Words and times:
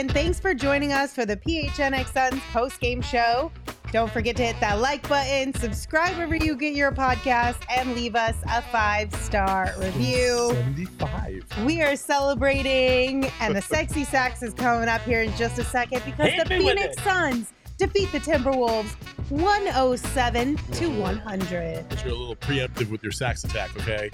And 0.00 0.10
thanks 0.10 0.40
for 0.40 0.54
joining 0.54 0.94
us 0.94 1.14
for 1.14 1.26
the 1.26 1.36
PHNX 1.36 2.14
Suns 2.14 2.42
post 2.54 2.80
game 2.80 3.02
show. 3.02 3.52
Don't 3.92 4.10
forget 4.10 4.34
to 4.36 4.46
hit 4.46 4.58
that 4.60 4.78
like 4.78 5.06
button, 5.06 5.52
subscribe 5.52 6.14
wherever 6.16 6.36
you 6.36 6.56
get 6.56 6.74
your 6.74 6.90
podcast, 6.90 7.58
and 7.68 7.94
leave 7.94 8.16
us 8.16 8.34
a 8.50 8.62
five 8.62 9.14
star 9.16 9.74
review. 9.76 10.52
75. 10.54 11.44
We 11.66 11.82
are 11.82 11.96
celebrating, 11.96 13.26
and 13.40 13.54
the 13.54 13.60
sexy 13.74 14.04
sax 14.04 14.42
is 14.42 14.54
coming 14.54 14.88
up 14.88 15.02
here 15.02 15.20
in 15.20 15.36
just 15.36 15.58
a 15.58 15.64
second 15.64 16.02
because 16.06 16.30
Hit 16.30 16.48
the 16.48 16.56
Phoenix. 16.56 17.02
Suns 17.02 17.52
defeat 17.80 18.12
the 18.12 18.20
Timberwolves 18.20 18.90
107 19.30 20.56
to 20.56 20.88
100. 21.00 21.88
But 21.88 22.04
you're 22.04 22.12
a 22.12 22.16
little 22.16 22.36
preemptive 22.36 22.90
with 22.90 23.02
your 23.02 23.12
sax 23.12 23.42
attack, 23.44 23.74
okay? 23.78 24.10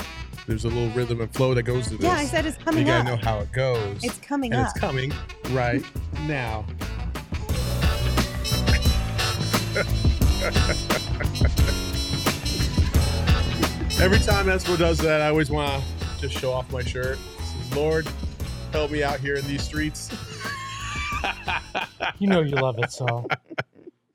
There's 0.47 0.65
a 0.65 0.69
little 0.69 0.91
rhythm 0.91 1.21
and 1.21 1.33
flow 1.35 1.53
that 1.55 1.65
goes 1.65 1.89
to 1.89 1.97
this. 1.97 2.05
Yeah, 2.05 2.13
I 2.13 2.25
said 2.25 2.47
it's 2.47 2.57
coming 2.57 2.81
you 2.81 2.87
gotta 2.87 3.01
up. 3.13 3.19
know 3.21 3.25
how 3.25 3.41
it 3.41 3.53
goes. 3.53 4.05
It's 4.05 4.19
coming 4.19 4.53
and 4.53 4.63
up. 4.63 4.71
it's 4.71 4.79
coming 4.79 5.13
right 5.51 5.85
now. 6.27 6.65
Every 13.99 14.19
time 14.19 14.47
Espo 14.47 14.79
does 14.79 14.99
that, 14.99 15.21
I 15.23 15.29
always 15.29 15.51
want 15.51 15.83
to 15.83 16.21
just 16.21 16.39
show 16.39 16.53
off 16.53 16.71
my 16.71 16.83
shirt. 16.83 17.19
Lord, 17.75 18.07
help 18.71 18.91
me 18.93 19.03
out 19.03 19.19
here 19.19 19.37
in 19.37 19.47
these 19.47 19.63
streets. 19.63 20.11
You 22.19 22.29
know 22.29 22.41
you 22.41 22.55
love 22.55 22.79
it, 22.79 22.91
so 22.91 23.27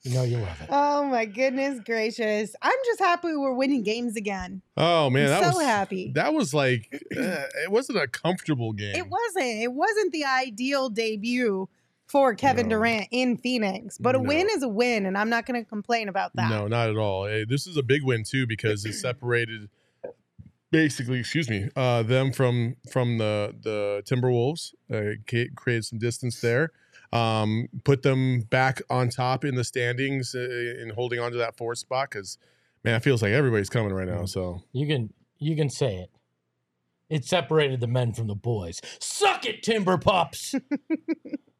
you 0.04 0.14
know 0.14 0.24
you 0.24 0.38
love 0.38 0.62
it. 0.62 0.68
Oh 0.72 1.06
my 1.06 1.26
goodness 1.26 1.80
gracious. 1.86 2.56
I'm 2.62 2.78
just 2.86 3.00
happy 3.00 3.36
we're 3.36 3.54
winning 3.54 3.84
games 3.84 4.16
again. 4.16 4.62
Oh 4.78 5.10
man, 5.10 5.26
I'm 5.26 5.42
that 5.42 5.52
so 5.54 5.58
was 5.60 5.66
happy. 5.68 6.12
That 6.16 6.34
was 6.34 6.54
like 6.54 6.90
uh, 6.94 7.44
it 7.64 7.72
wasn't 7.72 8.00
a 8.00 8.08
comfortable 8.08 8.74
game. 8.74 8.96
It 8.96 9.08
wasn't. 9.08 9.62
It 9.62 9.74
wasn't 9.74 10.12
the 10.12 10.26
ideal 10.26 10.90
debut 10.90 11.70
for 12.08 12.34
Kevin 12.36 12.68
No. 12.68 12.78
Durant 12.78 13.08
in 13.12 13.38
Phoenix, 13.38 13.98
but 13.98 14.16
a 14.16 14.20
win 14.20 14.48
is 14.52 14.64
a 14.64 14.68
win, 14.68 15.06
and 15.06 15.18
I'm 15.18 15.30
not 15.30 15.46
going 15.46 15.64
to 15.64 15.70
complain 15.70 16.10
about 16.10 16.36
that. 16.36 16.50
No, 16.50 16.68
not 16.68 16.90
at 16.90 16.98
all. 16.98 17.26
Eh, 17.26 17.46
This 17.48 17.68
is 17.68 17.78
a 17.78 17.84
big 17.84 18.04
win 18.04 18.24
too 18.24 18.46
because 18.48 18.84
it 18.86 18.94
separated 18.94 19.70
basically, 20.72 21.20
excuse 21.20 21.50
me, 21.50 21.70
uh, 21.76 22.04
them 22.04 22.32
from 22.34 22.76
from 22.92 23.18
the 23.18 23.56
the 23.62 24.02
Timberwolves. 24.06 24.74
Uh, 24.92 25.16
created 25.56 25.86
some 25.86 26.00
distance 26.00 26.42
there. 26.42 26.72
Um, 27.14 27.68
put 27.84 28.04
them 28.04 28.42
back 28.42 28.82
on 28.90 29.10
top 29.10 29.44
in 29.44 29.56
the 29.56 29.64
standings 29.66 30.34
uh, 30.34 30.40
and 30.80 30.94
holding 30.94 31.20
on 31.20 31.32
to 31.34 31.38
that 31.40 31.58
fourth 31.58 31.80
spot 31.80 32.10
because 32.10 32.38
man, 32.84 32.96
it 32.96 33.04
feels 33.04 33.22
like 33.22 33.32
everybody's 33.32 33.70
coming 33.70 33.92
right 33.94 34.08
now. 34.08 34.26
So 34.26 34.64
You 34.72 34.88
can 34.88 35.14
you 35.38 35.56
can 35.56 35.70
say 35.70 35.98
it. 35.98 36.10
It 37.10 37.26
separated 37.26 37.82
the 37.82 37.88
men 37.88 38.14
from 38.14 38.28
the 38.28 38.36
boys. 38.36 38.80
Suck 39.00 39.46
it, 39.46 39.64
Timber 39.64 39.98
Pups. 39.98 40.56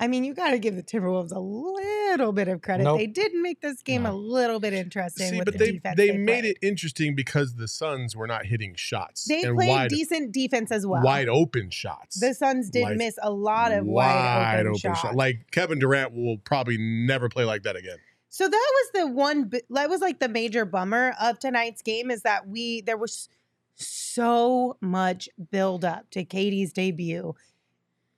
I 0.00 0.08
mean, 0.08 0.24
you 0.24 0.32
got 0.34 0.50
to 0.50 0.58
give 0.58 0.76
the 0.76 0.82
Timberwolves 0.82 1.30
a 1.30 1.38
little 1.38 2.32
bit 2.32 2.48
of 2.48 2.62
credit. 2.62 2.84
Nope. 2.84 2.98
They 2.98 3.06
did 3.06 3.34
make 3.34 3.60
this 3.60 3.82
game 3.82 4.06
a 4.06 4.12
little 4.12 4.58
bit 4.58 4.72
interesting 4.72 5.28
see, 5.28 5.36
with 5.36 5.44
but 5.44 5.52
the 5.58 5.58
they 5.58 5.72
defense. 5.72 5.96
they 5.98 6.16
made 6.16 6.44
it 6.46 6.56
interesting 6.62 7.14
because 7.14 7.54
the 7.56 7.68
Suns 7.68 8.16
were 8.16 8.26
not 8.26 8.46
hitting 8.46 8.74
shots. 8.74 9.26
They 9.26 9.42
played 9.42 9.68
wide, 9.68 9.90
decent 9.90 10.32
defense 10.32 10.72
as 10.72 10.86
well. 10.86 11.02
wide 11.02 11.28
open 11.28 11.68
shots. 11.70 12.18
The 12.18 12.32
Suns 12.32 12.70
did 12.70 12.84
Like, 12.84 12.96
miss 12.96 13.18
a 13.22 13.30
lot 13.30 13.72
of 13.72 13.84
wide, 13.84 14.60
open, 14.66 14.78
shots. 14.78 15.00
shot. 15.00 15.14
Like 15.14 15.50
Kevin 15.50 15.78
Durant 15.78 16.14
will 16.14 16.38
probably 16.38 16.78
never 16.78 17.28
play 17.28 17.44
like 17.44 17.64
that 17.64 17.76
again. 17.76 17.98
So 18.30 18.48
that 18.48 18.70
was 18.72 18.90
the 18.94 19.06
one. 19.12 19.50
That 19.70 19.90
was 19.90 20.00
like 20.00 20.18
the 20.18 20.28
major 20.28 20.64
bummer 20.64 21.14
of 21.20 21.38
tonight's 21.38 21.82
game 21.82 22.10
is 22.10 22.22
that 22.22 22.48
we 22.48 22.80
there 22.80 22.96
was 22.96 23.28
so 23.76 24.76
much 24.80 25.28
build 25.50 25.84
up 25.84 26.10
to 26.10 26.24
Katie's 26.24 26.72
debut, 26.72 27.34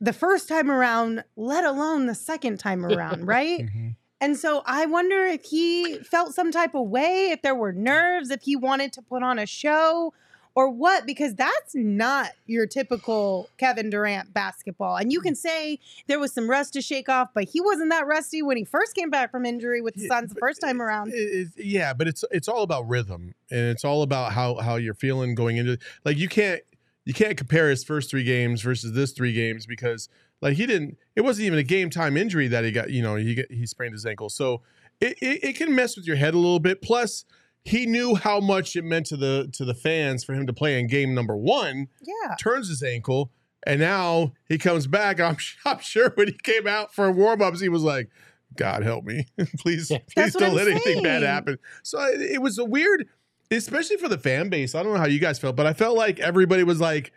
the 0.02 0.12
first 0.12 0.48
time 0.48 0.68
around, 0.68 1.22
let 1.36 1.64
alone 1.64 2.06
the 2.06 2.14
second 2.14 2.58
time 2.58 2.84
around, 2.86 3.26
right? 3.26 3.60
Mm-hmm. 3.60 3.88
And 4.20 4.36
so 4.36 4.62
I 4.66 4.86
wonder 4.86 5.24
if 5.24 5.44
he 5.44 5.98
felt 5.98 6.34
some 6.34 6.52
type 6.52 6.74
of 6.74 6.88
way, 6.88 7.30
if 7.30 7.42
there 7.42 7.54
were 7.54 7.72
nerves, 7.72 8.30
if 8.30 8.42
he 8.42 8.56
wanted 8.56 8.92
to 8.94 9.02
put 9.02 9.22
on 9.22 9.38
a 9.38 9.46
show 9.46 10.12
or 10.54 10.68
what, 10.68 11.06
because 11.06 11.34
that's 11.34 11.74
not 11.74 12.30
your 12.46 12.66
typical 12.66 13.48
Kevin 13.56 13.90
Durant 13.90 14.34
basketball. 14.34 14.96
And 14.96 15.12
you 15.12 15.20
can 15.20 15.34
mm-hmm. 15.34 15.48
say 15.48 15.78
there 16.08 16.18
was 16.18 16.32
some 16.32 16.48
rust 16.50 16.74
to 16.74 16.82
shake 16.82 17.08
off, 17.08 17.30
but 17.32 17.44
he 17.44 17.60
wasn't 17.60 17.90
that 17.90 18.06
rusty 18.06 18.42
when 18.42 18.56
he 18.56 18.64
first 18.64 18.94
came 18.94 19.08
back 19.08 19.30
from 19.30 19.46
injury 19.46 19.80
with 19.80 19.94
the 19.94 20.02
Yeah, 20.02 20.08
Suns 20.08 20.34
the 20.34 20.40
first 20.40 20.60
time 20.60 20.82
around. 20.82 21.12
It- 21.12 21.48
it- 21.56 21.64
yeah, 21.64 21.94
but 21.94 22.06
it's 22.06 22.24
it's 22.30 22.48
all 22.48 22.62
about 22.62 22.88
rhythm 22.88 23.34
and 23.50 23.60
it's 23.70 23.84
all 23.84 24.02
about 24.02 24.32
how 24.32 24.56
how 24.56 24.76
you're 24.76 24.94
feeling 24.94 25.34
going 25.34 25.56
into 25.56 25.78
like 26.04 26.16
you 26.16 26.28
can't 26.28 26.62
you 27.04 27.12
can't 27.14 27.36
compare 27.36 27.68
his 27.70 27.82
first 27.84 28.10
three 28.10 28.24
games 28.24 28.62
versus 28.62 28.92
this 28.92 29.12
three 29.12 29.32
games 29.32 29.66
because 29.66 30.08
like 30.40 30.54
he 30.56 30.66
didn't 30.66 30.96
it 31.16 31.22
wasn't 31.22 31.46
even 31.46 31.58
a 31.58 31.62
game 31.62 31.90
time 31.90 32.16
injury 32.16 32.48
that 32.48 32.64
he 32.64 32.70
got 32.72 32.90
you 32.90 33.02
know 33.02 33.16
he 33.16 33.44
he 33.50 33.66
sprained 33.66 33.92
his 33.92 34.06
ankle 34.06 34.28
so 34.30 34.62
it, 35.00 35.16
it 35.20 35.42
it 35.44 35.56
can 35.56 35.74
mess 35.74 35.96
with 35.96 36.06
your 36.06 36.16
head 36.16 36.34
a 36.34 36.38
little 36.38 36.60
bit 36.60 36.80
plus 36.82 37.24
he 37.64 37.86
knew 37.86 38.14
how 38.16 38.40
much 38.40 38.74
it 38.76 38.84
meant 38.84 39.06
to 39.06 39.16
the 39.16 39.48
to 39.52 39.64
the 39.64 39.74
fans 39.74 40.24
for 40.24 40.32
him 40.34 40.46
to 40.46 40.52
play 40.52 40.78
in 40.78 40.86
game 40.86 41.14
number 41.14 41.36
one 41.36 41.88
Yeah. 42.02 42.34
turns 42.40 42.68
his 42.68 42.82
ankle 42.82 43.30
and 43.66 43.80
now 43.80 44.32
he 44.48 44.58
comes 44.58 44.86
back 44.86 45.20
I'm, 45.20 45.36
I'm 45.66 45.80
sure 45.80 46.10
when 46.14 46.28
he 46.28 46.34
came 46.34 46.66
out 46.66 46.94
for 46.94 47.10
warm-ups 47.10 47.60
he 47.60 47.68
was 47.68 47.82
like 47.82 48.08
God 48.54 48.82
help 48.82 49.06
me. 49.06 49.28
please, 49.60 49.90
Yeah. 49.90 49.96
please 50.14 50.34
That's 50.34 50.36
don't 50.36 50.54
let 50.54 50.68
anything 50.68 51.02
bad 51.02 51.22
happen. 51.22 51.56
So 51.82 51.98
it, 52.02 52.20
it 52.20 52.42
was 52.42 52.58
a 52.58 52.66
weird, 52.66 53.08
especially 53.56 53.96
for 53.96 54.08
the 54.08 54.18
fan 54.18 54.48
base. 54.48 54.74
I 54.74 54.82
don't 54.82 54.92
know 54.92 54.98
how 54.98 55.06
you 55.06 55.18
guys 55.18 55.38
felt, 55.38 55.56
but 55.56 55.66
I 55.66 55.72
felt 55.72 55.96
like 55.96 56.18
everybody 56.20 56.64
was 56.64 56.80
like, 56.80 57.12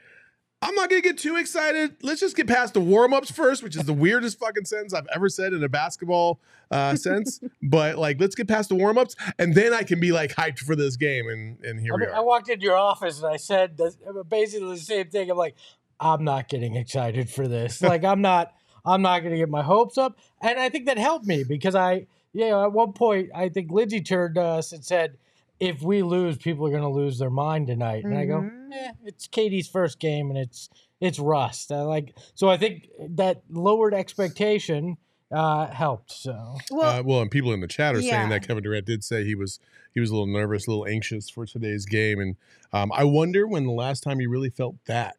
I'm 0.62 0.74
not 0.74 0.90
gonna 0.90 1.02
get 1.02 1.18
too 1.18 1.36
excited. 1.36 1.98
Let's 2.02 2.20
just 2.20 2.36
get 2.36 2.48
past 2.48 2.74
the 2.74 2.80
warm-ups 2.80 3.30
first, 3.30 3.62
which 3.62 3.76
is 3.76 3.84
the 3.84 3.94
weirdest 3.94 4.40
fucking 4.40 4.66
sentence 4.66 4.94
I've 4.94 5.08
ever 5.14 5.30
said 5.30 5.54
in 5.54 5.64
a 5.64 5.70
basketball 5.70 6.40
uh, 6.72 6.96
sense. 6.96 7.40
But 7.62 7.98
like, 7.98 8.20
let's 8.20 8.36
get 8.36 8.48
past 8.48 8.70
the 8.70 8.76
warm-ups, 8.76 9.16
and 9.38 9.54
then 9.54 9.74
I 9.74 9.84
can 9.84 10.00
be 10.00 10.12
like 10.12 10.32
hyped 10.32 10.60
for 10.60 10.76
this 10.76 10.96
game. 10.96 11.28
And 11.28 11.64
and 11.64 11.80
here 11.80 11.94
I, 11.94 11.96
we 11.98 12.06
mean, 12.06 12.16
I 12.16 12.20
walked 12.22 12.50
into 12.50 12.64
your 12.64 12.78
office 12.78 13.22
and 13.22 13.32
I 13.32 13.38
said 13.38 13.78
the, 13.78 14.24
basically 14.28 14.70
the 14.76 14.78
same 14.78 15.08
thing. 15.10 15.30
I'm 15.30 15.38
like, 15.38 15.56
I'm 16.00 16.24
not 16.24 16.48
getting 16.48 16.76
excited 16.76 17.30
for 17.30 17.48
this. 17.48 17.82
Like, 17.86 18.04
I'm 18.04 18.22
not. 18.22 18.54
I'm 18.88 19.02
not 19.02 19.20
going 19.20 19.32
to 19.32 19.38
get 19.38 19.50
my 19.50 19.64
hopes 19.64 19.98
up, 19.98 20.20
and 20.42 20.60
I 20.60 20.70
think 20.70 20.86
that 20.86 21.00
helped 21.00 21.26
me 21.26 21.44
because 21.44 21.74
I, 21.74 22.06
you 22.34 22.50
know, 22.50 22.64
at 22.64 22.72
one 22.72 22.94
point 22.94 23.30
I 23.34 23.50
think 23.50 23.72
Lindsay 23.72 24.02
turned 24.02 24.36
to 24.36 24.42
us 24.42 24.72
and 24.74 24.86
said, 24.86 25.18
"If 25.60 25.82
we 25.82 26.02
lose, 26.02 26.38
people 26.38 26.66
are 26.68 26.72
going 26.72 26.82
to 26.82 26.90
lose 26.90 27.18
their 27.20 27.30
mind 27.30 27.68
tonight." 27.68 28.04
And 28.06 28.18
I 28.18 28.26
go, 28.26 28.50
eh, 28.74 28.92
"It's 29.04 29.28
Katie's 29.28 29.68
first 29.68 30.00
game, 30.00 30.30
and 30.30 30.38
it's 30.38 30.70
it's 31.00 31.20
rust." 31.20 31.72
I 31.72 31.82
like 31.82 32.16
so. 32.34 32.50
I 32.50 32.58
think 32.58 32.90
that 33.00 33.44
lowered 33.50 33.94
expectation 33.94 34.98
uh, 35.32 35.68
helped. 35.68 36.12
So 36.12 36.58
Well, 36.72 37.00
uh, 37.00 37.04
well, 37.04 37.22
and 37.22 37.32
people 37.32 37.52
in 37.54 37.60
the 37.60 37.68
chat 37.68 37.96
are 37.96 38.00
Yeah. 38.00 38.12
saying 38.12 38.30
that 38.30 38.48
Kevin 38.48 38.64
Durant 38.64 38.86
did 38.86 39.04
say 39.04 39.24
he 39.24 39.36
was 39.36 39.60
he 39.94 40.00
was 40.00 40.10
a 40.10 40.14
little 40.14 40.28
nervous, 40.32 40.68
a 40.68 40.72
little 40.72 40.86
anxious 40.88 41.30
for 41.30 41.46
today's 41.46 41.86
game, 41.86 42.20
and 42.20 42.36
um, 42.74 42.92
I 42.92 43.04
wonder 43.04 43.48
when 43.48 43.66
the 43.66 43.72
last 43.72 44.04
time 44.04 44.20
he 44.20 44.28
really 44.28 44.50
felt 44.50 44.76
that 44.86 45.18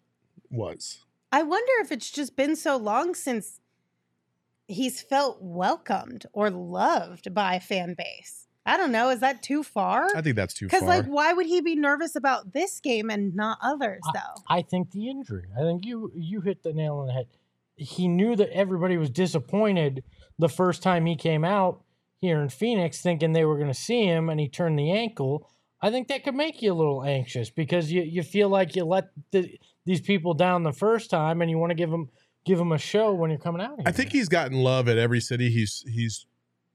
was. 0.51 1.05
I 1.33 1.43
wonder 1.43 1.73
if 1.81 1.91
it's 1.91 2.11
just 2.11 2.37
been 2.37 2.57
so 2.57 2.77
long 2.77 3.15
since 3.15 3.61
he's 4.69 5.03
felt 5.03 5.39
welcomed 5.41 6.27
or 6.33 6.51
loved 6.51 7.35
by 7.35 7.55
a 7.55 7.61
fan 7.61 7.95
base. 7.95 8.46
I 8.67 8.77
don't 8.77 8.91
know. 8.91 9.11
Is 9.11 9.21
that 9.21 9.43
too 9.43 9.63
far? 9.63 10.09
I 10.15 10.21
think 10.21 10.35
that's 10.35 10.53
too 10.53 10.69
far. 10.69 10.81
Because 10.81 10.89
like, 10.89 11.07
why 11.07 11.33
would 11.33 11.47
he 11.47 11.61
be 11.61 11.77
nervous 11.77 12.17
about 12.17 12.53
this 12.53 12.81
game 12.81 13.11
and 13.11 13.35
not 13.35 13.59
others 13.63 14.03
though? 14.13 14.43
I 14.49 14.63
think 14.63 14.91
the 14.91 15.09
injury. 15.09 15.45
I 15.57 15.63
think 15.63 15.87
you 15.87 16.13
you 16.15 16.41
hit 16.41 16.63
the 16.63 16.73
nail 16.73 16.97
on 16.97 17.07
the 17.07 17.13
head. 17.13 17.29
He 17.77 18.09
knew 18.09 18.35
that 18.37 18.51
everybody 18.51 18.97
was 18.97 19.11
disappointed 19.11 20.03
the 20.39 20.49
first 20.49 20.83
time 20.83 21.07
he 21.07 21.15
came 21.15 21.45
out 21.45 21.83
here 22.19 22.41
in 22.41 22.49
Phoenix, 22.49 23.01
thinking 23.01 23.33
they 23.33 23.45
were 23.45 23.57
going 23.57 23.69
to 23.69 23.75
see 23.75 24.05
him, 24.05 24.29
and 24.29 24.41
he 24.41 24.49
turned 24.49 24.79
the 24.79 24.91
ankle. 24.91 25.49
I 25.81 25.91
think 25.91 26.09
that 26.09 26.25
could 26.25 26.35
make 26.35 26.63
you 26.63 26.73
a 26.73 26.75
little 26.75 27.05
anxious 27.05 27.51
because 27.51 27.93
you, 27.93 28.03
you 28.03 28.23
feel 28.23 28.49
like 28.49 28.75
you 28.75 28.85
let 28.85 29.11
the, 29.31 29.59
these 29.85 30.01
people 30.01 30.35
down 30.35 30.63
the 30.63 30.73
first 30.73 31.11
time, 31.11 31.43
and 31.43 31.51
you 31.51 31.59
want 31.59 31.71
to 31.71 31.75
give 31.75 31.91
them 31.91 32.09
give 32.45 32.59
them 32.59 32.73
a 32.73 32.79
show 32.79 33.13
when 33.13 33.31
you're 33.31 33.39
coming 33.39 33.61
out. 33.61 33.77
Here. 33.77 33.85
I 33.87 33.93
think 33.93 34.13
he's 34.13 34.29
gotten 34.29 34.59
love 34.59 34.89
at 34.89 34.99
every 34.99 35.21
city 35.21 35.51
he's 35.51 35.85
he's 35.87 36.27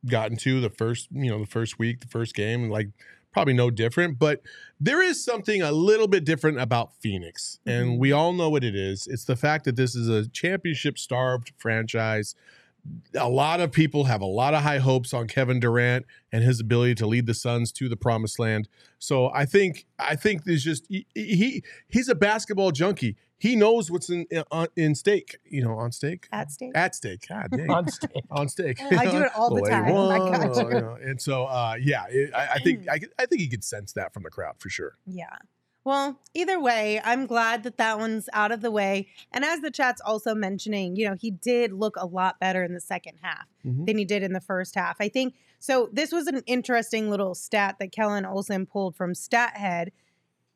gotten 0.07 0.37
to 0.37 0.59
the 0.61 0.69
first 0.69 1.07
you 1.11 1.29
know 1.29 1.39
the 1.39 1.45
first 1.45 1.77
week 1.77 1.99
the 1.99 2.07
first 2.07 2.33
game 2.35 2.69
like 2.69 2.89
probably 3.31 3.53
no 3.53 3.69
different 3.69 4.19
but 4.19 4.41
there 4.79 5.01
is 5.01 5.23
something 5.23 5.61
a 5.61 5.71
little 5.71 6.07
bit 6.07 6.25
different 6.25 6.59
about 6.59 6.91
Phoenix 6.99 7.59
and 7.67 7.91
mm-hmm. 7.91 7.99
we 7.99 8.11
all 8.11 8.33
know 8.33 8.49
what 8.49 8.63
it 8.63 8.75
is. 8.75 9.07
It's 9.07 9.25
the 9.25 9.35
fact 9.35 9.65
that 9.65 9.75
this 9.75 9.95
is 9.95 10.09
a 10.09 10.27
championship 10.27 10.97
starved 10.97 11.53
franchise 11.57 12.35
a 13.15 13.29
lot 13.29 13.59
of 13.59 13.71
people 13.71 14.05
have 14.05 14.21
a 14.21 14.25
lot 14.25 14.53
of 14.53 14.63
high 14.63 14.79
hopes 14.79 15.13
on 15.13 15.27
Kevin 15.27 15.59
Durant 15.59 16.05
and 16.31 16.43
his 16.43 16.59
ability 16.59 16.95
to 16.95 17.07
lead 17.07 17.25
the 17.25 17.33
Suns 17.33 17.71
to 17.73 17.87
the 17.87 17.95
promised 17.95 18.39
land. 18.39 18.67
So 18.99 19.31
I 19.33 19.45
think 19.45 19.85
I 19.99 20.15
think 20.15 20.45
there's 20.45 20.63
just 20.63 20.85
he, 20.89 21.05
he 21.13 21.63
he's 21.87 22.09
a 22.09 22.15
basketball 22.15 22.71
junkie. 22.71 23.17
He 23.37 23.55
knows 23.55 23.89
what's 23.89 24.09
in 24.09 24.25
in, 24.29 24.43
in 24.75 24.95
stake, 24.95 25.37
you 25.45 25.63
know, 25.63 25.73
on 25.73 25.91
stake 25.91 26.27
At 26.31 26.51
stake. 26.51 26.71
at 26.75 26.95
stake. 26.95 27.27
God 27.27 27.47
dang. 27.51 27.69
on 27.71 27.87
stage. 27.87 28.11
on 28.31 28.49
stake. 28.49 28.81
I 28.81 29.09
do 29.09 29.17
it 29.23 29.31
all 29.35 29.49
the 29.49 29.61
way 29.61 29.69
time. 29.69 29.85
I 29.85 29.91
one, 29.91 30.71
you. 30.71 30.81
know, 30.81 30.97
and 31.01 31.19
so, 31.19 31.45
uh, 31.45 31.75
yeah, 31.79 32.05
it, 32.09 32.33
I, 32.35 32.53
I 32.53 32.59
think 32.59 32.87
I, 32.89 32.99
I 33.17 33.25
think 33.25 33.41
he 33.41 33.47
could 33.47 33.63
sense 33.63 33.93
that 33.93 34.13
from 34.13 34.23
the 34.23 34.29
crowd 34.29 34.55
for 34.59 34.69
sure. 34.69 34.97
Yeah. 35.05 35.37
Well, 35.83 36.19
either 36.35 36.59
way, 36.59 37.01
I'm 37.03 37.25
glad 37.25 37.63
that 37.63 37.77
that 37.77 37.97
one's 37.97 38.29
out 38.33 38.51
of 38.51 38.61
the 38.61 38.69
way. 38.69 39.07
And 39.31 39.43
as 39.43 39.61
the 39.61 39.71
chat's 39.71 39.99
also 40.01 40.35
mentioning, 40.35 40.95
you 40.95 41.09
know, 41.09 41.15
he 41.19 41.31
did 41.31 41.73
look 41.73 41.95
a 41.97 42.05
lot 42.05 42.39
better 42.39 42.63
in 42.63 42.73
the 42.75 42.79
second 42.79 43.17
half 43.21 43.47
Mhm. 43.65 43.87
than 43.87 43.97
he 43.97 44.05
did 44.05 44.21
in 44.21 44.33
the 44.33 44.41
first 44.41 44.75
half. 44.75 44.97
I 44.99 45.09
think 45.09 45.33
so. 45.59 45.89
This 45.91 46.11
was 46.11 46.27
an 46.27 46.43
interesting 46.45 47.09
little 47.09 47.33
stat 47.33 47.77
that 47.79 47.91
Kellan 47.91 48.25
Olson 48.25 48.67
pulled 48.67 48.95
from 48.95 49.13
StatHead. 49.13 49.89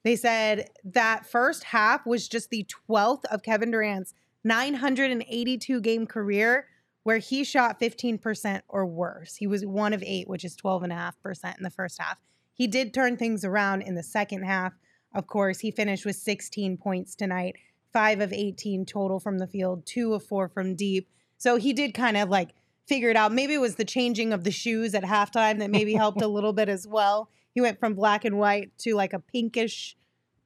They 0.04 0.16
said 0.16 0.70
that 0.84 1.26
first 1.26 1.64
half 1.66 2.06
was 2.06 2.28
just 2.28 2.52
the 2.52 2.64
12th 2.66 3.26
of 3.26 3.42
Kevin 3.42 3.72
Durant's 3.72 4.14
982 4.44 5.82
game 5.82 6.06
career 6.06 6.68
where 7.02 7.18
he 7.18 7.44
shot 7.44 7.80
15% 7.80 8.64
or 8.68 8.86
worse. 8.86 9.36
He 9.36 9.48
was 9.48 9.66
one 9.66 9.94
of 9.94 10.04
eight, 10.06 10.28
which 10.28 10.44
is 10.44 10.56
12.5% 10.56 11.58
in 11.58 11.64
the 11.64 11.70
first 11.70 12.00
half. 12.00 12.20
He 12.54 12.68
did 12.68 12.94
turn 12.94 13.18
things 13.18 13.44
around 13.44 13.82
in 13.82 13.96
the 13.96 14.04
second 14.04 14.44
half. 14.44 14.74
Of 15.16 15.28
course, 15.28 15.60
he 15.60 15.72
finished 15.72 16.06
with 16.06 16.16
16 16.18 16.78
points 16.78 17.16
tonight, 17.16 17.56
five 17.94 18.20
of 18.20 18.32
18 18.34 18.86
total 18.86 19.20
from 19.20 19.38
the 19.40 19.48
field, 19.48 19.86
two 19.86 20.14
of 20.14 20.24
four 20.24 20.48
from 20.50 20.76
deep. 20.76 21.10
So 21.38 21.56
he 21.58 21.74
did 21.74 21.94
kind 21.94 22.18
of 22.18 22.30
like 22.30 22.52
figure 22.88 23.10
it 23.10 23.16
out. 23.16 23.32
Maybe 23.34 23.54
it 23.56 23.62
was 23.62 23.76
the 23.76 23.86
changing 23.86 24.34
of 24.34 24.44
the 24.44 24.52
shoes 24.52 24.94
at 24.94 25.04
halftime 25.04 25.60
that 25.60 25.72
maybe 25.72 25.94
helped 25.96 26.22
a 26.22 26.28
little 26.38 26.54
bit 26.54 26.70
as 26.70 26.86
well. 26.88 27.30
He 27.54 27.62
went 27.62 27.80
from 27.80 27.94
black 27.96 28.26
and 28.26 28.38
white 28.38 28.78
to 28.80 28.94
like 28.96 29.14
a 29.14 29.20
pinkish 29.20 29.96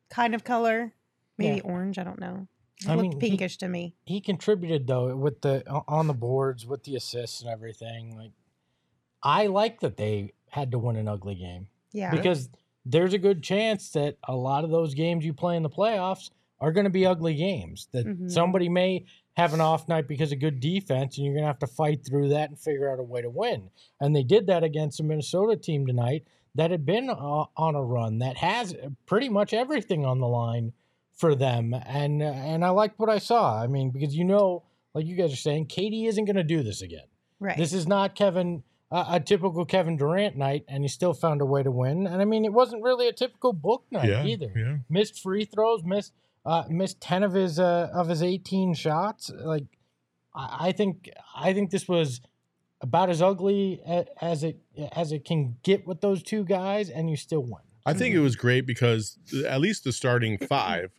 kind 0.10 0.33
of 0.36 0.44
color, 0.44 0.94
maybe 1.38 1.57
Yeah. 1.57 1.63
orange. 1.63 1.98
I 1.98 2.04
don't 2.04 2.19
know. 2.19 2.48
It 2.81 2.89
I 2.89 2.95
looked 2.95 3.01
mean, 3.01 3.12
he- 3.19 3.30
pinkish 3.30 3.57
to 3.57 3.68
me. 3.68 3.95
he 4.06 4.22
contributed 4.22 4.88
though 4.88 5.15
with 5.15 5.42
the 5.42 5.68
on 5.88 6.07
the 6.07 6.13
boards 6.13 6.65
with 6.65 6.83
the 6.83 6.95
assists 6.95 7.42
and 7.42 7.50
everything. 7.50 8.15
Like 8.15 8.31
I 9.22 9.48
like 9.48 9.81
that 9.81 9.98
they 9.98 10.33
had 10.50 10.72
to 10.72 10.80
win 10.80 10.95
an 10.95 11.07
ugly 11.07 11.36
game. 11.36 11.68
Yeah. 11.92 12.12
because 12.12 12.50
there's 12.89 13.13
a 13.13 13.18
good 13.18 13.44
chance 13.44 13.89
that 13.91 14.18
a 14.27 14.36
lot 14.36 14.63
of 14.63 14.69
those 14.71 14.94
games 14.94 15.25
you 15.25 15.33
play 15.33 15.56
in 15.56 15.63
the 15.63 15.69
playoffs 15.69 16.30
are 16.59 16.71
going 16.71 16.83
to 16.86 16.89
be 16.89 17.06
ugly 17.06 17.36
games. 17.36 17.88
That 17.94 18.06
Mhm. 18.06 18.30
somebody 18.31 18.68
may 18.69 19.06
have 19.38 19.53
an 19.53 19.62
off 19.62 19.88
night 19.88 20.07
because 20.07 20.31
of 20.33 20.39
good 20.39 20.59
defense, 20.59 21.18
and 21.18 21.25
you're 21.25 21.33
going 21.36 21.44
to 21.44 21.47
have 21.47 21.59
to 21.59 21.68
fight 21.68 22.06
through 22.06 22.30
that 22.30 22.50
and 22.50 22.59
figure 22.59 22.91
out 22.91 23.00
a 23.00 23.03
way 23.03 23.21
to 23.21 23.30
win. 23.30 23.69
And 24.01 24.15
they 24.15 24.24
did 24.24 24.47
that 24.47 24.63
against 24.63 25.00
a 25.00 25.03
Minnesota 25.03 25.56
team 25.56 25.86
tonight 25.88 26.25
that 26.56 26.71
had 26.71 26.86
been 26.86 27.09
uh, 27.09 27.45
on 27.56 27.75
a 27.75 27.83
run 27.83 28.19
that 28.19 28.38
has 28.38 28.75
pretty 29.06 29.30
much 29.30 29.53
everything 29.53 30.06
on 30.06 30.19
the 30.19 30.27
line 30.27 30.74
for 31.13 31.36
them. 31.36 31.74
And 31.74 32.21
and 32.24 32.65
I 32.65 32.69
liked 32.71 33.00
what 33.00 33.09
I 33.09 33.19
saw. 33.19 33.62
I 33.62 33.68
mean, 33.68 33.91
because 33.91 34.15
you 34.15 34.25
know, 34.25 34.63
like 34.94 35.06
you 35.06 35.15
guys 35.15 35.31
are 35.31 35.38
saying, 35.38 35.68
Katie 35.68 36.07
isn't 36.07 36.25
going 36.25 36.36
to 36.36 36.44
do 36.44 36.63
this 36.63 36.81
again. 36.81 37.06
right. 37.39 37.56
This 37.57 37.71
is 37.71 37.88
not 37.88 38.15
Kevin 38.15 38.63
uh, 38.91 39.06
a 39.09 39.19
typical 39.19 39.65
Kevin 39.65 39.97
Durant 39.97 40.36
night, 40.36 40.65
and 40.68 40.83
he 40.83 40.88
still 40.88 41.13
found 41.13 41.41
a 41.41 41.45
way 41.45 41.62
to 41.63 41.71
win. 41.71 42.07
And 42.07 42.21
I 42.21 42.25
mean, 42.25 42.45
it 42.45 42.53
wasn't 42.53 42.83
really 42.83 43.07
a 43.07 43.13
typical 43.13 43.53
book 43.53 43.86
night 43.91 44.09
either. 44.25 44.51
yeah. 44.56 44.77
Missed 44.89 45.21
free 45.21 45.45
throws, 45.45 45.83
missed 45.83 46.13
uh, 46.45 46.63
missed 46.69 47.00
ten 47.01 47.24
of 47.24 47.33
his 47.33 47.59
uh, 47.59 47.89
of 47.94 48.07
his 48.09 48.24
eighteen 48.24 48.74
shots. 48.74 49.30
Like 49.33 49.65
I, 50.33 50.68
I 50.68 50.71
think 50.71 51.09
I 51.36 51.53
think 51.53 51.69
this 51.71 51.88
was 51.88 52.21
about 52.81 53.09
as 53.09 53.21
ugly 53.21 53.81
a- 53.86 54.06
as 54.24 54.44
it 54.44 54.59
as 54.94 55.12
it 55.12 55.25
can 55.25 55.57
get 55.63 55.86
with 55.86 56.01
those 56.01 56.24
two 56.24 56.44
guys, 56.44 56.89
and 56.89 57.09
you 57.09 57.15
still 57.18 57.41
win. 57.44 57.62
I 57.86 57.94
think 57.94 58.13
it 58.13 58.19
was 58.19 58.36
great 58.36 58.65
because 58.68 59.18
at 59.47 59.62
least 59.62 59.83
the 59.83 59.91
starting 59.91 60.38
five, 60.38 60.91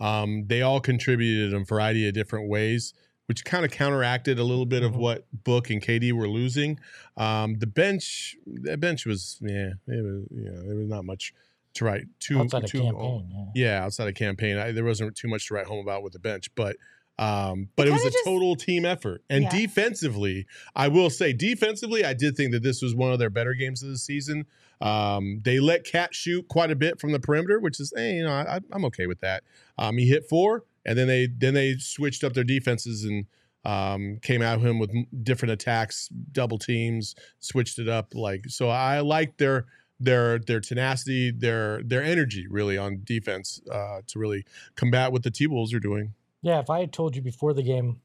um, 0.00 0.44
they 0.46 0.62
all 0.62 0.80
contributed 0.80 1.52
in 1.52 1.62
a 1.62 1.64
variety 1.64 2.08
of 2.08 2.14
different 2.14 2.48
ways, 2.48 2.94
which 3.26 3.44
kind 3.44 3.64
of 3.64 3.70
counteracted 3.70 4.38
a 4.38 4.44
little 4.44 4.66
bit 4.66 4.82
of 4.82 4.92
Mhm. 4.92 4.96
what 4.98 5.26
Book 5.44 5.70
and 5.70 5.80
KD 5.82 6.12
were 6.12 6.28
losing. 6.28 6.78
Um, 7.16 7.58
the 7.58 7.66
bench, 7.66 8.36
the 8.46 8.76
bench 8.76 9.06
was 9.06 9.38
yeah, 9.40 9.72
it 9.88 10.02
was 10.04 10.26
yeah, 10.30 10.50
there 10.66 10.76
was 10.76 10.88
not 10.88 11.04
much 11.04 11.32
to 11.74 11.84
write 11.84 12.04
too 12.20 12.38
outside 12.38 12.64
of 12.64 12.70
too 12.70 12.80
Cam 12.82 12.94
Payne. 12.96 13.28
Yeah. 13.30 13.44
Yeah, 13.54 13.84
outside 13.84 14.08
of 14.08 14.14
Cam 14.14 14.36
Payne, 14.36 14.56
I, 14.58 14.72
there 14.72 14.84
wasn't 14.84 15.16
too 15.16 15.28
much 15.28 15.48
to 15.48 15.54
write 15.54 15.66
home 15.66 15.78
about 15.80 16.02
with 16.02 16.12
the 16.12 16.18
bench, 16.18 16.54
but 16.54 16.76
um, 17.18 17.68
but 17.76 17.86
It 17.86 17.90
it 17.90 17.92
was 17.92 18.04
a 18.06 18.10
just- 18.10 18.24
total 18.24 18.56
team 18.56 18.84
effort. 18.86 19.22
And 19.30 19.44
Yeah. 19.44 19.50
defensively, 19.50 20.46
I 20.74 20.88
will 20.88 21.10
say, 21.10 21.32
defensively, 21.34 22.04
I 22.04 22.14
did 22.14 22.36
think 22.36 22.52
that 22.52 22.62
this 22.62 22.80
was 22.82 22.94
one 22.94 23.12
of 23.12 23.18
their 23.18 23.28
better 23.30 23.52
games 23.54 23.82
of 23.82 23.90
the 23.90 23.98
season. 23.98 24.46
Um, 24.80 25.40
they 25.44 25.60
let 25.60 25.84
Cat 25.84 26.14
shoot 26.14 26.48
quite 26.48 26.70
a 26.70 26.74
bit 26.74 26.98
from 26.98 27.12
the 27.12 27.20
perimeter, 27.20 27.60
which 27.60 27.78
is, 27.80 27.92
hey, 27.94 28.14
you 28.14 28.24
know, 28.24 28.32
I, 28.32 28.60
I'm 28.72 28.84
okay 28.86 29.06
with 29.06 29.20
that. 29.20 29.44
Um, 29.78 29.98
he 29.98 30.08
hit 30.08 30.26
four, 30.28 30.64
and 30.84 30.98
then 30.98 31.06
they 31.08 31.26
then 31.26 31.54
they 31.54 31.76
switched 31.78 32.24
up 32.24 32.32
their 32.34 32.44
defenses 32.44 33.04
and 33.04 33.26
um, 33.64 34.18
came 34.22 34.42
at 34.42 34.58
him 34.60 34.78
with 34.78 34.90
different 35.24 35.52
attacks, 35.52 36.08
double 36.32 36.58
teams, 36.58 37.14
switched 37.38 37.78
it 37.78 37.88
up. 37.88 38.14
Like 38.14 38.46
so, 38.48 38.68
I 38.68 39.00
like 39.00 39.36
their 39.36 39.66
their 40.00 40.38
their 40.40 40.60
tenacity, 40.60 41.30
their 41.30 41.82
their 41.82 42.02
energy 42.02 42.46
really 42.48 42.76
on 42.76 43.02
defense 43.04 43.60
uh, 43.70 44.00
to 44.08 44.18
really 44.18 44.44
combat 44.74 45.12
what 45.12 45.22
the 45.22 45.30
T 45.30 45.46
Wolves 45.46 45.72
are 45.72 45.80
doing. 45.80 46.14
Yeah, 46.42 46.58
if 46.58 46.68
I 46.70 46.80
had 46.80 46.92
told 46.92 47.14
you 47.14 47.22
before 47.22 47.54
the 47.54 47.62
game, 47.62 48.00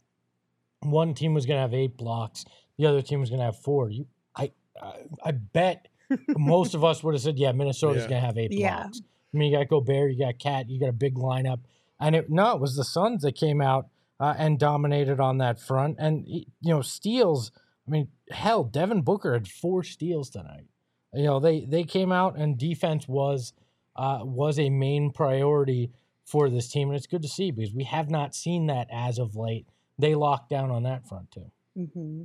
one 0.81 1.15
team 1.15 1.33
was 1.33 1.45
going 1.47 1.57
to 1.57 1.61
have 1.61 1.73
eight 1.73 1.97
blocks, 1.97 2.45
the 2.77 2.85
other 2.85 3.01
team 3.01 3.19
was 3.19 3.29
going 3.29 3.39
to 3.39 3.45
have 3.45 3.57
four. 3.57 3.89
You, 3.89 4.05
I, 4.35 4.51
I, 4.79 4.93
I 5.25 5.31
bet 5.31 5.87
most 6.37 6.75
of 6.75 6.83
us 6.83 7.03
would 7.03 7.15
have 7.15 7.21
said, 7.23 7.39
"Yeah, 7.39 7.51
Minnesota's 7.51 8.03
Yeah. 8.03 8.09
going 8.09 8.21
to 8.21 8.25
have 8.27 8.37
eight 8.37 8.51
Yeah. 8.51 8.83
blocks." 8.83 9.01
I 9.33 9.37
mean, 9.37 9.51
you 9.51 9.57
got 9.57 9.67
Gobert, 9.67 10.11
you 10.11 10.19
got 10.19 10.37
Cat, 10.39 10.69
you 10.69 10.79
got 10.79 10.89
a 10.89 10.93
big 10.93 11.15
lineup, 11.15 11.59
and 11.99 12.15
it 12.15 12.29
no, 12.29 12.53
it 12.53 12.61
was 12.61 12.75
the 12.75 12.83
Suns 12.83 13.23
that 13.23 13.35
came 13.35 13.61
out 13.61 13.87
uh, 14.19 14.35
and 14.37 14.59
dominated 14.59 15.19
on 15.19 15.37
that 15.39 15.59
front, 15.59 15.97
and 15.99 16.23
you 16.27 16.45
know 16.63 16.81
steals. 16.81 17.51
I 17.87 17.91
mean, 17.91 18.09
hell, 18.31 18.63
Devin 18.63 19.01
Booker 19.01 19.33
had 19.33 19.47
four 19.47 19.83
steals 19.83 20.29
tonight. 20.29 20.65
You 21.13 21.23
know, 21.23 21.39
they 21.39 21.65
they 21.65 21.83
came 21.83 22.11
out 22.11 22.37
and 22.37 22.57
defense 22.57 23.07
was 23.07 23.53
uh, 23.95 24.19
was 24.23 24.59
a 24.59 24.69
main 24.69 25.11
priority 25.11 25.91
for 26.25 26.49
this 26.49 26.69
team, 26.69 26.89
and 26.89 26.97
it's 26.97 27.07
good 27.07 27.21
to 27.21 27.27
see 27.27 27.51
because 27.51 27.73
we 27.73 27.85
have 27.85 28.09
not 28.09 28.35
seen 28.35 28.67
that 28.67 28.87
as 28.91 29.17
of 29.17 29.35
late. 29.35 29.67
They 29.97 30.13
locked 30.13 30.49
down 30.49 30.69
on 30.69 30.83
that 30.83 31.07
front 31.07 31.31
too. 31.31 31.51
hmm 31.75 32.23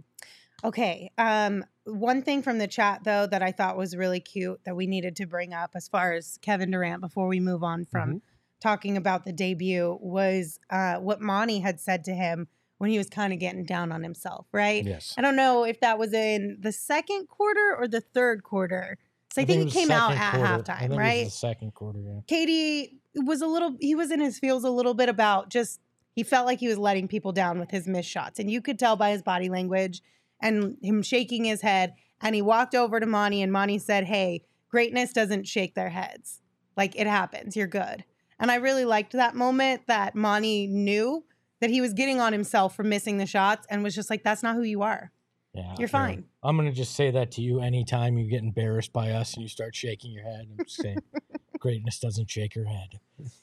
Okay. 0.65 1.11
Um, 1.19 1.65
one 1.85 2.23
thing 2.23 2.43
from 2.43 2.59
the 2.59 2.69
chat 2.69 3.03
though 3.03 3.27
that 3.27 3.43
I 3.43 3.51
thought 3.51 3.77
was 3.77 3.97
really 3.97 4.21
cute 4.21 4.61
that 4.65 4.77
we 4.77 4.87
needed 4.87 5.17
to 5.17 5.27
bring 5.27 5.53
up 5.53 5.73
as 5.75 5.89
far 5.89 6.13
as 6.13 6.39
Kevin 6.41 6.71
Durant 6.71 7.01
before 7.01 7.27
we 7.27 7.41
move 7.41 7.65
on 7.65 7.85
from 7.85 8.23
talking 8.63 8.97
about 8.97 9.25
the 9.25 9.33
debut 9.33 9.99
was 10.01 10.59
uh, 10.71 10.97
what 10.97 11.21
Monty 11.21 11.61
had 11.61 11.81
said 11.81 12.05
to 12.05 12.15
him 12.15 12.47
when 12.79 12.91
he 12.91 12.99
was 12.99 13.09
kind 13.09 13.33
of 13.33 13.39
getting 13.39 13.65
down 13.65 13.93
on 13.93 14.03
himself, 14.03 14.47
right? 14.53 14.85
Yes, 14.85 15.15
I 15.19 15.23
don't 15.23 15.37
know 15.37 15.65
if 15.65 15.81
that 15.81 15.99
was 15.99 16.13
in 16.13 16.59
the 16.61 16.73
second 16.73 17.29
quarter 17.29 17.77
or 17.79 17.89
the 17.89 18.01
third 18.01 18.43
quarter. 18.43 18.99
So 19.33 19.41
I, 19.43 19.45
think, 19.47 19.69
it 19.69 19.73
came 19.73 19.91
out 19.91 20.13
at 20.13 20.35
quarter. 20.35 20.47
I 20.47 20.59
halftime, 20.59 20.79
think 20.79 20.83
it 20.83 20.89
was 20.91 20.99
right? 20.99 21.25
the 21.25 21.31
second 21.31 21.75
quarter, 21.75 21.99
yeah. 22.01 22.21
Katie 22.27 22.99
was 23.15 23.41
a 23.41 23.47
little 23.47 23.77
he 23.81 23.95
was 23.95 24.11
in 24.11 24.21
his 24.21 24.39
feels 24.39 24.65
a 24.65 24.71
little 24.71 24.95
bit 24.95 25.09
about 25.09 25.51
just 25.51 25.81
he 26.15 26.23
felt 26.23 26.47
like 26.47 26.61
he 26.61 26.69
was 26.69 26.79
letting 26.79 27.09
people 27.09 27.33
down 27.33 27.59
with 27.59 27.71
his 27.71 27.87
missed 27.87 28.11
shots. 28.11 28.39
And 28.39 28.51
you 28.51 28.61
could 28.61 28.79
tell 28.79 28.97
by 28.97 29.11
his 29.11 29.23
body 29.23 29.49
language 29.49 30.03
and 30.41 30.77
him 30.83 31.03
shaking 31.03 31.45
his 31.45 31.63
head. 31.63 31.95
And 32.21 32.35
he 32.35 32.43
walked 32.43 32.75
over 32.75 33.01
to 33.01 33.07
Monty 33.07 33.43
and 33.43 33.51
Monty 33.51 33.79
said, 33.79 34.05
Hey, 34.05 34.45
greatness 34.69 35.13
doesn't 35.13 35.49
shake 35.49 35.75
their 35.75 35.91
heads. 35.91 36.41
Like 36.77 36.95
it 36.97 37.07
happens. 37.07 37.57
You're 37.57 37.67
good. 37.67 38.05
And 38.43 38.51
I 38.51 38.57
really 38.57 38.85
liked 38.85 39.13
that 39.13 39.37
moment 39.37 39.87
that 39.87 40.17
Monty 40.17 40.67
knew 40.67 41.25
that 41.61 41.71
he 41.71 41.81
was 41.81 41.93
getting 41.93 42.21
on 42.21 42.33
himself 42.33 42.75
for 42.75 42.83
missing 42.83 43.17
the 43.19 43.25
shots 43.25 43.69
and 43.71 43.85
was 43.85 43.95
just 43.95 44.11
like, 44.11 44.25
that's 44.25 44.43
not 44.43 44.57
who 44.57 44.63
you 44.63 44.83
are. 44.83 45.13
Yeah, 45.55 45.75
You're 45.79 45.87
fine. 45.87 46.25
I'm 46.43 46.57
gonna 46.57 46.73
just 46.73 46.97
say 46.97 47.11
that 47.13 47.31
to 47.33 47.43
you 47.43 47.61
anytime 47.61 48.19
you 48.19 48.29
get 48.29 48.43
embarrassed 48.43 48.93
by 48.93 49.11
us 49.11 49.35
and 49.35 49.43
you 49.43 49.49
start 49.49 49.77
shaking 49.77 50.11
your 50.11 50.25
head. 50.25 50.49
I'm 50.51 50.65
just 50.65 50.81
saying, 50.81 50.99
greatness 51.61 52.01
doesn't 52.01 52.29
shake 52.31 52.57
your 52.57 52.65
head. 52.65 52.99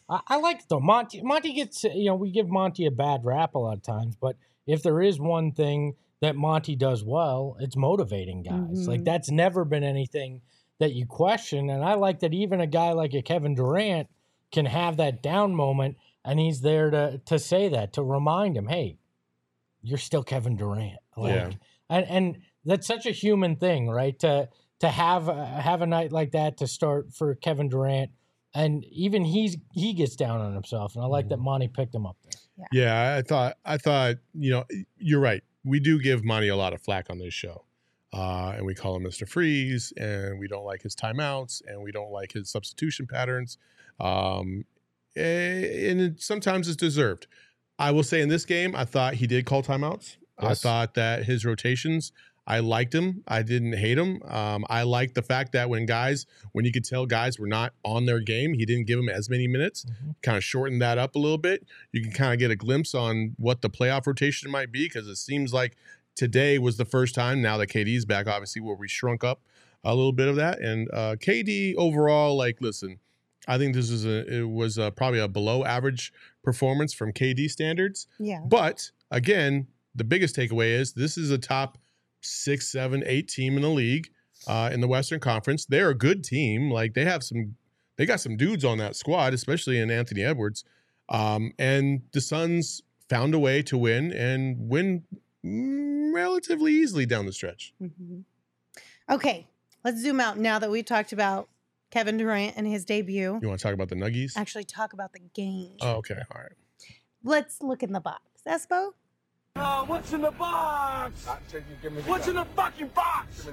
I, 0.09 0.19
I 0.27 0.35
like 0.37 0.59
it 0.59 0.65
though. 0.69 0.79
Monty 0.79 1.21
Monty 1.21 1.53
gets 1.53 1.83
you 1.83 2.05
know 2.05 2.15
we 2.15 2.31
give 2.31 2.49
Monty 2.49 2.87
a 2.87 2.91
bad 2.91 3.23
rap 3.23 3.53
a 3.53 3.59
lot 3.59 3.77
of 3.77 3.83
times, 3.83 4.15
but 4.19 4.35
if 4.65 4.81
there 4.81 5.01
is 5.01 5.19
one 5.19 5.51
thing 5.51 5.93
that 6.19 6.35
Monty 6.35 6.75
does 6.75 7.03
well, 7.05 7.55
it's 7.59 7.77
motivating 7.77 8.41
guys. 8.41 8.87
Like 8.87 9.01
Mhm. 9.01 9.05
that's 9.05 9.29
never 9.29 9.63
been 9.63 9.83
anything 9.83 10.41
that 10.79 10.93
you 10.93 11.05
question, 11.05 11.69
and 11.69 11.85
I 11.85 11.93
like 11.93 12.19
that 12.21 12.33
even 12.33 12.59
a 12.59 12.67
guy 12.67 12.91
like 12.93 13.13
a 13.13 13.21
Kevin 13.21 13.53
Durant 13.53 14.09
can 14.51 14.65
have 14.65 14.97
that 14.97 15.21
down 15.21 15.55
moment, 15.55 15.97
and 16.25 16.39
he's 16.39 16.61
there 16.61 16.89
to 16.89 17.21
to 17.25 17.39
say 17.39 17.69
that 17.69 17.93
to 17.93 18.03
remind 18.03 18.57
him, 18.57 18.67
hey, 18.67 18.97
you're 19.81 19.97
still 19.97 20.23
Kevin 20.23 20.55
Durant. 20.55 20.99
Like, 21.15 21.33
Yeah. 21.33 21.51
and 21.89 22.05
and 22.07 22.37
that's 22.65 22.87
such 22.87 23.05
a 23.05 23.11
human 23.11 23.55
thing, 23.55 23.89
right? 23.89 24.17
To 24.19 24.49
to 24.79 24.89
have 24.89 25.27
a, 25.27 25.45
have 25.45 25.81
a 25.81 25.87
night 25.87 26.11
like 26.11 26.31
that 26.31 26.57
to 26.57 26.67
start 26.67 27.13
for 27.13 27.35
Kevin 27.35 27.69
Durant, 27.69 28.11
and 28.53 28.83
even 28.85 29.25
he's 29.25 29.57
he 29.73 29.93
gets 29.93 30.15
down 30.15 30.41
on 30.41 30.53
himself, 30.53 30.95
and 30.95 31.03
I 31.03 31.07
like 31.07 31.29
that 31.29 31.35
mm-hmm. 31.35 31.45
Monty 31.45 31.67
picked 31.67 31.93
him 31.93 32.05
up 32.05 32.17
there. 32.23 32.67
Yeah, 32.71 33.15
I 33.17 33.21
thought 33.21 33.57
I 33.65 33.77
thought 33.77 34.15
you 34.33 34.51
know 34.51 34.65
you're 34.97 35.19
right. 35.19 35.43
We 35.63 35.79
do 35.79 35.99
give 35.99 36.23
Monty 36.23 36.47
a 36.47 36.55
lot 36.55 36.73
of 36.73 36.81
flack 36.81 37.07
on 37.09 37.19
this 37.19 37.33
show, 37.33 37.65
uh, 38.13 38.53
and 38.55 38.65
we 38.65 38.73
call 38.73 38.95
him 38.95 39.03
Mister 39.03 39.25
Freeze, 39.25 39.93
and 39.97 40.39
we 40.39 40.47
don't 40.47 40.65
like 40.65 40.81
his 40.81 40.95
timeouts, 40.95 41.61
and 41.67 41.81
we 41.81 41.91
don't 41.91 42.11
like 42.11 42.31
his 42.33 42.49
substitution 42.49 43.07
patterns, 43.07 43.57
um, 43.99 44.65
and 45.15 46.01
it, 46.01 46.21
sometimes 46.21 46.67
it's 46.67 46.77
deserved. 46.77 47.27
I 47.77 47.91
will 47.91 48.03
say 48.03 48.21
in 48.21 48.29
this 48.29 48.45
game, 48.45 48.75
I 48.75 48.85
thought 48.85 49.13
he 49.13 49.27
did 49.27 49.45
call 49.45 49.63
timeouts. 49.63 50.17
I 50.37 50.53
thought 50.53 50.93
that 50.93 51.25
his 51.25 51.45
rotations, 51.45 52.13
I 52.47 52.59
liked 52.59 52.95
him. 52.95 53.23
I 53.27 53.41
didn't 53.41 53.73
hate 53.73 53.97
him. 53.97 54.21
Um, 54.23 54.65
I 54.69 54.83
liked 54.83 55.15
the 55.15 55.21
fact 55.21 55.51
that 55.51 55.69
when 55.69 55.85
guys, 55.85 56.25
when 56.53 56.65
you 56.65 56.71
could 56.71 56.85
tell 56.85 57.05
guys 57.05 57.37
were 57.37 57.47
not 57.47 57.73
on 57.83 58.05
their 58.05 58.21
game, 58.21 58.53
he 58.53 58.65
didn't 58.65 58.87
give 58.87 58.97
them 58.97 59.09
as 59.09 59.29
many 59.29 59.47
minutes. 59.47 59.85
Kind 60.23 60.37
of 60.37 60.43
shortened 60.43 60.81
that 60.81 60.97
up 60.97 61.15
a 61.15 61.19
little 61.19 61.37
bit. 61.37 61.65
You 61.91 62.01
can 62.01 62.11
kind 62.11 62.33
of 62.33 62.39
get 62.39 62.51
a 62.51 62.55
glimpse 62.55 62.95
on 62.95 63.35
what 63.37 63.61
the 63.61 63.69
playoff 63.69 64.07
rotation 64.07 64.49
might 64.49 64.71
be 64.71 64.85
because 64.85 65.07
it 65.07 65.17
seems 65.17 65.53
like 65.53 65.75
today 66.19 66.59
was 66.59 66.75
the 66.75 66.83
first 66.83 67.15
time 67.15 67.41
now 67.41 67.55
that 67.57 67.67
KD's 67.67 68.03
back, 68.03 68.27
obviously, 68.27 68.61
where 68.61 68.75
we 68.75 68.89
shrunk 68.89 69.23
up 69.23 69.41
a 69.85 69.95
little 69.95 70.11
bit 70.11 70.27
of 70.27 70.35
that. 70.35 70.59
And 70.59 70.89
uh, 70.91 71.15
KD 71.15 71.75
overall, 71.77 72.35
like, 72.37 72.57
listen, 72.59 72.99
I 73.47 73.57
think 73.57 73.73
this 73.73 73.89
is 73.89 74.05
a 74.05 74.41
it 74.41 74.43
was 74.43 74.77
a, 74.77 74.91
probably 74.91 75.19
a 75.19 75.29
below 75.29 75.63
average 75.63 76.11
performance 76.43 76.93
from 76.93 77.13
KD 77.13 77.49
standards. 77.49 78.07
Yeah. 78.19 78.41
But 78.45 78.91
again, 79.09 79.67
the 79.95 80.03
biggest 80.03 80.35
takeaway 80.35 80.77
is 80.77 80.91
this 80.91 81.17
is 81.17 81.31
a 81.31 81.37
top 81.37 81.77
six, 82.19 82.69
seven, 82.69 83.01
eight 83.05 83.29
team 83.29 83.55
in 83.55 83.61
the 83.61 83.69
league 83.69 84.09
uh, 84.45 84.69
in 84.73 84.81
the 84.81 84.89
Western 84.89 85.21
Conference. 85.21 85.65
They're 85.65 85.89
a 85.89 85.97
good 85.97 86.25
team. 86.25 86.69
Like 86.69 86.95
they 86.95 87.05
have 87.05 87.23
some, 87.23 87.55
they 87.95 88.05
got 88.05 88.19
some 88.19 88.35
dudes 88.35 88.65
on 88.65 88.77
that 88.79 88.97
squad, 88.97 89.33
especially 89.33 89.79
in 89.79 89.89
Anthony 89.89 90.21
Edwards. 90.21 90.65
Um, 91.07 91.53
and 91.57 92.01
the 92.11 92.19
Suns 92.19 92.83
found 93.07 93.33
a 93.33 93.39
way 93.39 93.61
to 93.63 93.77
win 93.77 94.11
and 94.11 94.57
win 94.59 95.03
relatively 95.43 96.73
easily 96.73 97.05
down 97.05 97.25
the 97.25 97.33
stretch. 97.33 97.73
Mhm. 97.81 98.23
Okay, 99.09 99.47
let's 99.83 100.01
zoom 100.01 100.19
out 100.19 100.37
now 100.37 100.59
that 100.59 100.69
we 100.69 100.83
talked 100.83 101.11
about 101.13 101.49
Kevin 101.91 102.17
Durant 102.17 102.55
and 102.57 102.67
his 102.67 102.85
debut. 102.85 103.39
You 103.41 103.47
want 103.47 103.59
to 103.59 103.63
talk 103.63 103.73
about 103.73 103.89
the 103.89 103.95
Nuggies? 103.95 104.33
Actually, 104.35 104.65
talk 104.65 104.93
about 104.93 105.13
the 105.13 105.19
game. 105.33 105.77
Oh, 105.81 105.93
okay. 105.95 106.21
All 106.31 106.41
right. 106.41 106.51
Let's 107.23 107.61
look 107.61 107.81
in 107.83 107.91
the 107.93 107.99
box. 107.99 108.21
Espo? 108.47 108.91
Uh, 109.55 109.83
what's 109.85 110.13
in 110.13 110.21
the 110.21 110.31
box? 110.31 111.25
What's 112.05 112.27
in 112.27 112.35
the 112.35 112.45
fucking 112.55 112.89
box? 112.89 113.47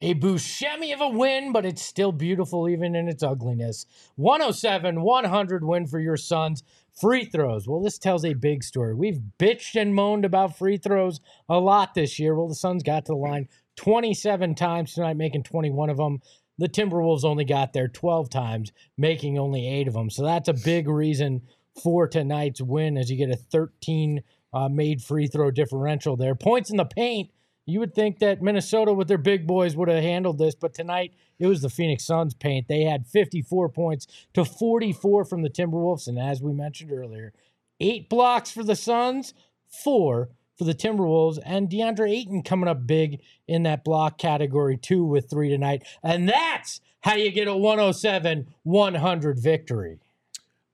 A 0.00 0.14
Buscemi 0.14 0.94
of 0.94 1.00
a 1.00 1.08
win, 1.08 1.52
but 1.52 1.64
it's 1.66 1.82
still 1.82 2.12
beautiful 2.12 2.68
even 2.68 2.94
in 2.94 3.08
its 3.08 3.22
ugliness. 3.22 3.84
107 4.16 5.02
100 5.02 5.64
win 5.64 5.86
for 5.86 5.98
your 6.00 6.16
Suns. 6.16 6.62
Free 7.00 7.24
throws. 7.24 7.68
Well, 7.68 7.80
this 7.80 7.98
tells 7.98 8.24
a 8.24 8.34
big 8.34 8.64
story. 8.64 8.94
We've 8.94 9.20
bitched 9.38 9.80
and 9.80 9.94
moaned 9.94 10.24
about 10.24 10.58
free 10.58 10.78
throws 10.78 11.20
a 11.48 11.58
lot 11.58 11.94
this 11.94 12.18
year. 12.18 12.34
Well, 12.34 12.48
the 12.48 12.54
Suns 12.54 12.82
got 12.82 13.06
to 13.06 13.12
the 13.12 13.16
line 13.16 13.48
27 13.76 14.56
times 14.56 14.94
tonight, 14.94 15.16
making 15.16 15.44
21 15.44 15.90
of 15.90 15.96
them. 15.96 16.20
The 16.58 16.68
Timberwolves 16.68 17.24
only 17.24 17.44
got 17.44 17.72
there 17.72 17.86
12 17.86 18.30
times, 18.30 18.72
making 18.96 19.38
only 19.38 19.68
eight 19.68 19.86
of 19.86 19.94
them. 19.94 20.10
So 20.10 20.24
that's 20.24 20.48
a 20.48 20.54
big 20.54 20.88
reason 20.88 21.42
for 21.82 22.08
tonight's 22.08 22.60
win 22.60 22.98
as 22.98 23.10
you 23.10 23.16
get 23.16 23.30
a 23.30 23.36
13 23.36 24.22
uh, 24.52 24.68
made 24.68 25.00
free 25.00 25.28
throw 25.28 25.52
differential 25.52 26.16
there. 26.16 26.34
Points 26.34 26.70
in 26.70 26.78
the 26.78 26.84
paint. 26.84 27.30
You 27.68 27.80
would 27.80 27.94
think 27.94 28.18
that 28.20 28.40
Minnesota 28.40 28.94
with 28.94 29.08
their 29.08 29.18
big 29.18 29.46
boys 29.46 29.76
would 29.76 29.90
have 29.90 30.02
handled 30.02 30.38
this, 30.38 30.54
but 30.54 30.72
tonight 30.72 31.12
it 31.38 31.46
was 31.46 31.60
the 31.60 31.68
Phoenix 31.68 32.02
Suns 32.02 32.32
paint. 32.32 32.66
They 32.66 32.84
had 32.84 33.06
54 33.06 33.68
points 33.68 34.06
to 34.32 34.46
44 34.46 35.26
from 35.26 35.42
the 35.42 35.50
Timberwolves. 35.50 36.08
And 36.08 36.18
as 36.18 36.40
we 36.40 36.54
mentioned 36.54 36.90
earlier, 36.90 37.34
eight 37.78 38.08
blocks 38.08 38.50
for 38.50 38.64
the 38.64 38.74
Suns, 38.74 39.34
four 39.68 40.30
for 40.56 40.64
the 40.64 40.72
Timberwolves, 40.72 41.38
and 41.44 41.68
DeAndre 41.68 42.10
Ayton 42.10 42.42
coming 42.42 42.70
up 42.70 42.86
big 42.86 43.20
in 43.46 43.64
that 43.64 43.84
block 43.84 44.16
category 44.16 44.78
two 44.78 45.04
with 45.04 45.28
three 45.28 45.50
tonight. 45.50 45.82
And 46.02 46.26
that's 46.26 46.80
how 47.02 47.16
you 47.16 47.30
get 47.30 47.48
a 47.48 47.56
107 47.56 48.48
100 48.62 49.38
victory. 49.38 49.98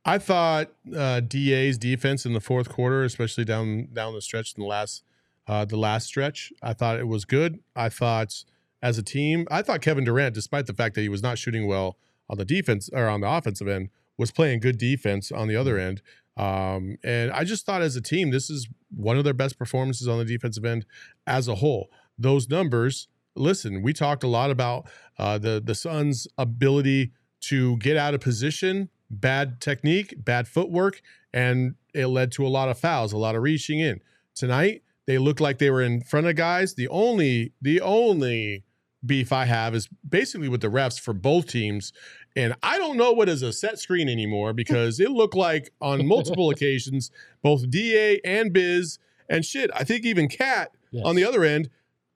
I 0.05 0.19
thought 0.19 0.71
uh, 0.95 1.19
DA's 1.21 1.77
defense 1.77 2.25
in 2.25 2.35
the 2.35 2.41
fourth 2.41 2.69
quarter, 2.69 3.03
especially 3.03 3.45
down 3.45 3.89
down 3.93 4.15
the 4.15 4.23
stretch 4.23 4.55
in 4.57 4.61
the 4.61 4.69
last 4.69 5.03
uh, 5.47 5.65
the 5.65 5.77
last 5.77 6.07
stretch, 6.07 6.53
I 6.63 6.73
thought 6.73 6.99
it 6.99 7.09
was 7.09 7.25
good. 7.25 7.61
I 7.77 7.89
thought 7.89 8.45
as 8.83 8.99
a 8.99 9.03
team, 9.03 9.47
I 9.51 9.63
thought 9.63 9.81
Kevin 9.81 10.05
Durant, 10.05 10.35
despite 10.35 10.67
the 10.67 10.75
fact 10.75 10.95
that 10.95 11.03
he 11.03 11.09
was 11.09 11.23
not 11.23 11.39
shooting 11.39 11.67
well 11.67 11.97
on 12.29 12.39
the 12.39 12.45
defense 12.45 12.91
or 12.93 13.09
on 13.09 13.21
the 13.21 13.29
offensive 13.29 13.69
end, 13.69 13.91
was 14.17 14.31
playing 14.31 14.61
good 14.61 14.79
defense 14.79 15.33
on 15.33 15.49
the 15.49 15.57
other 15.57 15.79
end. 15.79 16.03
Um, 16.37 16.97
and 17.05 17.31
I 17.31 17.45
just 17.45 17.65
thought 17.65 17.83
as 17.83 17.97
a 17.97 18.01
team, 18.01 18.31
this 18.31 18.51
is 18.51 18.69
one 18.95 19.17
of 19.17 19.25
their 19.25 19.35
best 19.35 19.59
performances 19.59 20.09
on 20.09 20.19
the 20.19 20.25
defensive 20.25 20.65
end 20.65 20.87
as 21.27 21.49
a 21.49 21.57
whole. 21.57 21.91
Those 22.19 22.49
numbers, 22.49 23.09
listen, 23.37 23.83
we 23.83 23.93
talked 23.93 24.25
a 24.25 24.29
lot 24.29 24.51
about 24.51 24.89
uh, 25.19 25.39
the 25.39 25.63
the 25.65 25.75
Suns' 25.75 26.27
ability 26.39 27.13
to 27.43 27.77
get 27.79 27.97
out 27.97 28.15
of 28.15 28.21
position, 28.21 28.89
bad 29.11 29.61
technique, 29.61 30.15
bad 30.25 30.49
footwork, 30.49 31.03
and 31.33 31.75
it 31.93 32.07
led 32.07 32.33
to 32.33 32.47
a 32.47 32.49
lot 32.49 32.69
of 32.69 32.79
fouls, 32.79 33.13
a 33.13 33.19
lot 33.19 33.35
of 33.35 33.43
reaching 33.43 33.81
in. 33.81 34.01
Tonight, 34.35 34.83
they 35.07 35.19
looked 35.19 35.41
like 35.41 35.59
they 35.59 35.71
were 35.71 35.83
in 35.83 36.01
front 36.01 36.27
of 36.27 36.37
guys. 36.37 36.75
The 36.75 36.89
only 36.89 37.53
the 37.61 37.81
only 37.81 38.65
beef 39.05 39.33
I 39.33 39.45
have 39.45 39.75
is 39.75 39.89
basically 40.09 40.49
with 40.49 40.63
the 40.63 40.69
refs 40.69 40.99
for 40.99 41.13
both 41.13 41.47
teams. 41.47 41.93
And 42.37 42.55
I 42.63 42.79
don't 42.79 42.97
know 42.97 43.13
what 43.13 43.29
is 43.29 43.43
a 43.43 43.53
set 43.53 43.79
screen 43.79 44.09
anymore 44.09 44.53
because 44.55 44.99
it 44.99 45.11
looked 45.11 45.35
like 45.37 45.71
on 45.81 46.07
multiple 46.07 46.51
occasions, 46.55 47.11
both 47.43 47.71
DA 47.71 48.21
and 48.25 48.53
Biz 48.53 48.99
and 49.29 49.45
shit, 49.45 49.71
I 49.75 49.85
think 49.85 50.05
even 50.05 50.29
Cat 50.29 50.73
on 51.05 51.17
the 51.17 51.25
other 51.25 51.43
end 51.43 51.71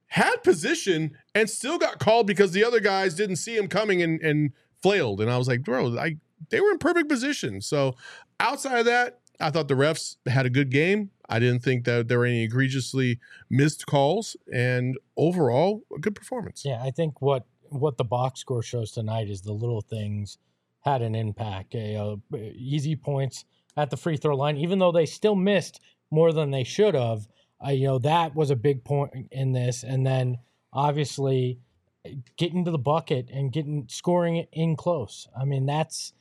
had 0.06 0.36
position 0.42 1.16
and 1.34 1.50
still 1.50 1.78
got 1.78 1.98
called 1.98 2.26
because 2.26 2.52
the 2.52 2.64
other 2.64 2.80
guys 2.80 3.14
didn't 3.14 3.36
see 3.36 3.56
him 3.56 3.66
coming 3.66 4.02
and, 4.02 4.20
and 4.20 4.52
flailed. 4.80 5.20
And 5.20 5.30
I 5.30 5.36
was 5.36 5.48
like, 5.48 5.62
bro, 5.62 5.98
I 5.98 6.16
they 6.50 6.60
were 6.60 6.70
in 6.70 6.78
perfect 6.78 7.08
position. 7.08 7.60
So 7.60 7.94
outside 8.40 8.78
of 8.78 8.84
that, 8.86 9.20
I 9.40 9.50
thought 9.50 9.68
the 9.68 9.74
refs 9.74 10.16
had 10.26 10.46
a 10.46 10.50
good 10.50 10.70
game. 10.70 11.10
I 11.28 11.38
didn't 11.38 11.62
think 11.62 11.84
that 11.84 12.08
there 12.08 12.18
were 12.18 12.24
any 12.24 12.44
egregiously 12.44 13.18
missed 13.50 13.86
calls, 13.86 14.36
and 14.52 14.98
overall, 15.16 15.82
a 15.94 15.98
good 15.98 16.14
performance. 16.14 16.64
Yeah, 16.64 16.82
I 16.82 16.90
think 16.90 17.20
what 17.20 17.46
what 17.70 17.98
the 17.98 18.04
box 18.04 18.40
score 18.40 18.62
shows 18.62 18.92
tonight 18.92 19.28
is 19.28 19.42
the 19.42 19.52
little 19.52 19.82
things 19.82 20.38
had 20.80 21.02
an 21.02 21.14
impact. 21.14 21.74
Uh, 21.74 22.16
easy 22.54 22.96
points 22.96 23.44
at 23.76 23.90
the 23.90 23.96
free 23.96 24.16
throw 24.16 24.36
line, 24.36 24.56
even 24.56 24.78
though 24.78 24.92
they 24.92 25.06
still 25.06 25.36
missed 25.36 25.80
more 26.10 26.32
than 26.32 26.50
they 26.50 26.64
should 26.64 26.94
have. 26.94 27.28
You 27.66 27.88
know 27.88 27.98
that 27.98 28.34
was 28.34 28.50
a 28.50 28.56
big 28.56 28.84
point 28.84 29.28
in 29.30 29.52
this, 29.52 29.82
and 29.82 30.06
then 30.06 30.38
obviously 30.72 31.58
getting 32.36 32.64
to 32.64 32.70
the 32.70 32.78
bucket 32.78 33.28
and 33.30 33.52
getting 33.52 33.86
scoring 33.88 34.46
in 34.52 34.76
close. 34.76 35.28
I 35.38 35.44
mean 35.44 35.66
that's 35.66 36.12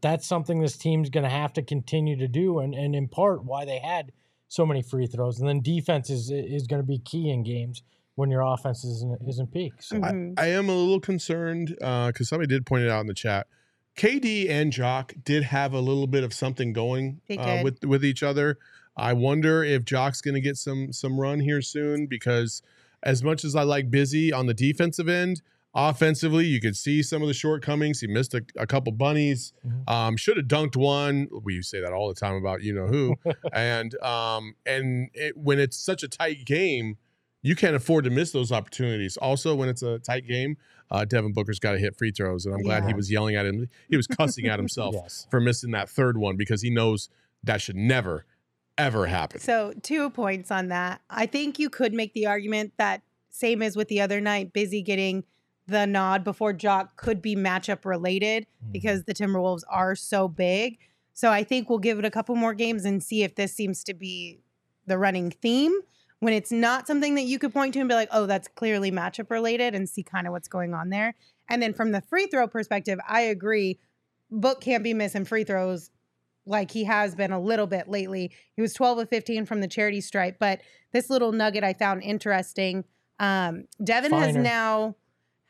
that's 0.00 0.26
something 0.26 0.60
this 0.60 0.76
team's 0.76 1.10
going 1.10 1.24
to 1.24 1.30
have 1.30 1.52
to 1.54 1.62
continue 1.62 2.16
to 2.16 2.28
do, 2.28 2.58
and 2.60 2.74
and 2.74 2.94
in 2.94 3.08
part 3.08 3.44
why 3.44 3.64
they 3.64 3.78
had 3.78 4.12
so 4.52 4.66
many 4.66 4.82
free 4.82 5.06
throws. 5.06 5.40
And 5.40 5.48
then 5.48 5.60
defense 5.62 6.10
is 6.10 6.30
is 6.30 6.66
going 6.66 6.82
to 6.82 6.86
be 6.86 6.98
key 6.98 7.30
in 7.30 7.42
games 7.42 7.82
when 8.16 8.30
your 8.30 8.42
offense 8.42 8.84
isn't 8.84 9.18
isn't 9.26 9.50
peak. 9.50 9.72
So 9.80 9.96
Mhm. 9.96 10.34
I 10.38 10.48
am 10.48 10.68
a 10.68 10.74
little 10.74 11.00
concerned 11.00 11.68
because 11.68 12.28
somebody 12.28 12.48
did 12.48 12.66
point 12.66 12.84
it 12.84 12.90
out 12.90 13.00
in 13.00 13.06
the 13.06 13.14
chat. 13.14 13.46
KD 13.96 14.50
and 14.50 14.70
Jock 14.70 15.14
did 15.24 15.42
have 15.44 15.72
a 15.72 15.80
little 15.80 16.06
bit 16.06 16.22
of 16.22 16.34
something 16.34 16.74
going 16.74 17.20
uh, 17.30 17.60
with 17.64 17.82
with 17.84 18.04
each 18.04 18.22
other. 18.22 18.58
I 18.94 19.14
wonder 19.14 19.64
if 19.64 19.86
Jock's 19.86 20.20
going 20.20 20.34
to 20.34 20.40
get 20.40 20.58
some 20.58 20.92
some 20.92 21.18
run 21.18 21.40
here 21.40 21.62
soon 21.62 22.06
because 22.06 22.62
as 23.02 23.22
much 23.22 23.44
as 23.44 23.56
I 23.56 23.62
like 23.62 23.90
Busy 23.90 24.34
on 24.34 24.46
the 24.46 24.54
defensive 24.54 25.08
end, 25.08 25.40
offensively, 25.74 26.46
you 26.46 26.60
could 26.60 26.76
see 26.76 27.02
some 27.02 27.22
of 27.22 27.28
the 27.28 27.34
shortcomings. 27.34 28.00
He 28.00 28.06
missed 28.06 28.34
a, 28.34 28.42
a 28.56 28.66
couple 28.66 28.92
bunnies. 28.92 29.52
Mhm. 29.66 29.88
Um, 29.90 30.16
should 30.16 30.36
have 30.36 30.46
dunked 30.46 30.76
one. 30.76 31.28
We 31.42 31.62
say 31.62 31.80
that 31.80 31.92
all 31.92 32.08
the 32.08 32.14
time 32.14 32.34
about 32.34 32.62
you 32.62 32.74
know 32.74 32.86
who. 32.86 33.16
and 33.52 33.94
um, 34.02 34.54
and 34.66 35.08
it, 35.14 35.36
when 35.36 35.58
it's 35.58 35.76
such 35.76 36.02
a 36.02 36.08
tight 36.08 36.44
game, 36.44 36.96
you 37.42 37.56
can't 37.56 37.74
afford 37.74 38.04
to 38.04 38.10
miss 38.10 38.30
those 38.32 38.52
opportunities. 38.52 39.16
Also, 39.16 39.54
when 39.54 39.68
it's 39.68 39.82
a 39.82 39.98
tight 39.98 40.26
game, 40.28 40.56
uh, 40.90 41.04
Devin 41.04 41.32
Booker's 41.32 41.58
got 41.58 41.72
to 41.72 41.78
hit 41.78 41.96
free 41.96 42.12
throws, 42.12 42.46
and 42.46 42.54
I'm 42.54 42.62
glad 42.62 42.84
he 42.84 42.94
was 42.94 43.10
yelling 43.10 43.34
at 43.34 43.46
him. 43.46 43.68
He 43.88 43.96
was 43.96 44.06
cussing 44.06 44.46
at 44.46 44.58
himself 44.58 44.94
Yes. 45.02 45.26
for 45.30 45.40
missing 45.40 45.70
that 45.72 45.88
third 45.88 46.18
one 46.18 46.36
because 46.36 46.62
he 46.62 46.70
knows 46.70 47.08
that 47.42 47.60
should 47.60 47.74
never, 47.76 48.26
ever 48.78 49.06
happen. 49.06 49.40
So, 49.40 49.72
two 49.82 50.10
points 50.10 50.50
on 50.52 50.68
that. 50.68 51.00
I 51.10 51.26
think 51.26 51.58
you 51.58 51.68
could 51.70 51.92
make 51.94 52.12
the 52.12 52.26
argument 52.26 52.74
that, 52.76 53.02
same 53.30 53.62
as 53.62 53.74
with 53.74 53.88
the 53.88 54.00
other 54.02 54.20
night, 54.20 54.52
Busy 54.52 54.82
getting 54.82 55.24
the 55.66 55.86
nod 55.86 56.24
before 56.24 56.52
Jock 56.52 56.96
could 56.96 57.22
be 57.22 57.36
matchup 57.36 57.84
related 57.84 58.46
Mhm. 58.64 58.72
because 58.72 59.04
the 59.04 59.14
Timberwolves 59.14 59.62
are 59.68 59.94
so 59.94 60.28
big. 60.28 60.78
So, 61.14 61.30
I 61.30 61.44
think 61.44 61.68
we'll 61.68 61.78
give 61.78 61.98
it 61.98 62.04
a 62.04 62.10
couple 62.10 62.34
more 62.36 62.54
games 62.54 62.84
and 62.84 63.02
see 63.02 63.22
if 63.22 63.34
this 63.34 63.52
seems 63.54 63.84
to 63.84 63.94
be 63.94 64.40
the 64.86 64.98
running 64.98 65.30
theme. 65.30 65.72
When 66.20 66.32
it's 66.32 66.52
not 66.52 66.86
something 66.86 67.14
that 67.16 67.22
you 67.22 67.38
could 67.38 67.52
point 67.52 67.74
to 67.74 67.80
and 67.80 67.88
be 67.88 67.94
like, 67.94 68.08
oh, 68.12 68.26
that's 68.26 68.46
clearly 68.48 68.90
matchup 68.92 69.28
related 69.30 69.74
and 69.74 69.88
see 69.88 70.02
kind 70.02 70.26
of 70.26 70.32
what's 70.32 70.48
going 70.48 70.72
on 70.72 70.88
there. 70.90 71.14
And 71.48 71.60
then 71.60 71.72
from 71.74 71.90
the 71.92 72.00
free 72.00 72.26
throw 72.26 72.46
perspective, 72.46 72.98
I 73.08 73.22
agree. 73.22 73.78
Book 74.30 74.60
can't 74.60 74.84
be 74.84 74.94
missing 74.94 75.24
free 75.24 75.44
throws 75.44 75.90
like 76.46 76.70
he 76.70 76.84
has 76.84 77.14
been 77.14 77.32
a 77.32 77.40
little 77.40 77.66
bit 77.66 77.88
lately. 77.88 78.30
He 78.54 78.62
was 78.62 78.72
12 78.72 78.98
of 78.98 79.08
15 79.08 79.46
from 79.46 79.60
the 79.60 79.68
charity 79.68 80.00
stripe, 80.00 80.36
but 80.38 80.60
this 80.92 81.10
little 81.10 81.32
nugget 81.32 81.64
I 81.64 81.72
found 81.72 82.02
interesting. 82.02 82.84
Um, 83.18 83.64
Devin 83.82 84.12
has 84.12 84.34
now 84.36 84.96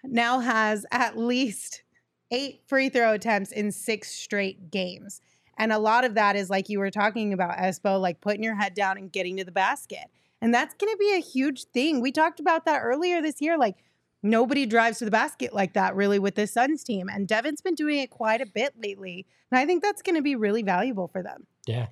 now 0.05 0.41
has 0.41 0.85
at 0.91 1.17
least 1.17 1.83
eight 2.31 2.63
free 2.67 2.89
throw 2.89 3.13
attempts 3.13 3.53
in 3.53 3.71
six 3.71 4.11
straight 4.11 4.71
games. 4.71 5.21
And 5.59 5.73
a 5.73 5.79
lot 5.79 6.05
of 6.05 6.15
that 6.15 6.35
is 6.35 6.51
like 6.51 6.69
you 6.69 6.79
were 6.79 6.91
talking 6.91 7.33
about, 7.33 7.59
Espo, 7.59 8.01
like 8.01 8.21
putting 8.21 8.43
your 8.43 8.57
head 8.57 8.75
down 8.75 8.97
and 8.97 9.13
getting 9.13 9.37
to 9.37 9.45
the 9.45 9.53
basket. 9.53 10.07
And 10.41 10.53
that's 10.53 10.75
going 10.75 10.93
to 10.93 10.97
be 10.97 11.15
a 11.15 11.21
huge 11.21 11.65
thing. 11.67 12.01
We 12.01 12.11
talked 12.11 12.41
about 12.41 12.65
that 12.65 12.81
earlier 12.81 13.23
this 13.23 13.41
year. 13.41 13.57
Like 13.59 13.77
nobody 14.23 14.67
drives 14.67 14.99
to 14.99 15.05
the 15.05 15.11
basket 15.11 15.55
like 15.55 15.75
that 15.75 15.95
really 15.95 16.19
with 16.19 16.35
this 16.35 16.53
Suns 16.53 16.83
team. 16.83 17.09
And 17.09 17.29
Devin's 17.29 17.61
been 17.61 17.75
doing 17.75 17.99
it 17.99 18.11
quite 18.11 18.41
a 18.41 18.47
bit 18.47 18.75
lately. 18.83 19.27
And 19.51 19.59
I 19.59 19.67
think 19.67 19.83
that's 19.83 20.03
going 20.03 20.17
to 20.17 20.23
be 20.23 20.35
really 20.35 20.63
valuable 20.63 21.09
for 21.09 21.23
them. 21.23 21.47
Yeah, 21.67 21.89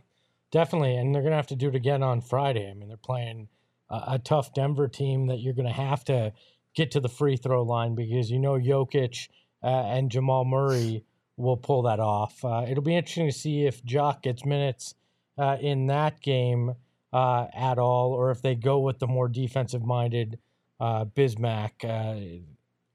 definitely. 0.51 0.97
And 0.97 1.15
they're 1.15 1.23
going 1.23 1.33
to 1.33 1.37
have 1.37 1.47
to 1.49 1.57
do 1.57 1.69
it 1.69 1.75
again 1.75 2.03
on 2.03 2.23
Friday. 2.23 2.69
I 2.69 2.75
mean, 2.75 2.89
they're 2.89 2.97
playing 2.97 3.49
a, 3.91 4.03
a 4.09 4.19
tough 4.19 4.55
Denver 4.55 4.89
team 4.89 5.27
that 5.27 5.41
you're 5.41 5.55
going 5.55 5.69
to 5.69 5.73
have 5.73 6.05
to 6.07 6.33
get 6.75 6.91
to 6.93 7.01
the 7.01 7.09
free 7.09 7.37
throw 7.37 7.63
line 7.63 7.95
because 7.95 8.31
you 8.31 8.39
know 8.39 8.53
Jokic 8.59 9.29
uh, 9.63 9.67
and 9.67 10.11
Jamal 10.11 10.45
Murray 10.45 11.05
will 11.37 11.57
pull 11.57 11.83
that 11.83 12.01
off. 12.01 12.45
Uh, 12.45 12.65
it'll 12.69 12.83
be 12.83 12.97
interesting 12.97 13.27
to 13.27 13.33
see 13.33 13.67
if 13.67 13.85
Jock 13.85 14.23
gets 14.23 14.45
minutes 14.45 14.95
uh, 15.39 15.57
in 15.61 15.87
that 15.87 16.21
game 16.21 16.75
uh, 17.13 17.47
at 17.57 17.79
all, 17.79 18.13
or 18.13 18.31
if 18.31 18.43
they 18.43 18.55
go 18.55 18.79
with 18.79 18.99
the 18.99 19.07
more 19.07 19.29
defensive 19.29 19.83
minded 19.83 20.39
uh, 20.81 21.05
Bismack. 21.07 21.73
Uh, 21.85 22.43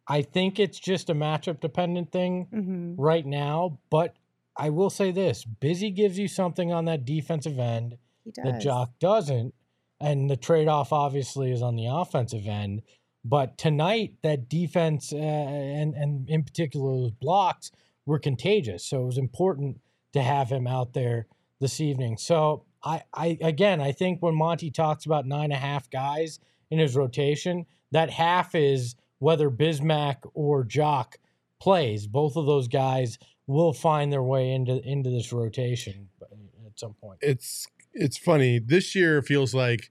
I 0.07 0.21
think 0.21 0.59
it's 0.59 0.79
just 0.79 1.09
a 1.09 1.15
matchup 1.15 1.59
dependent 1.59 2.11
thing 2.11 2.47
Mm-hmm. 2.53 2.95
right 3.01 3.25
now, 3.25 3.79
but 3.89 4.15
I 4.57 4.69
will 4.69 4.89
say 4.91 5.11
this 5.11 5.43
Busy 5.43 5.89
gives 5.91 6.17
you 6.17 6.27
something 6.27 6.71
on 6.71 6.85
that 6.85 7.03
defensive 7.05 7.57
end 7.59 7.97
that 8.43 8.61
Jock 8.61 8.91
doesn't. 8.99 9.53
And 9.99 10.29
the 10.29 10.35
trade 10.37 10.67
off 10.67 10.91
obviously 10.93 11.51
is 11.51 11.61
on 11.61 11.75
the 11.75 11.87
offensive 11.87 12.47
end. 12.47 12.81
But 13.27 13.57
tonight, 13.57 14.13
that 14.21 14.47
defense 14.47 15.11
uh, 15.11 15.17
and, 15.17 15.95
and 15.95 16.29
in 16.29 16.43
particular 16.43 16.91
those 16.91 17.11
blocks 17.11 17.71
were 18.05 18.19
contagious. 18.19 18.85
So 18.85 19.01
it 19.01 19.05
was 19.05 19.17
important 19.17 19.81
to 20.13 20.21
have 20.21 20.49
him 20.49 20.67
out 20.67 20.93
there 20.93 21.25
this 21.59 21.81
evening. 21.81 22.17
So 22.17 22.65
I, 22.83 23.01
I 23.11 23.37
again, 23.41 23.81
I 23.81 23.91
think 23.91 24.21
when 24.21 24.35
Monty 24.35 24.69
talks 24.69 25.07
about 25.07 25.25
nine 25.25 25.45
and 25.45 25.53
a 25.53 25.57
half 25.57 25.89
guys 25.89 26.39
in 26.69 26.77
his 26.77 26.95
rotation, 26.95 27.65
that 27.91 28.11
half 28.11 28.53
is 28.53 28.95
whether 29.17 29.49
Bismack 29.49 30.17
or 30.35 30.63
Jock 30.63 31.17
plays. 31.59 32.05
Both 32.05 32.35
of 32.35 32.45
those 32.45 32.67
guys 32.67 33.17
will 33.47 33.73
find 33.73 34.13
their 34.13 34.23
way 34.23 34.51
into 34.51 34.87
into 34.87 35.09
this 35.09 35.33
rotation 35.33 36.09
at 36.21 36.79
some 36.79 36.93
point. 36.93 37.19
it's 37.21 37.65
it's 37.91 38.17
funny. 38.17 38.59
This 38.59 38.93
year 38.93 39.23
feels 39.23 39.55
like 39.55 39.89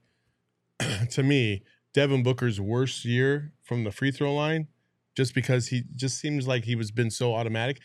to 1.11 1.21
me 1.21 1.63
Devin 1.95 2.23
Booker's 2.23 2.59
worst 2.59 3.05
year 3.05 3.53
from 3.63 3.85
the 3.85 3.91
free 3.91 4.11
throw 4.11 4.35
line, 4.35 4.67
just 5.15 5.33
because 5.33 5.69
he 5.69 5.83
just 5.95 6.19
seems 6.19 6.45
like 6.45 6.65
he 6.65 6.75
was 6.75 6.91
been 6.91 7.09
so 7.09 7.33
automatic. 7.33 7.79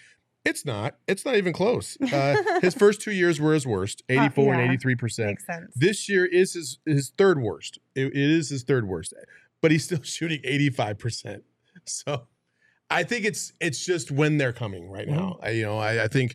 It's 0.44 0.64
not. 0.66 0.96
It's 1.06 1.24
not 1.24 1.36
even 1.36 1.52
close. 1.52 1.96
Uh, 2.12 2.34
his 2.60 2.74
first 2.74 3.00
two 3.00 3.12
years 3.12 3.40
were 3.40 3.54
his 3.54 3.66
worst, 3.66 4.02
four 4.08 4.16
and 4.18 4.36
yeah. 4.36 4.64
eighty 4.64 4.76
three 4.76 4.96
percent. 4.96 5.38
This 5.76 6.08
year 6.08 6.24
is 6.26 6.54
his 6.54 6.78
his 6.84 7.12
third 7.16 7.40
worst. 7.40 7.78
It- 7.94 8.08
it 8.08 8.16
is 8.16 8.50
his 8.50 8.64
third 8.64 8.88
worst, 8.88 9.14
but 9.62 9.70
he's 9.70 9.84
still 9.84 10.02
shooting 10.02 10.40
eighty 10.42 10.70
five 10.70 10.98
percent. 10.98 11.44
So 11.86 12.26
I 12.90 13.04
think 13.04 13.24
it's 13.24 13.52
it's 13.60 13.86
just 13.86 14.10
when 14.10 14.38
they're 14.38 14.52
coming 14.52 14.90
right 14.90 15.06
now. 15.06 15.38
I, 15.40 15.50
you 15.50 15.62
know, 15.62 15.78
I, 15.78 16.04
I 16.04 16.08
think. 16.08 16.34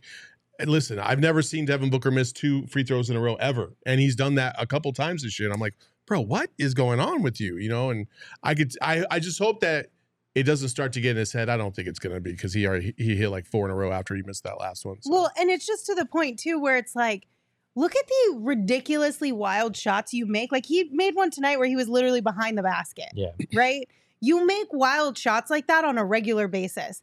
And 0.58 0.70
listen, 0.70 0.98
I've 0.98 1.20
never 1.20 1.42
seen 1.42 1.66
Devin 1.66 1.90
Booker 1.90 2.10
miss 2.10 2.32
two 2.32 2.66
free 2.68 2.82
throws 2.84 3.10
in 3.10 3.16
a 3.16 3.20
row 3.20 3.34
ever, 3.34 3.76
and 3.84 4.00
he's 4.00 4.16
done 4.16 4.36
that 4.36 4.56
a 4.58 4.66
couple 4.66 4.90
times 4.94 5.22
this 5.22 5.38
year. 5.38 5.48
And 5.48 5.54
I'm 5.54 5.60
like, 5.60 5.74
bro, 6.06 6.20
what 6.20 6.50
is 6.58 6.74
going 6.74 7.00
on 7.00 7.22
with 7.22 7.40
you? 7.40 7.56
You 7.56 7.68
know, 7.68 7.90
and 7.90 8.06
I 8.42 8.54
could, 8.54 8.72
I, 8.80 9.04
I 9.10 9.18
just 9.18 9.38
hope 9.38 9.60
that 9.60 9.90
it 10.34 10.44
doesn't 10.44 10.68
start 10.68 10.92
to 10.92 11.00
get 11.00 11.12
in 11.12 11.16
his 11.16 11.32
head. 11.32 11.48
I 11.48 11.56
don't 11.56 11.74
think 11.74 11.88
it's 11.88 11.98
gonna 11.98 12.20
be 12.20 12.32
because 12.32 12.52
he 12.52 12.66
already 12.66 12.94
he 12.98 13.16
hit 13.16 13.30
like 13.30 13.46
four 13.46 13.64
in 13.64 13.70
a 13.70 13.74
row 13.74 13.90
after 13.90 14.14
he 14.14 14.22
missed 14.22 14.44
that 14.44 14.60
last 14.60 14.84
one. 14.84 15.00
So. 15.00 15.10
Well, 15.10 15.30
and 15.38 15.50
it's 15.50 15.66
just 15.66 15.86
to 15.86 15.94
the 15.94 16.04
point 16.04 16.38
too 16.38 16.60
where 16.60 16.76
it's 16.76 16.94
like, 16.94 17.26
look 17.74 17.96
at 17.96 18.06
the 18.06 18.38
ridiculously 18.40 19.32
wild 19.32 19.76
shots 19.76 20.12
you 20.12 20.26
make. 20.26 20.52
Like 20.52 20.66
he 20.66 20.90
made 20.92 21.14
one 21.14 21.30
tonight 21.30 21.58
where 21.58 21.66
he 21.66 21.74
was 21.74 21.88
literally 21.88 22.20
behind 22.20 22.58
the 22.58 22.62
basket, 22.62 23.08
Yeah. 23.14 23.30
right? 23.54 23.88
You 24.20 24.46
make 24.46 24.68
wild 24.72 25.16
shots 25.16 25.50
like 25.50 25.68
that 25.68 25.86
on 25.86 25.96
a 25.96 26.04
regular 26.04 26.48
basis, 26.48 27.02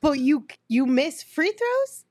but 0.00 0.18
you 0.18 0.46
you 0.68 0.86
miss 0.86 1.22
free 1.22 1.52
throws. 1.52 2.04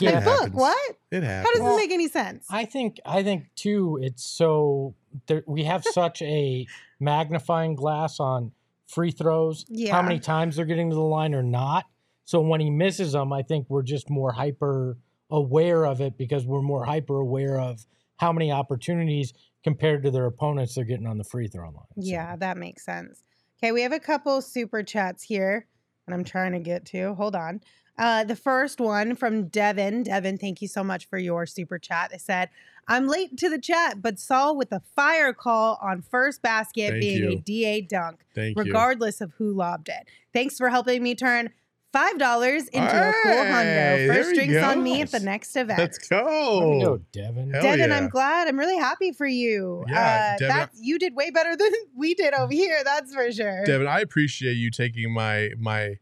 It 0.00 0.14
Like, 0.14 0.24
book 0.24 0.50
what? 0.52 0.96
it 1.10 1.22
How 1.24 1.42
does 1.52 1.60
Well, 1.60 1.76
this 1.76 1.82
make 1.86 1.92
any 1.92 2.08
sense? 2.08 2.46
I 2.50 2.64
think 2.64 3.00
I 3.04 3.22
think 3.22 3.46
too. 3.54 3.98
It's 4.02 4.24
so 4.24 4.94
there, 5.26 5.42
we 5.46 5.64
have 5.64 5.84
such 5.92 6.22
a 6.22 6.66
magnifying 7.00 7.74
glass 7.74 8.20
on 8.20 8.52
free 8.86 9.10
throws. 9.10 9.64
Yeah. 9.68 9.94
How 9.94 10.02
many 10.02 10.20
times 10.20 10.56
they're 10.56 10.64
getting 10.64 10.90
to 10.90 10.96
the 10.96 11.02
line 11.02 11.34
or 11.34 11.42
not. 11.42 11.86
So 12.24 12.40
when 12.40 12.60
he 12.60 12.70
misses 12.70 13.12
them, 13.12 13.32
I 13.32 13.42
think 13.42 13.66
we're 13.68 13.82
just 13.82 14.08
more 14.08 14.32
hyper 14.32 14.96
aware 15.30 15.84
of 15.84 16.00
it 16.00 16.16
because 16.16 16.46
we're 16.46 16.62
more 16.62 16.84
hyper 16.84 17.16
aware 17.16 17.58
of 17.58 17.84
how 18.16 18.32
many 18.32 18.50
opportunities 18.52 19.32
compared 19.62 20.02
to 20.04 20.10
their 20.10 20.26
opponents 20.26 20.74
they're 20.74 20.84
getting 20.84 21.06
on 21.06 21.18
the 21.18 21.24
free 21.24 21.48
throw 21.48 21.64
line. 21.66 21.74
So, 21.74 22.02
Yeah, 22.02 22.36
that 22.36 22.56
makes 22.56 22.84
sense. 22.84 23.22
Okay, 23.58 23.72
we 23.72 23.82
have 23.82 23.92
a 23.92 24.00
couple 24.00 24.40
super 24.42 24.82
chats 24.82 25.22
here 25.22 25.66
and 26.06 26.14
I'm 26.14 26.24
trying 26.24 26.52
to 26.52 26.60
get 26.60 26.84
to. 26.86 27.14
Hold 27.14 27.34
on. 27.34 27.60
Uh, 27.96 28.24
the 28.24 28.36
first 28.36 28.80
one 28.80 29.14
from 29.14 29.46
Devin. 29.48 30.02
Devin, 30.04 30.38
thank 30.38 30.60
you 30.60 30.68
so 30.68 30.82
much 30.82 31.06
for 31.06 31.18
your 31.18 31.46
super 31.46 31.78
chat. 31.78 32.10
They 32.10 32.18
said, 32.18 32.50
I'm 32.88 33.06
late 33.06 33.36
to 33.38 33.48
the 33.48 33.58
chat, 33.58 34.02
but 34.02 34.18
saw 34.18 34.52
with 34.52 34.72
a 34.72 34.82
fire 34.94 35.32
call 35.32 35.78
on 35.80 36.02
first 36.02 36.42
basket 36.42 36.90
Thank 36.90 37.00
being 37.00 37.32
a. 37.32 37.36
DA 37.36 37.80
dunk, 37.80 38.20
Thank 38.34 38.56
you. 38.56 38.62
regardless 38.62 39.20
of 39.20 39.32
who 39.38 39.52
lobbed 39.52 39.88
it. 39.88 40.06
Thanks 40.32 40.58
for 40.58 40.68
helping 40.68 41.02
me 41.02 41.14
turn 41.14 41.50
$5 41.94 42.68
into 42.72 42.78
a 42.78 43.12
cool 43.22 43.32
Hey, 43.32 43.52
hundo. 43.52 44.14
First 44.14 44.30
we 44.30 44.34
drinks 44.34 44.62
on 44.64 44.82
me 44.82 45.00
at 45.00 45.12
the 45.12 45.20
next 45.20 45.54
event. 45.56 45.78
Let's 45.78 45.98
Way 46.10 46.18
to 46.18 46.24
go. 46.24 46.80
go, 46.80 46.96
Devin. 47.12 47.52
Hell 47.52 47.62
Devin, 47.62 47.90
yeah. 47.90 47.96
I'm 47.96 48.08
glad. 48.08 48.48
I'm 48.48 48.58
really 48.58 48.76
happy 48.76 49.12
for 49.12 49.26
you. 49.26 49.84
Yeah, 49.88 50.32
uh, 50.34 50.38
Devin, 50.38 50.56
that's, 50.56 50.80
you 50.82 50.98
did 50.98 51.14
way 51.14 51.30
better 51.30 51.56
than 51.56 51.70
we 51.96 52.14
did 52.14 52.34
over 52.34 52.52
here. 52.52 52.82
That's 52.84 53.14
for 53.14 53.30
sure. 53.30 53.64
Devin, 53.64 53.86
I 53.86 54.00
appreciate 54.00 54.54
you 54.54 54.70
taking 54.72 55.12
my 55.14 55.50
my 55.56 55.94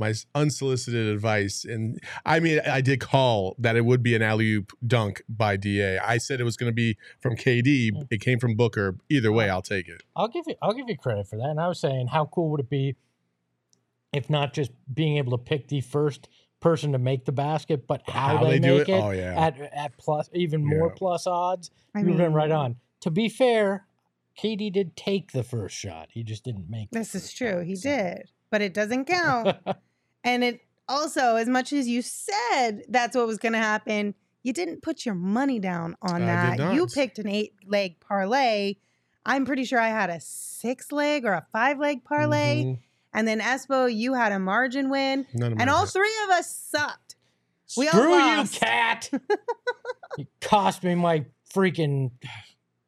my 0.00 0.14
unsolicited 0.34 1.06
advice, 1.06 1.64
and 1.64 2.00
I 2.26 2.40
mean, 2.40 2.60
I 2.66 2.80
did 2.80 3.00
call 3.00 3.54
that 3.58 3.76
it 3.76 3.84
would 3.84 4.02
be 4.02 4.14
an 4.16 4.22
alley 4.22 4.50
oop 4.54 4.72
dunk 4.86 5.22
by 5.28 5.56
Da. 5.56 5.98
I 5.98 6.18
said 6.18 6.40
it 6.40 6.44
was 6.44 6.56
going 6.56 6.70
to 6.70 6.74
be 6.74 6.96
from 7.20 7.36
KD. 7.36 7.90
Hmm. 7.94 8.02
It 8.10 8.20
came 8.20 8.38
from 8.40 8.56
Booker. 8.56 8.96
Either 9.08 9.30
way, 9.30 9.48
I'll 9.50 9.62
take 9.62 9.86
it. 9.88 10.02
I'll 10.16 10.28
give 10.28 10.44
you 10.48 10.54
I'll 10.62 10.72
give 10.72 10.88
you 10.88 10.96
credit 10.96 11.28
for 11.28 11.36
that. 11.36 11.50
And 11.50 11.60
I 11.60 11.68
was 11.68 11.78
saying, 11.78 12.08
how 12.08 12.24
cool 12.24 12.50
would 12.50 12.60
it 12.60 12.70
be 12.70 12.96
if 14.12 14.28
not 14.28 14.52
just 14.54 14.72
being 14.92 15.18
able 15.18 15.30
to 15.38 15.38
pick 15.38 15.68
the 15.68 15.80
first 15.82 16.28
person 16.58 16.92
to 16.92 16.98
make 16.98 17.24
the 17.24 17.32
basket, 17.32 17.86
but 17.86 18.02
how, 18.06 18.36
How 18.38 18.44
they, 18.44 18.58
they 18.58 18.68
do 18.68 18.78
make 18.78 18.88
it? 18.88 18.92
it, 18.92 19.02
Oh, 19.02 19.10
yeah. 19.12 19.40
at 19.46 19.60
at 19.72 19.96
plus 19.98 20.28
even 20.34 20.64
more 20.66 20.88
Yeah. 20.88 20.94
plus 20.96 21.26
odds. 21.26 21.70
I 21.94 22.00
you 22.00 22.06
would 22.06 22.12
have 22.14 22.18
been 22.26 22.34
right 22.34 22.50
on. 22.50 22.76
To 23.02 23.10
be 23.10 23.28
fair, 23.28 23.86
KD 24.38 24.72
did 24.72 24.96
take 24.96 25.32
the 25.32 25.42
first 25.42 25.74
shot. 25.76 26.08
He 26.10 26.22
just 26.22 26.44
didn't 26.44 26.68
make. 26.68 26.90
the 26.90 26.98
This 26.98 27.14
is 27.14 27.32
true. 27.32 27.58
shot, 27.60 27.64
He 27.66 27.76
so- 27.76 27.88
did, 27.88 28.30
but 28.50 28.60
it 28.62 28.74
doesn't 28.74 29.04
count. 29.08 29.56
And 30.24 30.44
it 30.44 30.60
also, 30.88 31.36
as 31.36 31.48
much 31.48 31.72
as 31.72 31.86
you 31.88 32.02
said 32.02 32.82
that's 32.88 33.16
what 33.16 33.26
was 33.26 33.38
going 33.38 33.52
to 33.52 33.58
happen, 33.58 34.14
you 34.42 34.52
didn't 34.52 34.82
put 34.82 35.04
your 35.06 35.14
money 35.14 35.58
down 35.58 35.96
on 36.02 36.22
I 36.22 36.50
did 36.50 36.60
that. 36.60 36.74
You 36.74 36.86
picked 36.86 37.18
an 37.18 37.28
eight 37.28 37.54
leg 37.66 38.00
parlay. 38.00 38.74
I'm 39.24 39.44
pretty 39.44 39.64
sure 39.64 39.78
I 39.78 39.88
had 39.88 40.10
a 40.10 40.18
six 40.20 40.90
leg 40.90 41.24
or 41.24 41.32
a 41.32 41.46
five 41.52 41.78
leg 41.78 42.04
parlay. 42.04 42.64
Mhm. 42.64 42.78
And 43.12 43.28
then 43.28 43.40
Espo, 43.40 43.92
you 43.92 44.14
had 44.14 44.32
a 44.32 44.38
margin 44.38 44.88
win. 44.88 45.26
None 45.34 45.52
of 45.52 45.60
And 45.60 45.68
all 45.68 45.80
hit. 45.84 45.90
three 45.90 46.14
of 46.24 46.30
us 46.30 46.50
sucked. 46.70 47.16
We 47.76 47.86
all 47.88 47.92
Screw 47.92 48.14
you, 48.14 48.48
cat. 48.48 49.10
you 50.18 50.26
cost 50.40 50.82
me 50.82 50.94
my 50.94 51.24
freaking. 51.54 52.10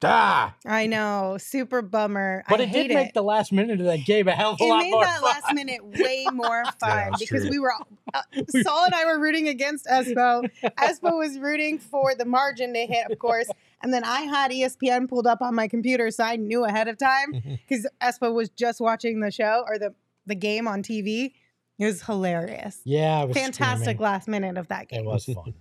Ah. 0.04 0.54
I 0.66 0.86
know. 0.86 1.36
Super 1.38 1.82
bummer. 1.82 2.44
But 2.48 2.60
I 2.60 2.64
it 2.64 2.72
did 2.72 2.88
make 2.94 3.08
it. 3.08 3.14
the 3.14 3.22
last 3.22 3.52
minute 3.52 3.80
of 3.80 3.86
that 3.86 4.04
game 4.04 4.28
a 4.28 4.32
hell 4.32 4.52
of 4.52 4.60
a 4.60 4.64
lot 4.64 4.84
of 4.84 4.84
fun. 4.84 4.86
it 4.86 4.90
lot 4.90 4.90
made 4.90 4.90
more 4.92 5.04
that 5.04 5.20
fun. 5.20 5.30
last 5.30 5.54
minute 5.54 5.84
way 5.84 6.26
more 6.32 6.64
fun 6.80 7.10
that's 7.10 7.18
because 7.18 7.42
true. 7.42 7.50
we 7.50 7.58
were 7.58 7.72
uh, 8.14 8.22
Saul 8.62 8.84
and 8.86 8.94
I 8.94 9.04
were 9.06 9.18
rooting 9.20 9.48
against 9.48 9.86
Espo. 9.86 10.48
Espo 10.78 11.18
was 11.18 11.38
rooting 11.38 11.78
for 11.78 12.14
the 12.14 12.24
margin 12.24 12.72
to 12.74 12.86
hit, 12.86 13.10
of 13.10 13.18
course, 13.18 13.48
and 13.82 13.92
then 13.92 14.04
I 14.04 14.20
had 14.22 14.50
ESPN 14.50 15.08
pulled 15.08 15.26
up 15.26 15.40
on 15.42 15.54
my 15.54 15.68
computer, 15.68 16.10
so 16.10 16.24
I 16.24 16.36
knew 16.36 16.64
ahead 16.64 16.88
of 16.88 16.98
time 16.98 17.32
because 17.68 17.86
Espo 18.02 18.32
was 18.34 18.48
just 18.50 18.80
watching 18.80 19.20
the 19.20 19.30
show 19.30 19.64
or 19.66 19.78
the 19.78 19.94
the 20.26 20.34
game 20.34 20.68
on 20.68 20.82
TV. 20.82 21.32
It 21.78 21.86
was 21.86 22.02
hilarious, 22.02 22.80
Yeah, 22.84 23.20
I 23.20 23.24
was 23.24 23.36
fantastic 23.36 23.82
screaming. 23.84 24.02
last 24.02 24.28
minute 24.28 24.56
of 24.58 24.68
that 24.68 24.88
game. 24.88 25.00
It 25.00 25.06
was 25.06 25.24
fun. 25.24 25.54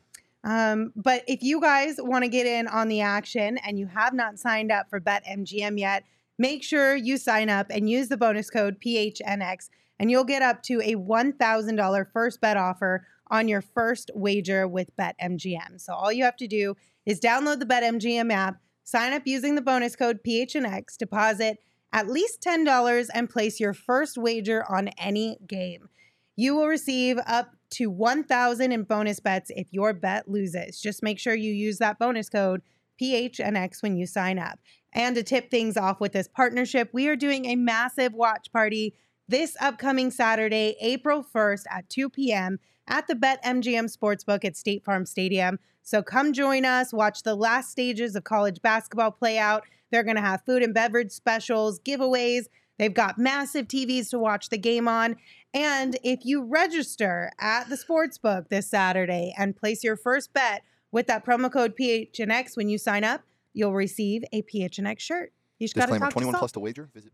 Um, 0.44 0.92
but 0.96 1.24
if 1.28 1.44
you 1.44 1.62
guys 1.62 1.96
want 2.00 2.24
to 2.24 2.30
get 2.30 2.48
in 2.48 2.68
on 2.68 2.88
the 2.88 3.02
action 3.02 3.58
and 3.60 3.78
you 3.78 3.88
have 3.88 4.14
not 4.14 4.40
signed 4.40 4.72
up 4.72 4.90
for 4.90 5.00
BetMGM 5.00 5.80
yet, 5.80 6.04
make 6.40 6.64
sure 6.64 6.96
you 6.96 7.18
sign 7.18 7.50
up 7.50 7.68
and 7.70 7.90
use 7.90 8.10
the 8.10 8.18
bonus 8.18 8.50
code 8.50 8.78
PHNX, 8.84 9.70
and 10.00 10.10
you'll 10.10 10.24
get 10.24 10.42
up 10.42 10.64
to 10.64 10.82
a 10.82 10.96
$1,000 10.96 12.06
first 12.12 12.42
bet 12.42 12.58
offer 12.58 13.06
on 13.30 13.48
your 13.48 13.62
first 13.62 14.10
wager 14.16 14.68
with 14.68 14.96
BetMGM. 14.98 15.80
So 15.80 15.94
all 15.94 16.12
you 16.12 16.24
have 16.24 16.38
to 16.38 16.48
do 16.48 16.76
is 17.06 17.20
download 17.20 17.60
the 17.60 17.66
BetMGM 17.66 18.32
app, 18.32 18.58
sign 18.84 19.14
up 19.14 19.24
using 19.26 19.56
the 19.56 19.62
bonus 19.62 19.96
code 19.96 20.20
PHNX, 20.28 20.98
deposit 20.98 21.60
at 21.94 22.08
least 22.08 22.42
$10, 22.42 23.08
and 23.14 23.30
place 23.30 23.60
your 23.60 23.74
first 23.74 24.18
wager 24.18 24.64
on 24.72 24.88
any 24.98 25.38
game. 25.46 25.90
You 26.36 26.56
will 26.56 26.68
receive 26.68 27.20
up 27.28 27.54
to 27.72 27.90
1000 27.90 28.72
in 28.72 28.84
bonus 28.84 29.20
bets 29.20 29.52
if 29.56 29.68
your 29.72 29.94
bet 29.94 30.28
loses. 30.28 30.80
Just 30.80 31.04
make 31.04 31.20
sure 31.20 31.34
you 31.34 31.54
use 31.54 31.78
that 31.80 32.00
bonus 32.00 32.30
code 32.30 32.62
PHNX 33.02 33.82
when 33.82 33.96
you 33.96 34.06
sign 34.06 34.38
up. 34.38 34.60
And 34.94 35.16
to 35.16 35.24
tip 35.24 35.50
things 35.50 35.78
off 35.78 36.00
with 36.00 36.12
this 36.12 36.28
partnership, 36.28 36.90
we 36.94 37.08
are 37.08 37.16
doing 37.16 37.46
a 37.46 37.56
massive 37.56 38.14
watch 38.14 38.52
party 38.52 38.94
this 39.28 39.56
upcoming 39.62 40.12
Saturday, 40.12 40.76
April 40.82 41.24
1st 41.24 41.64
at 41.70 41.90
2 41.90 42.10
p.m. 42.10 42.60
at 42.88 43.08
the 43.08 43.16
Bet 43.16 43.42
BetMGM 43.44 43.96
Sportsbook 43.96 44.44
at 44.44 44.58
State 44.58 44.84
Farm 44.84 45.06
Stadium. 45.06 45.58
So 45.84 46.04
come 46.04 46.34
join 46.34 46.66
us, 46.66 46.92
watch 46.92 47.24
the 47.24 47.36
last 47.36 47.72
stages 47.72 48.16
of 48.16 48.26
college 48.26 48.62
basketball 48.62 49.12
play 49.12 49.38
out. 49.38 49.64
They're 49.90 50.04
going 50.04 50.18
to 50.18 50.22
have 50.22 50.44
food 50.46 50.64
and 50.64 50.74
beverage 50.74 51.12
specials, 51.12 51.80
giveaways. 51.80 52.46
They've 52.82 52.92
got 52.92 53.20
massive 53.20 53.68
TVs 53.68 54.10
to 54.10 54.18
watch 54.18 54.50
the 54.50 54.58
game 54.58 54.88
on. 54.88 55.18
And 55.54 56.00
if 56.04 56.26
you 56.26 56.44
register 56.44 57.32
at 57.40 57.70
the 57.70 57.76
sportsbook 57.76 58.50
this 58.50 58.68
Saturday 58.68 59.36
and 59.38 59.56
place 59.56 59.84
your 59.84 59.96
first 59.96 60.34
bet 60.34 60.64
with 60.92 61.06
that 61.06 61.24
promo 61.24 61.54
code 61.54 61.76
PHNX 61.80 62.58
when 62.58 62.70
you 62.70 62.80
sign 62.80 63.04
up, 63.04 63.22
you'll 63.54 63.76
receive 63.76 64.24
a 64.34 64.42
PHNX 64.42 65.00
shirt. 65.00 65.32
You 65.60 65.68
just 65.68 65.76
got 65.76 65.90
to 65.90 66.00
talk 66.00 66.12
21 66.12 66.34
to 66.34 66.40
plus 66.40 66.52
to 66.54 66.60
wager. 66.60 66.90
Visit. 66.92 67.12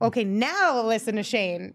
Okay, 0.00 0.24
now 0.24 0.82
listen 0.82 1.14
to 1.14 1.22
Shane. 1.22 1.74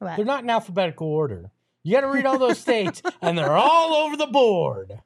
They're 0.00 0.24
not 0.24 0.42
in 0.42 0.50
alphabetical 0.50 1.08
order. 1.08 1.50
You 1.82 1.92
got 1.92 2.00
to 2.02 2.08
read 2.08 2.26
all 2.26 2.38
those 2.38 2.58
states, 2.58 3.00
and 3.22 3.38
they're 3.38 3.56
all 3.56 3.94
over 3.94 4.16
the 4.16 4.26
board. 4.26 5.00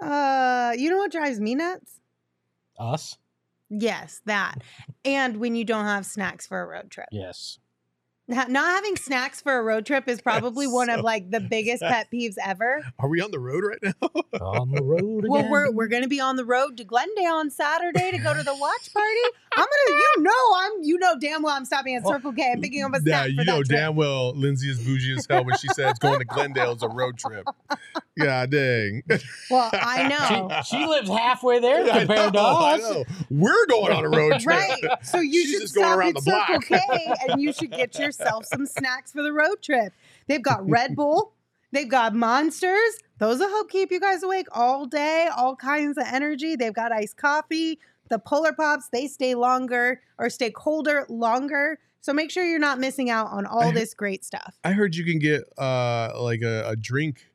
Uh, 0.00 0.72
you 0.76 0.90
know 0.90 0.98
what 0.98 1.12
drives 1.12 1.38
me 1.40 1.54
nuts? 1.54 2.00
Us? 2.78 3.18
Yes, 3.68 4.20
that. 4.26 4.62
and 5.04 5.38
when 5.38 5.54
you 5.54 5.64
don't 5.64 5.84
have 5.84 6.06
snacks 6.06 6.46
for 6.46 6.62
a 6.62 6.66
road 6.66 6.90
trip. 6.90 7.08
Yes. 7.10 7.58
Ha- 8.32 8.46
Not 8.48 8.66
having 8.74 8.96
snacks 8.96 9.40
for 9.40 9.56
a 9.56 9.62
road 9.62 9.86
trip 9.86 10.08
is 10.08 10.20
probably 10.20 10.66
one 10.66 10.90
of 10.90 11.00
like 11.02 11.30
the 11.30 11.38
biggest 11.40 11.80
pet 11.82 12.08
peeves 12.12 12.34
ever. 12.44 12.84
Are 12.98 13.08
we 13.08 13.20
on 13.20 13.30
the 13.30 13.38
road 13.38 13.62
right 13.64 13.78
now? 13.82 14.08
On 14.40 14.70
the 14.72 14.82
road 14.82 15.24
again. 15.24 15.30
Well, 15.30 15.48
we're 15.48 15.70
we're 15.70 15.86
gonna 15.86 16.08
be 16.08 16.20
on 16.20 16.34
the 16.34 16.44
road 16.44 16.76
to 16.78 16.84
Glendale 16.84 17.34
on 17.34 17.50
Saturday 17.50 18.10
to 18.10 18.18
go 18.18 18.34
to 18.34 18.42
the 18.42 18.54
watch 18.54 18.92
party. 18.92 19.20
I'm 19.54 19.64
gonna, 19.64 19.98
you 19.98 20.22
know, 20.22 20.32
I'm, 20.56 20.72
you 20.82 20.98
know, 20.98 21.14
damn 21.20 21.42
well 21.42 21.54
I'm 21.56 21.64
stopping 21.64 21.94
at 21.94 22.02
oh, 22.04 22.10
Circle 22.10 22.32
K 22.32 22.50
and 22.52 22.62
picking 22.62 22.82
up 22.82 22.92
a 22.94 23.00
snack. 23.00 23.06
yeah, 23.06 23.24
you 23.26 23.36
for 23.38 23.44
know 23.44 23.58
that 23.58 23.66
trip. 23.68 23.78
damn 23.78 23.94
well 23.96 24.34
Lindsay 24.34 24.70
is 24.70 24.80
bougie 24.84 25.14
as 25.16 25.26
hell 25.30 25.44
when 25.44 25.56
she 25.56 25.68
says 25.68 25.96
going 26.00 26.18
to 26.18 26.24
Glendale 26.24 26.72
is 26.72 26.82
a 26.82 26.88
road 26.88 27.16
trip. 27.18 27.46
Yeah, 28.18 28.46
dang. 28.46 29.02
Well, 29.50 29.68
I 29.74 30.08
know, 30.48 30.62
She, 30.64 30.78
she 30.78 30.86
lives 30.86 31.06
halfway 31.06 31.58
there 31.58 31.84
I 31.84 31.98
compared 31.98 32.32
to 32.32 32.38
know, 32.38 32.46
I 32.46 32.74
us. 32.76 32.80
know. 32.80 33.04
We're 33.28 33.66
going 33.66 33.92
on 33.92 34.06
a 34.06 34.08
road 34.08 34.30
trip. 34.40 34.56
right? 34.56 34.80
So 35.02 35.20
you 35.20 35.42
She's 35.42 35.50
should 35.50 35.60
just 35.60 35.74
going 35.74 35.86
stop 35.86 35.98
around 35.98 36.08
at 36.08 36.14
the 36.14 36.20
Circle 36.22 36.62
block. 36.70 36.88
K 36.88 37.14
and 37.28 37.42
you 37.42 37.52
should 37.52 37.72
get 37.72 37.92
yourself 38.18 38.44
some 38.46 38.66
snacks 38.66 39.12
for 39.12 39.22
the 39.22 39.32
road 39.32 39.62
trip. 39.62 39.92
They've 40.26 40.42
got 40.42 40.68
Red 40.68 40.96
Bull, 40.96 41.32
they've 41.72 41.88
got 41.88 42.14
Monsters. 42.14 42.98
Those 43.18 43.38
will 43.38 43.48
help 43.48 43.70
keep 43.70 43.90
you 43.90 43.98
guys 44.00 44.22
awake 44.22 44.46
all 44.52 44.84
day. 44.86 45.28
All 45.34 45.56
kinds 45.56 45.96
of 45.96 46.04
energy. 46.12 46.54
They've 46.54 46.74
got 46.74 46.92
iced 46.92 47.16
coffee. 47.16 47.78
The 48.10 48.18
Polar 48.18 48.52
Pops, 48.52 48.88
they 48.90 49.06
stay 49.08 49.34
longer 49.34 50.02
or 50.18 50.28
stay 50.30 50.50
colder 50.50 51.06
longer. 51.08 51.78
So 52.02 52.12
make 52.12 52.30
sure 52.30 52.44
you're 52.44 52.58
not 52.58 52.78
missing 52.78 53.08
out 53.10 53.28
on 53.32 53.46
all 53.46 53.64
I- 53.64 53.72
this 53.72 53.94
great 53.94 54.24
stuff. 54.24 54.58
I 54.62 54.72
heard 54.72 54.94
you 54.94 55.04
can 55.04 55.18
get 55.18 55.42
uh 55.58 56.12
like 56.20 56.42
a, 56.42 56.68
a 56.68 56.76
drink. 56.76 57.26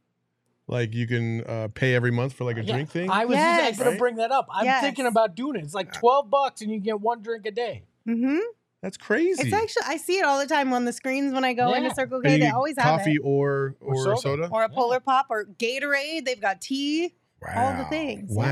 Like 0.68 0.94
you 0.94 1.08
can 1.08 1.44
uh, 1.46 1.68
pay 1.74 1.96
every 1.96 2.12
month 2.12 2.34
for 2.34 2.46
like 2.46 2.56
a 2.58 2.64
Yeah, 2.64 2.74
drink 2.76 2.90
thing. 2.92 3.10
I 3.10 3.26
was 3.26 3.36
Yes. 3.36 3.70
just 3.70 3.80
going 3.80 3.88
Right? 3.90 3.94
to 3.96 4.00
bring 4.00 4.16
that 4.18 4.32
up. 4.32 4.48
I'm 4.54 4.64
Yes. 4.64 4.82
thinking 4.84 5.06
about 5.08 5.36
doing 5.36 5.58
it. 5.58 5.64
It's 5.66 5.74
like 5.74 5.92
12 5.92 6.30
bucks 6.30 6.62
and 6.62 6.72
you 6.72 6.80
get 6.80 7.02
one 7.02 7.22
drink 7.22 7.46
a 7.46 7.52
day. 7.52 7.84
Mm-hmm. 8.08 8.38
That's 8.82 8.98
crazy. 8.98 9.44
It's 9.44 9.54
actually 9.54 9.84
I 9.86 9.98
see 9.98 10.18
it 10.18 10.26
all 10.26 10.40
the 10.40 10.48
time 10.48 10.74
on 10.74 10.86
the 10.86 10.94
screens 10.94 11.34
when 11.34 11.46
I 11.46 11.54
go 11.54 11.74
into 11.74 11.94
Circle 11.94 12.22
K. 12.22 12.30
They 12.30 12.38
get 12.40 12.54
always 12.56 12.76
have 12.80 13.00
coffee 13.00 13.16
it. 13.16 13.22
or 13.24 13.76
or, 13.80 13.94
Or 13.96 14.04
soda. 14.18 14.18
soda. 14.22 14.50
Or 14.52 14.64
a 14.64 14.70
Yeah. 14.70 14.76
Polar 14.76 15.00
Pop 15.00 15.28
or 15.30 15.46
Gatorade. 15.46 16.26
They've 16.26 16.42
got 16.42 16.62
tea. 16.62 17.14
all 17.56 17.74
the 17.76 17.86
things, 17.86 18.32
Wow. 18.32 18.46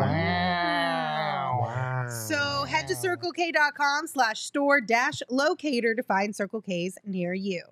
Wow. 0.00 1.60
Wow. 1.62 2.06
So 2.08 2.64
head 2.64 2.86
to 2.88 2.94
circlek.com 2.94 4.06
slash 4.06 4.40
store 4.40 4.80
dash 4.80 5.22
locator 5.30 5.94
to 5.94 6.02
find 6.02 6.34
Circle 6.34 6.60
K's 6.62 6.98
near 7.04 7.32
you. 7.34 7.62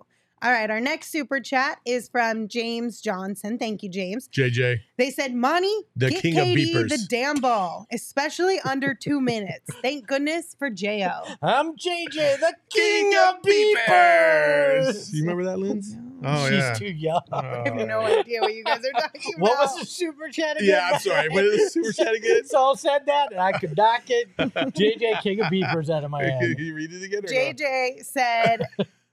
All 0.43 0.51
right, 0.51 0.71
our 0.71 0.81
next 0.81 1.11
super 1.11 1.41
chat 1.41 1.79
is 1.87 2.09
from 2.11 2.49
James 2.49 3.01
Johnson. 3.01 3.57
Thank 3.57 3.83
you, 3.83 3.89
James. 3.89 4.29
JJ. 4.29 4.81
They 4.99 5.11
said, 5.11 5.35
Monty, 5.35 5.73
The 5.97 6.11
get 6.11 6.21
king 6.21 6.39
of 6.39 6.47
beepers." 6.49 6.89
the 6.91 6.99
damn 7.09 7.37
ball, 7.41 7.87
especially 7.91 8.61
under 8.61 8.95
two 8.95 9.23
minutes. 9.23 9.71
Thank 9.81 10.07
goodness 10.07 10.55
for 10.59 10.69
J.O. 10.69 11.35
I'm 11.41 11.75
JJ, 11.77 12.41
the 12.41 12.53
king 12.71 13.15
of 13.17 13.37
beepers. 13.43 15.13
You 15.15 15.23
remember 15.23 15.45
that, 15.45 15.59
Linz? 15.59 15.97
Oh 16.27 16.45
She's 16.49 16.59
yeah. 16.59 16.75
too 16.75 16.87
young. 16.93 17.23
I 17.33 17.63
have 17.65 17.75
no 17.77 18.01
Uh, 18.01 18.21
idea 18.21 18.41
what 18.43 18.55
you 18.55 18.65
guys 18.65 18.81
are 18.85 19.01
talking 19.01 19.35
what 19.39 19.53
about. 19.53 19.63
was 19.65 19.81
the 19.81 19.87
super 19.87 20.29
chat 20.29 20.57
again? 20.57 20.69
Yeah, 20.71 20.91
I'm 20.95 21.01
sorry. 21.01 21.29
What 21.31 21.45
is 21.45 21.65
the 21.65 21.71
super 21.71 21.93
chat 22.05 22.15
again? 22.15 22.45
Saul 22.47 22.77
said 22.77 23.07
that, 23.07 23.33
and 23.33 23.41
I 23.41 23.53
could 23.53 23.77
knock 23.77 24.03
it. 24.09 24.29
JJ, 24.37 25.23
king 25.23 25.41
of 25.41 25.47
beepers, 25.47 25.89
out 25.89 26.05
of 26.05 26.11
my 26.11 26.23
Can 26.23 26.31
head. 26.41 26.59
you 26.59 26.75
read 26.75 26.93
it 26.93 27.03
again? 27.03 27.21
Or 27.21 27.23
no? 27.23 27.29
JJ 27.33 28.05
said, 28.05 28.63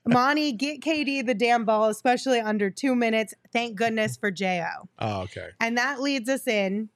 Monty, 0.07 0.51
get 0.51 0.81
Katie 0.81 1.21
the 1.21 1.33
damn 1.33 1.65
ball, 1.65 1.89
especially 1.89 2.39
under 2.39 2.69
two 2.69 2.95
minutes. 2.95 3.33
Thank 3.53 3.75
goodness 3.75 4.17
for 4.17 4.31
J.O. 4.31 4.89
Oh, 4.99 5.21
okay. 5.21 5.49
And 5.59 5.77
that 5.77 6.01
leads 6.01 6.27
us 6.27 6.47
in 6.47 6.89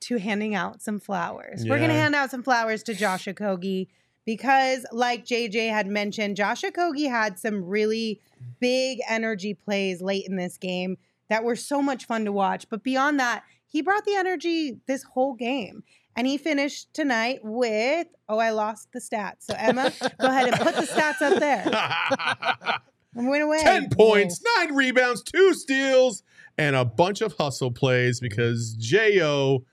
to 0.00 0.18
handing 0.18 0.54
out 0.54 0.82
some 0.82 1.00
flowers. 1.00 1.64
We're 1.66 1.78
going 1.78 1.88
to 1.88 1.94
hand 1.94 2.14
out 2.14 2.30
some 2.30 2.42
flowers 2.42 2.82
to 2.84 2.94
Josh 2.94 3.24
Okogie 3.24 3.88
because, 4.26 4.84
like 4.92 5.24
JJ 5.24 5.70
had 5.70 5.86
mentioned, 5.86 6.36
Josh 6.36 6.62
Okogie 6.62 7.08
had 7.08 7.38
some 7.38 7.64
really 7.64 8.20
big 8.60 8.98
energy 9.08 9.54
plays 9.54 10.02
late 10.02 10.26
in 10.28 10.36
this 10.36 10.58
game 10.58 10.98
that 11.28 11.44
were 11.44 11.56
so 11.56 11.80
much 11.80 12.06
fun 12.06 12.26
to 12.26 12.32
watch. 12.32 12.68
But 12.68 12.82
beyond 12.82 13.18
that, 13.20 13.44
he 13.66 13.80
brought 13.80 14.04
the 14.04 14.14
energy 14.14 14.78
this 14.86 15.02
whole 15.02 15.34
game. 15.34 15.82
And 16.16 16.26
he 16.26 16.38
finished 16.38 16.92
tonight 16.94 17.40
with, 17.42 18.06
oh, 18.28 18.38
I 18.38 18.50
lost 18.50 18.92
the 18.92 19.00
stats. 19.00 19.42
So, 19.42 19.54
Emma, 19.58 19.92
go 20.20 20.28
ahead 20.28 20.48
and 20.48 20.56
put 20.60 20.74
the 20.76 20.82
stats 20.82 21.20
up 21.22 21.38
there. 21.40 22.78
And 23.16 23.28
went 23.28 23.44
away. 23.44 23.60
10 23.62 23.90
points, 23.90 24.42
nine 24.58 24.74
rebounds, 24.74 25.22
two 25.22 25.54
steals, 25.54 26.24
and 26.58 26.74
a 26.74 26.84
bunch 26.84 27.20
of 27.20 27.32
hustle 27.36 27.70
plays 27.70 28.18
because 28.18 28.74
J.O. 28.74 29.64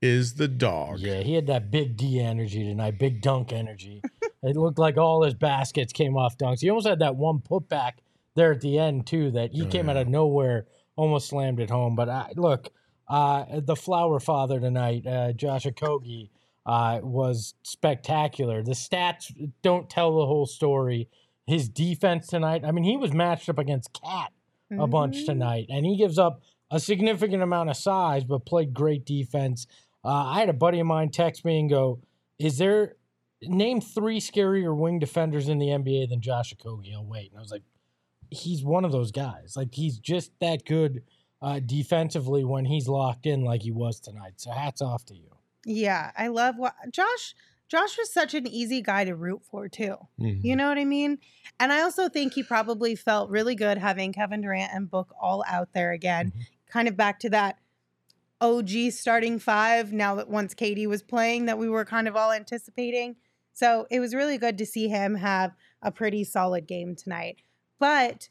is 0.00 0.34
the 0.34 0.48
dog. 0.48 0.98
Yeah, 0.98 1.20
he 1.20 1.34
had 1.34 1.46
that 1.46 1.70
big 1.70 1.96
D 1.96 2.18
energy 2.18 2.64
tonight, 2.64 2.98
big 2.98 3.22
dunk 3.22 3.52
energy. 3.52 4.02
It 4.44 4.56
looked 4.56 4.80
like 4.80 4.96
all 4.98 5.22
his 5.22 5.34
baskets 5.34 5.92
came 5.92 6.16
off 6.16 6.36
dunks. 6.36 6.58
He 6.62 6.68
almost 6.68 6.88
had 6.88 6.98
that 6.98 7.14
one 7.14 7.38
putback 7.38 7.92
there 8.34 8.50
at 8.50 8.60
the 8.60 8.76
end 8.76 9.06
too 9.06 9.30
that 9.30 9.52
he 9.52 9.62
Oh, 9.62 9.66
came 9.66 9.88
out 9.88 9.96
of 9.96 10.08
nowhere, 10.08 10.66
almost 10.96 11.28
slammed 11.28 11.60
it 11.60 11.70
home. 11.70 11.94
But 11.94 12.08
I, 12.08 12.32
look, 12.34 12.68
uh, 13.12 13.60
the 13.60 13.76
flower 13.76 14.18
father 14.18 14.58
tonight, 14.58 15.06
uh, 15.06 15.32
Josh 15.32 15.64
Okogie, 15.66 16.30
uh, 16.64 17.00
was 17.02 17.54
spectacular. 17.62 18.62
The 18.62 18.72
stats 18.72 19.30
don't 19.62 19.90
tell 19.90 20.16
the 20.16 20.26
whole 20.26 20.46
story. 20.46 21.08
His 21.46 21.68
defense 21.68 22.26
tonight, 22.28 22.64
I 22.64 22.70
mean, 22.72 22.84
he 22.84 22.96
was 22.96 23.12
matched 23.12 23.48
up 23.48 23.58
against 23.58 23.92
Cat 23.92 24.32
a 24.78 24.86
bunch 24.86 25.16
Mhm. 25.18 25.26
tonight, 25.26 25.66
and 25.68 25.84
he 25.84 25.96
gives 25.96 26.18
up 26.18 26.40
a 26.70 26.80
significant 26.80 27.42
amount 27.42 27.68
of 27.68 27.76
size, 27.76 28.24
but 28.24 28.46
played 28.46 28.72
great 28.72 29.04
defense. 29.04 29.66
Uh, 30.02 30.08
I 30.28 30.40
had 30.40 30.48
a 30.48 30.54
buddy 30.54 30.80
of 30.80 30.86
mine 30.86 31.10
text 31.10 31.44
me 31.44 31.60
and 31.60 31.68
go, 31.68 31.98
"Is 32.38 32.56
there 32.56 32.96
name 33.42 33.80
three 33.82 34.18
scarier 34.20 34.74
wing 34.74 34.98
defenders 34.98 35.48
in 35.50 35.58
the 35.58 35.70
NBA 35.70 36.06
than 36.06 36.22
Josh 36.22 36.54
Okogie?" 36.54 36.94
I'll 36.94 37.04
wait, 37.04 37.30
and 37.30 37.38
I 37.38 37.42
was 37.42 37.50
like, 37.52 37.64
"He's 38.30 38.64
one 38.64 38.86
of 38.86 38.92
those 38.92 39.10
guys. 39.10 39.54
Like 39.56 39.74
he's 39.74 39.98
just 39.98 40.32
that 40.40 40.64
good 40.64 41.02
uh, 41.42 41.58
defensively 41.60 42.44
when 42.44 42.64
he's 42.64 42.88
locked 42.88 43.26
in, 43.26 43.42
like 43.42 43.62
he 43.62 43.70
was 43.70 44.00
tonight. 44.00 44.34
So 44.36 44.50
hats 44.50 44.80
off 44.80 45.04
to 45.06 45.14
you." 45.14 45.28
Yeah, 45.66 46.10
I 46.16 46.28
love 46.28 46.56
what 46.56 46.74
Josh. 46.90 47.34
Josh 47.68 47.96
was 47.96 48.12
such 48.12 48.34
an 48.34 48.46
easy 48.46 48.82
guy 48.82 49.04
to 49.04 49.14
root 49.16 49.42
for 49.50 49.66
too. 49.66 49.96
Mhm. 50.20 50.44
You 50.44 50.56
know 50.56 50.68
what 50.68 50.76
I 50.78 50.84
mean? 50.84 51.18
And 51.58 51.72
I 51.72 51.80
also 51.80 52.08
think 52.08 52.34
he 52.34 52.42
probably 52.42 52.94
felt 52.94 53.30
really 53.30 53.54
good 53.54 53.78
having 53.78 54.12
Kevin 54.12 54.42
Durant 54.42 54.72
and 54.74 54.90
Book 54.90 55.14
all 55.18 55.42
out 55.48 55.72
there 55.72 55.92
again. 55.92 56.32
Kind 56.66 56.86
of 56.86 56.98
back 56.98 57.18
to 57.20 57.30
that 57.30 57.56
OG 58.42 58.90
starting 58.90 59.38
five 59.38 59.92
now 59.92 60.14
that 60.16 60.28
once 60.28 60.52
Katie 60.52 60.86
was 60.86 61.02
playing 61.02 61.46
that 61.46 61.58
we 61.58 61.68
were 61.68 61.84
kind 61.86 62.08
of 62.08 62.14
all 62.16 62.30
anticipating. 62.32 63.16
So 63.54 63.86
it 63.90 64.00
was 64.00 64.14
really 64.14 64.36
good 64.36 64.58
to 64.58 64.66
see 64.66 64.88
him 64.88 65.14
have 65.14 65.54
a 65.80 65.90
pretty 65.90 66.24
solid 66.24 66.66
game 66.66 66.94
tonight. 66.94 67.38
But 67.78 68.28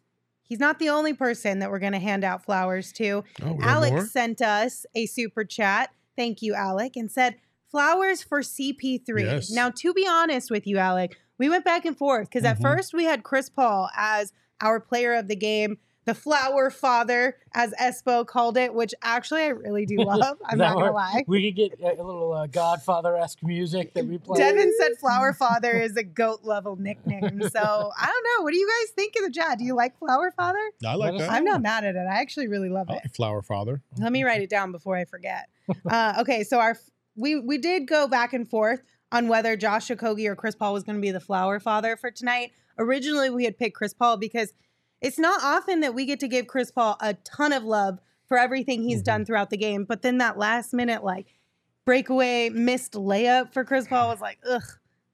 he's 0.52 0.60
not 0.60 0.80
the 0.80 0.90
only 0.90 1.14
person 1.14 1.60
that 1.60 1.72
we're 1.72 1.80
going 1.80 1.94
to 1.94 2.00
hand 2.00 2.26
out 2.26 2.44
flowers 2.44 2.92
to. 2.92 3.24
Oh, 3.42 3.58
Alex 3.62 3.92
more? 3.94 4.06
sent 4.06 4.42
us 4.42 4.86
a 4.96 5.06
super 5.06 5.46
chat. 5.46 5.92
Thank 6.18 6.42
you, 6.42 6.54
Alec, 6.54 6.98
and 6.98 7.10
said 7.10 7.36
flowers 7.70 8.22
for 8.22 8.42
CP3. 8.42 9.22
Yes. 9.24 9.50
Now, 9.50 9.70
to 9.70 9.94
be 9.94 10.06
honest 10.06 10.52
with 10.52 10.68
you, 10.68 10.78
Alec, 10.78 11.18
we 11.38 11.48
went 11.48 11.64
back 11.64 11.86
and 11.86 11.98
forth 11.98 12.28
because 12.30 12.44
at 12.44 12.58
Mhm. 12.58 12.64
first 12.64 12.94
we 12.94 13.06
had 13.06 13.24
Chris 13.24 13.48
Paul 13.48 13.90
as 13.96 14.34
our 14.60 14.82
player 14.82 15.14
of 15.14 15.30
the 15.30 15.38
game, 15.38 15.78
the 16.06 16.16
flower 16.16 16.70
father, 16.70 17.38
as 17.54 17.74
Espo 17.74 18.26
called 18.26 18.58
it, 18.58 18.74
which 18.74 18.94
actually 19.04 19.44
I 19.44 19.50
really 19.50 19.86
do 19.86 19.98
love. 20.04 20.38
I'm 20.46 20.58
not 20.58 20.76
gonna 20.76 20.92
lie. 20.92 21.24
We 21.28 21.52
could 21.52 21.56
get 21.56 21.80
a 21.80 22.02
a 22.02 22.04
little 22.04 22.34
uh, 22.34 22.48
Godfather 22.48 23.16
esque 23.16 23.44
music 23.44 23.94
that 23.94 24.06
we 24.06 24.18
play. 24.18 24.38
Devin 24.38 24.72
said 24.80 24.92
flower 25.00 25.34
father 25.40 25.72
is 25.72 25.96
a 25.98 26.04
goat 26.04 26.40
level 26.44 26.76
nickname. 26.76 27.42
So 27.50 27.60
I 28.00 28.06
don't 28.06 28.24
know. 28.40 28.44
What 28.44 28.52
do 28.52 28.58
you 28.58 28.68
guys 28.68 28.92
think 28.92 29.14
of 29.18 29.24
the 29.24 29.32
chat? 29.32 29.60
Do 29.60 29.66
you 29.66 29.76
like 29.76 29.98
flower 30.00 30.32
father? 30.32 30.60
I 30.86 30.96
like 30.96 31.18
that. 31.18 31.32
I'm 31.32 31.44
not 31.44 31.62
mad 31.62 31.84
at 31.84 31.96
it. 31.96 32.08
I 32.10 32.20
actually 32.20 32.48
really 32.48 32.70
love 32.70 32.90
I 32.90 32.94
it. 32.94 32.96
like 33.04 33.16
Flower 33.16 33.42
Father. 33.42 33.82
Let 33.98 34.12
me 34.12 34.24
write 34.24 34.42
it 34.42 34.50
down 34.50 34.72
before 34.72 34.96
I 34.96 35.06
forget. 35.06 35.50
Uh, 35.90 36.16
okay, 36.20 36.44
so 36.44 36.60
our 36.60 36.78
we 37.16 37.40
we 37.40 37.58
did 37.58 37.88
go 37.88 38.08
back 38.08 38.34
and 38.34 38.50
forth 38.50 38.82
on 39.12 39.28
whether 39.28 39.56
Josh 39.56 39.90
Okogie 39.90 40.28
or 40.28 40.36
Chris 40.36 40.56
Paul 40.56 40.74
was 40.74 40.84
going 40.84 40.96
to 40.96 41.02
be 41.02 41.12
the 41.12 41.20
flower 41.20 41.60
father 41.60 41.96
for 41.96 42.10
tonight. 42.12 42.52
Originally, 42.78 43.30
we 43.30 43.44
had 43.44 43.58
picked 43.58 43.76
Chris 43.76 43.94
Paul 43.94 44.18
because 44.18 44.54
it's 45.02 45.20
not 45.20 45.42
often 45.44 45.80
that 45.82 45.94
we 45.94 46.06
get 46.06 46.20
to 46.22 46.28
give 46.28 46.48
Chris 46.48 46.72
Paul 46.72 46.96
a 47.02 47.14
ton 47.16 47.52
of 47.54 47.64
love 47.64 48.00
for 48.28 48.38
everything 48.38 48.84
he's 48.84 49.02
done 49.02 49.26
throughout 49.26 49.50
the 49.50 49.58
game. 49.58 49.84
But 49.84 50.02
then 50.04 50.20
that 50.20 50.38
last 50.38 50.74
minute 50.74 51.04
like 51.04 51.28
breakaway 51.86 52.50
missed 52.50 52.94
layup 52.94 53.54
for 53.54 53.64
Chris 53.66 53.88
Paul 53.88 54.10
was 54.10 54.22
like, 54.22 54.38
ugh, 54.50 54.62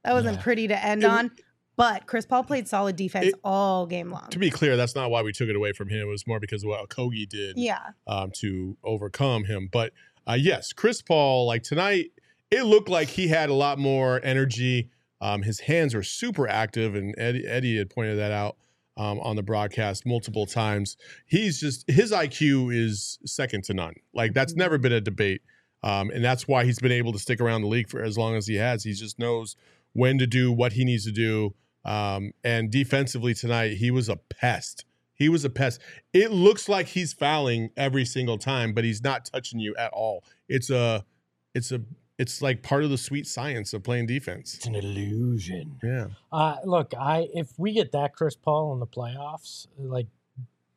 that 0.04 0.14
wasn't 0.14 0.38
Yeah. 0.38 0.44
pretty 0.44 0.68
to 0.68 0.86
end 0.86 1.04
It- 1.04 1.10
on. 1.10 1.32
But 1.78 2.08
Chris 2.08 2.26
Paul 2.26 2.44
played 2.44 2.68
solid 2.68 2.96
defense 2.96 3.28
It- 3.28 3.36
all 3.44 3.86
game 3.86 4.10
long. 4.12 4.30
To 4.32 4.40
be 4.40 4.50
clear, 4.50 4.76
that's 4.76 4.96
not 4.96 5.12
why 5.12 5.22
we 5.22 5.32
took 5.32 5.48
it 5.48 5.56
away 5.56 5.74
from 5.74 5.90
him. 5.90 6.00
It 6.02 6.12
was 6.12 6.26
more 6.26 6.40
because 6.40 6.64
of 6.64 6.70
what 6.70 6.90
Kogi 6.90 7.30
did 7.30 7.56
yeah. 7.58 7.90
um, 8.08 8.32
to 8.38 8.76
overcome 8.84 9.44
him. 9.46 9.70
But 9.72 9.94
uh, 10.28 10.34
yes, 10.40 10.74
Chris 10.74 11.02
Paul, 11.04 11.46
like 11.46 11.62
tonight, 11.64 12.12
it 12.50 12.64
looked 12.64 12.90
like 12.90 13.10
he 13.10 13.28
had 13.28 13.50
a 13.50 13.54
lot 13.54 13.78
more 13.78 14.20
energy. 14.24 14.90
Um, 15.22 15.44
his 15.44 15.62
hands 15.62 15.94
were 15.94 16.04
super 16.04 16.48
active, 16.48 16.96
and 16.96 17.14
Eddie, 17.18 17.46
Eddie 17.46 17.78
had 17.78 17.90
pointed 17.92 18.18
that 18.18 18.32
out 18.32 18.58
um, 18.98 19.20
on 19.20 19.36
the 19.36 19.44
broadcast 19.44 20.06
multiple 20.06 20.46
times. 20.46 20.98
He's 21.26 21.60
just 21.60 21.90
his 21.90 22.12
IQ 22.12 22.76
is 22.76 23.20
second 23.26 23.64
to 23.66 23.74
none. 23.74 23.94
Like 24.14 24.34
that's 24.34 24.56
never 24.56 24.78
been 24.78 24.92
a 24.92 25.02
debate, 25.02 25.42
um, 25.84 26.10
and 26.10 26.24
that's 26.24 26.48
why 26.48 26.66
he's 26.66 26.80
been 26.80 26.92
able 26.92 27.14
to 27.14 27.20
stick 27.20 27.40
around 27.40 27.62
the 27.62 27.68
league 27.68 27.90
for 27.90 28.02
as 28.02 28.18
long 28.18 28.36
as 28.36 28.48
he 28.48 28.56
has. 28.56 28.84
He 28.84 28.94
just 28.94 29.20
knows 29.20 29.56
when 29.94 30.18
to 30.18 30.28
do 30.28 30.52
what 30.52 30.74
he 30.74 30.84
needs 30.84 31.06
to 31.06 31.12
do. 31.12 31.56
Um, 31.86 32.34
and 32.44 32.70
defensively 32.70 33.34
tonight, 33.34 33.78
he 33.78 33.92
was 33.92 34.10
a 34.10 34.18
pest. 34.18 34.86
He 35.14 35.30
was 35.30 35.46
a 35.46 35.50
pest. 35.50 35.82
It 36.14 36.32
looks 36.32 36.70
like 36.70 36.88
he's 36.88 37.14
fouling 37.14 37.70
every 37.78 38.06
single 38.06 38.38
time, 38.38 38.74
but 38.74 38.84
he's 38.84 39.04
not 39.04 39.26
touching 39.26 39.60
you 39.60 39.74
at 39.78 39.92
all. 39.94 40.24
It's 40.48 40.70
a, 40.70 41.06
it's 41.56 41.72
a, 41.72 41.82
it's 42.18 42.42
like 42.42 42.64
part 42.64 42.84
of 42.84 42.90
the 42.90 42.98
sweet 42.98 43.28
science 43.28 43.74
of 43.74 43.84
playing 43.84 44.08
defense. 44.08 44.56
It's 44.56 44.66
an 44.66 44.76
illusion. 44.76 45.80
Yeah. 45.84 46.08
Uh, 46.32 46.58
look, 46.66 46.94
I 47.00 47.30
if 47.34 47.58
we 47.58 47.74
get 47.74 47.92
that 47.92 48.16
Chris 48.16 48.36
Paul 48.36 48.74
in 48.74 48.80
the 48.80 48.88
playoffs, 48.88 49.68
like 49.78 50.08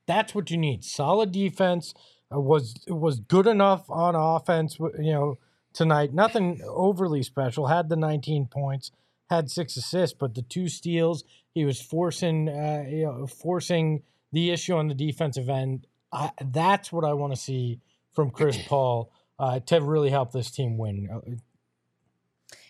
that's 0.07 0.35
what 0.35 0.51
you 0.51 0.59
need. 0.59 0.85
Solid 0.85 1.33
defense 1.33 1.95
uh, 2.35 2.41
was 2.41 2.75
was 2.89 3.21
good 3.21 3.47
enough 3.47 3.89
on 3.89 4.15
offense. 4.15 4.79
You 4.79 5.13
know, 5.13 5.39
tonight 5.73 6.13
nothing 6.13 6.61
overly 6.67 7.23
special. 7.23 7.69
Had 7.69 7.89
the 7.89 7.97
19 7.97 8.47
points, 8.47 8.93
had 9.31 9.51
six 9.51 9.77
assists, 9.77 10.17
but 10.19 10.35
the 10.35 10.43
two 10.43 10.69
steals 10.69 11.25
he 11.55 11.65
was 11.65 11.81
forcing, 11.81 12.49
uh, 12.49 12.85
you 12.89 13.05
know, 13.05 13.27
forcing 13.27 14.03
the 14.33 14.51
issue 14.51 14.75
on 14.75 14.89
the 14.89 14.95
defensive 14.95 15.49
end. 15.49 15.87
I, 16.13 16.31
that's 16.45 16.93
what 16.93 17.05
I 17.05 17.13
want 17.15 17.33
to 17.33 17.41
see 17.41 17.81
from 18.13 18.31
Chris 18.31 18.59
Paul 18.69 19.11
uh, 19.41 19.61
to 19.61 19.81
really 19.81 20.11
help 20.11 20.33
this 20.33 20.51
team 20.51 20.77
win. 20.79 21.09
Uh, 21.13 21.21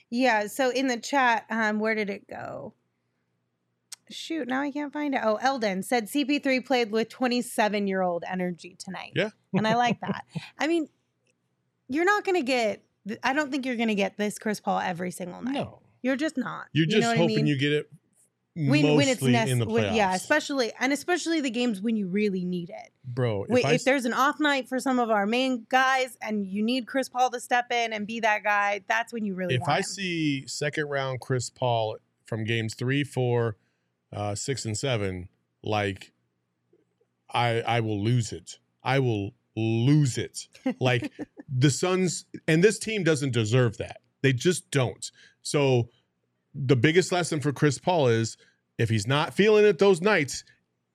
Yeah. 0.09 0.47
So 0.47 0.71
in 0.71 0.87
the 0.87 0.97
chat, 0.99 1.45
um, 1.51 1.79
where 1.81 1.95
did 1.95 2.09
it 2.11 2.27
go? 2.29 2.75
Shoot, 4.09 4.49
now 4.49 4.61
I 4.61 4.73
can't 4.73 4.93
find 4.93 5.15
it. 5.15 5.21
Oh, 5.23 5.37
Eldon 5.41 5.85
said 5.85 6.07
CP3 6.07 6.67
played 6.67 6.91
with 6.91 7.09
27 7.11 7.87
year 7.87 8.03
old 8.03 8.25
energy 8.29 8.77
tonight. 8.79 9.13
Yeah. 9.15 9.31
And 9.53 9.67
I 9.67 9.75
like 9.75 10.01
that. 10.01 10.25
I 10.61 10.69
mean, 10.69 10.89
you're 11.89 12.05
not 12.05 12.25
going 12.25 12.37
to 12.37 12.43
get, 12.45 12.85
I 13.25 13.33
don't 13.33 13.51
think 13.51 13.67
you're 13.67 13.75
going 13.77 13.89
to 13.89 13.97
get 13.97 14.17
this 14.17 14.39
Chris 14.39 14.61
Paul 14.61 14.79
every 14.79 15.11
single 15.11 15.43
night. 15.43 15.55
No. 15.55 15.81
You're 16.03 16.15
just 16.17 16.37
not. 16.37 16.67
You're 16.73 16.87
You 16.87 16.91
just 16.93 17.01
know 17.03 17.09
what 17.09 17.15
I 17.15 17.19
hoping 17.19 17.37
mean? 17.37 17.47
you 17.49 17.59
get 17.59 17.73
it 17.73 17.91
when, 18.57 18.97
when 18.97 19.09
it's 19.09 19.23
nec- 19.23 19.49
in 19.49 19.59
the 19.59 19.67
playoffs. 19.67 19.73
when- 19.73 19.95
yeah, 19.95 20.15
especially 20.15 20.73
and 20.79 20.93
especially 20.93 21.41
the 21.41 21.51
games 21.51 21.81
when 21.81 21.97
you 21.97 22.09
really 22.09 22.45
need 22.45 22.71
it. 22.71 22.93
Bro, 23.05 23.45
if, 23.45 23.51
Wait, 23.51 23.65
I, 23.65 23.73
if 23.75 23.85
there's 23.85 24.05
an 24.05 24.13
off 24.13 24.41
night 24.41 24.69
for 24.69 24.79
some 24.79 24.99
of 24.99 25.11
our 25.11 25.27
main 25.27 25.67
guys 25.69 26.17
and 26.21 26.47
you 26.47 26.63
need 26.63 26.87
Chris 26.87 27.09
Paul 27.09 27.31
to 27.31 27.41
step 27.41 27.71
in 27.71 27.93
and 27.93 28.07
be 28.07 28.21
that 28.21 28.43
guy, 28.43 28.83
that's 28.89 29.13
when 29.13 29.25
you 29.25 29.35
really 29.35 29.55
if 29.55 29.63
I 29.69 29.79
him. 29.79 29.83
see 29.85 30.47
second 30.47 30.89
round 30.89 31.21
Chris 31.21 31.49
Paul 31.51 31.99
from 32.27 32.45
games 32.45 32.75
three, 32.75 33.05
four, 33.05 33.57
uh, 34.13 34.35
six, 34.35 34.65
and 34.65 34.77
seven, 34.77 35.29
like 35.63 36.13
I 37.33 37.61
I 37.63 37.81
will 37.81 38.03
lose 38.03 38.33
it. 38.33 38.59
I 38.83 38.99
will 38.99 39.33
lose 39.57 40.19
it. 40.19 40.47
Like 40.81 41.13
the 41.49 41.71
Suns 41.71 42.25
and 42.47 42.63
this 42.63 42.79
team 42.79 43.05
doesn't 43.05 43.33
deserve 43.33 43.79
that. 43.79 43.99
They 44.23 44.33
just 44.33 44.71
don't. 44.71 45.11
So 45.43 45.89
the 46.55 46.77
biggest 46.77 47.13
lesson 47.13 47.41
for 47.41 47.53
Chris 47.53 47.79
Paul 47.79 48.09
is 48.09 48.37
if 48.79 48.89
he's 48.89 49.07
not 49.07 49.35
feeling 49.35 49.65
it 49.65 49.79
those 49.79 50.01
nights, 50.01 50.45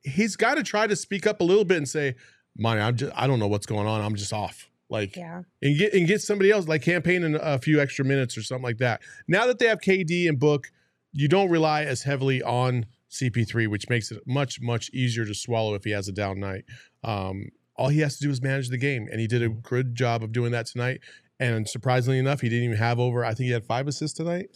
he's 0.03 0.35
got 0.35 0.55
to 0.55 0.63
try 0.63 0.87
to 0.87 0.95
speak 0.95 1.27
up 1.27 1.41
a 1.41 1.43
little 1.43 1.65
bit 1.65 1.77
and 1.77 1.87
say, 1.87 2.15
"Monty, 2.57 2.81
I'm 2.81 2.95
just 2.95 3.13
I 3.15 3.27
don't 3.27 3.39
know 3.39 3.47
what's 3.47 3.65
going 3.65 3.87
on. 3.87 4.01
I'm 4.01 4.15
just 4.15 4.33
off." 4.33 4.69
Like 4.89 5.15
yeah. 5.15 5.41
and 5.61 5.77
get 5.77 5.93
and 5.93 6.07
get 6.07 6.21
somebody 6.21 6.51
else 6.51 6.67
like 6.67 6.83
Cam 6.83 7.01
Payne 7.01 7.23
in 7.23 7.35
a 7.35 7.57
few 7.57 7.81
extra 7.81 8.05
minutes 8.05 8.37
or 8.37 8.43
something 8.43 8.63
like 8.63 8.77
that. 8.77 9.01
Now 9.27 9.47
that 9.47 9.59
they 9.59 9.65
have 9.67 9.79
KD 9.79 10.29
and 10.29 10.39
Book, 10.39 10.71
you 11.11 11.27
don't 11.27 11.49
rely 11.49 11.83
as 11.83 12.03
heavily 12.03 12.43
on 12.43 12.85
CP3, 13.09 13.67
which 13.67 13.89
makes 13.89 14.11
it 14.11 14.21
much 14.27 14.61
much 14.61 14.89
easier 14.91 15.25
to 15.25 15.33
swallow 15.33 15.73
if 15.73 15.83
he 15.83 15.91
has 15.91 16.07
a 16.07 16.11
down 16.11 16.39
night. 16.39 16.65
Um, 17.03 17.49
all 17.75 17.89
he 17.89 17.99
has 17.99 18.17
to 18.17 18.23
do 18.23 18.29
is 18.29 18.41
manage 18.41 18.69
the 18.69 18.77
game, 18.77 19.07
and 19.11 19.19
he 19.19 19.27
did 19.27 19.41
a 19.41 19.49
good 19.49 19.95
job 19.95 20.23
of 20.23 20.31
doing 20.31 20.51
that 20.51 20.67
tonight. 20.67 21.01
And 21.39 21.67
surprisingly 21.67 22.19
enough, 22.19 22.41
he 22.41 22.49
didn't 22.49 22.65
even 22.65 22.77
have 22.77 22.99
over. 22.99 23.25
I 23.25 23.33
think 23.33 23.47
he 23.47 23.51
had 23.51 23.65
five 23.65 23.87
assists 23.87 24.15
tonight. 24.15 24.49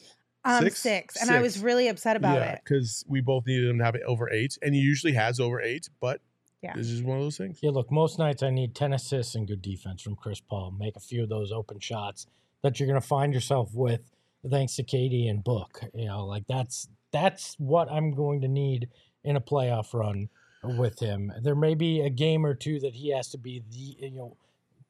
Um, 0.45 0.63
Six? 0.63 0.79
six. 0.79 1.21
And 1.21 1.29
I 1.29 1.41
was 1.41 1.59
really 1.59 1.87
upset 1.89 2.15
about 2.15 2.41
it. 2.41 2.61
because 2.63 3.03
we 3.07 3.19
both 3.21 3.45
needed 3.45 3.69
him 3.69 3.77
to 3.79 3.83
have 3.83 3.95
it 3.95 4.03
over 4.05 4.31
eight, 4.31 4.57
and 4.61 4.73
he 4.73 4.79
usually 4.81 5.13
has 5.13 5.39
over 5.39 5.61
eight. 5.61 5.89
But 5.99 6.21
Yeah. 6.61 6.73
this 6.75 6.87
is 6.89 7.03
one 7.03 7.17
of 7.17 7.23
those 7.23 7.37
things. 7.37 7.59
Yeah, 7.61 7.71
look, 7.71 7.91
most 7.91 8.17
nights 8.19 8.41
I 8.41 8.49
need 8.49 8.73
10 8.73 8.93
assists 8.93 9.35
and 9.35 9.47
good 9.47 9.61
defense 9.61 10.01
from 10.01 10.15
Chris 10.15 10.39
Paul. 10.39 10.71
Make 10.71 10.95
a 10.95 10.99
few 11.01 11.23
of 11.23 11.29
those 11.29 11.51
open 11.51 11.79
shots 11.79 12.25
that 12.61 12.79
you're 12.79 12.87
going 12.87 12.99
to 12.99 13.05
find 13.07 13.33
yourself 13.33 13.73
with 13.73 14.11
thanks 14.49 14.75
to 14.77 14.83
Katie 14.83 15.27
and 15.27 15.43
Book. 15.43 15.81
You 15.93 16.05
know, 16.05 16.25
like 16.25 16.47
that's 16.47 16.87
that's 17.11 17.55
what 17.59 17.91
I'm 17.91 18.11
going 18.11 18.39
to 18.41 18.47
need 18.47 18.87
in 19.23 19.35
a 19.35 19.41
playoff 19.41 19.93
run 19.93 20.29
with 20.63 20.99
him. 20.99 21.31
There 21.41 21.55
may 21.55 21.73
be 21.75 22.01
a 22.01 22.09
game 22.09 22.45
or 22.45 22.53
two 22.53 22.79
that 22.81 22.93
he 22.95 23.09
has 23.15 23.29
to 23.31 23.37
be 23.37 23.63
the 23.69 24.07
you 24.07 24.11
know 24.11 24.37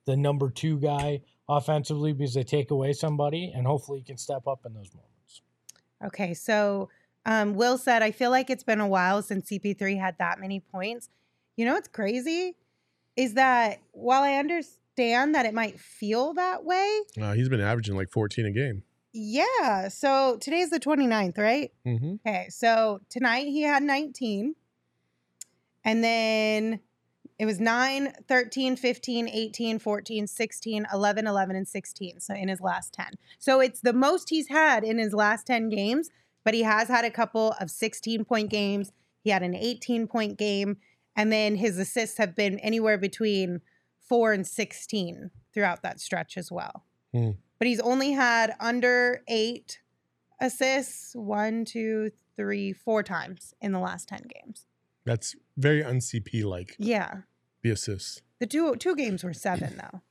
the 0.06 0.16
number 0.18 0.50
2 0.50 0.80
guy 0.80 1.22
offensively 1.48 2.14
because 2.14 2.34
they 2.34 2.44
take 2.44 2.72
away 2.72 2.94
somebody 2.94 3.52
and 3.56 3.66
hopefully 3.68 4.00
he 4.00 4.04
can 4.04 4.18
step 4.18 4.48
up 4.48 4.66
in 4.66 4.74
those 4.74 4.92
moments. 4.94 5.06
Okay, 6.06 6.34
so 6.34 6.90
Um, 7.26 7.54
Will 7.54 7.78
said, 7.78 8.02
I 8.02 8.12
feel 8.12 8.32
like 8.32 8.50
it's 8.50 8.64
been 8.64 8.80
a 8.80 8.88
while 8.88 9.22
since 9.22 9.50
CP3 9.50 10.00
had 10.00 10.18
that 10.20 10.40
many 10.40 10.62
points. 10.62 11.10
You 11.58 11.66
know 11.66 11.74
what's 11.74 11.90
crazy? 11.90 12.56
Is 13.18 13.34
that 13.34 13.82
while 13.92 14.24
I 14.24 14.36
understand 14.36 15.36
that 15.36 15.46
it 15.46 15.54
might 15.54 15.80
feel 15.80 16.34
that 16.36 16.64
way, 16.64 17.02
Uh, 17.22 17.34
he's 17.34 17.50
been 17.50 17.60
averaging 17.62 17.96
like 17.96 18.10
14 18.10 18.46
a 18.46 18.52
game. 18.52 18.84
yeah. 19.12 19.90
So 19.90 20.38
today's 20.40 20.70
the 20.70 20.80
29th, 20.80 21.38
right? 21.38 21.72
Mm-hmm. 21.86 22.16
Okay. 22.26 22.48
So 22.50 23.02
tonight 23.10 23.48
he 23.48 23.64
had 23.64 23.84
19. 23.84 24.56
And 25.84 26.04
then 26.04 26.80
it 27.40 27.46
was 27.46 27.60
9, 27.62 28.12
13, 28.28 28.76
15, 28.76 29.30
18, 29.30 29.80
14, 29.80 30.28
16, 30.28 30.88
11, 30.94 31.26
11, 31.26 31.56
and 31.56 31.68
16. 31.68 32.20
So 32.20 32.34
in 32.36 32.50
his 32.50 32.60
last 32.60 32.94
10. 32.94 33.14
So 33.40 33.62
it's 33.62 33.80
the 33.80 33.94
most 33.94 34.30
he's 34.30 34.50
had 34.50 34.84
in 34.84 35.00
his 35.00 35.14
last 35.14 35.48
10 35.48 35.70
games, 35.70 36.10
but 36.44 36.54
he 36.54 36.64
has 36.64 36.90
had 36.90 37.06
a 37.06 37.10
couple 37.10 37.56
of 37.62 37.72
16 37.72 38.26
point 38.26 38.50
games. 38.50 38.92
He 39.24 39.30
had 39.30 39.42
an 39.42 39.56
18 39.56 40.08
point 40.08 40.38
game. 40.38 40.78
And 41.16 41.32
then 41.32 41.56
his 41.56 41.78
assists 41.78 42.18
have 42.18 42.36
been 42.36 42.60
anywhere 42.60 42.98
between 42.98 43.62
four 43.98 44.34
and 44.34 44.46
16 44.46 45.32
throughout 45.54 45.82
that 45.82 46.02
stretch 46.02 46.38
as 46.38 46.52
well. 46.52 46.84
Hmm. 47.14 47.32
But 47.58 47.68
he's 47.68 47.80
only 47.80 48.12
had 48.12 48.54
under 48.60 49.24
eight 49.30 49.80
assists 50.42 51.16
one, 51.16 51.64
two, 51.64 52.12
three, 52.36 52.74
four 52.74 53.02
times 53.02 53.54
in 53.62 53.72
the 53.72 53.80
last 53.80 54.10
10 54.10 54.28
games. 54.34 54.66
That's 55.06 55.36
very 55.60 55.84
un-CP 55.84 56.44
like 56.46 56.76
Yeah. 56.80 57.22
the 57.62 57.72
assists. 57.72 58.22
The 58.40 58.48
two 58.48 58.76
two 58.78 58.96
games 58.96 59.24
were 59.24 59.34
seven 59.34 59.78
though. 59.78 60.02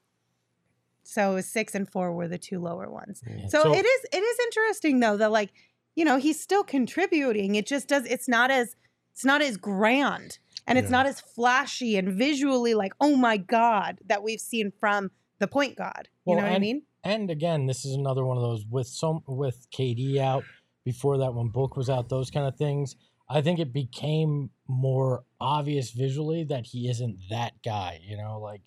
So 1.02 1.40
six 1.40 1.74
and 1.74 1.88
four 1.88 2.12
were 2.12 2.28
the 2.28 2.38
two 2.38 2.58
lower 2.60 2.90
ones. 2.90 3.22
So, 3.48 3.72
it 3.74 3.84
is 3.86 4.00
it 4.12 4.18
is 4.22 4.38
interesting 4.46 5.00
though 5.00 5.16
that 5.16 5.32
like, 5.32 5.52
you 5.94 6.04
know, 6.04 6.18
he's 6.18 6.38
still 6.38 6.62
contributing. 6.62 7.54
It 7.54 7.66
just 7.66 7.88
does 7.88 8.04
it's 8.04 8.28
not 8.28 8.50
as 8.50 8.76
it's 9.14 9.24
not 9.24 9.40
as 9.40 9.56
grand 9.56 10.38
and 10.66 10.78
it's 10.78 10.90
not 10.90 11.06
as 11.06 11.20
flashy 11.20 11.96
and 11.96 12.12
visually 12.12 12.74
like, 12.74 12.92
oh 13.00 13.16
my 13.16 13.38
God, 13.38 13.98
that 14.06 14.22
we've 14.22 14.40
seen 14.40 14.70
from 14.78 15.10
the 15.38 15.48
point 15.48 15.76
guard. 15.76 16.08
You 16.26 16.34
Well, 16.34 16.36
know 16.44 16.48
what 16.48 16.52
I 16.56 16.58
mean? 16.58 16.82
And 17.04 17.30
again, 17.30 17.66
this 17.66 17.86
is 17.86 17.94
another 17.94 18.24
one 18.26 18.36
of 18.36 18.42
those 18.42 18.66
with 18.66 18.86
some 18.86 19.22
with 19.26 19.66
KD 19.70 20.18
out 20.18 20.44
before 20.84 21.16
that 21.18 21.32
when 21.32 21.48
Book 21.48 21.76
was 21.76 21.88
out, 21.88 22.10
those 22.10 22.30
kind 22.30 22.46
of 22.46 22.56
things. 22.56 22.96
I 23.28 23.42
think 23.42 23.58
it 23.58 23.72
became 23.72 24.50
more 24.66 25.24
obvious 25.40 25.90
visually 25.90 26.44
that 26.44 26.66
he 26.66 26.88
isn't 26.88 27.18
that 27.30 27.62
guy, 27.62 28.00
you 28.02 28.16
know, 28.16 28.38
like 28.40 28.62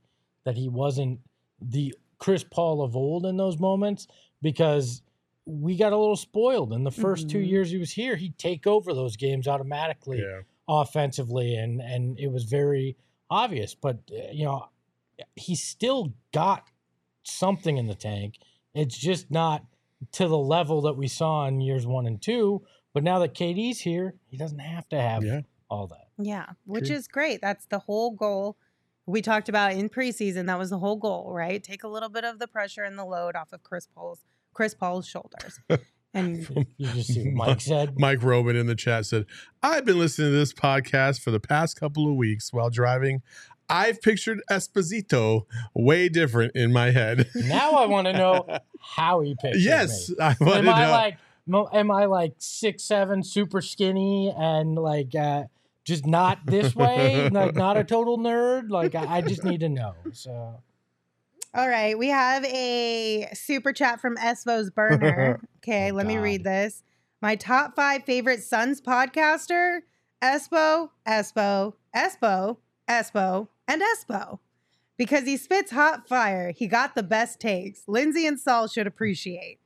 that 0.45 0.55
he 0.57 0.69
wasn't 0.69 1.19
the 1.61 1.95
Chris 2.19 2.43
Paul 2.43 2.81
of 2.83 2.95
old 2.95 3.25
in 3.25 3.37
those 3.37 3.57
moments 3.59 4.07
because 4.41 5.01
we 5.45 5.75
got 5.75 5.93
a 5.93 5.97
little 5.97 6.15
spoiled 6.15 6.73
in 6.73 6.83
the 6.83 6.91
1st 6.91 7.29
two 7.29 7.39
Mhm. 7.39 7.47
years 7.47 7.71
he 7.71 7.77
was 7.77 7.91
here. 7.91 8.15
He'd 8.15 8.37
take 8.37 8.67
over 8.67 8.93
those 8.93 9.15
games 9.15 9.47
automatically 9.47 10.19
Yeah. 10.19 10.41
offensively 10.67 11.55
and 11.55 11.81
and 11.81 12.17
it 12.19 12.27
was 12.27 12.43
very 12.45 12.95
obvious 13.29 13.73
but 13.75 13.97
uh, 14.11 14.31
you 14.31 14.45
know 14.45 14.67
he 15.35 15.55
still 15.55 16.13
got 16.31 16.67
something 17.23 17.77
in 17.77 17.87
the 17.87 17.95
tank 17.95 18.37
it's 18.73 18.97
just 18.97 19.29
not 19.31 19.65
to 20.11 20.27
the 20.27 20.37
level 20.37 20.81
that 20.81 20.95
we 20.95 21.07
saw 21.07 21.47
in 21.47 21.59
years 21.61 21.85
1 21.85 22.05
and 22.05 22.21
2 22.21 22.61
but 22.93 23.03
now 23.03 23.19
that 23.19 23.33
KD's 23.33 23.79
here 23.81 24.15
he 24.27 24.37
doesn't 24.37 24.59
have 24.59 24.87
to 24.89 24.99
have 25.01 25.23
Yeah. 25.23 25.41
all 25.69 25.87
that 25.87 26.07
Yeah, 26.17 26.45
which 26.65 26.87
True. 26.87 26.95
is 26.95 27.07
great. 27.07 27.41
That's 27.41 27.65
the 27.65 27.79
whole 27.79 28.11
goal. 28.11 28.57
We 29.07 29.21
talked 29.21 29.49
about 29.49 29.73
in 29.73 29.89
preseason. 29.89 30.45
That 30.45 30.59
was 30.59 30.69
the 30.69 30.77
whole 30.79 30.95
goal, 30.95 31.33
right? 31.33 31.61
Take 31.63 31.83
a 31.83 31.87
little 31.87 32.09
bit 32.09 32.23
of 32.23 32.37
the 32.39 32.47
pressure 32.47 32.83
and 32.83 32.97
the 32.97 33.05
load 33.05 33.35
off 33.35 33.51
of 33.51 33.63
Chris 33.63 33.87
Paul's 33.87 34.19
Chris 34.53 34.73
Paul's 34.73 35.07
shoulders. 35.07 35.59
And 36.13 36.39
you 36.77 36.87
just 36.87 37.13
see 37.13 37.23
what 37.31 37.47
Mike 37.47 37.61
said 37.61 37.97
Mike 37.97 38.21
Robin 38.21 38.57
in 38.57 38.67
the 38.67 38.75
chat 38.75 39.05
said, 39.05 39.25
I've 39.63 39.85
been 39.85 39.97
listening 39.97 40.31
to 40.33 40.37
this 40.37 40.51
podcast 40.53 41.21
for 41.21 41.31
the 41.31 41.39
past 41.39 41.79
couple 41.79 42.09
of 42.09 42.17
weeks 42.17 42.51
while 42.51 42.69
driving. 42.69 43.21
I've 43.69 44.01
pictured 44.01 44.41
Esposito 44.51 45.43
way 45.73 46.09
different 46.09 46.53
in 46.53 46.73
my 46.73 46.91
head. 46.91 47.29
now 47.33 47.71
I 47.75 47.85
want 47.85 48.07
to 48.07 48.13
know 48.13 48.45
how 48.81 49.21
he 49.21 49.35
pictures 49.41 49.63
yes, 49.63 50.09
me. 50.09 50.15
I 50.19 50.35
want 50.41 50.57
am 50.57 50.65
to 50.65 50.71
I 50.71 50.85
know. 50.85 50.91
like 50.91 51.13
mo- 51.13 51.19
am 51.73 51.91
I 51.91 52.05
like 52.05 52.33
six 52.37 52.83
seven, 52.83 53.23
super 53.23 53.61
skinny, 53.61 54.33
and 54.35 54.75
like 54.75 55.15
uh, 55.15 55.45
just 55.83 56.05
not 56.05 56.39
this 56.45 56.75
way, 56.75 57.29
like 57.29 57.55
not 57.55 57.77
a 57.77 57.83
total 57.83 58.17
nerd? 58.17 58.69
Like 58.69 58.95
I, 58.95 59.17
I 59.17 59.21
just 59.21 59.43
need 59.43 59.59
to 59.61 59.69
know. 59.69 59.93
So 60.13 60.61
all 61.53 61.67
right, 61.67 61.97
we 61.97 62.07
have 62.07 62.45
a 62.45 63.27
super 63.33 63.73
chat 63.73 63.99
from 63.99 64.15
Espo's 64.17 64.69
burner. 64.69 65.39
Okay, 65.63 65.91
Oh, 65.91 65.95
let 65.95 66.07
me 66.07 66.17
read 66.17 66.43
this. 66.43 66.81
My 67.21 67.35
top 67.35 67.75
five 67.75 68.03
favorite 68.03 68.41
Suns 68.41 68.81
podcaster: 68.81 69.81
Espo, 70.23 70.89
Espo, 71.07 71.73
Espo, 71.95 72.57
Espo, 72.89 73.47
and 73.67 73.81
Espo. 73.83 74.39
Because 74.97 75.25
he 75.25 75.37
spits 75.37 75.71
hot 75.71 76.07
fire, 76.07 76.51
he 76.51 76.65
got 76.65 76.95
the 76.95 77.03
best 77.03 77.39
takes. 77.39 77.83
Lindsay 77.87 78.25
and 78.25 78.39
Saul 78.39 78.67
should 78.67 78.87
appreciate. 78.87 79.59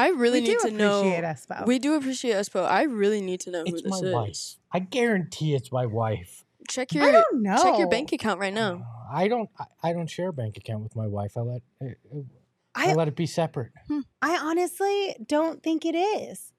I 0.00 0.08
really 0.08 0.40
we 0.40 0.48
need 0.48 0.58
do 0.60 0.68
to 0.68 0.74
know. 0.74 0.98
appreciate 1.00 1.24
Espo. 1.24 1.66
We 1.66 1.78
do 1.78 1.94
appreciate 1.94 2.32
Espo. 2.34 2.66
I 2.68 2.82
really 2.84 3.20
need 3.20 3.40
to 3.40 3.50
know 3.50 3.60
who 3.64 3.74
it's 3.74 3.82
this 3.82 3.90
my 4.02 4.08
is. 4.08 4.14
wife. 4.14 4.56
I 4.72 4.78
guarantee 4.80 5.54
it's 5.54 5.70
my 5.70 5.86
wife. 5.86 6.44
Check 6.68 6.94
I 6.94 6.98
your 6.98 7.12
don't 7.12 7.42
know. 7.42 7.62
check 7.62 7.78
your 7.78 7.88
bank 7.88 8.12
account 8.12 8.40
right 8.40 8.54
now. 8.54 8.74
Uh, 8.76 9.14
I 9.16 9.28
don't. 9.28 9.50
I, 9.58 9.90
I 9.90 9.92
don't 9.92 10.08
share 10.08 10.28
a 10.28 10.32
bank 10.32 10.56
account 10.56 10.82
with 10.82 10.94
my 10.94 11.06
wife. 11.06 11.36
I 11.36 11.40
let. 11.40 11.62
I, 11.82 11.84
I 11.84 12.90
I, 12.90 12.94
let 12.94 13.08
it 13.08 13.16
be 13.16 13.26
separate. 13.26 13.72
Hmm. 13.88 14.00
I 14.22 14.36
honestly 14.38 15.16
don't 15.26 15.62
think 15.62 15.84
it 15.84 15.96
is. 15.96 16.52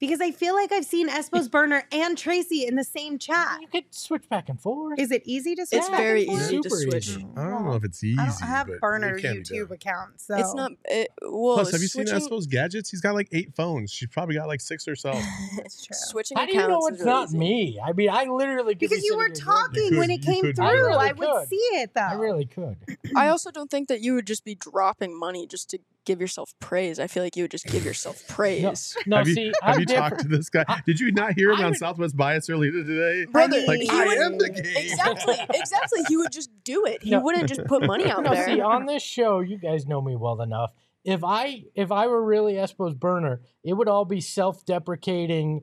Because 0.00 0.20
I 0.20 0.30
feel 0.30 0.54
like 0.54 0.70
I've 0.70 0.84
seen 0.84 1.08
Espo's 1.08 1.48
burner 1.50 1.82
and 1.90 2.16
Tracy 2.16 2.64
in 2.66 2.76
the 2.76 2.84
same 2.84 3.18
chat. 3.18 3.58
You 3.60 3.66
could 3.66 3.92
switch 3.92 4.28
back 4.28 4.48
and 4.48 4.60
forth. 4.60 4.98
Is 4.98 5.10
it 5.10 5.22
easy 5.24 5.54
to 5.56 5.66
switch? 5.66 5.78
It's 5.80 5.88
back 5.88 5.98
very 5.98 6.20
and 6.26 6.38
forth? 6.38 6.42
easy 6.42 6.60
to 6.60 6.70
Super 6.70 6.90
switch. 6.90 7.08
easy. 7.08 7.26
I 7.36 7.48
don't 7.48 7.64
know 7.64 7.72
if 7.74 7.82
it's 7.84 8.04
easy. 8.04 8.18
I 8.20 8.26
don't 8.26 8.40
have 8.42 8.66
but 8.68 8.74
it 8.74 8.80
burner 8.80 9.18
can 9.18 9.34
be 9.34 9.40
YouTube 9.40 9.68
done. 9.68 9.72
account, 9.74 10.20
so 10.20 10.36
It's 10.36 10.54
not. 10.54 10.72
It, 10.84 11.08
well, 11.22 11.56
Plus, 11.56 11.72
have 11.72 11.80
you 11.82 11.88
seen 11.88 12.06
Espo's 12.06 12.46
gadgets? 12.46 12.90
He's 12.90 13.00
got 13.00 13.14
like 13.14 13.28
eight 13.32 13.54
phones. 13.56 13.90
She's 13.90 14.08
probably 14.08 14.36
got 14.36 14.46
like 14.46 14.60
six 14.60 14.86
herself. 14.86 15.20
That's 15.56 15.84
true. 15.84 15.96
Switching 15.98 16.36
How 16.36 16.46
do 16.46 16.52
you 16.52 16.58
accounts 16.60 16.70
know 16.70 16.86
is 16.88 16.94
it's 16.94 17.00
really 17.04 17.10
not 17.12 17.28
easy. 17.28 17.38
me? 17.38 17.80
I 17.84 17.92
mean, 17.92 18.10
I 18.10 18.24
literally 18.24 18.74
could 18.74 18.78
be 18.78 18.86
because 18.86 19.02
you 19.04 19.10
sitting 19.10 19.18
were 19.18 19.24
here 19.26 19.34
doing 19.34 19.44
talking 19.46 19.92
You 19.94 19.98
when 19.98 20.08
could- 20.08 20.14
it 20.20 20.26
you 20.26 20.32
came 20.32 20.42
could 20.44 20.56
through. 20.56 20.64
do 20.64 20.70
I, 20.70 20.74
it. 20.74 20.78
really 20.78 21.12
would 21.14 21.28
could. 21.40 21.48
see 21.48 21.56
it 21.56 21.90
though. 21.94 22.00
I 22.02 22.12
really 22.14 22.44
could. 22.46 22.76
I 23.16 23.28
also 23.28 23.50
don't 23.50 23.70
think 23.70 23.88
that 23.88 24.00
you 24.00 24.14
would 24.14 24.26
just 24.28 24.44
be 24.44 24.54
dropping 24.54 25.18
money 25.18 25.46
just 25.48 25.70
to 25.70 25.78
give 26.08 26.20
yourself 26.20 26.52
praise. 26.58 26.98
I 26.98 27.06
feel 27.06 27.22
like 27.22 27.36
you 27.36 27.44
would 27.44 27.50
just 27.52 27.66
give 27.66 27.84
yourself 27.84 28.26
praise. 28.28 28.96
No, 29.06 29.18
have 29.18 29.28
you, 29.28 29.34
see, 29.34 29.52
have 29.62 29.74
I'm 29.76 29.80
you 29.80 29.86
talked 29.86 30.20
to 30.22 30.28
this 30.28 30.50
guy? 30.50 30.64
I- 30.66 30.80
Did 30.84 30.98
you 30.98 31.12
not 31.12 31.34
hear 31.34 31.50
him 31.52 31.58
I 31.60 31.64
on 31.64 31.70
would- 31.70 31.78
Southwest 31.78 32.16
Bias 32.16 32.50
earlier 32.50 32.72
today? 32.72 33.26
Brother, 33.30 33.60
Like, 33.66 33.80
he 33.80 33.88
I 33.90 34.04
would- 34.06 34.18
am 34.18 34.38
the 34.38 34.48
game. 34.50 34.64
Exactly, 34.76 35.36
exactly. 35.54 36.00
He 36.08 36.16
would 36.16 36.32
just 36.32 36.50
do 36.64 36.84
it. 36.86 37.02
He 37.04 37.10
No. 37.10 37.20
wouldn't 37.20 37.48
just 37.48 37.64
put 37.66 37.86
money 37.86 38.10
out 38.10 38.24
No, 38.24 38.30
there. 38.34 38.46
see, 38.46 38.60
on 38.60 38.86
this 38.86 39.02
show, 39.02 39.40
you 39.40 39.58
guys 39.58 39.86
know 39.86 40.00
me 40.02 40.16
well 40.16 40.40
enough. 40.42 40.72
If 41.04 41.22
I 41.22 41.62
if 41.74 41.92
I 41.92 42.06
were 42.08 42.22
really 42.24 42.54
Espo's 42.54 42.94
burner, 42.94 43.40
it 43.62 43.74
would 43.74 43.88
all 43.88 44.04
be 44.04 44.20
self-deprecating, 44.20 45.62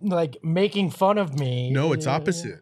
like 0.00 0.36
making 0.42 0.90
fun 0.90 1.18
of 1.18 1.38
me. 1.38 1.70
No, 1.70 1.92
it's 1.92 2.06
opposite. 2.06 2.60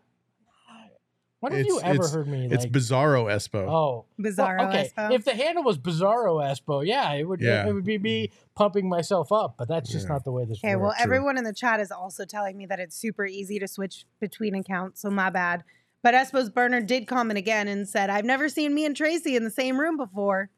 When 1.50 1.58
have 1.58 1.66
you 1.66 1.80
ever 1.80 2.08
heard 2.08 2.26
me? 2.28 2.48
It's 2.50 2.64
like, 2.64 2.72
Bizarro 2.72 3.24
Espo. 3.26 3.62
Oh, 3.68 3.68
well, 3.68 4.06
Bizarro 4.20 4.68
okay. 4.68 4.90
Espo. 4.96 5.12
If 5.12 5.24
the 5.24 5.34
handle 5.34 5.62
was 5.62 5.78
Bizarro 5.78 6.42
Espo, 6.42 6.84
yeah, 6.86 7.12
it 7.12 7.24
would. 7.24 7.40
Yeah. 7.40 7.66
It 7.68 7.72
would 7.72 7.84
be 7.84 7.98
me 7.98 8.30
pumping 8.56 8.88
myself 8.88 9.30
up, 9.30 9.54
but 9.56 9.68
that's 9.68 9.90
just 9.90 10.06
Yeah. 10.06 10.14
not 10.14 10.24
the 10.24 10.32
way 10.32 10.44
this 10.44 10.58
Okay, 10.58 10.74
works. 10.76 10.82
well, 10.82 10.92
true. 10.96 11.04
everyone 11.04 11.38
in 11.38 11.44
the 11.44 11.52
chat 11.52 11.78
is 11.80 11.90
also 11.92 12.24
telling 12.24 12.56
me 12.56 12.66
that 12.66 12.80
it's 12.80 12.96
super 12.96 13.24
easy 13.26 13.58
to 13.58 13.68
switch 13.68 14.04
between 14.20 14.54
accounts, 14.54 15.00
so 15.02 15.10
my 15.10 15.30
bad. 15.30 15.62
But 16.02 16.14
Espo's 16.14 16.50
burner 16.50 16.80
did 16.80 17.06
comment 17.06 17.38
again 17.38 17.68
and 17.68 17.88
said, 17.88 18.10
"I've 18.10 18.24
never 18.24 18.48
seen 18.48 18.74
me 18.74 18.84
and 18.84 18.96
Tracy 18.96 19.34
in 19.36 19.44
the 19.44 19.50
same 19.50 19.78
room 19.78 19.96
before." 19.96 20.50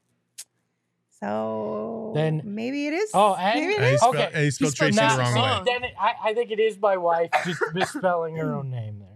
So 1.20 2.12
Then- 2.14 2.42
maybe 2.44 2.87
it 2.87 2.92
is. 2.94 3.11
Oh, 3.12 3.35
and- 3.35 3.59
maybe 3.61 3.72
it 3.72 3.77
And 3.79 3.85
he 3.87 3.92
is. 3.94 4.01
spelled, 4.01 4.16
Okay. 4.16 4.31
and 4.33 4.44
he 4.44 4.51
spelled 4.51 4.70
He 4.72 4.77
spelled 4.77 4.92
Tracy 4.94 5.16
the 5.16 5.22
wrong 5.22 5.35
wrong. 5.35 5.64
way. 5.64 5.72
Then 5.72 5.85
it, 5.85 5.94
I, 5.98 6.14
I 6.31 6.35
think 6.35 6.51
it 6.53 6.61
is 6.61 6.79
my 6.79 6.96
wife 6.96 7.31
just 7.44 7.61
misspelling 7.74 8.37
her 8.37 8.55
own 8.55 8.70
name 8.70 9.01
there. 9.01 9.09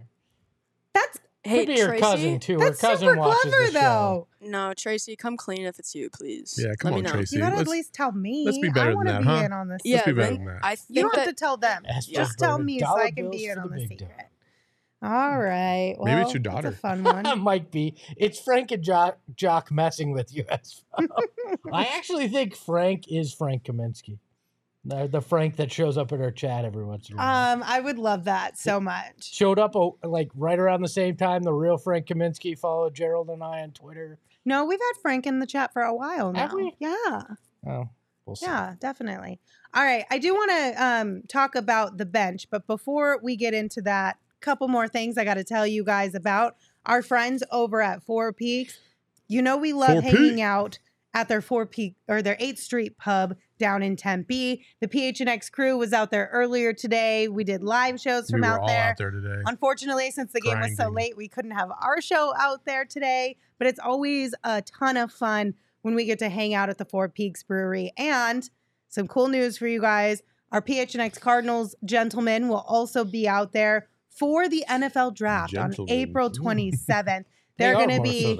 That's 0.93 1.19
hey, 1.43 1.65
Could 1.65 1.75
be 1.75 1.79
her 1.81 1.87
Tracy. 1.87 2.01
cousin 2.01 2.39
too. 2.39 2.57
that's 2.57 2.81
her 2.81 2.87
cousin 2.87 3.07
super 3.09 3.19
watches 3.19 3.41
clever, 3.53 3.65
the 3.65 3.71
show. 3.71 4.27
though. 4.41 4.47
No, 4.49 4.73
Tracy, 4.73 5.15
come 5.15 5.37
clean 5.37 5.63
if 5.65 5.79
it's 5.79 5.93
you, 5.95 6.09
please. 6.09 6.59
Yeah, 6.61 6.73
come 6.79 6.91
Let 6.91 6.97
on, 6.97 7.03
me 7.03 7.07
know. 7.09 7.13
Tracy. 7.15 7.35
You 7.35 7.41
gotta 7.41 7.55
let's- 7.57 7.67
at 7.69 7.71
least 7.71 7.93
tell 7.93 8.11
me. 8.11 8.43
let's 8.45 8.57
be 8.59 8.69
better 8.69 8.81
I 8.81 8.85
than 8.89 8.95
want 8.95 9.07
to 9.07 9.13
that, 9.13 9.21
be 9.21 9.27
huh? 9.27 9.43
in 9.45 9.51
on 9.53 9.67
this. 9.69 9.81
Yeah, 9.85 10.05
be 10.05 10.11
better 10.13 10.27
then 10.35 10.45
than 10.45 10.45
that. 10.55 10.59
I 10.63 10.75
think 10.75 10.87
You 10.89 11.01
don't 11.03 11.13
that 11.15 11.19
have 11.21 11.27
to 11.29 11.33
tell 11.35 11.57
them. 11.57 11.83
Espo's 11.89 12.05
Just 12.07 12.39
tell 12.39 12.57
burner, 12.57 12.63
me 12.65 12.79
so 12.79 12.85
dollar 12.85 13.01
I 13.03 13.11
can 13.11 13.25
bills 13.29 13.35
be 13.35 13.45
in 13.47 13.55
for 13.55 13.61
on 13.61 13.69
the 13.69 13.75
the 13.75 13.81
big 13.87 13.89
secret. 13.99 14.09
dough. 14.17 14.23
All 15.05 15.09
mm. 15.33 15.43
right. 15.43 15.95
Well, 15.97 16.05
Maybe 16.05 16.21
it's 16.21 16.33
your 16.33 16.41
that's 16.43 16.55
daughter. 16.55 16.67
a 16.69 16.71
fun 16.71 17.03
one. 17.25 17.39
Might 17.43 17.71
be. 17.71 17.95
It's 18.15 18.39
Frank 18.39 18.71
and 18.71 18.81
Jock, 18.83 19.17
Jock 19.35 19.69
messing 19.71 20.13
with 20.13 20.33
you. 20.33 20.43
Espo. 20.51 21.07
I 21.73 21.83
actually 21.97 22.29
think 22.29 22.55
Frank 22.55 23.05
is 23.09 23.33
Frank 23.33 23.63
Kaminsky. 23.63 24.19
The, 24.85 25.07
the 25.07 25.21
Frank 25.21 25.55
that 25.57 25.71
shows 25.71 25.97
up 25.97 26.11
in 26.11 26.21
our 26.21 26.31
chat 26.31 26.65
every 26.65 26.83
once 26.83 27.09
in 27.09 27.15
a 27.15 27.17
while. 27.17 27.53
Um, 27.53 27.63
I 27.65 27.79
would 27.79 27.97
love 27.97 28.25
that 28.25 28.57
so 28.59 28.81
much. 28.81 29.33
Showed 29.33 29.57
up 29.57 29.75
oh, 29.75 29.97
like 30.03 30.29
right 30.35 30.59
around 30.59 30.81
the 30.81 30.89
same 30.89 31.15
time 31.15 31.43
the 31.43 31.53
real 31.53 31.77
Frank 31.77 32.07
Kaminsky 32.07 32.57
followed 32.57 32.93
Gerald 32.93 33.29
and 33.29 33.41
I 33.41 33.61
on 33.61 33.71
Twitter. 33.71 34.19
No, 34.43 34.65
we've 34.65 34.79
had 34.79 35.01
Frank 35.01 35.25
in 35.25 35.39
the 35.39 35.47
chat 35.47 35.71
for 35.71 35.83
a 35.83 35.95
while 35.95 36.33
now. 36.33 36.39
Have 36.41 36.53
we? 36.53 36.75
Yeah. 36.79 37.21
Oh, 37.65 37.89
We'll 38.25 38.35
see. 38.35 38.45
Yeah, 38.45 38.75
definitely. 38.79 39.39
All 39.73 39.83
right. 39.83 40.05
I 40.09 40.17
do 40.17 40.33
want 40.33 40.51
to 40.51 40.83
um, 40.83 41.23
talk 41.27 41.55
about 41.55 41.97
the 41.97 42.05
bench, 42.05 42.47
but 42.49 42.67
before 42.67 43.19
we 43.21 43.35
get 43.35 43.53
into 43.53 43.81
that, 43.81 44.17
couple 44.43 44.67
more 44.67 44.87
things 44.87 45.17
I 45.17 45.23
got 45.23 45.35
to 45.35 45.43
tell 45.43 45.65
you 45.65 45.83
guys 45.83 46.13
about 46.13 46.57
our 46.85 47.01
friends 47.01 47.43
over 47.49 47.81
at 47.81 48.03
Four 48.03 48.33
Peaks. 48.33 48.77
You 49.27 49.41
know 49.41 49.57
we 49.57 49.71
love 49.71 49.93
Four 49.93 50.01
hanging 50.01 50.35
Peak. 50.35 50.43
out 50.43 50.79
at 51.13 51.27
their 51.27 51.41
Four 51.41 51.65
Peak 51.65 51.95
or 52.07 52.21
their 52.21 52.35
8th 52.35 52.57
Street 52.57 52.97
pub 52.97 53.35
down 53.59 53.83
in 53.83 53.95
Tempe. 53.95 54.65
The 54.81 54.87
PHNX 54.87 55.51
crew 55.51 55.77
was 55.77 55.93
out 55.93 56.11
there 56.11 56.29
earlier 56.33 56.73
today. 56.73 57.27
We 57.27 57.43
did 57.43 57.63
live 57.63 57.99
shows 57.99 58.29
from 58.29 58.41
we 58.41 58.47
were 58.47 58.53
out 58.53 58.61
all 58.61 58.67
there. 58.67 58.89
out 58.89 58.97
there 58.97 59.11
today. 59.11 59.41
Unfortunately, 59.45 60.11
since 60.11 60.31
the 60.31 60.41
game 60.41 60.59
was 60.59 60.75
so 60.75 60.89
late, 60.89 61.15
we 61.15 61.27
couldn't 61.27 61.51
have 61.51 61.69
our 61.81 62.01
show 62.01 62.33
out 62.37 62.65
there 62.65 62.85
today, 62.85 63.37
but 63.57 63.67
it's 63.67 63.79
always 63.79 64.33
a 64.43 64.61
ton 64.63 64.97
of 64.97 65.11
fun 65.11 65.53
when 65.81 65.95
we 65.95 66.05
get 66.05 66.19
to 66.19 66.29
hang 66.29 66.53
out 66.53 66.69
at 66.69 66.77
the 66.77 66.85
Four 66.85 67.09
Peaks 67.09 67.43
Brewery. 67.43 67.91
And 67.97 68.49
some 68.89 69.07
cool 69.07 69.27
news 69.27 69.57
for 69.57 69.67
you 69.67 69.81
guys 69.81 70.23
our 70.53 70.61
PHNX 70.61 71.19
Cardinals 71.19 71.75
gentlemen 71.83 72.47
will 72.47 72.63
also 72.67 73.03
be 73.03 73.27
out 73.27 73.53
there 73.53 73.87
for 74.07 74.47
the 74.47 74.63
NFL 74.69 75.15
draft 75.15 75.57
on 75.57 75.73
April 75.89 76.29
27th. 76.29 77.25
They 77.57 77.65
They're 77.65 77.75
are 77.75 77.85
going 77.85 77.95
to 77.95 78.01
be 78.01 78.35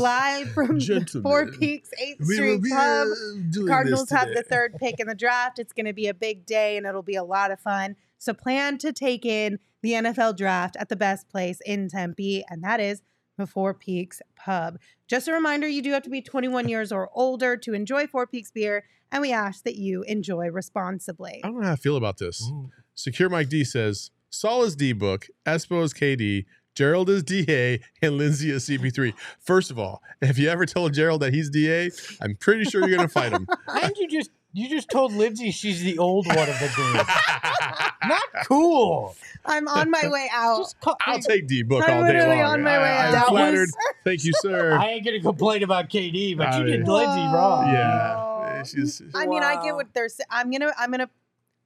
live 0.00 0.50
from 0.50 0.78
Four 1.22 1.50
Peaks 1.52 1.90
8th 2.00 2.26
We 2.26 2.34
Street 2.34 2.62
be, 2.62 2.70
Pub. 2.70 3.08
uh, 3.08 3.66
Cardinals 3.66 4.10
have 4.10 4.28
the 4.28 4.42
third 4.42 4.74
pick 4.78 5.00
in 5.00 5.06
the 5.06 5.14
draft. 5.14 5.58
It's 5.58 5.72
going 5.72 5.86
to 5.86 5.94
be 5.94 6.06
a 6.06 6.14
big 6.14 6.44
day 6.44 6.76
and 6.76 6.86
it'll 6.86 7.02
be 7.02 7.14
a 7.14 7.24
lot 7.24 7.50
of 7.50 7.60
fun. 7.60 7.96
So 8.18 8.34
plan 8.34 8.76
to 8.78 8.92
take 8.92 9.24
in 9.24 9.58
the 9.82 9.92
NFL 9.92 10.36
draft 10.36 10.76
at 10.78 10.88
the 10.88 10.96
best 10.96 11.28
place 11.28 11.60
in 11.64 11.88
Tempe, 11.88 12.44
and 12.50 12.62
that 12.64 12.80
is 12.80 13.02
the 13.36 13.46
Four 13.46 13.72
Peaks 13.72 14.20
Pub. 14.36 14.78
Just 15.06 15.28
a 15.28 15.32
reminder 15.32 15.68
you 15.68 15.80
do 15.82 15.92
have 15.92 16.02
to 16.02 16.10
be 16.10 16.20
21 16.20 16.68
years 16.68 16.90
or 16.90 17.08
older 17.14 17.56
to 17.56 17.72
enjoy 17.74 18.06
Four 18.06 18.26
Peaks 18.26 18.50
beer, 18.50 18.84
and 19.12 19.22
we 19.22 19.32
ask 19.32 19.62
that 19.62 19.76
you 19.76 20.02
enjoy 20.02 20.50
responsibly. 20.50 21.40
I 21.44 21.48
don't 21.48 21.60
know 21.60 21.66
how 21.68 21.72
I 21.72 21.76
feel 21.76 21.96
about 21.96 22.18
this. 22.18 22.42
Ooh. 22.50 22.70
Secure 22.94 23.28
Mike 23.28 23.48
D 23.48 23.62
says 23.62 24.10
Saul 24.30 24.64
is 24.64 24.74
D 24.74 24.92
book, 24.92 25.28
Espo 25.46 25.82
is 25.84 25.94
KD, 25.94 26.44
Gerald 26.78 27.10
is 27.10 27.24
DA, 27.24 27.80
and 28.02 28.18
Lindsay 28.18 28.52
is 28.52 28.68
CP3. 28.68 29.12
First 29.40 29.72
of 29.72 29.80
all, 29.80 30.00
if 30.22 30.38
you 30.38 30.48
ever 30.48 30.64
tell 30.64 30.88
Gerald 30.88 31.22
that 31.22 31.34
he's 31.34 31.50
DA, 31.50 31.90
I'm 32.22 32.36
pretty 32.36 32.62
sure 32.70 32.86
you're 32.86 32.96
gonna 32.96 33.08
fight 33.08 33.32
him. 33.32 33.48
And 33.68 33.92
you 33.96 34.06
just 34.06 34.30
you 34.52 34.68
just 34.70 34.88
told 34.88 35.12
Lindsay 35.12 35.50
she's 35.50 35.82
the 35.82 35.98
old 35.98 36.28
one 36.28 36.38
of 36.48 36.56
the 36.60 36.70
group. 36.76 37.04
Not 38.08 38.22
cool. 38.46 39.16
I'm 39.44 39.66
on 39.66 39.90
my 39.90 40.06
way 40.08 40.28
out. 40.32 40.58
Just 40.58 40.80
call, 40.80 40.96
I'll 41.04 41.18
take 41.18 41.48
D 41.48 41.64
book 41.64 41.82
I'm 41.84 41.96
all 41.98 42.02
day 42.06 42.12
literally 42.14 42.36
long. 42.42 42.52
on 42.54 42.62
my 42.62 42.78
way 42.78 42.84
I, 42.84 42.98
out. 43.00 43.06
am 43.06 43.12
That 43.12 43.26
flattered. 43.28 43.60
was- 43.60 43.76
Thank 44.04 44.24
you, 44.24 44.32
sir. 44.36 44.72
I 44.80 44.86
ain't 44.90 45.04
gonna 45.04 45.20
complain 45.20 45.64
about 45.64 45.88
KD, 45.90 46.36
but 46.36 46.54
you 46.54 46.60
I 46.60 46.62
did 46.62 46.86
Lindsay 46.86 47.20
wrong. 47.34 47.72
yeah, 47.72 48.16
Wow. 48.16 48.62
she's 48.64 49.02
I 49.16 49.26
mean, 49.26 49.42
I 49.42 49.60
get 49.64 49.74
what 49.74 49.92
they're 49.94 50.08
saying. 50.08 50.26
I'm 50.30 50.48
gonna, 50.52 50.72
I'm 50.78 50.92
gonna, 50.92 51.10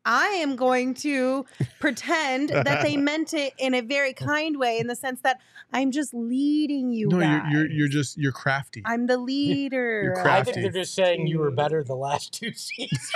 I 0.04 0.26
am 0.28 0.56
going 0.56 0.94
to 0.94 1.44
pretend 1.80 2.48
that 2.50 2.82
they 2.82 2.96
meant 3.10 3.34
it 3.34 3.52
in 3.58 3.74
a 3.74 3.80
very 3.80 4.12
kind 4.12 4.58
way, 4.58 4.78
in 4.78 4.86
the 4.88 4.96
sense 4.96 5.20
that 5.22 5.38
I'm 5.72 5.90
just 5.90 6.12
leading 6.12 6.92
you. 6.92 7.08
no, 7.08 7.18
you're, 7.20 7.46
you're 7.50 7.70
you're 7.70 7.88
just 7.88 8.18
you're 8.18 8.32
crafty. 8.32 8.82
I'm 8.84 9.06
the 9.06 9.16
leader. 9.16 10.02
You're 10.02 10.28
I 10.28 10.42
think 10.42 10.56
they're 10.56 10.70
just 10.70 10.94
saying 10.94 11.26
you 11.26 11.38
were 11.38 11.50
better 11.50 11.82
the 11.82 11.94
last 11.96 12.32
two 12.32 12.52
seasons. 12.52 13.10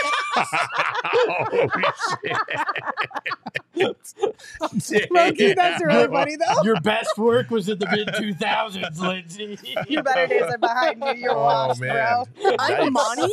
Low-key, 3.76 5.55
that's 5.55 5.82
really 5.84 6.09
funny 6.09 6.37
though. 6.37 6.62
Your 6.62 6.80
best 6.80 7.16
work 7.18 7.51
was 7.51 7.68
in 7.68 7.78
the 7.78 7.87
mid 7.91 8.09
2000s, 8.09 8.99
Lindsay. 9.01 9.59
Your 9.89 10.03
better 10.03 10.26
days 10.26 10.43
are 10.43 10.59
behind 10.59 11.03
you. 11.05 11.14
You're 11.22 11.32
Oh, 11.37 11.43
washed, 11.43 11.80
man. 11.80 12.24
bro. 12.41 12.55
I'm 12.59 12.93
Monty. 12.93 13.32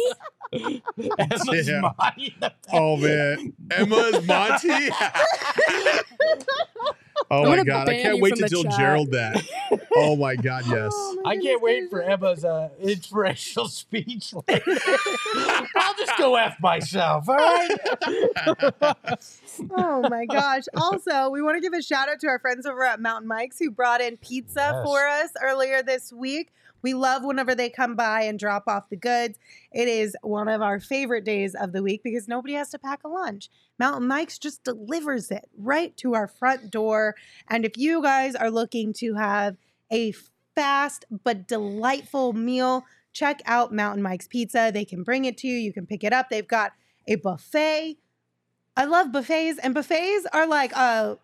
Emma's 1.18 1.68
Yeah. 1.68 1.82
Monty 1.82 2.36
Oh 2.74 2.98
man, 2.98 3.43
Emma's 3.72 4.26
Monty. 4.26 4.70
oh 7.32 7.46
my 7.46 7.64
god, 7.64 7.90
I 7.90 8.02
can't 8.02 8.20
wait 8.22 8.36
to 8.36 8.48
tell 8.48 8.64
chat. 8.64 8.74
Gerald 8.78 9.12
that. 9.12 9.44
Oh 9.96 10.16
my 10.16 10.36
god, 10.36 10.64
yes. 10.68 10.92
Oh, 10.96 11.22
my 11.24 11.32
I 11.32 11.38
can't 11.38 11.62
wait 11.62 11.90
for. 11.90 12.02
Emma's 12.02 12.44
uh, 12.46 12.70
inspirational 12.80 13.68
speech. 13.70 14.34
later. 14.48 14.64
I'll 15.76 15.96
just 15.96 16.18
go 16.18 16.36
F 16.36 16.56
myself, 16.62 17.30
all 17.30 17.36
right? 17.36 17.70
Oh 19.76 20.08
my 20.10 20.26
gosh. 20.26 20.64
Also, 20.76 21.30
we 21.30 21.42
want 21.42 21.56
to 21.58 21.62
give 21.62 21.74
a 21.74 21.82
shout 21.82 22.10
out 22.10 22.20
to 22.22 22.28
our 22.28 22.40
friends 22.40 22.66
over 22.66 22.84
at 22.84 23.00
Mountain 23.00 23.28
Mike's 23.28 23.60
who 23.60 23.72
brought 23.72 24.02
in 24.02 24.18
pizza 24.18 24.72
Yes. 24.74 24.86
for 24.86 25.06
us 25.08 25.30
earlier 25.42 25.84
this 25.84 26.12
week. 26.14 26.52
We 26.84 26.94
love 26.94 27.24
whenever 27.24 27.56
they 27.56 27.70
come 27.70 27.96
by 27.96 28.24
and 28.24 28.38
drop 28.38 28.66
off 28.68 28.90
the 28.90 28.98
goods. 28.98 29.40
It 29.72 29.88
is 29.88 30.16
one 30.22 30.48
of 30.48 30.62
our 30.62 30.80
favorite 30.80 31.24
days 31.26 31.56
of 31.56 31.72
the 31.72 31.82
week 31.82 32.02
because 32.04 32.28
nobody 32.28 32.54
has 32.54 32.70
to 32.72 32.80
pack 32.80 33.04
a 33.04 33.08
lunch. 33.08 33.50
Mountain 33.80 34.08
Mike's 34.08 34.38
just 34.38 34.64
delivers 34.64 35.32
it 35.32 35.50
right 35.58 35.96
to 35.98 36.14
our 36.14 36.28
front 36.28 36.70
door. 36.70 37.16
And 37.50 37.66
if 37.66 37.78
you 37.78 38.04
guys 38.04 38.36
are 38.36 38.52
looking 38.52 38.94
to 38.94 39.16
have 39.16 39.58
a 39.92 40.14
fast 40.54 41.06
but 41.24 41.48
delightful 41.48 42.34
meal, 42.34 42.86
check 43.14 43.42
out 43.46 43.74
Mountain 43.74 44.04
Mike's 44.04 44.28
Pizza. 44.28 44.72
They 44.74 44.86
can 44.86 45.04
bring 45.04 45.26
it 45.26 45.38
to 45.40 45.48
you, 45.48 45.58
you 45.58 45.74
can 45.74 45.86
pick 45.86 46.04
it 46.04 46.14
up. 46.14 46.30
They've 46.30 46.48
got 46.48 46.74
a 47.08 47.16
buffet. 47.16 47.98
I 48.76 48.86
love 48.86 49.12
buffets, 49.12 49.60
and 49.60 49.74
buffets 49.74 50.26
are 50.34 50.48
like 50.48 50.72
a, 50.74 51.20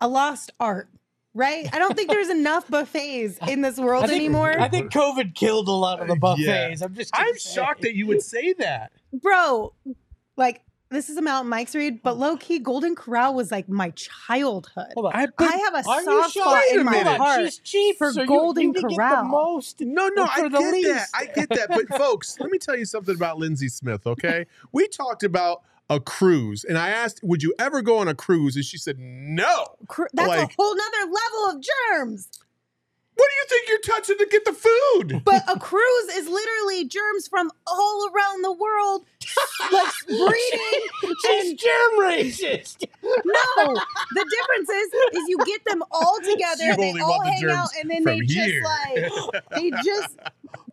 a 0.00 0.08
lost 0.08 0.50
art, 0.58 0.88
right? 1.34 1.68
I 1.72 1.78
don't 1.78 1.96
think 1.96 2.10
there's 2.10 2.28
enough 2.40 2.68
buffets 2.68 3.38
in 3.48 3.60
this 3.62 3.78
world 3.78 4.04
I 4.04 4.08
think, 4.08 4.18
anymore. 4.18 4.58
I 4.58 4.68
think 4.68 4.92
COVID 4.92 5.34
killed 5.34 5.68
a 5.68 5.72
lot 5.72 6.00
of 6.00 6.06
the 6.08 6.14
Uh, 6.26 6.34
yeah. 6.38 6.68
buffets. 6.68 6.82
I'm 6.82 6.94
just. 6.94 7.10
I'm 7.14 7.36
say. 7.38 7.54
shocked 7.54 7.82
that 7.82 7.94
you 7.94 8.06
would 8.06 8.22
say 8.22 8.52
that. 8.54 8.92
Bro, 9.12 9.72
like, 10.36 10.62
this 10.90 11.08
is 11.08 11.16
a 11.16 11.22
Mountain 11.22 11.48
Mike's 11.50 11.74
read, 11.76 12.02
but 12.02 12.18
low 12.18 12.36
key, 12.36 12.58
Golden 12.58 12.96
Corral 12.96 13.34
was 13.34 13.52
like 13.52 13.68
my 13.68 13.90
childhood. 13.90 14.86
Hold 14.94 15.06
on. 15.06 15.12
I, 15.14 15.26
I 15.38 15.56
have 15.56 15.74
a 15.74 15.88
Are 15.88 16.00
you 16.00 16.04
soft 16.04 16.32
spot 16.32 16.62
in 16.72 16.84
my 16.84 16.90
minute. 16.92 17.16
heart. 17.16 17.42
She's 17.44 17.58
cheap 17.58 17.96
for 17.98 18.10
so 18.12 18.22
you- 18.22 18.26
Golden 18.26 18.62
you, 18.64 18.72
can 18.72 18.88
Get 18.88 18.96
Corral. 18.96 19.22
the 19.22 19.28
most. 19.28 19.80
No, 19.82 20.08
no, 20.08 20.24
I 20.24 20.42
the 20.42 20.48
get 20.48 20.82
that. 20.94 21.06
I 21.14 21.24
get 21.26 21.48
that. 21.50 21.68
But 21.68 21.88
folks, 21.96 22.36
let 22.40 22.50
me 22.50 22.58
tell 22.58 22.76
you 22.76 22.84
something 22.84 23.14
about 23.14 23.38
Lindsay 23.38 23.68
Smith, 23.68 24.04
okay? 24.06 24.46
We 24.72 24.88
talked 24.88 25.22
about 25.22 25.62
a 25.90 26.00
cruise, 26.00 26.64
and 26.64 26.78
I 26.78 26.88
asked, 26.88 27.20
would 27.22 27.42
you 27.42 27.52
ever 27.58 27.82
go 27.82 27.98
on 27.98 28.08
a 28.08 28.14
cruise? 28.14 28.54
And 28.56 28.64
she 28.64 28.78
said, 28.78 28.96
no. 28.98 29.66
Cr- 29.88 30.04
That's 30.14 30.28
Like- 30.28 30.50
a 30.50 30.54
whole 30.56 30.74
nother 30.76 31.12
level 31.12 31.58
of 31.58 31.64
germs. 31.90 32.28
What 33.20 33.28
do 33.28 33.34
you 33.34 33.46
think 33.50 33.68
you're 33.68 33.96
touching 33.96 34.16
to 34.16 34.26
get 34.30 34.44
the 34.46 34.54
food? 34.54 35.24
But 35.26 35.42
a 35.46 35.58
cruise 35.58 36.08
is 36.14 36.26
literally 36.26 36.86
germs 36.86 37.28
from 37.28 37.50
all 37.66 38.08
around 38.10 38.42
the 38.42 38.52
world, 38.52 39.04
like 39.72 39.92
breeding. 40.06 40.86
She's 41.26 41.52
germ 41.52 42.00
racist. 42.00 42.86
No, 43.02 43.74
the 44.14 44.24
difference 44.24 44.70
is, 44.70 44.92
is 45.18 45.28
you 45.28 45.36
get 45.44 45.60
them 45.66 45.82
all 45.90 46.16
together. 46.24 46.64
You 46.64 46.76
they 46.76 47.00
all 47.00 47.22
the 47.22 47.30
hang 47.30 47.50
out, 47.50 47.68
and 47.78 47.90
then 47.90 48.04
they 48.04 48.20
from 48.20 48.26
just 48.26 48.64
like 48.64 49.44
they 49.54 49.70
just 49.84 50.16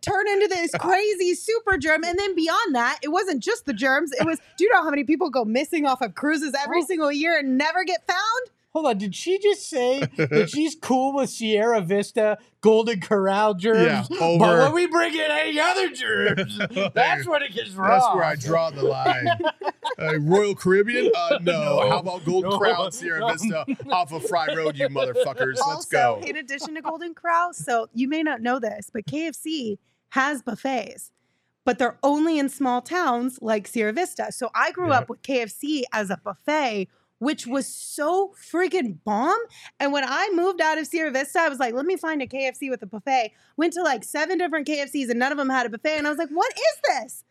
turn 0.00 0.26
into 0.28 0.48
this 0.48 0.70
crazy 0.80 1.34
super 1.34 1.76
germ. 1.76 2.02
And 2.02 2.18
then 2.18 2.34
beyond 2.34 2.74
that, 2.74 2.98
it 3.02 3.08
wasn't 3.08 3.42
just 3.42 3.66
the 3.66 3.74
germs. 3.74 4.12
It 4.12 4.24
was. 4.24 4.38
Do 4.56 4.64
you 4.64 4.72
know 4.72 4.82
how 4.82 4.88
many 4.88 5.04
people 5.04 5.28
go 5.28 5.44
missing 5.44 5.84
off 5.84 6.00
of 6.00 6.14
cruises 6.14 6.54
every 6.64 6.80
single 6.84 7.12
year 7.12 7.38
and 7.38 7.58
never 7.58 7.84
get 7.84 8.06
found? 8.06 8.57
Hold 8.74 8.86
on, 8.86 8.98
did 8.98 9.14
she 9.14 9.38
just 9.38 9.68
say 9.68 10.00
that 10.16 10.50
she's 10.54 10.74
cool 10.74 11.14
with 11.14 11.30
Sierra 11.30 11.80
Vista 11.80 12.36
Golden 12.60 13.00
Corral 13.00 13.54
germs? 13.54 14.08
Yeah, 14.10 14.18
But 14.18 14.20
over- 14.20 14.58
when 14.64 14.72
we 14.74 14.86
bring 14.86 15.14
in 15.14 15.20
any 15.30 15.58
other 15.58 15.88
germs, 15.90 16.58
that's 16.94 17.26
when 17.26 17.42
it 17.42 17.54
gets 17.54 17.70
wrong. 17.70 17.88
That's 17.88 18.14
where 18.14 18.24
I 18.24 18.36
draw 18.36 18.70
the 18.70 18.82
line. 18.82 19.26
Uh, 20.00 20.16
Royal 20.20 20.54
Caribbean? 20.54 21.10
Uh, 21.16 21.38
no. 21.42 21.52
No. 21.80 21.88
How 21.90 21.98
about 21.98 22.24
Golden 22.24 22.50
No. 22.50 22.58
Crown 22.58 22.92
Sierra 22.92 23.18
No. 23.20 23.32
Vista 23.32 23.66
off 23.90 24.12
of 24.12 24.22
Fry 24.28 24.46
Road, 24.54 24.76
you 24.78 24.86
motherfuckers? 24.88 25.54
Let's 25.56 25.60
also, 25.62 25.90
go. 25.90 26.20
in 26.24 26.36
addition 26.36 26.74
to 26.76 26.82
Golden 26.82 27.14
Corral, 27.14 27.52
so 27.52 27.88
you 27.94 28.06
may 28.06 28.22
not 28.22 28.40
know 28.40 28.60
this, 28.60 28.90
but 28.92 29.06
KFC 29.06 29.78
has 30.10 30.40
buffets, 30.42 31.10
but 31.64 31.78
they're 31.80 31.98
only 32.04 32.38
in 32.38 32.48
small 32.48 32.80
towns 32.80 33.38
like 33.42 33.66
Sierra 33.66 33.92
Vista. 33.92 34.30
So 34.30 34.50
I 34.54 34.70
grew 34.70 34.88
Yeah. 34.90 34.98
up 34.98 35.08
with 35.08 35.22
KFC 35.22 35.82
as 35.92 36.10
a 36.10 36.18
buffet, 36.22 36.86
which 37.18 37.46
was 37.46 37.66
so 37.66 38.32
friggin' 38.52 38.98
bomb. 39.04 39.38
And 39.80 39.92
when 39.92 40.04
I 40.06 40.30
moved 40.34 40.60
out 40.60 40.78
of 40.78 40.86
Sierra 40.86 41.10
Vista, 41.10 41.40
I 41.40 41.48
was 41.48 41.58
like, 41.58 41.74
let 41.74 41.86
me 41.86 41.96
find 41.96 42.22
a 42.22 42.26
KFC 42.26 42.70
with 42.70 42.82
a 42.82 42.86
buffet. 42.86 43.32
Went 43.56 43.72
to 43.74 43.82
like 43.82 44.04
seven 44.04 44.38
different 44.38 44.66
KFCs 44.66 45.10
and 45.10 45.18
none 45.18 45.32
of 45.32 45.38
them 45.38 45.50
had 45.50 45.66
a 45.66 45.68
buffet. 45.70 45.98
And 45.98 46.06
I 46.06 46.10
was 46.10 46.18
like, 46.18 46.30
what 46.30 46.52
is 46.52 46.80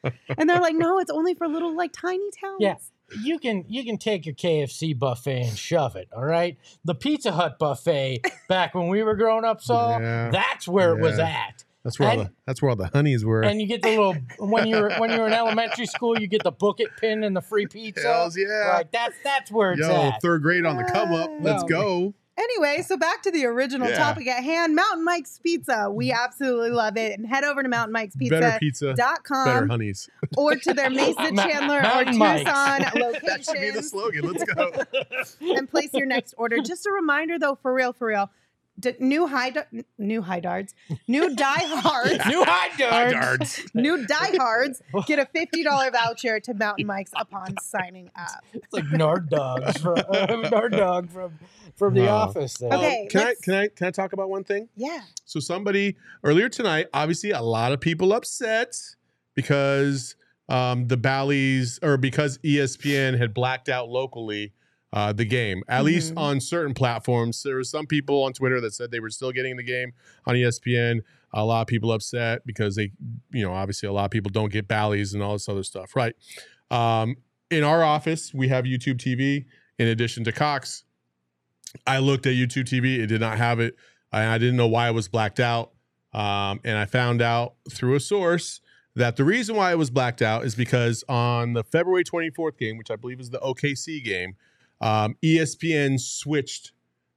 this? 0.04 0.14
And 0.38 0.50
they're 0.50 0.60
like, 0.62 0.76
no, 0.76 1.00
it's 1.00 1.12
only 1.12 1.34
for 1.36 1.48
little 1.48 1.76
like 1.76 1.94
tiny 1.94 2.30
towns. 2.40 2.58
Yeah. 2.60 2.76
You 3.24 3.40
can 3.40 3.64
you 3.70 3.86
can 3.86 3.98
take 3.98 4.26
your 4.26 4.36
KFC 4.36 4.98
buffet 4.98 5.42
and 5.44 5.58
shove 5.58 5.96
it, 5.96 6.10
all 6.14 6.26
right? 6.26 6.58
The 6.84 6.94
Pizza 6.94 7.32
Hut 7.32 7.58
buffet 7.58 8.20
back 8.50 8.76
when 8.76 8.90
we 8.90 9.02
were 9.02 9.16
growing 9.16 9.46
up, 9.46 9.62
Saul, 9.62 10.02
Yeah. 10.02 10.30
that's 10.30 10.68
where 10.68 10.92
it 10.98 11.02
was 11.02 11.18
at. 11.18 11.64
That's 11.88 12.00
where 12.00 12.10
all 12.10 12.18
the 12.18 12.32
that's 12.46 12.62
where 12.62 12.70
all 12.70 12.76
the 12.76 12.88
honeys 12.88 13.24
were. 13.24 13.44
And 13.44 13.62
you 13.62 13.68
get 13.68 13.82
the 13.82 13.92
little 13.92 14.18
when 14.40 14.68
you're 14.68 14.92
when 15.00 15.10
you're 15.10 15.26
in 15.26 15.32
elementary 15.32 15.86
school, 15.86 16.20
you 16.20 16.28
get 16.28 16.44
the 16.44 16.52
book 16.52 16.82
it 16.82 16.90
pin 17.00 17.24
and 17.24 17.34
the 17.34 17.42
free 17.42 17.66
pizza. 17.66 18.06
Hells 18.06 18.36
yeah. 18.36 18.74
Like 18.74 18.92
that's 18.92 19.16
that's 19.24 19.50
where 19.50 19.72
it's 19.72 19.80
Yo, 19.80 19.90
at. 19.90 20.22
third 20.22 20.42
grade 20.42 20.66
on 20.66 20.76
the 20.76 20.84
come 20.84 21.14
up. 21.14 21.32
Let's 21.40 21.64
No. 21.64 21.70
go. 21.70 22.14
Anyway, 22.38 22.84
so 22.86 22.98
back 22.98 23.22
to 23.22 23.32
the 23.32 23.46
original 23.46 23.88
Yeah. 23.88 24.00
topic 24.00 24.28
at 24.28 24.44
hand 24.44 24.76
Mountain 24.76 25.06
Mike's 25.06 25.40
Pizza. 25.40 25.90
We 25.90 26.10
mm-hmm. 26.10 26.26
absolutely 26.26 26.72
love 26.72 26.98
it. 26.98 27.18
And 27.18 27.26
head 27.26 27.46
over 27.46 27.64
to 27.64 27.70
Mountain 27.70 27.94
Mike's 27.94 28.18
Pizza. 28.18 28.38
Better 28.38 28.60
pizza, 28.60 28.94
Dot 28.94 29.24
com 29.24 29.46
better 29.46 29.68
honeys. 29.68 30.10
or 30.38 30.58
to 30.58 30.74
their 30.74 30.90
Mesa 30.90 31.16
Chandler 31.38 31.78
or 31.78 31.84
Mountain 31.84 32.18
Mike's. 32.18 32.44
Tucson 32.44 32.80
that 32.82 33.46
should 33.46 33.62
be 33.62 33.72
the 33.72 33.82
slogan. 33.82 34.30
Let's 34.30 34.44
go. 34.44 34.74
and 35.56 35.72
place 35.72 35.94
your 35.94 36.06
next 36.06 36.34
order. 36.38 36.58
Just 36.60 36.86
a 36.86 36.92
reminder, 36.92 37.40
though, 37.40 37.56
for 37.56 37.74
real, 37.74 37.94
for 37.94 38.08
real, 38.08 38.30
d- 38.80 38.94
new 39.00 39.28
high, 39.28 39.54
new 39.98 40.22
high 40.22 40.40
darts, 40.40 40.74
new 41.08 41.36
diehards, 41.36 42.26
New 42.28 42.44
high 42.44 42.70
High 42.70 42.78
guards. 43.12 43.14
guards. 43.14 43.66
new 43.74 44.06
diehards 44.06 44.82
get 45.08 45.20
a 45.20 45.26
fifty 45.26 45.64
dollar 45.64 45.92
voucher 45.92 46.40
to 46.40 46.54
Mountain 46.54 46.86
Mike's 46.88 47.12
upon 47.16 47.56
signing 47.62 48.10
up. 48.16 48.44
It's 48.54 48.72
like 48.74 48.86
Nard 48.92 49.30
Dogs 49.30 49.78
from 49.82 49.98
uh, 50.10 50.26
Nard 50.50 50.72
Dog 50.74 51.10
from 51.10 51.38
from 51.76 51.94
The 51.94 52.02
Wow. 52.02 52.16
Office. 52.18 52.56
There. 52.56 52.74
Um, 52.74 52.80
Okay, 52.80 53.08
can 53.10 53.22
I 53.22 53.34
can 53.42 53.54
I 53.54 53.68
can 53.68 53.88
I 53.88 53.92
talk 53.92 54.14
about 54.14 54.30
one 54.30 54.44
thing? 54.44 54.70
Yeah, 54.76 55.02
So 55.26 55.40
somebody 55.40 55.96
earlier 56.24 56.50
tonight, 56.50 56.88
obviously 56.94 57.32
a 57.32 57.42
lot 57.42 57.72
of 57.72 57.80
people 57.82 58.14
upset 58.14 58.76
because 59.36 60.16
um, 60.50 60.88
the 60.88 60.98
Bally's 60.98 61.80
or 61.84 61.98
because 61.98 62.38
ESPN 62.40 63.18
had 63.18 63.34
blacked 63.34 63.70
out 63.70 63.90
locally 63.90 64.54
uh, 64.98 65.14
the 65.14 65.26
game. 65.26 65.62
At 65.68 65.84
least 65.84 66.16
Mhm. 66.16 66.20
on 66.20 66.42
certain 66.42 66.74
platforms, 66.74 67.44
there 67.44 67.56
were 67.56 67.64
some 67.64 67.86
people 67.86 68.24
on 68.24 68.34
Twitter 68.34 68.60
that 68.62 68.74
said 68.74 68.90
they 68.90 69.00
were 69.00 69.12
still 69.12 69.32
getting 69.32 69.56
the 69.56 69.64
game 69.64 69.94
on 70.26 70.36
ESPN. 70.36 71.02
A 71.34 71.46
lot 71.46 71.62
of 71.62 71.68
people 71.68 71.92
upset 71.92 72.46
because 72.46 72.76
they, 72.76 72.92
you 73.32 73.44
know, 73.44 73.54
obviously 73.54 73.88
a 73.88 73.92
lot 73.92 74.06
of 74.06 74.12
people 74.12 74.32
don't 74.32 74.52
get 74.52 74.68
Bally's 74.68 75.14
and 75.14 75.22
all 75.22 75.34
this 75.34 75.48
other 75.48 75.62
stuff, 75.64 75.96
right? 75.96 76.16
Um, 76.72 77.18
in 77.52 77.64
our 77.64 77.84
office, 77.84 78.34
we 78.34 78.48
have 78.48 78.66
YouTube 78.66 78.98
TV 78.98 79.46
in 79.78 79.88
addition 79.88 80.24
to 80.24 80.32
Cox. 80.32 80.84
I 81.86 82.00
looked 82.00 82.26
at 82.26 82.34
YouTube 82.34 82.66
TV; 82.66 83.00
it 83.00 83.08
did 83.08 83.22
not 83.22 83.38
have 83.38 83.60
it. 83.60 83.76
I, 84.12 84.26
I 84.26 84.38
didn't 84.38 84.56
know 84.56 84.68
why 84.68 84.88
it 84.90 84.94
was 84.94 85.08
blacked 85.08 85.40
out, 85.40 85.74
um, 86.14 86.60
and 86.64 86.78
I 86.78 86.86
found 86.86 87.22
out 87.22 87.54
through 87.70 87.96
a 87.96 88.00
source 88.00 88.62
that 88.96 89.16
the 89.16 89.24
reason 89.24 89.56
why 89.56 89.72
it 89.72 89.78
was 89.78 89.92
blacked 89.92 90.22
out 90.24 90.44
is 90.44 90.56
because 90.56 91.04
on 91.08 91.54
the 91.54 91.64
February 91.64 92.04
24th 92.04 92.58
game, 92.58 92.78
which 92.78 92.90
I 92.90 92.96
believe 92.96 93.20
is 93.20 93.30
the 93.30 93.40
OKC 93.40 94.04
game, 94.04 94.36
um, 94.82 95.16
ESPN 95.24 96.00
switched 96.00 96.72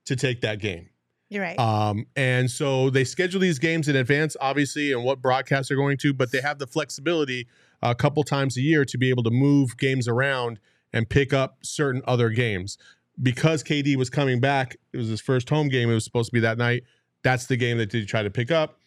to 0.06 0.16
take 0.16 0.40
that 0.40 0.58
game. 0.58 0.88
you're 1.28 1.42
right. 1.42 1.58
Um, 1.58 2.06
and 2.16 2.50
so 2.50 2.90
they 2.90 3.04
schedule 3.04 3.40
these 3.40 3.58
games 3.58 3.88
in 3.88 3.96
advance, 3.96 4.36
obviously, 4.40 4.92
and 4.92 5.04
what 5.04 5.22
broadcasts 5.22 5.68
they're 5.68 5.76
going 5.76 5.98
to, 5.98 6.12
but 6.12 6.32
they 6.32 6.40
have 6.40 6.58
the 6.58 6.66
flexibility 6.66 7.46
a 7.82 7.94
couple 7.94 8.22
times 8.24 8.56
a 8.56 8.60
year 8.60 8.84
to 8.84 8.98
be 8.98 9.10
able 9.10 9.22
to 9.22 9.30
move 9.30 9.76
games 9.76 10.08
around 10.08 10.58
and 10.92 11.08
pick 11.08 11.32
up 11.32 11.58
certain 11.62 12.02
other 12.06 12.30
games. 12.30 12.76
Because 13.22 13.62
KD 13.62 13.96
was 13.96 14.10
coming 14.10 14.40
back, 14.40 14.76
it 14.92 14.96
was 14.96 15.08
his 15.08 15.20
first 15.20 15.48
home 15.48 15.68
game. 15.68 15.90
It 15.90 15.94
was 15.94 16.04
supposed 16.04 16.30
to 16.30 16.32
be 16.32 16.40
that 16.40 16.58
night. 16.58 16.84
That's 17.22 17.46
the 17.46 17.56
game 17.56 17.78
that 17.78 17.90
they 17.90 18.04
tried 18.04 18.22
to 18.22 18.30
pick 18.30 18.50
up, 18.50 18.78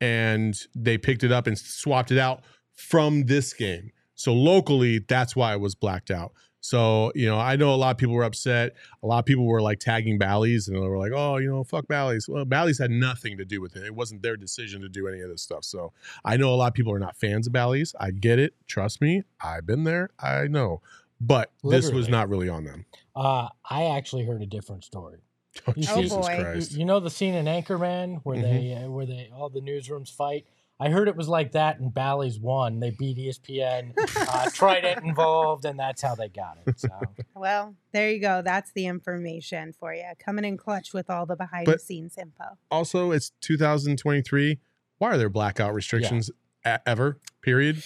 and 0.00 0.58
they 0.74 0.96
picked 0.96 1.24
it 1.24 1.30
up 1.30 1.46
and 1.46 1.58
swapped 1.58 2.10
it 2.10 2.18
out 2.18 2.42
from 2.74 3.26
this 3.26 3.52
game. 3.52 3.92
So 4.14 4.32
locally, 4.32 4.98
that's 4.98 5.36
why 5.36 5.52
it 5.52 5.60
was 5.60 5.74
blacked 5.74 6.10
out. 6.10 6.32
So, 6.64 7.10
you 7.16 7.26
know, 7.26 7.38
I 7.38 7.56
know 7.56 7.74
a 7.74 7.76
lot 7.76 7.90
of 7.90 7.98
people 7.98 8.14
were 8.14 8.22
upset. 8.22 8.76
A 9.02 9.06
lot 9.06 9.18
of 9.18 9.24
people 9.26 9.44
were 9.46 9.60
like 9.60 9.80
tagging 9.80 10.16
Bally's 10.16 10.68
and 10.68 10.76
they 10.76 10.80
were 10.88 10.96
like, 10.96 11.10
oh, 11.12 11.38
you 11.38 11.50
know, 11.50 11.64
fuck 11.64 11.88
Bally's. 11.88 12.28
Well, 12.28 12.44
Bally's 12.44 12.78
had 12.78 12.92
nothing 12.92 13.36
to 13.38 13.44
do 13.44 13.60
with 13.60 13.74
it. 13.76 13.84
It 13.84 13.94
wasn't 13.94 14.22
their 14.22 14.36
decision 14.36 14.80
to 14.82 14.88
do 14.88 15.08
any 15.08 15.20
of 15.20 15.28
this 15.28 15.42
stuff. 15.42 15.64
So 15.64 15.92
I 16.24 16.36
know 16.36 16.54
a 16.54 16.56
lot 16.56 16.68
of 16.68 16.74
people 16.74 16.92
are 16.92 17.00
not 17.00 17.16
fans 17.16 17.48
of 17.48 17.52
Bally's. 17.52 17.94
I 17.98 18.12
get 18.12 18.38
it. 18.38 18.54
Trust 18.68 19.00
me. 19.00 19.24
I've 19.42 19.66
been 19.66 19.82
there. 19.82 20.10
I 20.20 20.46
know. 20.46 20.80
But 21.20 21.50
this 21.64 21.90
was 21.90 22.08
not 22.08 22.28
really 22.28 22.48
on 22.48 22.64
them. 22.64 22.86
Uh, 23.14 23.48
I 23.68 23.84
actually 23.86 24.24
heard 24.24 24.40
a 24.40 24.46
different 24.46 24.84
story. 24.84 25.18
Oh, 25.66 25.72
You 25.76 25.86
Oh, 25.90 25.94
see- 25.96 26.02
Jesus 26.02 26.16
boy. 26.26 26.32
You- 26.36 26.42
Christ. 26.44 26.72
You 26.72 26.84
know 26.84 27.00
the 27.00 27.10
scene 27.10 27.34
in 27.34 27.46
Anchorman 27.46 28.20
where 28.22 28.40
they 28.40 28.64
Mm-hmm. 28.74 28.84
uh, 28.84 28.88
where 28.90 29.04
they 29.06 29.30
all 29.34 29.50
the 29.50 29.60
newsrooms 29.60 30.10
fight. 30.14 30.46
I 30.82 30.88
heard 30.90 31.06
it 31.06 31.14
was 31.14 31.28
like 31.28 31.52
that 31.52 31.78
in 31.78 31.90
Bally's 31.90 32.40
one. 32.40 32.80
They 32.80 32.90
beat 32.90 33.16
ESPN, 33.16 33.92
uh, 34.16 34.50
Trident 34.50 35.04
involved, 35.04 35.64
and 35.64 35.78
that's 35.78 36.02
how 36.02 36.16
they 36.16 36.28
got 36.28 36.58
it. 36.66 36.80
So 36.80 36.88
well, 37.36 37.76
there 37.92 38.10
you 38.10 38.18
go. 38.20 38.42
That's 38.42 38.72
the 38.72 38.86
information 38.86 39.72
for 39.72 39.94
you. 39.94 40.02
Coming 40.18 40.44
in 40.44 40.56
clutch 40.56 40.92
with 40.92 41.08
all 41.08 41.24
the 41.24 41.36
behind 41.36 41.66
But- 41.66 41.74
the 41.74 41.78
scenes 41.84 42.18
info. 42.18 42.58
Also, 42.70 43.12
it's 43.12 43.30
2023. 43.42 44.58
Why 44.98 45.10
are 45.10 45.18
there 45.18 45.28
blackout 45.28 45.72
restrictions 45.72 46.30
e- 46.66 46.70
ever? 46.84 47.18
Period. 47.42 47.82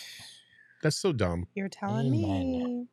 That's 0.83 0.97
so 0.97 1.13
dumb. 1.13 1.49
You're 1.55 1.69
telling 1.69 2.07
Amen. 2.07 2.15
me. 2.23 2.87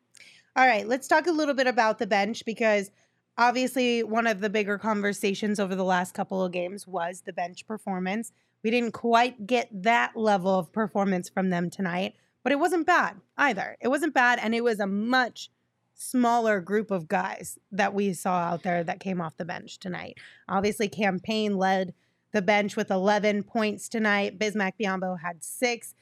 All 0.56 0.66
right, 0.66 0.86
let's 0.86 1.08
talk 1.08 1.26
a 1.26 1.32
little 1.32 1.54
bit 1.54 1.66
about 1.66 1.98
the 1.98 2.06
bench 2.06 2.44
because 2.44 2.90
obviously 3.38 4.02
one 4.02 4.26
of 4.26 4.40
the 4.40 4.50
bigger 4.50 4.76
conversations 4.78 5.58
over 5.58 5.74
the 5.74 5.84
last 5.84 6.12
couple 6.14 6.44
of 6.44 6.52
games 6.52 6.86
was 6.86 7.22
the 7.22 7.32
bench 7.32 7.66
performance. 7.66 8.32
We 8.64 8.70
didn't 8.70 8.92
quite 8.92 9.46
get 9.46 9.68
that 9.84 10.16
level 10.16 10.58
of 10.58 10.72
performance 10.72 11.28
from 11.28 11.50
them 11.50 11.70
tonight, 11.70 12.14
but 12.42 12.50
it 12.50 12.58
wasn't 12.58 12.86
bad 12.86 13.20
either. 13.36 13.76
It 13.80 13.88
wasn't 13.88 14.14
bad, 14.14 14.40
and 14.42 14.54
it 14.54 14.64
was 14.64 14.80
a 14.80 14.86
much 14.86 15.50
smaller 15.94 16.60
group 16.60 16.90
of 16.90 17.06
guys 17.06 17.56
that 17.70 17.94
we 17.94 18.12
saw 18.12 18.38
out 18.38 18.64
there 18.64 18.82
that 18.82 18.98
came 18.98 19.20
off 19.20 19.36
the 19.36 19.44
bench 19.44 19.78
tonight. 19.78 20.18
Obviously, 20.48 20.88
Cam 20.88 21.20
Payne 21.20 21.56
led 21.56 21.94
the 22.32 22.42
bench 22.42 22.74
with 22.74 22.90
11 22.90 23.44
points 23.44 23.88
tonight. 23.88 24.40
Bismack 24.40 24.72
Biyombo 24.80 25.20
had 25.20 25.44
six 25.44 25.94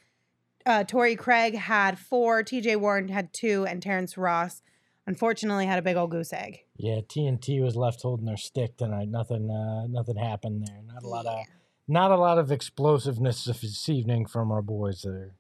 uh, 0.67 0.85
Torrey 0.85 1.17
Craig 1.17 1.55
had 1.57 1.99
four, 1.99 2.43
TJ 2.43 2.77
Warren 2.77 3.09
had 3.09 3.33
two, 3.33 3.67
and 3.67 3.83
Terrence 3.83 4.17
Ross 4.17 4.63
unfortunately 5.07 5.67
had 5.67 5.79
a 5.79 5.83
big 5.83 5.97
old 5.97 6.11
goose 6.11 6.33
egg. 6.33 6.61
yeah, 6.77 7.01
TNT 7.01 7.61
was 7.63 7.77
left 7.77 8.03
holding 8.03 8.27
their 8.27 8.37
stick 8.37 8.77
tonight. 8.77 9.09
Nothing, 9.09 9.51
uh, 9.51 9.87
nothing 9.89 10.17
happened 10.17 10.67
there. 10.67 10.81
Not 10.87 11.03
a 11.03 11.09
lot 11.09 11.27
of, 11.27 11.41
not 11.89 12.11
a 12.11 12.17
lot 12.17 12.39
of 12.39 12.51
explosiveness 12.53 13.45
this 13.45 13.89
evening 13.89 14.27
from 14.27 14.51
our 14.53 14.63
boys 14.63 15.03
there. 15.03 15.33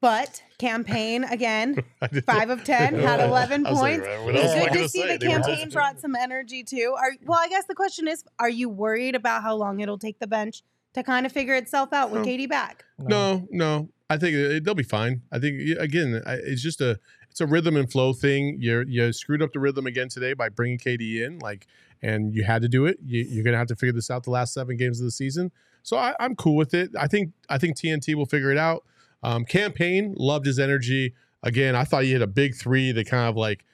But 0.00 0.42
Cam 0.58 0.84
Payne 0.84 1.24
again, 1.24 1.82
five 2.26 2.50
of 2.50 2.64
ten, 2.64 2.94
had 2.98 3.18
eleven 3.20 3.64
was 3.64 3.80
like, 3.80 4.00
points. 4.02 4.06
"Right, 4.06 4.34
It's 4.34 4.44
else 4.44 4.52
am 4.52 4.58
I 4.62 4.64
Good 4.66 4.74
gonna 4.74 4.88
see 4.88 5.00
say?" 5.02 5.16
the 5.16 5.26
Cam 5.26 5.42
Payne 5.42 5.56
just- 5.64 5.72
brought 5.74 6.00
some 6.00 6.14
energy 6.14 6.62
too. 6.62 6.94
Are 6.96 7.12
well, 7.24 7.38
I 7.38 7.48
guess 7.48 7.64
the 7.66 7.74
question 7.74 8.06
is, 8.06 8.22
are 8.38 8.50
you 8.50 8.68
worried 8.68 9.14
about 9.14 9.42
how 9.42 9.56
long 9.56 9.80
it'll 9.80 9.98
take 9.98 10.18
the 10.18 10.26
bench 10.26 10.62
to 10.94 11.02
kind 11.02 11.24
of 11.26 11.32
figure 11.32 11.54
itself 11.54 11.92
out 11.92 12.10
with 12.10 12.22
No. 12.22 12.28
KD 12.28 12.48
back? 12.48 12.84
No, 12.98 13.46
no. 13.50 13.88
I 14.08 14.18
think 14.18 14.34
it, 14.36 14.64
they'll 14.64 14.74
be 14.74 14.82
fine. 14.84 15.22
I 15.32 15.38
think 15.38 15.60
again, 15.78 16.22
I- 16.26 16.34
it's 16.34 16.62
just 16.62 16.80
a 16.82 17.00
it's 17.30 17.40
a 17.40 17.46
rhythm 17.46 17.76
and 17.76 17.90
flow 17.90 18.12
thing. 18.12 18.58
You 18.60 18.84
you 18.86 19.12
screwed 19.14 19.42
up 19.42 19.52
the 19.54 19.60
rhythm 19.60 19.86
again 19.86 20.08
today 20.08 20.34
by 20.34 20.50
bringing 20.50 20.78
KD 20.78 21.24
in, 21.24 21.38
like, 21.40 21.66
and 22.02 22.34
you 22.34 22.44
had 22.44 22.62
to 22.62 22.68
do 22.68 22.86
it. 22.86 22.98
You, 23.04 23.22
you're 23.22 23.44
gonna 23.44 23.58
have 23.58 23.68
to 23.68 23.76
figure 23.76 23.92
this 23.92 24.10
out 24.10 24.24
the 24.24 24.30
last 24.30 24.54
seven 24.54 24.76
games 24.76 25.00
of 25.00 25.04
the 25.04 25.10
season. 25.10 25.50
So 25.82 25.96
I, 25.96 26.14
I'm 26.18 26.34
cool 26.34 26.56
with 26.56 26.74
it. 26.74 26.90
I 26.98 27.06
think 27.06 27.32
I 27.48 27.58
think 27.58 27.76
TNT 27.76 28.14
will 28.14 28.26
figure 28.26 28.50
it 28.50 28.58
out. 28.58 28.84
Um, 29.22 29.44
Cam 29.44 29.72
Payne 29.72 30.14
loved 30.16 30.46
his 30.46 30.58
energy. 30.58 31.14
Again, 31.42 31.76
I 31.76 31.84
thought 31.84 32.04
he 32.04 32.12
hit 32.12 32.22
a 32.22 32.26
big 32.26 32.54
three 32.56 32.92
that 32.92 33.08
kind 33.08 33.28
of 33.28 33.36
like 33.36 33.64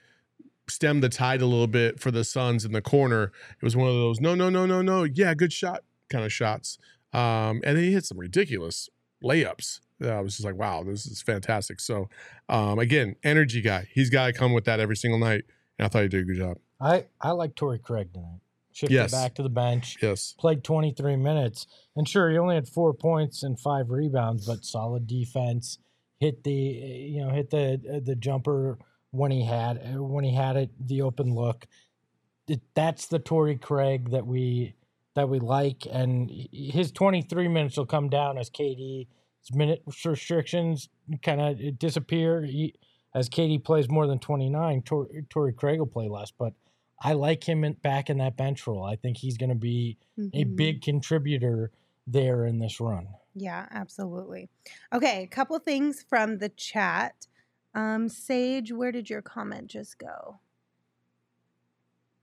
stemmed 0.67 1.03
the 1.03 1.09
tide 1.09 1.41
a 1.41 1.45
little 1.45 1.67
bit 1.67 1.99
for 1.99 2.11
the 2.11 2.23
Suns 2.23 2.65
in 2.65 2.71
the 2.71 2.81
corner. 2.81 3.31
It 3.51 3.63
was 3.63 3.75
one 3.75 3.87
of 3.87 3.95
those 3.95 4.21
no, 4.21 4.35
no, 4.35 4.49
no, 4.49 4.65
no, 4.65 4.81
no, 4.81 5.03
yeah, 5.03 5.33
good 5.33 5.53
shot 5.53 5.83
kind 6.09 6.23
of 6.23 6.31
shots. 6.31 6.77
Um, 7.13 7.61
and 7.63 7.77
he 7.77 7.91
hit 7.91 8.05
some 8.05 8.17
ridiculous 8.17 8.89
layups. 9.23 9.79
I 10.01 10.19
was 10.21 10.33
just 10.33 10.45
like, 10.45 10.55
wow, 10.55 10.83
this 10.83 11.05
is 11.05 11.21
fantastic. 11.21 11.79
So, 11.79 12.09
um, 12.49 12.79
again, 12.79 13.15
energy 13.23 13.61
guy. 13.61 13.87
He's 13.93 14.09
got 14.09 14.27
to 14.27 14.33
come 14.33 14.53
with 14.53 14.65
that 14.65 14.79
every 14.79 14.97
single 14.97 15.19
night. 15.19 15.43
And 15.77 15.85
I 15.85 15.89
thought 15.89 16.03
he 16.03 16.07
did 16.09 16.21
a 16.21 16.25
good 16.25 16.37
job. 16.37 16.57
I 16.83 17.05
I 17.21 17.31
like 17.31 17.55
Torrey 17.55 17.79
Craig 17.79 18.13
tonight. 18.13 18.39
Shifted 18.73 18.95
Yes. 18.95 19.11
back 19.11 19.35
to 19.35 19.43
the 19.43 19.49
bench. 19.49 19.97
Yes. 20.01 20.33
played 20.37 20.63
23 20.63 21.15
minutes 21.15 21.67
and 21.95 22.07
sure 22.09 22.29
he 22.31 22.37
only 22.37 22.55
had 22.55 22.67
four 22.67 22.93
points 22.93 23.43
and 23.43 23.59
five 23.59 23.89
rebounds 23.91 24.47
but 24.47 24.65
solid 24.65 25.05
defense 25.07 25.77
hit 26.19 26.43
the 26.43 26.51
you 26.51 27.21
know 27.23 27.29
hit 27.29 27.49
the 27.51 28.01
the 28.03 28.15
jumper 28.15 28.79
when 29.11 29.29
he 29.29 29.45
had 29.45 29.79
when 29.99 30.23
he 30.23 30.33
had 30.33 30.55
it 30.55 30.71
the 30.87 31.01
open 31.03 31.35
look 31.35 31.67
it, 32.47 32.61
that's 32.73 33.05
the 33.07 33.19
Torrey 33.19 33.57
Craig 33.57 34.09
that 34.09 34.25
we 34.25 34.73
that 35.15 35.29
we 35.29 35.39
like 35.39 35.83
and 35.91 36.31
his 36.51 36.91
23 36.91 37.47
minutes 37.47 37.77
will 37.77 37.85
come 37.85 38.09
down 38.09 38.37
as 38.39 38.49
KD's 38.49 39.07
minute 39.53 39.83
restrictions 40.03 40.89
kind 41.21 41.39
of 41.41 41.77
disappear 41.77 42.41
he, 42.41 42.73
as 43.13 43.29
KD 43.29 43.63
plays 43.63 43.87
more 43.87 44.07
than 44.07 44.17
29 44.17 44.81
Tor, 44.81 45.07
Torrey 45.29 45.53
Craig 45.53 45.77
will 45.79 45.85
play 45.85 46.09
less 46.09 46.31
but 46.31 46.53
I 47.03 47.13
like 47.13 47.43
him 47.43 47.63
in, 47.63 47.73
back 47.73 48.09
in 48.09 48.17
that 48.19 48.37
bench 48.37 48.65
role. 48.65 48.83
I 48.83 48.95
think 48.95 49.17
he's 49.17 49.37
going 49.37 49.49
to 49.49 49.55
be 49.55 49.97
a 50.17 50.45
Mhm. 50.45 50.55
big 50.55 50.81
contributor 50.81 51.71
there 52.07 52.45
in 52.45 52.59
this 52.59 52.79
run. 52.79 53.07
Yeah, 53.35 53.67
absolutely. 53.71 54.49
Okay, 54.93 55.23
a 55.23 55.27
couple 55.27 55.57
things 55.59 56.01
from 56.03 56.37
the 56.37 56.49
chat. 56.49 57.27
Um, 57.73 58.07
Sage, 58.07 58.71
where 58.71 58.91
did 58.91 59.09
your 59.09 59.21
comment 59.21 59.67
just 59.67 59.97
go? 59.97 60.39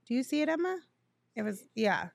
Do 0.07 0.13
you 0.13 0.23
see 0.23 0.41
it, 0.41 0.49
Emma? 0.49 0.79
It 1.35 1.43
was 1.43 1.65
yeah. 1.75 2.09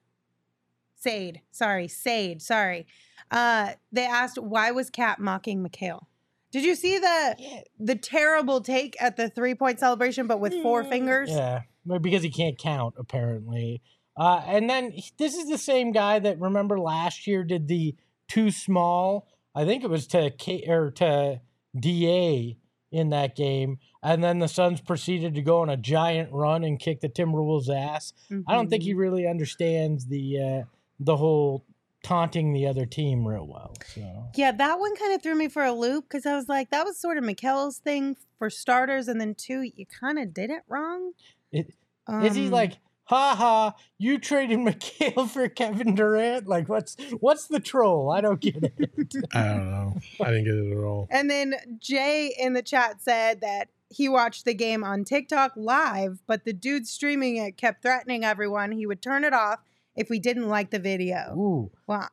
Sade, 0.98 1.42
sorry, 1.50 1.88
Sade, 1.88 2.40
sorry. 2.42 2.86
Uh, 3.30 3.74
they 3.92 4.06
asked 4.06 4.38
why 4.38 4.70
was 4.70 4.90
Kat 4.90 5.18
mocking 5.20 5.62
Mikal? 5.62 6.06
Did 6.50 6.64
you 6.64 6.74
see 6.74 6.98
the 6.98 7.64
the 7.78 7.94
terrible 7.96 8.60
take 8.60 8.96
at 9.00 9.16
the 9.16 9.28
three 9.28 9.54
point 9.54 9.78
celebration, 9.78 10.26
but 10.26 10.40
with 10.40 10.54
four 10.62 10.84
fingers? 10.84 11.28
Yeah, 11.30 11.62
because 12.00 12.22
he 12.22 12.30
can't 12.30 12.58
count 12.58 12.94
apparently. 12.98 13.82
Uh, 14.16 14.42
and 14.46 14.68
then 14.70 14.92
this 15.18 15.34
is 15.36 15.48
the 15.48 15.58
same 15.58 15.92
guy 15.92 16.18
that 16.18 16.40
remember 16.40 16.78
last 16.80 17.26
year 17.26 17.44
did 17.44 17.68
the 17.68 17.94
too 18.28 18.50
small. 18.50 19.28
I 19.54 19.64
think 19.64 19.84
it 19.84 19.90
was 19.90 20.06
to 20.08 20.30
K 20.30 20.64
or 20.66 20.90
to 20.92 21.40
Da 21.78 22.56
in 22.92 23.10
that 23.10 23.36
game, 23.36 23.78
and 24.02 24.22
then 24.24 24.38
the 24.38 24.48
Suns 24.48 24.80
proceeded 24.80 25.34
to 25.34 25.42
go 25.42 25.60
on 25.60 25.68
a 25.68 25.76
giant 25.76 26.32
run 26.32 26.64
and 26.64 26.78
kick 26.78 27.00
the 27.00 27.08
Timberwolves' 27.08 27.68
ass. 27.68 28.12
I 28.48 28.54
don't 28.54 28.68
think 28.70 28.84
he 28.84 28.90
Mm-hmm. 28.90 28.98
really 28.98 29.26
understands 29.26 30.06
the 30.06 30.40
uh, 30.40 30.62
the 30.98 31.16
whole 31.16 31.64
taunting 32.02 32.52
the 32.52 32.66
other 32.66 32.86
team 32.86 33.26
real 33.26 33.46
well. 33.46 33.74
So 33.94 34.28
Yeah, 34.34 34.52
that 34.52 34.78
one 34.78 34.94
kind 34.96 35.12
of 35.14 35.22
threw 35.22 35.34
me 35.34 35.48
for 35.48 35.64
a 35.64 35.72
loop 35.72 36.04
because 36.04 36.24
I 36.24 36.36
was 36.36 36.48
like, 36.48 36.70
that 36.70 36.84
was 36.84 36.96
sort 36.98 37.18
of 37.18 37.24
Mikal's 37.24 37.78
thing 37.78 38.16
for 38.38 38.48
starters, 38.48 39.08
and 39.08 39.20
then 39.20 39.34
two, 39.34 39.62
you 39.62 39.84
kind 39.86 40.18
of 40.18 40.32
did 40.32 40.50
it 40.50 40.62
wrong. 40.68 41.12
It, 41.52 41.74
is 42.22 42.34
he 42.34 42.46
Um, 42.46 42.52
like, 42.52 42.78
ha 43.04 43.34
ha, 43.34 43.74
you 43.98 44.18
traded 44.18 44.58
Mikal 44.60 45.28
for 45.28 45.48
Kevin 45.48 45.94
Durant? 45.94 46.46
Like, 46.46 46.68
what's 46.68 46.96
what's 47.20 47.46
the 47.46 47.60
troll? 47.60 48.10
I 48.10 48.20
don't 48.20 48.40
get 48.40 48.56
it. 48.62 48.74
I 49.34 49.44
don't 49.44 49.70
know. 49.70 49.96
I 50.20 50.30
didn't 50.30 50.44
get 50.44 50.54
it 50.54 50.72
at 50.72 50.84
all. 50.84 51.08
And 51.10 51.30
then 51.30 51.54
Jay 51.78 52.34
in 52.38 52.52
the 52.52 52.62
chat 52.62 53.00
said 53.00 53.40
that 53.40 53.68
he 53.88 54.08
watched 54.08 54.44
the 54.44 54.54
game 54.54 54.82
on 54.82 55.04
TikTok 55.04 55.52
live, 55.56 56.20
but 56.26 56.44
the 56.44 56.52
dude 56.52 56.86
streaming 56.88 57.36
it 57.36 57.56
kept 57.56 57.82
threatening 57.82 58.24
everyone 58.24 58.72
he 58.72 58.86
would 58.86 59.00
turn 59.00 59.22
it 59.24 59.32
off 59.32 59.60
if 59.94 60.10
we 60.10 60.18
didn't 60.18 60.48
like 60.48 60.70
the 60.70 60.78
video. 60.78 61.32
Ooh, 61.36 61.70
Well, 61.86 62.08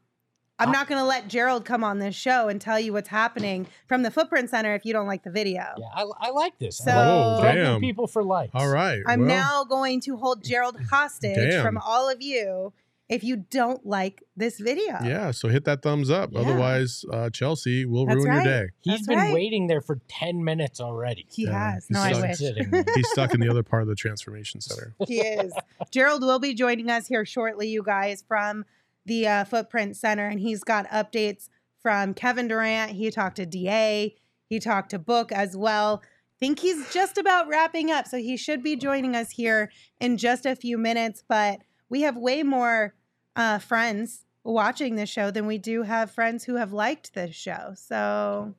I'm 0.64 0.72
not 0.72 0.88
going 0.88 1.00
to 1.00 1.06
let 1.06 1.28
Gerald 1.28 1.66
come 1.66 1.84
on 1.84 2.00
this 2.00 2.16
show 2.16 2.48
and 2.48 2.60
tell 2.60 2.80
you 2.80 2.94
what's 2.94 3.10
happening 3.10 3.68
from 3.88 4.04
the 4.04 4.12
Footprint 4.12 4.50
Center 4.50 4.74
if 4.76 4.86
you 4.86 4.94
don't 4.94 5.08
like 5.08 5.24
the 5.24 5.32
video. 5.32 5.64
yeah, 5.78 5.86
I, 5.96 6.06
I 6.20 6.30
like 6.32 6.58
this. 6.60 6.78
So- 6.78 6.92
Oh, 6.94 7.42
damn. 7.44 7.80
people 7.82 8.08
for 8.08 8.24
likes. 8.24 8.52
All 8.56 8.70
right. 8.70 9.02
I'm 9.08 9.22
well, 9.22 9.28
now 9.30 9.64
going 9.66 10.00
to 10.02 10.18
hold 10.18 10.44
Gerald 10.44 10.78
hostage 10.90 11.36
Damn. 11.36 11.64
from 11.66 11.78
all 11.78 12.10
of 12.10 12.22
you 12.22 12.74
if 13.10 13.24
you 13.24 13.36
don't 13.36 13.86
like 13.86 14.24
this 14.38 14.60
video. 14.60 14.98
Yeah. 15.04 15.32
So 15.32 15.50
hit 15.50 15.66
that 15.66 15.82
thumbs 15.82 16.10
up. 16.10 16.32
Yeah. 16.32 16.40
Otherwise, 16.40 17.04
uh, 17.12 17.30
Chelsea 17.30 17.86
will 17.86 18.06
That's 18.06 18.16
ruin 18.18 18.30
right. 18.30 18.46
your 18.46 18.66
day. 18.66 18.72
He's 18.82 18.94
That's 18.94 19.08
been 19.08 19.18
right. 19.18 19.34
waiting 19.34 19.68
there 19.68 19.82
for 19.82 20.00
ten 20.08 20.44
minutes 20.44 20.80
already. 20.80 21.26
He 21.30 21.44
Yeah, 21.44 21.74
has. 21.74 21.86
he's 21.88 21.96
No, 21.96 22.02
I 22.02 22.20
wish. 22.20 22.38
He's 22.96 23.10
stuck 23.10 23.34
in 23.34 23.40
the 23.42 23.50
other 23.50 23.62
part 23.64 23.82
of 23.82 23.88
the 23.90 23.96
transformation 23.96 24.62
center. 24.62 24.96
he 25.08 25.20
is. 25.20 25.54
Gerald 25.92 26.22
will 26.24 26.40
be 26.40 26.54
joining 26.54 26.90
us 26.90 27.08
here 27.08 27.26
shortly, 27.26 27.68
you 27.68 27.84
guys, 27.84 28.24
from 28.28 28.66
the 29.06 29.28
uh, 29.28 29.44
Footprint 29.46 29.96
Center, 29.96 30.28
and 30.28 30.40
he's 30.40 30.64
got 30.64 30.88
updates 30.90 31.50
from 31.82 32.14
Kevin 32.14 32.48
Durant. 32.48 32.92
He 32.92 33.12
talked 33.12 33.36
to 33.38 33.46
DA. 33.46 34.16
He 34.48 34.60
talked 34.60 34.92
to 34.92 35.00
Book 35.00 35.32
as 35.32 35.56
well. 35.58 36.02
I 36.04 36.46
think 36.46 36.60
he's 36.60 36.92
just 36.92 37.18
about 37.18 37.48
wrapping 37.48 37.92
up, 37.92 38.08
so 38.08 38.18
he 38.18 38.38
should 38.38 38.64
be 38.64 38.76
joining 38.76 39.16
us 39.16 39.32
here 39.32 39.72
in 40.00 40.18
just 40.18 40.46
a 40.46 40.56
few 40.56 40.78
minutes. 40.78 41.24
But 41.28 41.60
we 41.90 42.02
have 42.02 42.18
way 42.18 42.44
more 42.44 42.96
uh, 43.36 43.60
friends 43.60 44.26
watching 44.44 44.96
this 44.96 45.10
show 45.10 45.32
than 45.32 45.48
we 45.48 45.58
do 45.58 45.84
have 45.84 46.12
friends 46.12 46.44
who 46.44 46.56
have 46.56 46.74
liked 46.74 47.14
this 47.14 47.36
show. 47.36 47.74
So 47.76 48.56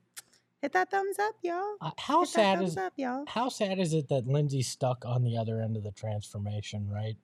hit 0.64 0.72
that 0.72 0.90
thumbs 0.90 1.18
up, 1.18 1.34
y'all. 1.42 1.76
Uh, 1.82 1.90
how 1.98 2.20
Hit 2.20 2.28
sad 2.30 2.58
thumbs 2.58 2.70
is 2.70 2.76
up, 2.78 2.94
y'all. 2.96 3.24
how 3.28 3.50
sad 3.50 3.78
is 3.78 3.92
it 3.92 4.08
that 4.08 4.26
Lindsay's 4.26 4.66
stuck 4.66 5.04
on 5.04 5.22
the 5.22 5.36
other 5.36 5.60
end 5.60 5.76
of 5.76 5.82
the 5.82 5.92
transformation, 5.92 6.88
right? 6.88 7.16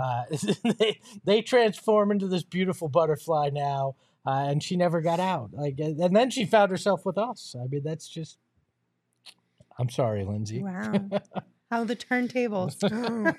Uh, 0.00 0.24
they 0.78 0.98
they 1.24 1.42
transform 1.42 2.10
into 2.10 2.26
this 2.26 2.42
beautiful 2.42 2.88
butterfly 2.88 3.50
now, 3.52 3.96
uh, 4.26 4.46
and 4.48 4.62
she 4.62 4.76
never 4.76 5.02
got 5.02 5.20
out. 5.20 5.50
Like, 5.52 5.74
and 5.78 6.00
and 6.00 6.16
then 6.16 6.30
she 6.30 6.46
found 6.46 6.70
herself 6.70 7.04
with 7.04 7.18
us. 7.18 7.54
I 7.54 7.66
mean, 7.66 7.82
that's 7.84 8.08
just. 8.08 8.38
I'm 9.78 9.90
sorry, 9.90 10.24
Lindsay. 10.24 10.62
Wow. 10.62 10.94
How 11.70 11.84
the 11.84 11.96
turntables. 11.96 12.80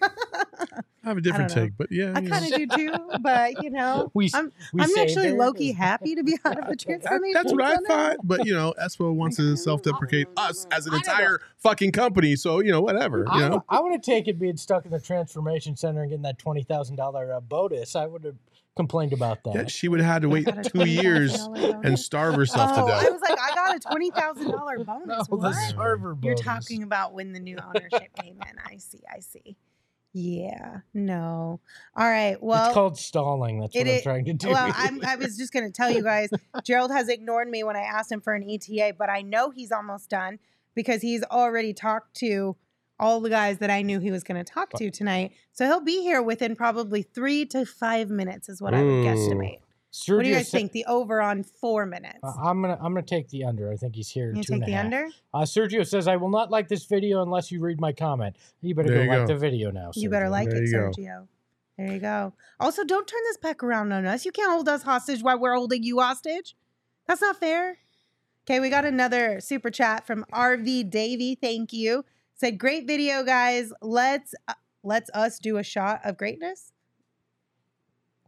I 1.08 1.10
have 1.12 1.18
a 1.18 1.22
different 1.22 1.49
take, 1.51 1.78
but 1.78 1.91
yeah. 1.91 2.12
I 2.16 2.22
kind 2.22 2.45
of 2.45 2.51
do 2.53 2.68
too, 2.68 2.93
but 3.22 3.64
you 3.64 3.70
know, 3.70 4.12
We 4.14 4.26
s- 4.26 4.34
I'm 4.34 4.51
we 4.74 4.82
I'm 4.82 4.89
actually 4.97 5.30
her. 5.30 5.38
low 5.38 5.53
key 5.53 5.72
happy 5.72 6.16
to 6.16 6.24
be 6.24 6.38
out 6.45 6.60
of 6.60 6.66
the 6.66 6.72
That- 6.72 6.80
transformation. 6.80 7.34
that's 7.34 7.51
what 7.53 7.64
I 7.64 7.76
thought, 7.88 8.18
but 8.24 8.45
you 8.45 8.53
know, 8.53 8.74
Espo 8.82 9.14
wants 9.16 9.38
to 9.38 9.55
self-deprecate 9.55 10.28
us 10.38 10.68
as 10.72 10.86
an 10.86 10.93
I 10.93 10.95
know. 10.97 10.99
entire 10.99 11.39
fucking 11.58 11.91
company. 11.93 12.36
So 12.36 12.60
you 12.60 12.72
know, 12.72 12.82
whatever. 12.82 13.20
You 13.20 13.26
I, 13.43 13.47
know, 13.49 13.64
I 13.70 13.80
would 13.80 13.91
have 13.93 14.01
taken 14.01 14.38
being 14.38 14.58
stuck 14.58 14.86
in 14.86 14.91
the 14.91 14.99
transformation 14.99 15.76
center 15.78 16.01
and 16.01 16.10
getting 16.10 16.24
that 16.24 16.38
twenty 16.38 16.64
thousand 16.64 16.97
dollar 16.97 17.34
uh, 17.34 17.39
bonus. 17.39 17.95
I 17.95 18.05
would 18.05 18.24
have 18.26 18.36
complained 18.76 19.12
about 19.14 19.43
that. 19.43 19.55
Yeah, 19.55 19.66
she 19.68 19.88
would 19.88 19.99
have 20.01 20.12
had 20.14 20.22
to 20.22 20.30
wait 20.30 20.47
two 20.66 20.86
years 20.88 21.36
and 21.55 21.97
starve 21.97 22.36
herself 22.36 22.72
Oh, 22.76 22.86
to 22.86 22.91
death. 22.91 23.05
I 23.05 23.10
was 23.10 23.22
like, 23.22 23.39
I 23.39 23.55
got 23.55 23.76
a 23.76 23.80
twenty 23.80 24.12
thousand 24.12 24.51
dollar 24.51 24.78
no, 24.80 24.84
bonus. 24.84 25.28
the 25.28 25.36
what? 25.36 25.53
server 25.72 26.10
You're 26.22 26.36
bonus. 26.36 26.41
talking 26.41 26.84
about 26.84 27.14
when 27.14 27.34
the 27.34 27.39
new 27.39 27.58
ownership 27.66 28.14
came 28.22 28.36
in. 28.47 28.55
I 28.66 28.78
see. 28.78 28.99
I 29.12 29.20
see. 29.22 29.55
Yeah. 30.18 30.80
No. 30.95 31.59
All 31.95 32.09
right. 32.09 32.41
Well, 32.41 32.65
it's 32.65 32.74
called 32.74 32.97
stalling. 32.97 33.59
That's 33.59 33.76
what 33.76 33.88
I'm 33.88 34.01
trying 34.01 34.26
to 34.26 34.34
do. 34.34 34.49
Well, 34.49 34.74
I'm, 34.76 34.99
I 35.05 35.15
was 35.15 35.38
just 35.38 35.53
going 35.53 35.65
to 35.65 35.72
tell 35.72 35.91
you 35.91 36.01
guys, 36.01 36.30
Gerald 36.63 36.91
has 36.91 37.07
ignored 37.07 37.47
me 37.47 37.63
when 37.63 37.76
I 37.76 37.82
asked 37.82 38.11
him 38.11 38.22
for 38.22 38.34
an 38.34 38.49
ETA, 38.49 38.95
but 38.97 39.11
I 39.11 39.22
know 39.22 39.51
he's 39.51 39.72
almost 39.72 40.09
done 40.09 40.39
because 40.74 41.03
he's 41.03 41.24
already 41.26 41.72
talked 41.72 42.15
to 42.18 42.55
all 42.99 43.20
the 43.22 43.30
guys 43.30 43.59
that 43.59 43.70
I 43.70 43.84
knew 43.84 43.99
he 43.99 44.09
was 44.09 44.24
going 44.24 44.43
to 44.43 44.51
talk 44.51 44.72
to 44.74 44.89
tonight. 44.89 45.34
So 45.51 45.65
he'll 45.68 45.82
be 45.82 46.01
here 46.01 46.24
within 46.24 46.55
probably 46.55 47.03
three 47.03 47.45
to 47.47 47.63
five 47.63 48.09
minutes, 48.09 48.49
is 48.49 48.59
what 48.59 48.74
I 48.74 48.82
would 48.82 49.05
guesstimate. 49.05 49.59
Sergio 49.98 50.16
What 50.18 50.24
do 50.24 50.30
you 50.30 50.36
guys 50.36 50.50
sa- 50.50 50.58
think? 50.58 50.72
The 50.74 50.86
over 50.86 51.22
on 51.22 51.43
four 51.43 51.86
minutes. 51.86 52.20
Uh, 52.24 52.34
I'm 52.39 52.62
gonna 52.62 52.78
I'm 52.80 52.93
gonna 52.93 53.02
take 53.02 53.30
the 53.30 53.43
under. 53.45 53.72
I 53.72 53.76
think 53.76 53.95
he's 53.95 54.10
here. 54.10 54.34
you 54.34 54.43
two 54.43 54.54
and 54.54 54.62
take 54.62 54.68
the 54.68 54.72
half. 54.74 54.86
under? 54.86 55.08
Uh, 55.34 55.39
Sergio 55.41 55.86
says, 55.86 56.08
"I 56.08 56.16
will 56.18 56.30
not 56.30 56.52
like 56.52 56.68
this 56.68 56.86
video 56.86 57.24
unless 57.24 57.52
you 57.52 57.60
read 57.60 57.82
my 57.82 57.91
comment." 57.91 58.36
You 58.62 58.76
better 58.76 58.89
There 58.89 58.98
go 59.00 59.04
you 59.04 59.10
like 59.10 59.28
go. 59.28 59.34
the 59.34 59.39
video 59.39 59.72
now. 59.72 59.91
You 59.95 60.10
better 60.10 60.30
like 60.30 60.50
There 60.50 60.62
it, 60.64 60.68
you 60.68 60.72
go. 60.72 60.91
Sergio. 60.91 61.28
There 61.78 61.91
you 61.93 62.00
go. 62.00 62.34
Also, 62.60 62.84
don't 62.84 63.08
turn 63.08 63.22
this 63.26 63.38
back 63.38 63.64
around 63.64 63.91
on 63.91 64.06
us. 64.06 64.26
You 64.26 64.32
can't 64.32 64.52
hold 64.52 64.68
us 64.70 64.84
hostage 64.84 65.22
while 65.24 65.39
we're 65.39 65.56
holding 65.56 65.84
you 65.84 66.00
hostage. 66.00 66.56
That's 67.08 67.22
not 67.22 67.39
fair. 67.39 67.78
Okay, 68.45 68.60
we 68.60 68.70
got 68.70 68.86
another 68.86 69.39
super 69.41 69.70
chat 69.70 70.08
from 70.08 70.26
RV 70.34 70.89
Davy. 70.89 71.36
Thank 71.36 71.74
you. 71.74 72.06
Said 72.36 72.58
great 72.58 72.88
video, 72.88 73.24
guys. 73.24 73.74
Let's 73.82 74.34
uh, 74.48 74.54
let's 74.84 75.10
us 75.14 75.39
do 75.39 75.58
a 75.58 75.64
shot 75.64 76.02
of 76.04 76.18
greatness. 76.18 76.72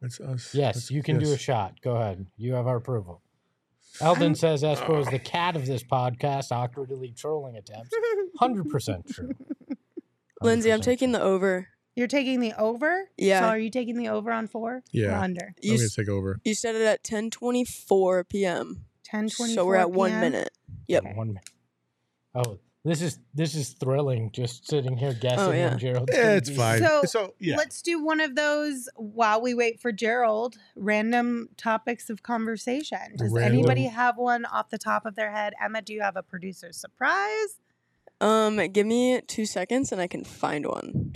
It's 0.02 0.20
us. 0.20 0.54
Yes, 0.56 0.76
It's- 0.78 0.92
you 0.92 1.04
can 1.04 1.20
do 1.20 1.34
a 1.34 1.38
shot. 1.38 1.82
Go 1.82 1.96
ahead. 1.96 2.28
You 2.38 2.54
have 2.54 2.68
our 2.68 2.78
approval. 2.78 3.22
Eldon 4.02 4.36
says 4.36 4.64
Espo 4.64 5.00
is 5.02 5.08
the 5.08 5.16
oh. 5.20 5.24
Kat 5.24 5.56
of 5.56 5.66
this 5.66 5.84
podcast, 5.84 6.52
awkwardly 6.52 7.12
trolling 7.12 7.58
attempts. 7.58 7.90
Hundred 8.40 8.70
percent 8.70 9.08
true. 9.12 9.32
Lindsay, 10.42 10.72
I'm 10.72 10.82
taking 10.82 11.10
true. 11.10 11.20
the 11.20 11.24
over. 11.26 11.68
You're 11.96 12.08
taking 12.08 12.40
the 12.40 12.54
over. 12.58 13.10
Yeah. 13.18 13.42
So 13.42 13.48
are 13.48 13.58
you 13.60 13.70
taking 13.70 13.98
the 13.98 14.08
over 14.10 14.32
on 14.32 14.48
four? 14.48 14.76
Or 14.76 14.84
Yeah. 14.94 15.20
under. 15.20 15.54
You, 15.62 15.74
I'm 15.74 15.78
gonna 15.80 15.90
take 15.90 16.08
over. 16.08 16.40
you 16.46 16.54
said 16.54 16.76
it 16.76 16.82
at 16.84 17.04
10:24 17.04 18.30
p.m. 18.30 18.86
Ten 19.04 19.28
twenty. 19.28 19.54
So 19.54 19.66
we're 19.66 19.76
at 19.76 19.92
one 19.92 20.20
minute. 20.22 20.52
Yep. 20.88 21.16
One 21.16 21.28
minute. 21.30 21.50
Oh, 22.36 22.60
this 22.86 23.02
is 23.02 23.20
this 23.34 23.56
is 23.56 23.70
thrilling. 23.74 24.32
Just 24.32 24.68
sitting 24.68 24.96
here 24.96 25.14
guessing 25.14 25.54
yeah. 25.54 25.70
when 25.70 25.80
Gerald's. 25.80 26.12
Yeah, 26.14 26.36
it's 26.36 26.50
be- 26.50 26.56
fine. 26.56 26.80
So, 26.80 27.02
So, 27.06 27.34
yeah. 27.40 27.58
let's 27.58 27.82
do 27.82 28.04
one 28.04 28.22
of 28.22 28.36
those 28.36 28.88
while 28.96 29.42
we 29.42 29.54
wait 29.54 29.82
for 29.82 29.92
Gerald. 29.92 30.56
Random 30.76 31.50
topics 31.58 32.10
of 32.10 32.24
conversation. 32.24 33.16
Does 33.18 33.32
Random. 33.32 33.54
anybody 33.54 33.84
have 33.86 34.18
one 34.18 34.46
off 34.46 34.70
the 34.70 34.78
top 34.78 35.06
of 35.06 35.16
their 35.16 35.32
head? 35.32 35.54
Emma, 35.64 35.82
do 35.82 35.94
you 35.94 36.02
have 36.02 36.16
a 36.16 36.24
producer 36.24 36.72
surprise? 36.72 37.58
Um, 38.22 38.58
give 38.72 38.86
me 38.86 39.22
two 39.28 39.46
seconds 39.46 39.92
and 39.92 40.02
I 40.02 40.08
can 40.08 40.24
find 40.24 40.66
one. 40.66 41.14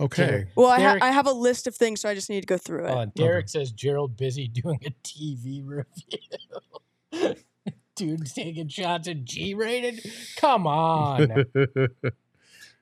Okay. 0.00 0.46
Well, 0.56 0.68
I, 0.68 0.80
ha- 0.80 0.98
I 1.02 1.10
have 1.10 1.26
a 1.26 1.32
list 1.32 1.66
of 1.66 1.74
things, 1.76 2.00
so 2.00 2.08
I 2.08 2.14
just 2.14 2.30
need 2.30 2.40
to 2.40 2.46
go 2.46 2.56
through 2.56 2.86
it. 2.86 2.90
Uh, 2.90 3.06
Derek 3.14 3.48
says 3.48 3.70
Gerald 3.72 4.16
busy 4.16 4.48
doing 4.48 4.80
a 4.86 4.90
TV 5.06 5.62
review. 5.64 7.34
Dude's 7.96 8.32
taking 8.32 8.68
shots 8.68 9.08
at 9.08 9.24
G 9.24 9.54
rated. 9.54 10.00
Come 10.36 10.66
on. 10.66 11.28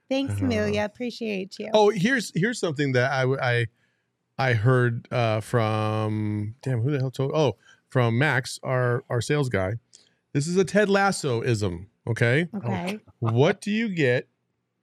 Thanks, 0.08 0.34
Uh-huh. 0.34 0.44
Amelia. 0.44 0.84
Appreciate 0.84 1.58
you. 1.58 1.70
oh, 1.72 1.90
here's 1.90 2.32
here's 2.34 2.58
something 2.58 2.92
that 2.92 3.10
I 3.12 3.24
I, 3.24 3.66
I 4.38 4.52
heard 4.54 5.08
uh, 5.10 5.40
from 5.40 6.54
damn 6.62 6.80
who 6.82 6.90
the 6.90 6.98
hell 6.98 7.10
told 7.10 7.32
oh 7.34 7.56
from 7.88 8.18
Max 8.18 8.58
our 8.62 9.04
our 9.10 9.20
sales 9.20 9.48
guy. 9.48 9.74
This 10.32 10.46
is 10.46 10.56
a 10.56 10.64
Ted 10.64 10.88
Lasso 10.88 11.42
ism. 11.42 11.88
Okay. 12.06 12.48
okay. 12.54 12.98
what 13.18 13.60
do 13.60 13.70
you 13.70 13.88
get 13.88 14.28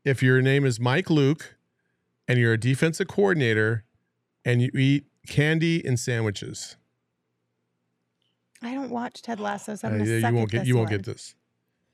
if 0.05 0.21
your 0.21 0.41
name 0.41 0.65
is 0.65 0.79
Mike 0.79 1.09
Luke 1.09 1.55
and 2.27 2.37
you're 2.37 2.53
a 2.53 2.59
defensive 2.59 3.07
coordinator 3.07 3.83
and 4.45 4.61
you 4.61 4.69
eat 4.75 5.05
candy 5.27 5.83
and 5.85 5.99
sandwiches? 5.99 6.77
I 8.61 8.73
don't 8.73 8.89
watch 8.89 9.21
Ted 9.21 9.39
Lasso, 9.39 9.75
so 9.75 9.87
Uh, 9.87 9.91
I'm 9.91 9.97
gonna 9.99 10.09
yeah, 10.09 10.21
suck 10.21 10.31
you 10.31 10.35
won't 10.35 10.47
at 10.49 10.51
get 10.51 10.59
this 10.59 10.67
you 10.67 10.75
won't 10.75 10.89
one. 10.89 10.97
get 10.97 11.05
this. 11.05 11.35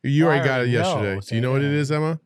You 0.03 0.25
I 0.25 0.27
already 0.27 0.45
got 0.45 0.53
it 0.53 0.57
already 0.59 0.71
know, 0.71 0.79
yesterday. 0.79 1.21
so 1.21 1.35
you 1.35 1.41
know 1.41 1.51
what 1.51 1.61
it 1.61 1.71
is, 1.71 1.91
Emma? 1.91 2.19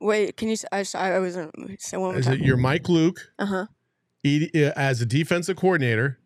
Wait, 0.00 0.36
can 0.36 0.48
you? 0.48 0.52
s- 0.52 0.64
I, 0.70 0.80
s- 0.80 0.94
I 0.94 1.18
wasn't. 1.18 1.80
Say 1.80 1.96
one 1.96 2.10
more 2.12 2.18
Is 2.20 2.26
it 2.28 2.36
time. 2.36 2.42
you're 2.44 2.56
Mike 2.56 2.88
Luke 2.88 3.32
Uh 3.38 3.46
huh. 3.46 3.66
eat, 4.22 4.54
uh, 4.54 4.72
as 4.76 5.00
a 5.00 5.06
defensive 5.06 5.56
coordinator, 5.56 6.18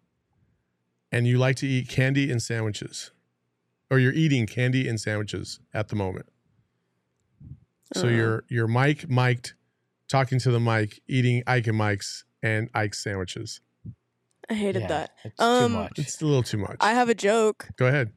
and 1.11 1.27
you 1.27 1.39
like 1.39 1.57
to 1.57 1.67
eat 1.67 1.89
candy 1.89 2.31
and 2.31 2.43
sandwiches, 2.43 3.13
or 3.91 3.99
you're 3.99 4.13
eating 4.13 4.47
candy 4.47 4.89
and 4.89 5.01
sandwiches 5.01 5.59
at 5.73 5.89
the 5.89 5.97
moment. 5.97 6.27
So 7.95 8.09
Uh. 8.09 8.11
you're 8.11 8.45
you're 8.49 8.69
Mike 8.69 9.09
mic'd 9.09 9.55
talking 10.09 10.39
to 10.41 10.51
the 10.51 10.61
mic, 10.61 11.01
eating 11.07 11.43
Ike 11.47 11.67
and 11.69 11.77
Mike's 11.79 12.25
and 12.43 12.69
Ike's 12.75 13.03
sandwiches. 13.03 13.61
I 14.53 14.55
hated 14.55 14.83
Yeah, 14.83 14.89
that. 14.89 15.11
It's 15.25 15.37
too 15.39 15.45
Um, 15.45 15.73
much. 15.73 15.93
It's 15.97 16.21
a 16.21 16.27
little 16.27 16.43
too 16.43 16.59
much. 16.59 16.77
I 16.81 16.93
have 16.93 17.09
a 17.09 17.15
joke. 17.15 17.69
Go 17.77 17.87
ahead. 17.87 18.13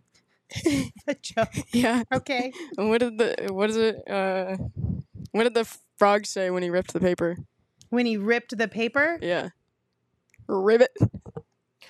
a 1.08 1.16
joke. 1.22 1.50
Yeah. 1.72 2.04
Okay. 2.14 2.52
And 2.78 2.90
what 2.90 3.00
did 3.00 3.18
the 3.18 3.50
what 3.52 3.70
is 3.70 3.78
it? 3.78 3.96
Uh, 4.10 4.58
what 5.32 5.44
did 5.44 5.54
the 5.54 5.66
frog 5.98 6.26
say 6.26 6.50
when 6.50 6.62
he 6.62 6.70
ripped 6.70 6.92
the 6.94 7.00
paper? 7.00 7.38
When 7.90 8.06
he 8.06 8.18
ripped 8.18 8.58
the 8.58 8.68
paper, 8.68 9.18
Yeah. 9.22 9.50
Ribbit. 10.48 10.92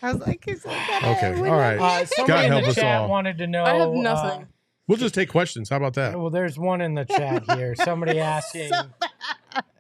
I 0.02 0.14
was 0.14 0.22
like, 0.26 0.48
is 0.48 0.62
that 0.64 1.02
Okay, 1.18 1.34
a- 1.34 1.42
when 1.42 1.50
all 1.52 1.58
he- 1.58 1.64
right. 1.78 1.80
Uh, 2.04 2.06
somebody 2.06 2.46
in 2.46 2.52
help 2.52 2.64
the 2.66 2.70
us 2.70 2.76
chat 2.76 3.02
all. 3.02 3.10
wanted 3.10 3.38
to 3.40 3.48
know. 3.48 3.64
I 3.64 3.74
have 3.74 3.90
uh, 3.90 3.94
nothing. 3.94 4.48
We'll 4.88 5.00
just 5.00 5.16
take 5.16 5.30
questions. 5.30 5.70
How 5.70 5.78
about 5.78 5.96
that? 5.96 6.20
well, 6.20 6.30
there's 6.30 6.60
one 6.60 6.80
in 6.82 6.94
the 6.94 7.06
chat 7.06 7.44
here. 7.56 7.74
Somebody 7.76 8.20
asking 8.36 8.72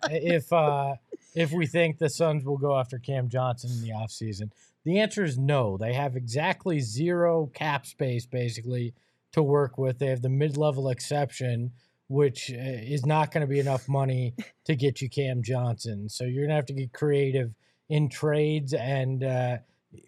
if 0.09 0.51
uh, 0.51 0.95
if 1.35 1.51
we 1.51 1.67
think 1.67 1.97
the 1.97 2.09
Suns 2.09 2.45
will 2.45 2.57
go 2.57 2.79
after 2.79 2.97
Cam 2.97 3.29
Johnson 3.29 3.71
in 3.71 3.81
the 3.81 3.93
offseason. 3.93 4.51
The 4.85 4.99
answer 4.99 5.23
is 5.23 5.37
no. 5.37 5.77
They 5.77 5.93
have 5.93 6.15
exactly 6.15 6.79
zero 6.79 7.51
cap 7.53 7.85
space, 7.85 8.25
basically, 8.25 8.93
to 9.33 9.43
work 9.43 9.77
with. 9.77 9.99
They 9.99 10.07
have 10.07 10.21
the 10.21 10.29
mid-level 10.29 10.89
exception, 10.89 11.71
which 12.07 12.51
uh, 12.51 12.55
is 12.57 13.05
not 13.05 13.31
going 13.31 13.41
to 13.41 13.47
be 13.47 13.59
enough 13.59 13.89
money 13.89 14.33
to 14.65 14.75
get 14.75 15.01
you 15.01 15.09
Cam 15.09 15.43
Johnson. 15.43 16.07
So 16.07 16.23
you're 16.23 16.43
going 16.43 16.49
to 16.49 16.55
have 16.55 16.67
to 16.67 16.73
get 16.73 16.93
creative 16.93 17.53
in 17.89 18.09
trades 18.09 18.73
and 18.73 19.23
uh, 19.23 19.57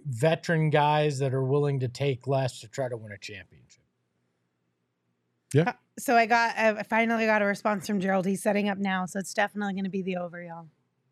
veteran 0.05 0.69
guys 0.69 1.19
that 1.19 1.34
are 1.34 1.43
willing 1.43 1.80
to 1.82 1.88
take 1.88 2.28
less 2.28 2.59
to 2.61 2.67
try 2.67 2.88
to 2.88 2.97
win 2.97 3.11
a 3.11 3.17
championship. 3.17 3.84
Yeah. 5.53 5.73
So 5.97 6.15
I 6.15 6.25
got, 6.25 6.57
I 6.57 6.84
finally 6.84 7.25
got 7.25 7.41
a 7.41 7.45
response 7.45 7.88
from 7.88 7.99
Gerald. 7.99 8.25
He's 8.25 8.43
setting 8.43 8.69
up 8.69 8.78
now, 8.78 9.05
so 9.05 9.17
it's 9.19 9.34
definitely 9.34 9.73
going 9.73 9.86
to 9.86 9.89
be 9.89 10.01
the 10.01 10.17
over, 10.17 10.41
y'all. 10.43 10.67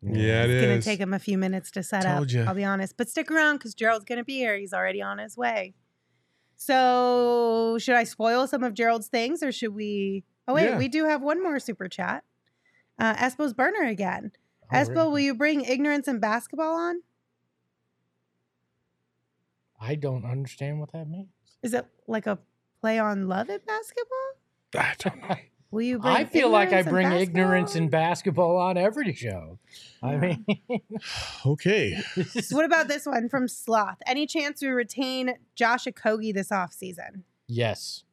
Yeah, 0.08 0.44
it 0.44 0.50
It's 0.50 0.62
going 0.64 0.78
is. 0.78 0.84
to 0.84 0.90
take 0.90 1.00
him 1.00 1.12
a 1.14 1.18
few 1.18 1.36
minutes 1.38 1.70
to 1.72 1.82
set 1.82 2.02
Told 2.02 2.28
up. 2.28 2.32
ya. 2.32 2.44
I'll 2.46 2.54
be 2.54 2.64
honest, 2.64 2.96
but 2.96 3.08
stick 3.08 3.30
around 3.30 3.56
because 3.56 3.74
Gerald's 3.74 4.04
going 4.04 4.18
to 4.18 4.24
be 4.24 4.36
here. 4.36 4.56
He's 4.56 4.72
already 4.72 5.02
on 5.02 5.18
his 5.18 5.36
way. 5.36 5.74
So 6.56 7.76
should 7.80 7.96
I 7.96 8.04
spoil 8.04 8.46
some 8.46 8.62
of 8.64 8.72
Gerald's 8.74 9.08
things, 9.08 9.42
or 9.42 9.52
should 9.52 9.74
we? 9.74 10.24
Oh 10.48 10.54
wait, 10.54 10.64
Yeah. 10.70 10.78
we 10.78 10.88
do 10.88 11.04
have 11.04 11.22
one 11.22 11.42
more 11.42 11.58
super 11.58 11.88
chat. 11.88 12.24
Uh, 12.98 13.14
Espo's 13.16 13.52
burner 13.52 13.82
again. 13.82 14.32
Oh, 14.72 14.76
Espo, 14.76 14.88
really? 14.96 15.08
will 15.10 15.18
you 15.20 15.34
bring 15.34 15.60
ignorance 15.62 16.08
and 16.08 16.20
basketball 16.20 16.74
on? 16.76 17.02
I 19.80 19.94
don't 19.94 20.24
understand 20.24 20.80
what 20.80 20.92
that 20.92 21.08
means. 21.08 21.28
Is 21.62 21.74
it 21.74 21.86
like 22.06 22.26
a 22.26 22.38
play 22.80 22.98
on 22.98 23.28
love 23.28 23.50
at 23.50 23.66
basketball? 23.66 24.16
I 24.78 24.94
don't 24.98 25.28
know. 25.28 25.36
Will 25.76 25.82
you 25.82 25.98
bring 25.98 26.14
I 26.16 26.24
feel 26.24 26.48
like 26.48 26.72
I 26.72 26.78
ignorance 26.78 26.86
and 26.86 26.90
bring 26.94 27.12
ignorance 27.20 27.72
basketball 27.74 27.82
and 27.82 27.90
basketball 27.90 28.56
on 28.56 28.76
every 28.78 29.12
show. 29.12 29.58
I 30.02 30.16
mean, 30.16 30.46
Okay. 31.46 32.00
What 32.50 32.64
about 32.64 32.88
this 32.88 33.04
one 33.04 33.28
from 33.28 33.46
Sloth? 33.46 33.98
Any 34.06 34.26
chance 34.26 34.62
we 34.62 34.68
retain 34.68 35.34
Josh 35.54 35.84
Okogie 35.84 36.32
this 36.32 36.48
offseason? 36.48 37.24
yes, 37.46 38.04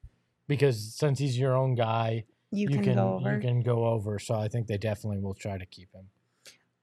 because 0.50 0.94
since 0.94 1.20
he's 1.20 1.40
your 1.40 1.56
own 1.56 1.76
guy, 1.76 2.26
You, 2.52 2.68
can, 2.68 2.96
go 2.96 3.14
over. 3.14 3.36
you 3.36 3.40
can 3.40 3.62
go 3.62 3.86
over. 3.86 4.20
So 4.20 4.36
I 4.36 4.50
think 4.50 4.68
they 4.68 4.78
definitely 4.78 5.20
will 5.20 5.34
try 5.34 5.58
to 5.58 5.66
keep 5.66 5.88
him. 5.94 6.10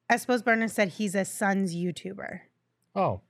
I 0.08 0.16
suppose 0.16 0.40
burner 0.40 0.66
said 0.68 0.88
he's 0.88 1.14
a 1.14 1.26
Suns 1.26 1.76
YouTuber. 1.76 2.40
Oh, 2.96 3.20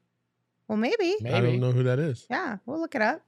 Well, 0.69 0.79
maybe. 0.79 1.17
maybe. 1.21 1.35
I 1.35 1.41
don't 1.41 1.59
know 1.59 1.73
who 1.73 1.83
that 1.83 1.99
is. 1.99 2.29
Yeah, 2.31 2.59
we'll 2.65 2.79
look 2.81 2.95
it 2.95 3.03
up. 3.03 3.23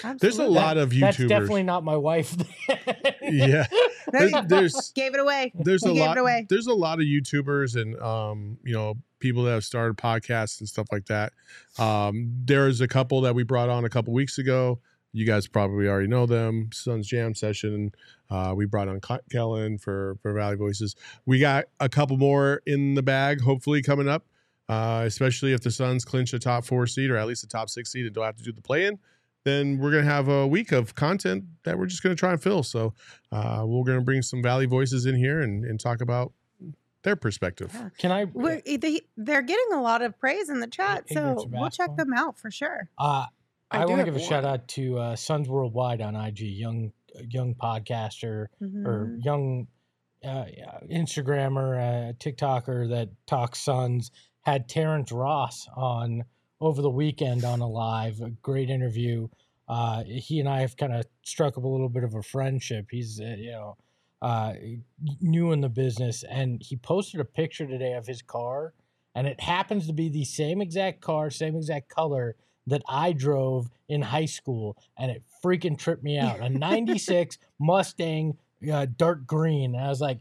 There's 0.00 0.04
a 0.38 0.42
Absolutely. 0.42 0.54
lot 0.54 0.76
of 0.78 0.90
That's 0.98 1.16
YouTubers. 1.18 1.28
definitely 1.28 1.62
not 1.64 1.84
my 1.84 1.96
wife. 1.96 2.34
Yeah. 3.22 3.66
There's- 4.12 4.44
there's- 4.48 4.92
gave 4.94 5.14
it 5.14 5.20
away. 5.20 5.52
there's 5.54 5.82
You 5.84 5.92
a 5.92 5.94
gave 5.94 6.02
lot 6.02 6.16
it 6.16 6.20
away. 6.20 6.46
there's 6.50 6.66
a 6.66 6.74
lot 6.74 6.98
of 6.98 7.06
youtubers 7.06 7.80
and 7.80 7.98
um 8.02 8.58
you 8.64 8.74
know 8.74 8.94
people 9.20 9.44
that 9.44 9.52
have 9.52 9.64
started 9.64 9.96
podcasts 9.96 10.58
and 10.60 10.68
stuff 10.68 10.86
like 10.92 11.06
that 11.06 11.32
um 11.78 12.30
there's 12.44 12.80
a 12.80 12.88
couple 12.88 13.20
that 13.22 13.34
we 13.34 13.42
brought 13.44 13.68
on 13.68 13.84
a 13.84 13.88
couple 13.88 14.12
weeks 14.12 14.38
ago 14.38 14.80
you 15.12 15.24
guys 15.24 15.46
probably 15.46 15.86
already 15.88 16.08
know 16.08 16.26
them 16.26 16.68
Suns 16.74 17.06
Jam 17.06 17.34
session 17.34 17.92
uh 18.28 18.52
we 18.56 18.66
brought 18.66 18.88
on 18.88 19.00
Ke- 19.00 19.22
Kellan 19.30 19.78
for 19.78 20.16
for 20.20 20.32
Valley 20.34 20.56
Voices 20.56 20.96
we 21.24 21.38
got 21.38 21.66
a 21.80 21.88
couple 21.88 22.16
more 22.18 22.60
in 22.66 22.94
the 22.94 23.02
bag 23.02 23.40
hopefully 23.40 23.82
coming 23.82 24.08
up 24.08 24.26
uh 24.68 25.04
especially 25.06 25.52
if 25.52 25.60
the 25.62 25.70
Suns 25.70 26.04
clinch 26.04 26.32
a 26.34 26.38
top 26.40 26.64
4 26.64 26.86
seed 26.88 27.08
or 27.10 27.16
at 27.16 27.26
least 27.28 27.44
a 27.44 27.48
top 27.48 27.70
6 27.70 27.90
seed 27.90 28.04
and 28.06 28.14
don't 28.14 28.24
have 28.24 28.36
to 28.36 28.42
do 28.44 28.52
the 28.52 28.60
play 28.62 28.84
in 28.86 28.98
then 29.44 29.78
we're 29.78 29.90
going 29.90 30.04
to 30.04 30.10
have 30.10 30.28
a 30.28 30.46
week 30.46 30.72
of 30.72 30.94
content 30.94 31.44
that 31.64 31.78
we're 31.78 31.86
just 31.86 32.02
going 32.02 32.14
to 32.14 32.18
try 32.18 32.30
and 32.30 32.42
fill 32.42 32.62
so 32.62 32.94
uh, 33.32 33.62
we're 33.66 33.84
going 33.84 33.98
to 33.98 34.04
bring 34.04 34.22
some 34.22 34.42
Valley 34.42 34.66
voices 34.66 35.06
in 35.06 35.16
here 35.16 35.40
and, 35.40 35.64
and 35.64 35.80
talk 35.80 36.00
about 36.00 36.32
their 37.02 37.16
perspective. 37.16 37.70
Yeah. 37.74 37.88
Can 37.98 38.12
I? 38.12 38.24
We're, 38.24 38.60
they, 38.64 39.00
they're 39.16 39.42
getting 39.42 39.72
a 39.72 39.82
lot 39.82 40.02
of 40.02 40.16
praise 40.18 40.48
in 40.48 40.60
the 40.60 40.68
chat, 40.68 41.04
so 41.10 41.46
we'll 41.50 41.70
check 41.70 41.96
them 41.96 42.12
out 42.14 42.38
for 42.38 42.50
sure. 42.50 42.88
Uh, 42.98 43.26
I 43.72 43.82
I, 43.82 43.86
want 43.86 43.98
to 44.00 44.04
give 44.04 44.16
a 44.16 44.20
shout 44.20 44.44
out 44.44 44.68
to 44.68 44.98
uh, 44.98 45.16
Suns 45.16 45.48
Worldwide 45.48 46.00
on 46.00 46.14
IG, 46.14 46.40
young 46.40 46.92
young 47.28 47.54
podcaster 47.54 48.46
or 48.84 49.16
Mhm. 49.18 49.24
young 49.24 49.66
uh, 50.24 50.44
Instagrammer, 50.90 52.10
uh, 52.10 52.12
TikToker 52.14 52.88
that 52.90 53.08
talks 53.26 53.60
Suns. 53.60 54.10
Had 54.42 54.68
Terrence 54.68 55.12
Ross 55.12 55.68
on 55.76 56.24
over 56.62 56.80
the 56.80 56.90
weekend 56.90 57.44
on 57.44 57.60
a 57.60 57.68
live, 57.68 58.20
a 58.20 58.30
great 58.30 58.70
interview. 58.70 59.28
Uh, 59.68 60.04
he 60.04 60.38
and 60.38 60.48
I 60.48 60.60
have 60.60 60.76
kind 60.76 60.92
of 60.92 61.04
struck 61.22 61.58
up 61.58 61.64
a 61.64 61.68
little 61.68 61.88
bit 61.88 62.04
of 62.04 62.14
a 62.14 62.22
friendship. 62.22 62.86
He's 62.90 63.20
uh, 63.20 63.34
you 63.36 63.50
know 63.50 63.76
uh, 64.22 64.54
new 65.20 65.50
in 65.50 65.60
the 65.60 65.68
business, 65.68 66.24
and 66.30 66.62
he 66.62 66.76
posted 66.76 67.20
a 67.20 67.24
picture 67.24 67.66
today 67.66 67.94
of 67.94 68.06
his 68.06 68.22
car, 68.22 68.74
and 69.14 69.26
it 69.26 69.40
happens 69.40 69.88
to 69.88 69.92
be 69.92 70.08
the 70.08 70.24
same 70.24 70.62
exact 70.62 71.00
car, 71.00 71.30
same 71.30 71.56
exact 71.56 71.88
color 71.88 72.36
that 72.68 72.82
I 72.88 73.12
drove 73.12 73.68
in 73.88 74.00
high 74.00 74.26
school, 74.26 74.78
and 74.96 75.10
it 75.10 75.24
freaking 75.44 75.76
tripped 75.76 76.04
me 76.04 76.16
out. 76.16 76.38
A 76.38 76.48
'96 76.48 77.38
Mustang, 77.58 78.38
uh, 78.72 78.86
dark 78.96 79.26
green. 79.26 79.74
And 79.74 79.84
I 79.84 79.88
was 79.88 80.00
like, 80.00 80.20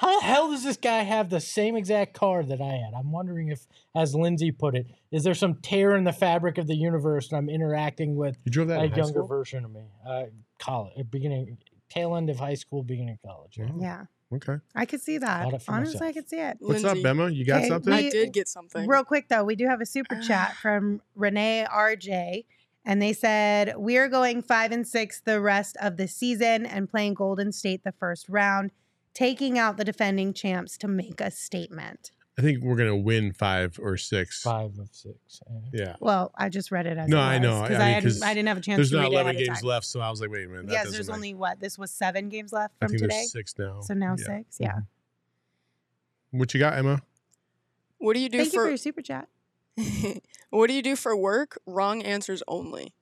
how 0.00 0.18
the 0.20 0.24
hell 0.24 0.50
does 0.50 0.64
this 0.64 0.76
guy 0.76 1.02
have 1.02 1.28
the 1.30 1.40
same 1.40 1.76
exact 1.76 2.14
car 2.14 2.42
that 2.42 2.60
I 2.60 2.72
had? 2.72 2.92
I'm 2.96 3.12
wondering 3.12 3.48
if, 3.48 3.66
as 3.94 4.14
Lindsay 4.14 4.50
put 4.50 4.74
it, 4.74 4.86
is 5.12 5.24
there 5.24 5.34
some 5.34 5.54
tear 5.56 5.94
in 5.96 6.04
the 6.04 6.12
fabric 6.12 6.56
of 6.58 6.66
the 6.66 6.74
universe 6.74 7.28
and 7.28 7.36
I'm 7.38 7.50
interacting 7.50 8.16
with 8.16 8.36
You 8.44 8.50
drove 8.52 8.68
that 8.68 8.80
a 8.80 8.84
in 8.84 8.90
younger 8.94 9.20
school? 9.20 9.26
version 9.26 9.64
of 9.64 9.72
me? 9.72 9.82
Uh, 10.06 10.24
college, 10.58 10.94
beginning, 11.10 11.58
tail 11.90 12.16
end 12.16 12.30
of 12.30 12.38
high 12.38 12.54
school, 12.54 12.82
beginning 12.82 13.18
of 13.22 13.28
college. 13.30 13.58
yeah. 13.58 13.66
Wow. 13.66 13.78
Yeah, 13.80 14.04
Okay. 14.32 14.56
I 14.74 14.86
could 14.86 15.00
see 15.02 15.18
that. 15.18 15.44
Bought 15.44 15.54
it 15.54 15.62
for 15.62 15.72
Honestly, 15.74 16.06
I 16.06 16.12
could 16.12 16.28
see 16.28 16.38
it. 16.38 16.56
What's 16.60 16.82
Lindsay, 16.82 17.00
up, 17.00 17.02
Bema? 17.02 17.28
You 17.30 17.44
got 17.44 17.58
Okay, 17.58 17.68
something? 17.68 17.92
I 17.92 18.02
we- 18.02 18.10
did 18.10 18.32
get 18.32 18.48
something. 18.48 18.86
Real 18.88 19.04
quick 19.04 19.28
though, 19.28 19.44
we 19.44 19.54
do 19.56 19.66
have 19.66 19.80
a 19.80 19.86
super 19.86 20.16
chat 20.20 20.54
from 20.62 21.02
Renee 21.14 21.66
RJ, 21.70 22.44
and 22.86 23.02
they 23.02 23.12
said 23.12 23.74
we 23.76 23.98
are 23.98 24.08
going 24.08 24.40
five 24.40 24.72
and 24.72 24.86
six 24.88 25.20
the 25.20 25.40
rest 25.40 25.76
of 25.82 25.96
the 25.98 26.08
season 26.08 26.64
and 26.64 26.88
playing 26.90 27.14
Golden 27.14 27.52
State 27.52 27.82
the 27.84 27.92
first 27.92 28.28
round, 28.28 28.70
taking 29.14 29.58
out 29.58 29.76
the 29.76 29.84
defending 29.84 30.32
champs 30.32 30.76
to 30.78 30.88
make 30.88 31.20
a 31.20 31.30
statement. 31.30 32.10
I 32.38 32.42
think 32.42 32.62
we're 32.62 32.76
gonna 32.76 32.96
win 32.96 33.32
five 33.32 33.78
or 33.82 33.96
six. 33.98 34.40
Five 34.42 34.78
of 34.78 34.88
six. 34.92 35.42
yeah. 35.72 35.84
Yeah. 35.84 35.96
Well, 36.00 36.32
I 36.38 36.48
just 36.48 36.70
read 36.70 36.86
it 36.86 36.96
as 36.96 37.08
No, 37.08 37.18
it 37.18 37.20
I 37.20 37.34
was, 37.38 37.42
know. 37.42 37.56
I 37.58 37.62
because 37.68 37.70
mean, 37.78 37.80
I, 37.82 37.90
hadn't- 37.90 38.22
I 38.22 38.34
didn't 38.34 38.48
have 38.48 38.56
a 38.56 38.60
chance 38.62 38.76
There's 38.78 38.90
to 38.90 38.96
not 38.96 39.02
read 39.02 39.12
eleven 39.12 39.36
ahead 39.36 39.46
games 39.46 39.62
left, 39.62 39.84
so 39.86 40.00
I 40.00 40.08
was 40.10 40.20
like, 40.22 40.30
wait 40.30 40.46
a 40.46 40.48
minute. 40.48 40.66
That 40.68 40.72
yes, 40.72 40.90
there's 40.92 41.08
make- 41.08 41.14
only 41.16 41.34
what 41.34 41.60
this 41.60 41.76
was 41.78 41.90
seven 41.90 42.28
games 42.30 42.52
left 42.52 42.74
I 42.80 42.86
from 42.86 42.92
think 42.92 43.02
today, 43.02 43.14
there's 43.16 43.32
six 43.32 43.54
now. 43.58 43.80
so 43.82 43.92
now 43.94 44.14
Yeah. 44.18 44.24
six. 44.24 44.56
Yeah. 44.58 44.68
Mm-hmm. 44.72 46.38
What 46.38 46.54
you 46.54 46.60
got, 46.60 46.74
Emma? 46.78 47.02
what 47.98 48.14
do 48.14 48.20
you 48.20 48.28
do 48.30 48.38
Thank 48.38 48.52
you 48.54 48.58
for 48.58 48.64
for 48.64 48.68
your 48.70 48.76
super 48.78 49.02
chat. 49.02 49.28
what 50.50 50.68
do 50.68 50.72
you 50.72 50.82
do 50.82 50.96
for 50.96 51.14
work? 51.14 51.58
Wrong 51.66 52.02
answers 52.02 52.42
only. 52.48 52.94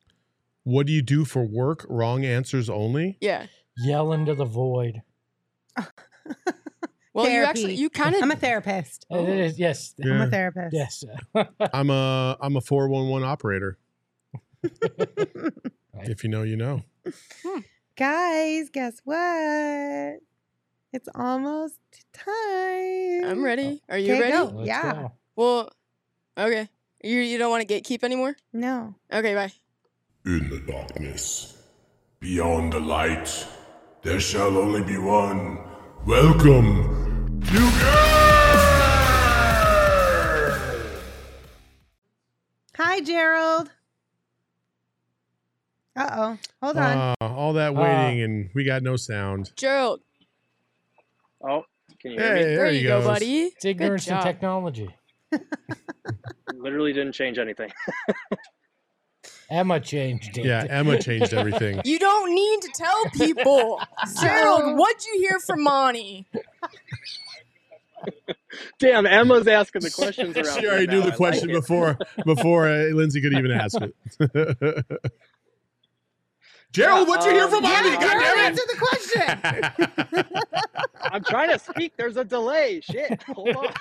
What 0.65 0.87
do 0.87 0.93
you 0.93 1.03
do 1.03 1.25
for 1.25 1.45
work? 1.45 1.87
Wrong 1.89 2.25
answers 2.25 2.69
only. 2.69 3.17
Yeah. 3.21 3.47
Yell 3.77 4.13
into 4.13 4.35
the 4.35 4.45
void. 4.45 5.03
Well, 7.15 7.29
you 7.29 7.43
actually 7.43 7.75
you 7.75 7.91
kind 7.91 8.15
of 8.15 8.23
I'm 8.23 8.31
a 8.31 8.37
therapist. 8.37 9.05
Uh, 9.11 9.19
it 9.25 9.29
is- 9.41 9.59
yes. 9.59 9.95
I'm 10.05 10.21
a 10.21 10.31
therapist. 10.31 10.73
Yes. 10.73 11.03
I'm 11.73 11.91
a 11.91 12.37
I'm 12.41 12.55
a 12.57 12.61
four 12.61 12.87
one 12.89 13.09
one 13.09 13.25
operator. 13.25 13.77
If 16.01 16.23
you 16.23 16.31
know, 16.31 16.43
you 16.45 16.57
know. 16.57 16.83
Guys, 17.97 18.71
guess 18.71 19.01
what? 19.05 20.21
It's 20.93 21.09
almost 21.15 21.75
time. 22.13 23.25
I'm 23.25 23.43
ready. 23.43 23.83
Are 23.89 23.99
you 23.99 24.13
Okay, 24.15 24.21
ready? 24.21 24.33
go. 24.53 24.63
Yeah. 24.65 24.93
go. 24.93 25.13
Well, 25.35 25.71
okay. 26.39 26.69
You 27.03 27.19
you 27.19 27.37
don't 27.39 27.51
want 27.51 27.67
to 27.67 27.75
gatekeep 27.75 28.05
anymore? 28.05 28.37
No. 28.53 28.95
Okay, 29.13 29.35
bye. 29.35 29.53
In 30.25 30.49
the 30.51 30.61
darkness, 30.61 31.57
beyond 32.21 32.73
the 32.75 32.81
light, 32.81 33.47
there 34.03 34.21
shall 34.21 34.57
only 34.57 34.83
be 34.85 34.99
one. 34.99 35.59
Welcome 36.09 37.43
to 37.43 37.59
Hi, 42.77 43.01
Gerald. 43.03 43.69
Uh 45.95 46.09
oh. 46.11 46.39
Hold 46.63 46.77
on. 46.79 46.97
Uh, 46.97 47.15
all 47.21 47.53
that 47.53 47.75
waiting 47.75 48.23
and 48.23 48.49
we 48.55 48.65
got 48.65 48.83
no 48.83 48.97
sound. 48.97 49.51
Gerald. 49.55 50.01
Oh, 51.47 51.65
Can 52.01 52.13
you 52.13 52.19
hear 52.19 52.35
me? 52.35 52.41
Hey, 52.41 52.57
there, 52.57 52.73
he 52.73 52.83
go, 52.85 53.01
goes. 53.01 53.07
buddy. 53.07 53.41
It's 53.43 53.67
ignorance 53.67 54.07
and 54.07 54.17
job. 54.17 54.25
technology. 54.25 54.89
Literally 56.55 56.95
didn't 56.95 57.13
change 57.13 57.39
anything. 57.39 57.71
Emma 59.51 59.81
changed 59.81 60.37
it. 60.39 60.45
Yeah, 60.45 60.67
Emma 60.69 60.99
changed 61.01 61.33
everything. 61.33 61.81
You 61.89 61.99
don't 61.99 62.35
need 62.35 62.61
to 62.63 62.71
tell 62.75 63.05
people. 63.11 63.81
Gerald, 64.21 64.77
what'd 64.77 65.05
you 65.07 65.21
hear 65.21 65.39
from 65.41 65.63
Monty? 65.63 66.27
Damn, 68.79 69.07
Emma's 69.07 69.47
asking 69.49 69.83
the 69.83 69.91
questions 69.91 70.37
around. 70.37 70.61
she 70.61 70.67
already 70.67 70.87
now. 70.87 70.93
knew 70.95 71.01
the 71.01 71.09
like 71.09 71.17
question 71.17 71.51
it. 71.51 71.55
before 71.55 71.99
before 72.25 72.69
uh, 72.69 72.89
Lindsay 72.93 73.21
could 73.21 73.33
even 73.33 73.51
ask 73.51 73.77
it. 73.81 73.95
Gerald, 76.73 77.09
what'd 77.09 77.25
you 77.25 77.33
hear 77.33 77.49
from 77.49 77.65
um, 77.65 77.71
Monty? 77.73 77.89
yeah, 77.89 78.01
God 78.01 78.13
Gerald, 78.13 78.23
damn 78.23 78.39
answer 78.39 78.63
the 78.67 78.77
question. 78.77 80.53
I'm 81.03 81.25
trying 81.25 81.51
to 81.51 81.59
speak. 81.59 81.95
There's 81.97 82.17
a 82.19 82.25
delay. 82.25 82.81
Shit. 82.81 83.23
Hold 83.25 83.57
on. 83.57 83.73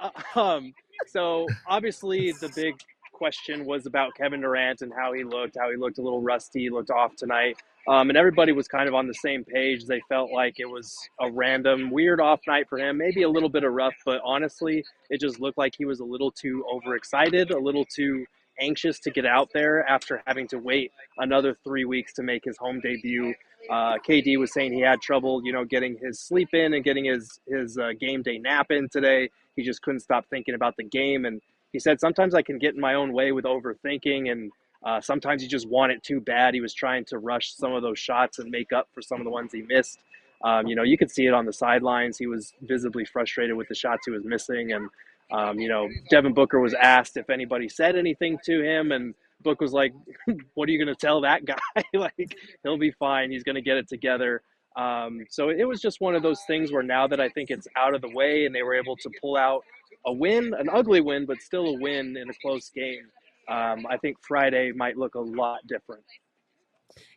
Uh, 0.00 0.10
um, 0.38 0.74
so 1.08 1.46
obviously 1.66 2.32
the 2.32 2.50
big 2.54 2.74
question 3.18 3.66
was 3.66 3.86
about 3.86 4.14
Kevin 4.14 4.40
Durant 4.40 4.80
and 4.80 4.92
how 4.96 5.12
he 5.12 5.24
looked, 5.24 5.56
how 5.58 5.70
he 5.70 5.76
looked 5.76 5.98
a 5.98 6.02
little 6.02 6.22
rusty, 6.22 6.70
looked 6.70 6.90
off 6.90 7.16
tonight. 7.16 7.58
Um, 7.88 8.10
and 8.10 8.16
everybody 8.16 8.52
was 8.52 8.68
kind 8.68 8.88
of 8.88 8.94
on 8.94 9.06
the 9.06 9.14
same 9.14 9.44
page. 9.44 9.86
They 9.86 10.00
felt 10.08 10.30
like 10.30 10.60
it 10.60 10.66
was 10.66 10.96
a 11.20 11.30
random, 11.30 11.90
weird 11.90 12.20
off 12.20 12.40
night 12.46 12.68
for 12.68 12.78
him, 12.78 12.98
maybe 12.98 13.22
a 13.22 13.28
little 13.28 13.48
bit 13.48 13.64
of 13.64 13.72
rough, 13.72 13.94
but 14.04 14.20
honestly, 14.24 14.84
it 15.10 15.20
just 15.20 15.40
looked 15.40 15.58
like 15.58 15.74
he 15.76 15.84
was 15.84 16.00
a 16.00 16.04
little 16.04 16.30
too 16.30 16.64
overexcited, 16.72 17.50
a 17.50 17.58
little 17.58 17.84
too 17.84 18.24
anxious 18.60 18.98
to 19.00 19.10
get 19.10 19.24
out 19.24 19.50
there 19.54 19.88
after 19.88 20.22
having 20.26 20.46
to 20.48 20.58
wait 20.58 20.92
another 21.18 21.56
three 21.64 21.84
weeks 21.84 22.12
to 22.14 22.22
make 22.22 22.44
his 22.44 22.56
home 22.58 22.80
debut. 22.80 23.34
Uh, 23.70 23.96
KD 24.06 24.38
was 24.38 24.52
saying 24.52 24.72
he 24.72 24.80
had 24.80 25.00
trouble, 25.00 25.44
you 25.44 25.52
know, 25.52 25.64
getting 25.64 25.96
his 26.02 26.20
sleep 26.20 26.52
in 26.52 26.74
and 26.74 26.84
getting 26.84 27.04
his 27.04 27.40
his 27.46 27.76
uh, 27.78 27.90
game 27.98 28.22
day 28.22 28.38
nap 28.38 28.70
in 28.70 28.88
today. 28.88 29.30
He 29.56 29.62
just 29.62 29.82
couldn't 29.82 30.00
stop 30.00 30.26
thinking 30.30 30.54
about 30.54 30.76
the 30.76 30.84
game, 30.84 31.24
and 31.24 31.40
he 31.72 31.78
said 31.78 32.00
sometimes 32.00 32.34
I 32.34 32.42
can 32.42 32.58
get 32.58 32.74
in 32.74 32.80
my 32.80 32.94
own 32.94 33.12
way 33.12 33.32
with 33.32 33.44
overthinking, 33.44 34.30
and 34.30 34.50
uh, 34.84 35.00
sometimes 35.00 35.42
you 35.42 35.48
just 35.48 35.68
want 35.68 35.92
it 35.92 36.02
too 36.02 36.20
bad. 36.20 36.54
He 36.54 36.60
was 36.60 36.74
trying 36.74 37.04
to 37.06 37.18
rush 37.18 37.54
some 37.54 37.72
of 37.72 37.82
those 37.82 37.98
shots 37.98 38.38
and 38.38 38.50
make 38.50 38.72
up 38.72 38.88
for 38.92 39.02
some 39.02 39.20
of 39.20 39.24
the 39.24 39.30
ones 39.30 39.52
he 39.52 39.62
missed. 39.62 39.98
Um, 40.42 40.66
you 40.66 40.76
know, 40.76 40.84
you 40.84 40.96
could 40.96 41.10
see 41.10 41.26
it 41.26 41.34
on 41.34 41.46
the 41.46 41.52
sidelines. 41.52 42.16
He 42.16 42.26
was 42.26 42.54
visibly 42.62 43.04
frustrated 43.04 43.56
with 43.56 43.68
the 43.68 43.74
shots 43.74 44.02
he 44.06 44.12
was 44.12 44.24
missing, 44.24 44.72
and 44.72 44.88
um, 45.30 45.58
you 45.58 45.68
know, 45.68 45.88
Devin 46.10 46.32
Booker 46.32 46.58
was 46.60 46.74
asked 46.74 47.16
if 47.16 47.28
anybody 47.28 47.68
said 47.68 47.96
anything 47.96 48.38
to 48.44 48.62
him, 48.62 48.92
and 48.92 49.14
Book 49.42 49.60
was 49.60 49.72
like, 49.72 49.92
"What 50.54 50.68
are 50.68 50.72
you 50.72 50.82
going 50.82 50.94
to 50.94 51.06
tell 51.06 51.20
that 51.22 51.44
guy? 51.44 51.58
like, 51.94 52.36
he'll 52.62 52.78
be 52.78 52.92
fine. 52.92 53.30
He's 53.30 53.42
going 53.42 53.56
to 53.56 53.62
get 53.62 53.76
it 53.76 53.88
together." 53.88 54.42
Um, 54.76 55.24
so 55.28 55.48
it 55.48 55.64
was 55.64 55.80
just 55.80 56.00
one 56.00 56.14
of 56.14 56.22
those 56.22 56.40
things 56.46 56.70
where 56.70 56.84
now 56.84 57.08
that 57.08 57.20
I 57.20 57.28
think 57.30 57.50
it's 57.50 57.66
out 57.76 57.94
of 57.94 58.00
the 58.00 58.10
way, 58.10 58.46
and 58.46 58.54
they 58.54 58.62
were 58.62 58.74
able 58.74 58.96
to 58.96 59.10
pull 59.20 59.36
out 59.36 59.64
a 60.06 60.12
win, 60.12 60.54
an 60.58 60.68
ugly 60.72 61.00
win, 61.00 61.26
but 61.26 61.40
still 61.40 61.66
a 61.66 61.78
win 61.80 62.16
in 62.16 62.28
a 62.30 62.34
close 62.40 62.70
game. 62.70 63.06
Um, 63.48 63.86
I 63.88 63.96
think 63.96 64.16
Friday 64.26 64.72
might 64.72 64.96
look 64.96 65.14
a 65.14 65.20
lot 65.20 65.60
different. 65.66 66.04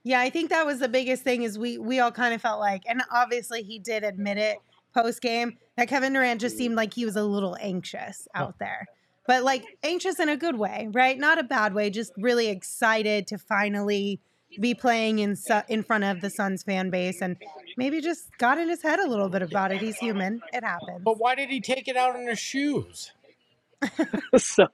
Yeah, 0.04 0.20
I 0.20 0.30
think 0.30 0.50
that 0.50 0.66
was 0.66 0.80
the 0.80 0.88
biggest 0.90 1.24
thing 1.24 1.44
is 1.44 1.58
we 1.58 1.78
we 1.78 2.00
all 2.00 2.12
kind 2.12 2.34
of 2.34 2.42
felt 2.42 2.60
like, 2.60 2.84
and 2.88 3.02
obviously 3.12 3.64
he 3.64 3.80
did 3.80 4.04
admit 4.04 4.38
it 4.38 4.58
post 4.94 5.22
game 5.22 5.58
that 5.78 5.88
Kevin 5.88 6.14
Durant 6.14 6.42
just 6.42 6.58
seemed 6.58 6.76
like 6.76 6.94
he 6.94 7.06
was 7.06 7.16
a 7.16 7.24
little 7.24 7.58
anxious 7.60 8.28
out 8.36 8.60
there, 8.60 8.88
but 9.28 9.44
like 9.44 9.64
anxious 9.84 10.20
in 10.20 10.30
a 10.30 10.38
good 10.38 10.58
way, 10.58 10.90
right? 10.92 11.18
Not 11.18 11.40
a 11.40 11.44
bad 11.44 11.74
way, 11.74 11.90
just 11.90 12.12
really 12.18 12.48
excited 12.48 13.28
to 13.28 13.38
finally 13.38 14.20
be 14.60 14.74
playing 14.74 15.20
in 15.20 15.36
Su- 15.36 15.62
in 15.70 15.84
front 15.84 16.04
of 16.04 16.22
the 16.22 16.30
Suns 16.30 16.64
fan 16.64 16.90
base, 16.90 17.22
and 17.22 17.38
maybe 17.78 18.02
just 18.02 18.38
got 18.38 18.58
in 18.58 18.70
his 18.70 18.82
head 18.82 19.00
a 19.00 19.08
little 19.08 19.30
bit 19.30 19.42
about 19.42 19.72
it. 19.72 19.80
He's 19.80 19.98
human; 19.98 20.42
it 20.54 20.64
happens. 20.64 21.02
But 21.04 21.18
why 21.18 21.36
did 21.36 21.50
he 21.50 21.62
take 21.62 21.88
it 21.88 21.98
out 21.98 22.16
on 22.16 22.28
his 22.28 22.40
shoes? 22.40 23.12
so, 24.38 24.66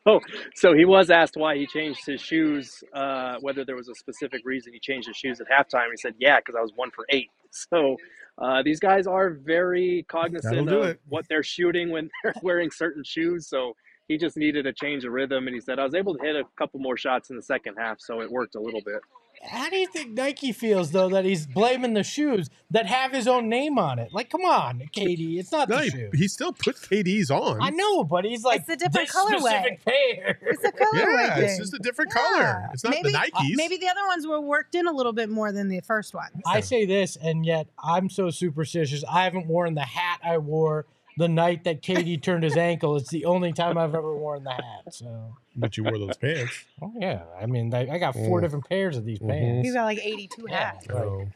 so 0.56 0.74
he 0.74 0.86
was 0.86 1.10
asked 1.10 1.36
why 1.38 1.56
he 1.56 1.66
changed 1.66 2.06
his 2.06 2.20
shoes, 2.20 2.84
uh, 2.94 3.38
whether 3.40 3.64
there 3.64 3.76
was 3.76 3.88
a 3.88 3.96
specific 3.96 4.42
reason 4.44 4.74
he 4.74 4.80
changed 4.80 5.08
his 5.08 5.16
shoes 5.16 5.40
at 5.40 5.48
halftime. 5.48 5.90
He 5.92 5.98
said, 5.98 6.16
"Yeah, 6.20 6.40
because 6.40 6.56
I 6.58 6.62
was 6.62 6.72
one 6.76 6.92
for 6.92 7.06
eight. 7.10 7.30
So 7.52 7.96
uh, 8.38 8.62
these 8.64 8.80
guys 8.80 9.08
are 9.08 9.30
very 9.32 10.06
cognizant 10.10 10.70
of 10.70 10.84
it. 10.84 11.02
what 11.08 11.26
they're 11.30 11.44
shooting 11.44 11.90
when 11.90 12.10
they're 12.24 12.34
wearing 12.44 12.70
certain 12.70 13.04
shoes. 13.04 13.48
So 13.48 13.76
he 14.08 14.18
just 14.18 14.38
needed 14.38 14.66
a 14.68 14.74
change 14.74 15.06
of 15.06 15.12
rhythm, 15.14 15.48
and 15.48 15.54
he 15.54 15.62
said, 15.62 15.80
"I 15.80 15.84
was 15.84 15.96
able 15.96 16.16
to 16.16 16.24
hit 16.24 16.36
a 16.36 16.44
couple 16.58 16.80
more 16.80 16.98
shots 16.98 17.30
in 17.30 17.36
the 17.36 17.42
second 17.44 17.76
half, 17.78 18.00
so 18.00 18.22
it 18.22 18.30
worked 18.30 18.56
a 18.56 18.62
little 18.62 18.82
bit." 18.86 19.02
How 19.44 19.70
do 19.70 19.78
you 19.78 19.88
think 19.88 20.12
Nike 20.14 20.52
feels 20.52 20.92
though 20.92 21.10
that 21.10 21.24
he's 21.26 21.46
blaming 21.46 21.94
the 21.94 22.04
shoes 22.04 22.50
that 22.72 22.86
have 22.86 23.12
his 23.12 23.28
own 23.28 23.50
name 23.50 23.78
on 23.78 24.00
it? 24.00 24.12
Like, 24.12 24.30
come 24.30 24.42
on, 24.44 24.82
KD, 24.96 25.38
it's 25.40 25.52
not 25.52 25.70
No, 25.70 25.78
the 25.78 25.84
he, 25.84 25.90
shoe. 25.90 26.10
he 26.14 26.28
still 26.28 26.52
put 26.54 26.76
KD's 26.78 27.30
on. 27.32 27.62
I 27.62 27.70
know, 27.70 28.04
but 28.04 28.26
he's 28.26 28.44
like 28.44 28.62
It's 28.62 28.70
a 28.70 28.76
different 28.76 29.08
this 29.08 29.16
colorway. 29.16 29.84
pair. 29.86 30.40
It's 30.42 30.64
a 30.64 30.72
colorway 30.72 31.28
Yeah, 31.28 31.36
thing. 31.36 31.44
it's 31.46 31.58
just 31.60 31.74
a 31.74 31.80
different 31.80 32.12
Yeah. 32.16 32.22
color. 32.22 32.70
It's 32.74 32.84
not 32.84 32.92
maybe, 32.92 33.12
the 33.12 33.18
Nikes. 33.18 33.52
Maybe 33.56 33.78
the 33.78 33.88
other 33.88 34.06
ones 34.08 34.26
were 34.28 34.42
worked 34.42 34.76
in 34.76 34.88
a 34.88 34.92
little 34.92 35.14
bit 35.14 35.30
more 35.30 35.52
than 35.52 35.70
the 35.70 35.80
first 35.82 36.14
one. 36.14 36.30
I 36.46 36.60
say 36.62 36.86
this, 36.86 37.16
and 37.16 37.46
yet 37.46 37.68
I'm 37.84 38.10
so 38.10 38.30
superstitious. 38.30 39.04
I 39.10 39.24
haven't 39.24 39.48
worn 39.48 39.76
the 39.76 39.82
hat 39.86 40.20
I 40.24 40.38
wore 40.40 40.86
the 41.18 41.28
night 41.28 41.64
that 41.64 41.82
KD 41.82 42.22
turned 42.22 42.44
his 42.44 42.56
ankle. 42.58 42.96
It's 42.96 43.10
the 43.10 43.26
only 43.26 43.52
time 43.54 43.78
I've 43.78 43.96
ever 43.96 44.16
worn 44.16 44.44
the 44.44 44.52
hat. 44.54 44.92
So, 44.92 45.36
but 45.56 45.76
you 45.76 45.84
wore 45.84 45.98
those 45.98 46.18
pants. 46.18 46.64
oh 46.82 46.94
yeah, 47.00 47.24
I 47.42 47.46
mean, 47.48 47.74
I, 47.74 47.88
I 47.90 47.98
got 47.98 48.14
four 48.14 48.40
Mm. 48.40 48.44
different 48.44 48.70
pairs 48.70 48.98
of 48.98 49.06
these 49.06 49.20
Mhm. 49.20 49.30
pants. 49.30 49.66
He's 49.68 49.74
got 49.74 49.86
like 49.86 50.00
82 50.04 50.46
Yeah. 50.50 50.58
hats. 50.58 50.86
So, 50.86 51.28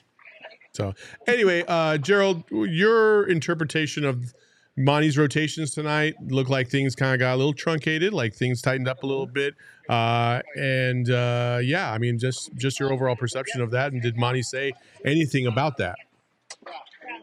so 0.74 0.94
anyway, 1.28 1.64
uh, 1.68 1.98
Gerald, 1.98 2.44
your 2.52 3.28
interpretation 3.28 4.06
of 4.06 4.34
Monty's 4.78 5.18
rotations 5.18 5.72
tonight 5.72 6.16
looked 6.30 6.50
like 6.50 6.70
things 6.70 6.96
kind 6.96 7.14
of 7.14 7.20
got 7.20 7.36
a 7.36 7.38
little 7.38 7.54
truncated, 7.54 8.14
like 8.14 8.34
things 8.34 8.62
tightened 8.62 8.88
up 8.88 9.04
a 9.04 9.06
little 9.06 9.28
bit. 9.28 9.54
Uh, 9.90 10.42
and 10.56 11.10
uh, 11.10 11.60
yeah, 11.62 11.92
I 11.92 11.98
mean, 11.98 12.18
just 12.18 12.56
just 12.56 12.80
your 12.80 12.94
overall 12.94 13.18
perception 13.18 13.62
of 13.62 13.72
that. 13.72 13.92
And 13.92 14.02
did 14.02 14.16
Monty 14.18 14.42
say 14.44 14.72
anything 15.06 15.46
about 15.46 15.76
that? 15.78 15.96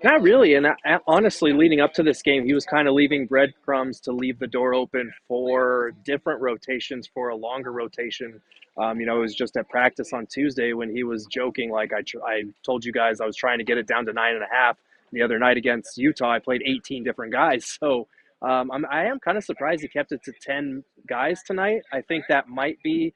Not 0.04 0.22
really. 0.22 0.54
And 0.54 0.66
I, 0.66 0.98
honestly, 1.08 1.52
leading 1.52 1.80
up 1.80 1.92
to 1.94 2.04
this 2.04 2.22
game, 2.22 2.44
he 2.44 2.54
was 2.54 2.64
kind 2.64 2.86
of 2.86 2.94
leaving 2.94 3.26
breadcrumbs 3.26 4.00
to 4.02 4.12
leave 4.12 4.38
the 4.38 4.46
door 4.46 4.72
open 4.74 5.12
for 5.26 5.92
different 6.04 6.40
rotations, 6.40 7.08
for 7.12 7.30
a 7.30 7.36
longer 7.36 7.72
rotation. 7.72 8.40
Um, 8.76 9.00
you 9.00 9.06
know, 9.06 9.16
it 9.16 9.20
was 9.20 9.34
just 9.34 9.56
at 9.56 9.68
practice 9.68 10.12
on 10.12 10.26
Tuesday 10.26 10.72
when 10.72 10.94
he 10.94 11.02
was 11.02 11.26
joking, 11.26 11.72
like 11.72 11.92
I, 11.92 12.02
tr- 12.02 12.22
I 12.24 12.44
told 12.64 12.84
you 12.84 12.92
guys 12.92 13.20
I 13.20 13.26
was 13.26 13.36
trying 13.36 13.58
to 13.58 13.64
get 13.64 13.76
it 13.76 13.88
down 13.88 14.06
to 14.06 14.12
nine 14.12 14.34
and 14.34 14.44
a 14.44 14.54
half. 14.54 14.78
The 15.10 15.22
other 15.22 15.38
night 15.38 15.56
against 15.56 15.98
Utah, 15.98 16.30
I 16.30 16.38
played 16.38 16.62
18 16.64 17.02
different 17.02 17.32
guys. 17.32 17.78
So 17.80 18.06
um, 18.40 18.70
I'm, 18.70 18.86
I 18.86 19.06
am 19.06 19.18
kind 19.18 19.36
of 19.36 19.42
surprised 19.42 19.82
he 19.82 19.88
kept 19.88 20.12
it 20.12 20.22
to 20.24 20.32
10 20.42 20.84
guys 21.08 21.42
tonight. 21.44 21.82
I 21.92 22.02
think 22.02 22.26
that 22.28 22.48
might 22.48 22.80
be 22.84 23.12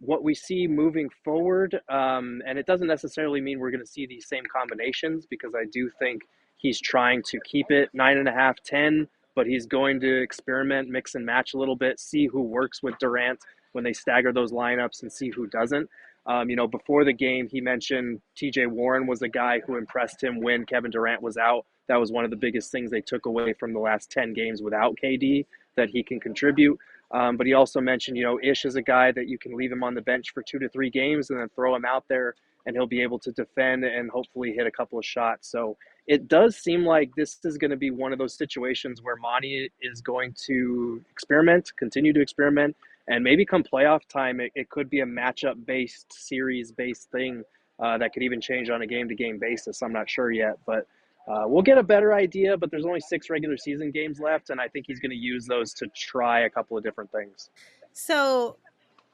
what 0.00 0.24
we 0.24 0.34
see 0.34 0.66
moving 0.66 1.10
forward. 1.24 1.78
Um, 1.88 2.42
and 2.46 2.58
it 2.58 2.66
doesn't 2.66 2.86
necessarily 2.86 3.40
mean 3.40 3.58
we're 3.58 3.70
going 3.70 3.84
to 3.84 3.90
see 3.90 4.06
these 4.06 4.26
same 4.28 4.44
combinations 4.52 5.26
because 5.26 5.54
I 5.54 5.64
do 5.70 5.90
think 5.98 6.22
he's 6.56 6.80
trying 6.80 7.22
to 7.24 7.38
keep 7.44 7.70
it 7.70 7.90
nine 7.92 8.18
and 8.18 8.28
a 8.28 8.32
half, 8.32 8.56
10, 8.64 9.08
but 9.34 9.46
he's 9.46 9.66
going 9.66 10.00
to 10.00 10.22
experiment, 10.22 10.88
mix 10.88 11.14
and 11.14 11.24
match 11.24 11.54
a 11.54 11.58
little 11.58 11.76
bit, 11.76 12.00
see 12.00 12.26
who 12.26 12.42
works 12.42 12.82
with 12.82 12.98
Durant 12.98 13.40
when 13.72 13.84
they 13.84 13.92
stagger 13.92 14.32
those 14.32 14.52
lineups 14.52 15.02
and 15.02 15.12
see 15.12 15.30
who 15.30 15.46
doesn't. 15.46 15.88
Um, 16.26 16.50
you 16.50 16.56
know, 16.56 16.66
before 16.66 17.04
the 17.04 17.12
game, 17.12 17.48
he 17.48 17.60
mentioned 17.60 18.20
TJ 18.36 18.66
Warren 18.68 19.06
was 19.06 19.22
a 19.22 19.28
guy 19.28 19.60
who 19.66 19.76
impressed 19.76 20.22
him 20.22 20.40
when 20.40 20.66
Kevin 20.66 20.90
Durant 20.90 21.22
was 21.22 21.36
out. 21.36 21.64
That 21.88 21.98
was 21.98 22.12
one 22.12 22.24
of 22.24 22.30
the 22.30 22.36
biggest 22.36 22.70
things 22.70 22.90
they 22.90 23.00
took 23.00 23.26
away 23.26 23.54
from 23.54 23.72
the 23.72 23.80
last 23.80 24.10
10 24.10 24.34
games 24.34 24.62
without 24.62 24.96
KD, 25.02 25.46
that 25.76 25.88
he 25.90 26.02
can 26.02 26.20
contribute. 26.20 26.78
Um, 27.12 27.36
but 27.36 27.46
he 27.46 27.54
also 27.54 27.80
mentioned, 27.80 28.16
you 28.16 28.22
know, 28.22 28.38
Ish 28.42 28.64
is 28.64 28.76
a 28.76 28.82
guy 28.82 29.10
that 29.12 29.26
you 29.26 29.38
can 29.38 29.56
leave 29.56 29.72
him 29.72 29.82
on 29.82 29.94
the 29.94 30.00
bench 30.00 30.32
for 30.32 30.42
two 30.42 30.58
to 30.60 30.68
three 30.68 30.90
games 30.90 31.30
and 31.30 31.40
then 31.40 31.48
throw 31.54 31.74
him 31.74 31.84
out 31.84 32.04
there 32.08 32.34
and 32.66 32.76
he'll 32.76 32.86
be 32.86 33.02
able 33.02 33.18
to 33.18 33.32
defend 33.32 33.84
and 33.84 34.10
hopefully 34.10 34.52
hit 34.52 34.66
a 34.66 34.70
couple 34.70 34.98
of 34.98 35.04
shots. 35.04 35.48
So 35.50 35.76
it 36.06 36.28
does 36.28 36.56
seem 36.56 36.84
like 36.84 37.10
this 37.16 37.38
is 37.44 37.56
going 37.56 37.70
to 37.70 37.76
be 37.76 37.90
one 37.90 38.12
of 38.12 38.18
those 38.18 38.34
situations 38.34 39.02
where 39.02 39.16
Monty 39.16 39.70
is 39.80 40.00
going 40.00 40.34
to 40.46 41.02
experiment, 41.10 41.72
continue 41.76 42.12
to 42.12 42.20
experiment, 42.20 42.76
and 43.08 43.24
maybe 43.24 43.44
come 43.44 43.64
playoff 43.64 44.06
time, 44.08 44.40
it, 44.40 44.52
it 44.54 44.68
could 44.70 44.88
be 44.90 45.00
a 45.00 45.06
matchup 45.06 45.64
based, 45.66 46.12
series 46.12 46.70
based 46.70 47.10
thing 47.10 47.42
uh, 47.80 47.98
that 47.98 48.12
could 48.12 48.22
even 48.22 48.40
change 48.40 48.70
on 48.70 48.82
a 48.82 48.86
game 48.86 49.08
to 49.08 49.14
game 49.14 49.38
basis. 49.38 49.82
I'm 49.82 49.92
not 49.92 50.08
sure 50.08 50.30
yet, 50.30 50.58
but 50.66 50.86
uh, 51.28 51.44
we'll 51.46 51.62
get 51.62 51.78
a 51.78 51.82
better 51.82 52.14
idea. 52.14 52.56
But 52.56 52.70
there's 52.70 52.86
only 52.86 53.00
six 53.00 53.30
regular 53.30 53.56
season 53.56 53.90
games 53.90 54.20
left, 54.20 54.50
and 54.50 54.60
I 54.60 54.68
think 54.68 54.86
he's 54.86 55.00
going 55.00 55.10
to 55.10 55.16
use 55.16 55.46
those 55.46 55.72
to 55.74 55.86
try 55.94 56.40
a 56.40 56.50
couple 56.50 56.76
of 56.76 56.84
different 56.84 57.10
things. 57.12 57.50
So 57.92 58.56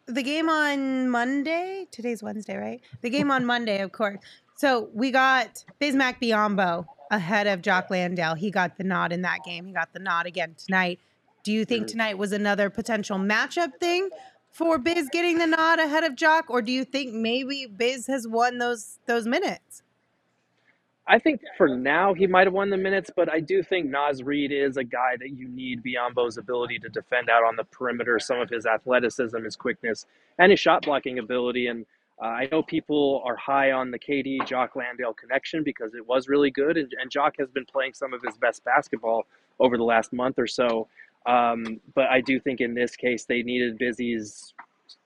the 0.07 0.23
game 0.23 0.49
on 0.49 1.11
Monday, 1.11 1.87
today's 1.91 2.23
Wednesday, 2.23 2.57
right? 2.57 2.81
The 3.03 3.11
game 3.11 3.31
on 3.31 3.45
Monday, 3.45 3.81
of 3.81 3.93
course. 3.93 4.19
So 4.57 4.89
we 4.95 5.11
got 5.11 5.65
Bismack 5.81 6.21
Biyombo 6.21 6.87
ahead 7.11 7.47
of 7.47 7.63
Jock 7.63 7.91
Landale. 7.91 8.35
He 8.35 8.51
got 8.51 8.77
the 8.79 8.85
nod 8.85 9.13
in 9.13 9.23
that 9.23 9.41
game. 9.45 9.67
He 9.67 9.73
got 9.73 9.93
the 9.93 9.99
nod 9.99 10.27
again 10.27 10.55
tonight. 10.57 10.99
Do 11.43 11.53
you 11.53 11.65
think 11.65 11.87
tonight 11.87 12.19
was 12.19 12.33
another 12.33 12.71
potential 12.71 13.19
matchup 13.19 13.79
thing 13.79 14.09
for 14.51 14.79
Biz 14.79 15.11
getting 15.13 15.39
the 15.39 15.47
nod 15.47 15.79
ahead 15.79 16.03
of 16.03 16.17
Jock, 16.17 16.47
or 16.49 16.63
do 16.63 16.73
you 16.73 16.85
think 16.85 17.13
maybe 17.13 17.67
Biz 17.67 18.07
has 18.09 18.27
won 18.27 18.59
those 18.59 18.99
those 19.07 19.27
minutes? 19.27 19.83
I 21.09 21.19
think 21.21 21.41
for 21.57 21.69
now 21.69 22.15
he 22.15 22.27
might 22.27 22.47
have 22.47 22.53
won 22.53 22.69
the 22.69 22.77
minutes, 22.77 23.11
but 23.15 23.33
I 23.33 23.39
do 23.39 23.63
think 23.63 23.87
Naz 23.87 24.25
Reid 24.25 24.51
is 24.51 24.77
a 24.77 24.83
guy 24.83 25.17
that 25.21 25.31
you 25.31 25.49
need 25.49 25.83
Biyombo's 25.85 26.37
ability 26.37 26.81
to 26.81 26.89
defend 26.89 27.31
out 27.31 27.45
on 27.45 27.55
the 27.55 27.63
perimeter, 27.65 28.19
some 28.19 28.41
of 28.41 28.51
his 28.51 28.67
athleticism, 28.67 29.43
his 29.45 29.55
quickness, 29.55 30.07
and 30.39 30.51
his 30.51 30.59
shot 30.59 30.83
blocking 30.83 31.21
ability. 31.21 31.69
And 31.69 31.87
uh, 32.21 32.27
I 32.27 32.49
know 32.51 32.63
people 32.63 33.23
are 33.25 33.37
high 33.37 33.71
on 33.71 33.93
the 33.93 33.99
KD 33.99 34.45
Jock 34.47 34.75
Landale 34.75 35.15
connection 35.15 35.63
because 35.63 35.95
it 35.95 36.05
was 36.05 36.27
really 36.27 36.51
good, 36.51 36.77
and, 36.77 36.93
and 37.01 37.09
Jock 37.09 37.35
has 37.39 37.51
been 37.51 37.67
playing 37.67 37.95
some 37.95 38.13
of 38.13 38.21
his 38.23 38.37
best 38.39 38.65
basketball 38.65 39.27
over 39.61 39.77
the 39.77 39.85
last 39.85 40.13
month 40.13 40.39
or 40.39 40.49
so. 40.49 40.89
Um, 41.27 41.81
but 41.95 42.07
I 42.07 42.21
do 42.21 42.41
think 42.41 42.61
in 42.61 42.75
this 42.75 42.97
case 42.97 43.25
they 43.25 43.43
needed 43.43 43.79
Busy's 43.79 44.55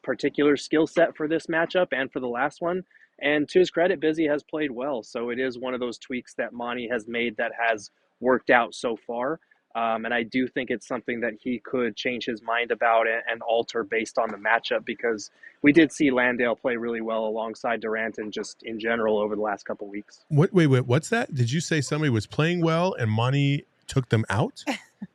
particular 0.02 0.56
skill 0.56 0.86
set 0.86 1.16
for 1.16 1.28
this 1.28 1.46
matchup 1.46 1.88
and 1.92 2.10
for 2.10 2.20
the 2.20 2.28
last 2.28 2.62
one. 2.62 2.84
And 3.22 3.48
to 3.50 3.58
his 3.58 3.70
credit, 3.70 4.00
Busy 4.00 4.26
has 4.26 4.42
played 4.42 4.70
well. 4.70 5.02
So 5.02 5.30
it 5.30 5.38
is 5.38 5.58
one 5.58 5.74
of 5.74 5.80
those 5.80 5.98
tweaks 5.98 6.34
that 6.34 6.52
Monty 6.52 6.88
has 6.88 7.06
made 7.06 7.36
that 7.36 7.52
has 7.58 7.90
worked 8.20 8.50
out 8.50 8.74
so 8.74 8.96
far. 8.96 9.40
Um, 9.74 10.04
and 10.04 10.12
I 10.12 10.24
do 10.24 10.48
think 10.48 10.70
it's 10.70 10.86
something 10.86 11.20
that 11.20 11.34
he 11.40 11.60
could 11.60 11.94
change 11.94 12.24
his 12.24 12.42
mind 12.42 12.72
about 12.72 13.06
and, 13.06 13.22
and 13.30 13.40
alter 13.42 13.84
based 13.84 14.18
on 14.18 14.28
the 14.30 14.36
matchup 14.36 14.84
because 14.84 15.30
we 15.62 15.72
did 15.72 15.92
see 15.92 16.10
Landale 16.10 16.56
play 16.56 16.76
really 16.76 17.00
well 17.00 17.24
alongside 17.24 17.80
Durant 17.80 18.18
and 18.18 18.32
just 18.32 18.64
in 18.64 18.80
general 18.80 19.18
over 19.18 19.36
the 19.36 19.42
last 19.42 19.64
couple 19.64 19.86
weeks. 19.86 20.24
What? 20.28 20.52
Wait, 20.52 20.66
wait. 20.66 20.86
What's 20.86 21.08
that? 21.10 21.34
Did 21.34 21.52
you 21.52 21.60
say 21.60 21.80
somebody 21.80 22.10
was 22.10 22.26
playing 22.26 22.62
well 22.62 22.94
and 22.94 23.10
Monty 23.10 23.64
took 23.86 24.08
them 24.08 24.24
out? 24.28 24.64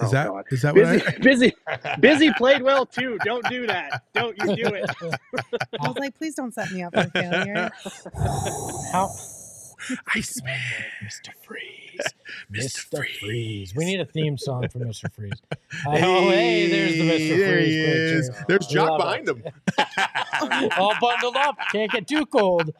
Is 0.00 0.04
Oh, 0.04 0.08
that 0.10 0.26
God. 0.28 0.44
is 0.50 0.62
that 0.62 0.74
Busy, 0.74 0.96
what 0.98 1.08
I? 1.14 1.18
busy, 1.22 1.52
busy 2.00 2.32
played 2.34 2.62
well 2.62 2.86
too. 2.86 3.18
Don't 3.24 3.44
do 3.48 3.66
that. 3.66 4.02
Don't 4.14 4.36
you 4.38 4.56
do 4.56 4.74
it. 4.74 4.88
I 5.80 5.88
was 5.88 5.96
like, 5.98 6.16
please 6.16 6.34
don't 6.34 6.54
set 6.54 6.70
me 6.70 6.82
up 6.82 6.94
for 6.94 7.04
failure. 7.10 7.70
How, 8.92 9.10
Iceman, 10.14 10.58
Mr. 11.04 11.30
Freeze, 11.44 12.06
Mr. 12.52 13.04
Freeze. 13.20 13.74
We 13.74 13.84
need 13.84 14.00
a 14.00 14.04
theme 14.04 14.36
song 14.38 14.68
for 14.68 14.78
Mr. 14.80 15.12
Freeze. 15.12 15.32
Uh, 15.52 15.66
oh, 15.86 16.30
hey, 16.30 16.68
there's 16.70 16.92
the 16.94 17.00
Mr. 17.10 17.36
There 17.38 17.52
Freeze 17.56 17.68
he 17.68 17.80
is. 17.84 18.28
picture. 18.30 18.44
There's 18.48 18.66
Jock 18.66 18.98
behind 18.98 19.28
it. 19.28 19.36
him. 19.36 20.70
All 20.78 20.94
bundled 21.00 21.36
up. 21.36 21.56
Can't 21.72 21.90
get 21.92 22.06
too 22.06 22.26
cold. 22.26 22.72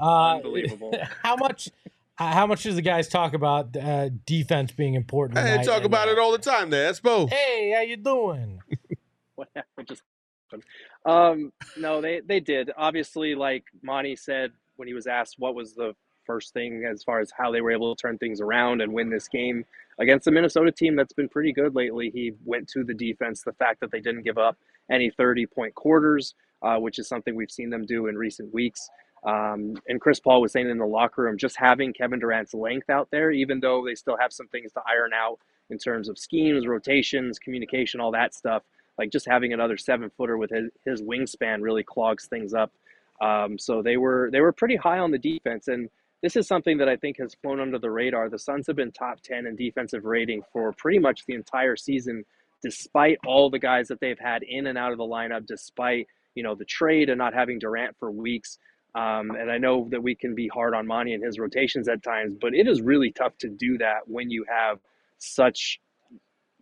Uh, 0.00 0.36
Unbelievable. 0.36 0.94
How 1.22 1.36
much? 1.36 1.68
How 2.16 2.46
much 2.46 2.62
does 2.62 2.76
the 2.76 2.82
guys 2.82 3.08
talk 3.08 3.34
about 3.34 3.76
uh, 3.76 4.10
defense 4.24 4.70
being 4.70 4.94
important? 4.94 5.38
Hey, 5.38 5.56
talk 5.64 5.78
and, 5.78 5.86
about 5.86 6.08
uh, 6.08 6.12
it 6.12 6.18
all 6.18 6.30
the 6.30 6.38
time. 6.38 6.70
There, 6.70 6.92
Espo. 6.92 7.28
Hey, 7.28 7.72
how 7.74 7.82
you 7.82 7.96
doing? 7.96 8.60
what 9.34 9.48
happened 9.54 9.88
just 9.88 10.02
happened. 10.46 10.64
Um, 11.04 11.52
no, 11.76 12.00
they 12.00 12.20
they 12.20 12.38
did. 12.38 12.70
Obviously, 12.76 13.34
like 13.34 13.64
Monty 13.82 14.14
said 14.14 14.52
when 14.76 14.86
he 14.86 14.94
was 14.94 15.06
asked 15.06 15.36
what 15.38 15.54
was 15.54 15.74
the 15.74 15.94
first 16.24 16.52
thing 16.54 16.84
as 16.90 17.02
far 17.02 17.20
as 17.20 17.32
how 17.36 17.50
they 17.50 17.60
were 17.60 17.72
able 17.72 17.94
to 17.94 18.00
turn 18.00 18.16
things 18.18 18.40
around 18.40 18.80
and 18.80 18.92
win 18.92 19.10
this 19.10 19.28
game 19.28 19.64
against 19.98 20.24
the 20.24 20.30
Minnesota 20.30 20.72
team 20.72 20.96
that's 20.96 21.12
been 21.12 21.28
pretty 21.28 21.52
good 21.52 21.74
lately. 21.74 22.10
He 22.10 22.32
went 22.44 22.68
to 22.70 22.82
the 22.82 22.94
defense, 22.94 23.42
the 23.42 23.52
fact 23.52 23.80
that 23.80 23.90
they 23.90 24.00
didn't 24.00 24.22
give 24.22 24.38
up 24.38 24.56
any 24.90 25.10
30 25.10 25.46
point 25.46 25.74
quarters, 25.74 26.34
uh, 26.62 26.76
which 26.76 26.98
is 26.98 27.08
something 27.08 27.34
we've 27.34 27.50
seen 27.50 27.70
them 27.70 27.84
do 27.86 28.06
in 28.06 28.16
recent 28.16 28.52
weeks. 28.54 28.88
Um, 29.24 29.76
and 29.88 30.00
Chris 30.00 30.20
Paul 30.20 30.42
was 30.42 30.52
saying 30.52 30.68
in 30.68 30.78
the 30.78 30.86
locker 30.86 31.22
room, 31.22 31.38
just 31.38 31.56
having 31.56 31.92
Kevin 31.92 32.18
Durant's 32.18 32.52
length 32.52 32.90
out 32.90 33.08
there, 33.10 33.30
even 33.30 33.60
though 33.60 33.84
they 33.84 33.94
still 33.94 34.18
have 34.20 34.32
some 34.32 34.48
things 34.48 34.72
to 34.72 34.82
iron 34.86 35.12
out 35.14 35.38
in 35.70 35.78
terms 35.78 36.08
of 36.08 36.18
schemes, 36.18 36.66
rotations, 36.66 37.38
communication, 37.38 38.00
all 38.00 38.12
that 38.12 38.34
stuff. 38.34 38.62
Like 38.98 39.10
just 39.10 39.26
having 39.26 39.52
another 39.52 39.76
seven 39.76 40.10
footer 40.16 40.36
with 40.36 40.50
his, 40.50 40.70
his 40.84 41.02
wingspan 41.02 41.62
really 41.62 41.82
clogs 41.82 42.26
things 42.26 42.54
up. 42.54 42.72
Um, 43.20 43.58
so 43.58 43.82
they 43.82 43.96
were 43.96 44.28
they 44.32 44.40
were 44.40 44.52
pretty 44.52 44.76
high 44.76 44.98
on 44.98 45.10
the 45.10 45.18
defense, 45.18 45.68
and 45.68 45.88
this 46.22 46.36
is 46.36 46.46
something 46.46 46.78
that 46.78 46.88
I 46.88 46.96
think 46.96 47.18
has 47.18 47.34
flown 47.42 47.60
under 47.60 47.78
the 47.78 47.90
radar. 47.90 48.28
The 48.28 48.38
Suns 48.38 48.66
have 48.66 48.76
been 48.76 48.92
top 48.92 49.20
ten 49.20 49.46
in 49.46 49.56
defensive 49.56 50.04
rating 50.04 50.42
for 50.52 50.72
pretty 50.72 50.98
much 50.98 51.24
the 51.26 51.34
entire 51.34 51.76
season, 51.76 52.24
despite 52.62 53.18
all 53.26 53.50
the 53.50 53.58
guys 53.58 53.88
that 53.88 54.00
they've 54.00 54.18
had 54.18 54.42
in 54.42 54.66
and 54.66 54.76
out 54.76 54.92
of 54.92 54.98
the 54.98 55.04
lineup, 55.04 55.46
despite 55.46 56.08
you 56.34 56.42
know 56.42 56.54
the 56.54 56.64
trade 56.64 57.08
and 57.08 57.18
not 57.18 57.34
having 57.34 57.58
Durant 57.58 57.96
for 57.98 58.10
weeks. 58.10 58.58
Um, 58.94 59.32
and 59.32 59.50
I 59.50 59.58
know 59.58 59.88
that 59.90 60.02
we 60.02 60.14
can 60.14 60.34
be 60.34 60.48
hard 60.48 60.74
on 60.74 60.86
Monty 60.86 61.14
and 61.14 61.24
his 61.24 61.38
rotations 61.38 61.88
at 61.88 62.02
times, 62.02 62.36
but 62.40 62.54
it 62.54 62.68
is 62.68 62.80
really 62.80 63.10
tough 63.10 63.36
to 63.38 63.48
do 63.48 63.78
that 63.78 64.06
when 64.06 64.30
you 64.30 64.44
have 64.48 64.78
such 65.18 65.80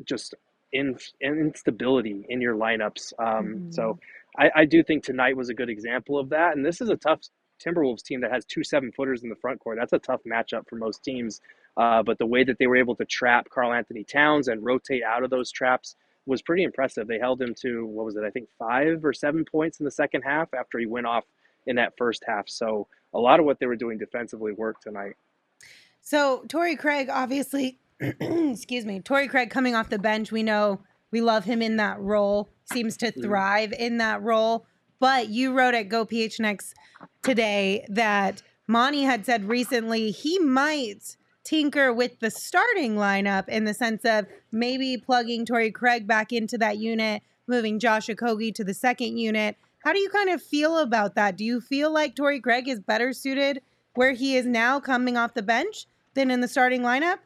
just 0.05 0.35
in, 0.73 0.97
instability 1.21 2.25
in 2.29 2.41
your 2.41 2.55
lineups. 2.55 3.13
Um, 3.19 3.71
So 3.73 3.99
I, 4.39 4.51
I 4.57 4.65
do 4.65 4.83
think 4.83 5.05
tonight 5.05 5.37
was 5.37 5.51
a 5.51 5.55
good 5.55 5.69
example 5.69 6.19
of 6.19 6.31
that. 6.31 6.57
And 6.57 6.65
this 6.65 6.81
is 6.81 6.89
a 6.89 6.97
tough 6.97 7.21
Timberwolves 7.63 8.03
team 8.03 8.23
that 8.23 8.33
has 8.33 8.45
two 8.45 8.65
seven 8.65 8.91
footers 8.93 9.23
in 9.23 9.29
the 9.29 9.37
front 9.37 9.61
court. 9.61 9.77
That's 9.79 9.93
a 9.93 9.99
tough 9.99 10.23
matchup 10.27 10.69
for 10.69 10.77
most 10.77 11.05
teams. 11.05 11.41
Uh, 11.77 12.03
but 12.03 12.19
the 12.19 12.27
way 12.27 12.45
that 12.45 12.59
they 12.59 12.67
were 12.67 12.77
able 12.77 12.97
to 12.97 13.05
trap 13.05 13.49
Karl 13.51 13.73
Anthony 13.73 14.05
Towns 14.05 14.49
and 14.49 14.65
rotate 14.65 15.03
out 15.03 15.23
of 15.23 15.31
those 15.31 15.51
traps 15.51 15.97
was 16.27 16.41
pretty 16.43 16.63
impressive. 16.63 17.07
They 17.07 17.19
held 17.19 17.41
him 17.41 17.55
to, 17.63 17.85
what 17.87 18.07
was 18.07 18.17
it, 18.17 18.25
I 18.25 18.31
think 18.31 18.49
five 18.59 19.05
or 19.05 19.13
seven 19.13 19.45
points 19.45 19.81
in 19.81 19.85
the 19.85 19.91
second 19.91 20.23
half 20.23 20.55
after 20.55 20.79
he 20.79 20.87
went 20.87 21.07
off 21.07 21.25
in 21.67 21.77
that 21.77 21.95
first 21.97 22.25
half. 22.27 22.49
So 22.49 22.89
a 23.15 23.19
lot 23.19 23.41
of 23.41 23.47
what 23.47 23.59
they 23.61 23.67
were 23.67 23.77
doing 23.77 23.99
defensively 23.99 24.53
worked 24.53 24.83
tonight. 24.83 25.17
So 26.01 26.45
Torrey 26.49 26.77
Craig, 26.77 27.09
obviously, 27.11 27.79
excuse 28.01 28.85
me, 28.85 29.01
Torrey 29.01 29.29
Craig 29.29 29.51
coming 29.51 29.75
off 29.75 29.89
the 29.89 29.99
bench. 29.99 30.33
We 30.33 30.43
know 30.43 30.81
we 31.11 31.21
love 31.21 31.45
him 31.45 31.63
in 31.63 31.77
that 31.77 32.01
role. 32.01 32.49
Seems 32.73 32.97
to 32.99 33.07
mm-hmm. 33.07 33.23
thrive 33.23 33.73
in 33.73 33.99
that 33.99 34.23
role. 34.23 34.67
But 34.99 35.29
you 35.29 35.53
wrote 35.53 35.75
at 35.75 35.89
Go 35.89 36.07
PHNX 36.07 36.73
today 37.23 37.85
that 37.89 38.43
Monty 38.67 39.03
had 39.03 39.27
said 39.27 39.49
recently 39.49 40.11
he 40.11 40.39
might 40.39 41.17
tinker 41.45 41.93
with 41.93 42.21
the 42.21 42.31
starting 42.31 42.95
lineup 42.95 43.49
in 43.49 43.65
the 43.65 43.75
sense 43.75 44.05
of 44.05 44.27
maybe 44.53 44.97
plugging 44.97 45.45
Torrey 45.45 45.73
Craig 45.73 46.07
back 46.07 46.33
into 46.33 46.57
that 46.59 46.79
unit, 46.79 47.23
moving 47.47 47.79
Josh 47.79 48.07
Okogie 48.07 48.55
to 48.55 48.65
the 48.65 48.75
second 48.75 49.19
unit. 49.19 49.57
How 49.85 49.93
do 49.93 49.99
you 49.99 50.09
kind 50.11 50.31
of 50.31 50.41
feel 50.41 50.79
about 50.79 51.17
that? 51.17 51.37
Do 51.37 51.45
you 51.45 51.61
feel 51.61 51.93
like 51.93 52.15
Torrey 52.15 52.41
Craig 52.41 52.69
is 52.69 52.81
better 52.81 53.13
suited 53.13 53.63
where 53.95 54.13
he 54.13 54.37
is 54.37 54.47
now 54.47 54.79
coming 54.79 55.17
off 55.17 55.35
the 55.35 55.43
bench 55.43 55.87
than 56.15 56.31
in 56.31 56.41
the 56.41 56.49
starting 56.49 56.83
lineup? 56.83 57.19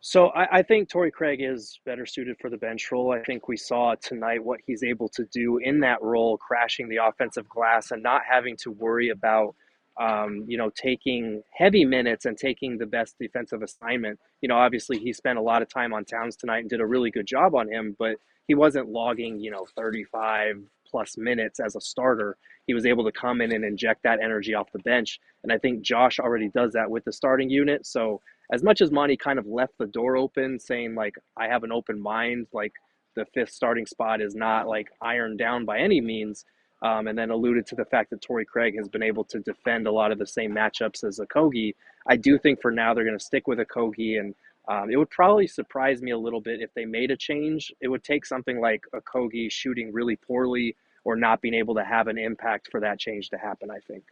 So 0.00 0.28
I, 0.28 0.58
I 0.58 0.62
think 0.62 0.88
Torrey 0.88 1.10
Craig 1.10 1.40
is 1.42 1.80
better 1.84 2.06
suited 2.06 2.36
for 2.40 2.50
the 2.50 2.56
bench 2.56 2.92
role. 2.92 3.12
I 3.12 3.22
think 3.22 3.48
we 3.48 3.56
saw 3.56 3.96
tonight 3.96 4.44
what 4.44 4.60
he's 4.64 4.84
able 4.84 5.08
to 5.08 5.24
do 5.32 5.58
in 5.58 5.80
that 5.80 6.00
role, 6.00 6.36
crashing 6.36 6.88
the 6.88 6.98
offensive 6.98 7.48
glass 7.48 7.90
and 7.90 8.02
not 8.02 8.22
having 8.30 8.56
to 8.58 8.70
worry 8.70 9.08
about, 9.08 9.56
um, 10.00 10.44
you 10.46 10.56
know, 10.56 10.70
taking 10.70 11.42
heavy 11.52 11.84
minutes 11.84 12.26
and 12.26 12.38
taking 12.38 12.78
the 12.78 12.86
best 12.86 13.16
defensive 13.18 13.62
assignment. 13.62 14.20
You 14.40 14.48
know, 14.48 14.56
obviously 14.56 14.98
he 14.98 15.12
spent 15.12 15.38
a 15.38 15.42
lot 15.42 15.62
of 15.62 15.68
time 15.68 15.92
on 15.92 16.04
Towns 16.04 16.36
tonight 16.36 16.60
and 16.60 16.70
did 16.70 16.80
a 16.80 16.86
really 16.86 17.10
good 17.10 17.26
job 17.26 17.56
on 17.56 17.68
him, 17.68 17.96
but 17.98 18.18
he 18.46 18.54
wasn't 18.54 18.88
logging, 18.88 19.40
you 19.40 19.50
know, 19.50 19.66
35 19.74 20.62
plus 20.96 21.18
minutes 21.18 21.60
as 21.60 21.76
a 21.76 21.80
starter. 21.80 22.38
He 22.66 22.72
was 22.72 22.86
able 22.86 23.04
to 23.04 23.12
come 23.12 23.42
in 23.42 23.52
and 23.52 23.66
inject 23.66 24.02
that 24.04 24.18
energy 24.22 24.54
off 24.54 24.72
the 24.72 24.78
bench. 24.78 25.20
And 25.42 25.52
I 25.52 25.58
think 25.58 25.82
Josh 25.82 26.18
already 26.18 26.48
does 26.48 26.72
that 26.72 26.90
with 26.90 27.04
the 27.04 27.12
starting 27.12 27.50
unit. 27.50 27.84
So 27.84 28.22
as 28.50 28.62
much 28.62 28.80
as 28.80 28.90
Monty 28.90 29.14
kind 29.14 29.38
of 29.38 29.46
left 29.46 29.74
the 29.78 29.88
door 29.88 30.16
open, 30.16 30.58
saying 30.58 30.94
like 30.94 31.16
I 31.36 31.48
have 31.48 31.64
an 31.64 31.70
open 31.70 32.00
mind, 32.00 32.46
like 32.54 32.72
the 33.14 33.26
fifth 33.34 33.50
starting 33.50 33.84
spot 33.84 34.22
is 34.22 34.34
not 34.34 34.68
like 34.68 34.88
ironed 35.02 35.38
down 35.38 35.66
by 35.66 35.80
any 35.80 36.00
means, 36.00 36.46
um, 36.82 37.08
and 37.08 37.18
then 37.18 37.28
alluded 37.28 37.66
to 37.66 37.74
the 37.74 37.84
fact 37.84 38.08
that 38.08 38.22
Torrey 38.22 38.46
Craig 38.46 38.74
has 38.78 38.88
been 38.88 39.02
able 39.02 39.24
to 39.24 39.40
defend 39.40 39.86
a 39.86 39.92
lot 39.92 40.12
of 40.12 40.18
the 40.18 40.26
same 40.26 40.50
matchups 40.50 41.04
as 41.04 41.20
Okogie. 41.20 41.74
I 42.08 42.16
do 42.16 42.38
think 42.38 42.62
for 42.62 42.70
now 42.70 42.94
they're 42.94 43.04
going 43.04 43.18
to 43.18 43.22
stick 43.22 43.46
with 43.46 43.58
Okogie, 43.58 44.18
and 44.18 44.34
um, 44.68 44.90
it 44.90 44.96
would 44.96 45.10
probably 45.10 45.46
surprise 45.46 46.00
me 46.00 46.12
a 46.12 46.18
little 46.18 46.40
bit 46.40 46.62
if 46.62 46.72
they 46.74 46.86
made 46.86 47.10
a 47.10 47.16
change. 47.18 47.70
It 47.82 47.88
would 47.88 48.02
take 48.02 48.24
something 48.24 48.60
like 48.62 48.82
Okogie 48.94 49.52
shooting 49.52 49.92
really 49.92 50.16
poorly 50.16 50.74
or 51.06 51.16
not 51.16 51.40
being 51.40 51.54
able 51.54 51.74
to 51.76 51.84
have 51.84 52.08
an 52.08 52.18
impact 52.18 52.68
for 52.70 52.80
that 52.80 52.98
change 52.98 53.30
to 53.30 53.38
happen. 53.38 53.70
I 53.70 53.78
think. 53.86 54.04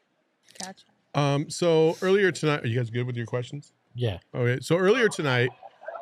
Gotcha. 0.62 0.84
Um, 1.14 1.50
so 1.50 1.96
earlier 2.02 2.30
tonight, 2.32 2.64
are 2.64 2.66
you 2.66 2.78
guys 2.78 2.90
good 2.90 3.06
with 3.06 3.16
your 3.16 3.26
questions? 3.26 3.72
Yeah. 3.94 4.18
Okay. 4.34 4.60
So 4.62 4.76
earlier 4.76 5.08
tonight, 5.08 5.50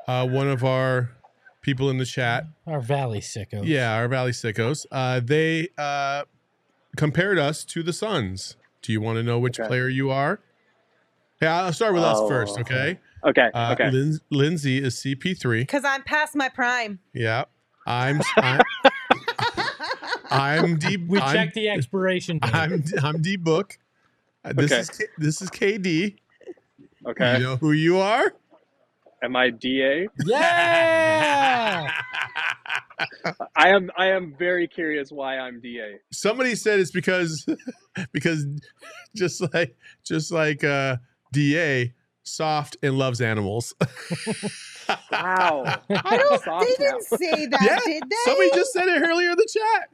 uh, 0.07 0.26
one 0.26 0.49
of 0.49 0.64
our 0.64 1.11
people 1.62 1.90
in 1.90 1.99
the 1.99 2.05
chat, 2.05 2.45
Our 2.66 2.80
Valley 2.80 3.20
sickos. 3.20 3.66
yeah, 3.66 3.95
our 3.95 4.09
Valley 4.09 4.32
Sickos, 4.32 4.84
uh, 4.90 5.20
they 5.22 5.68
uh, 5.78 6.24
compared 6.97 7.38
us 7.38 7.64
to 7.66 7.82
the 7.82 7.93
Suns. 7.93 8.57
Do 8.82 8.93
you 8.93 9.01
want 9.01 9.16
to 9.16 9.22
know 9.22 9.38
which 9.38 9.61
Okay. 9.61 9.68
player 9.68 9.88
you 9.88 10.11
are? 10.11 10.40
Yeah, 11.40 11.62
I'll 11.64 11.72
start 11.72 11.95
with 11.95 12.03
us 12.05 12.18
first, 12.28 12.55
Oh, 12.59 12.62
okay? 12.62 12.99
Okay. 13.24 13.51
Uh, 13.55 13.72
okay. 13.78 13.90
Lin- 13.90 14.20
Lindsay 14.30 14.82
is 14.82 14.97
CP3. 14.97 15.61
Because 15.61 15.84
I'm 15.84 16.03
past 16.03 16.34
my 16.34 16.49
prime. 16.49 16.99
Yeah. 17.14 17.45
I'm 17.86 18.20
I'm, 18.36 18.61
I'm 20.33 20.76
D 20.78 20.97
We 20.97 21.20
I'm, 21.20 21.37
checked 21.37 21.55
the 21.55 21.68
expiration 21.68 22.39
date. 22.39 22.55
I'm 22.55 22.85
I'm 23.03 23.22
D 23.22 23.37
Book. 23.37 23.78
Uh, 24.45 24.53
This 24.55 24.72
Okay. 24.72 24.80
is 24.80 24.91
this 25.18 25.43
is 25.43 25.51
KD. 25.51 26.16
okay. 27.09 27.37
You 27.39 27.43
know 27.45 27.57
who 27.57 27.72
you 27.72 27.99
are? 27.99 28.33
Am 29.22 29.37
I 29.37 29.51
DA? 29.51 30.09
yeah. 30.26 31.89
I 33.57 33.68
am. 33.68 33.91
I 33.97 34.09
am 34.09 34.35
very 34.39 34.66
curious 34.66 35.11
why 35.12 35.39
I'm 35.39 35.61
DA. 35.61 35.99
Somebody 36.12 36.55
said 36.57 36.80
it's 36.80 36.91
because 36.91 37.47
because 38.12 38.47
just 39.14 39.41
like 39.55 39.76
just 40.05 40.33
like 40.33 40.64
uh 40.64 40.97
DA, 41.33 41.95
soft, 42.24 42.76
and 42.83 42.99
loves 42.99 43.20
animals. 43.20 43.74
Wow. 45.11 45.83
I 46.05 46.16
don't. 46.18 46.43
Soft 46.43 46.66
They 46.66 46.74
didn't 46.85 47.03
say 47.03 47.47
that, 47.47 47.62
yeah, 47.62 47.78
did 47.85 48.03
they? 48.11 48.16
somebody 48.24 48.51
just 48.55 48.72
said 48.72 48.89
it 48.89 49.03
earlier 49.03 49.30
in 49.30 49.37
the 49.37 49.49
chat. 49.53 49.89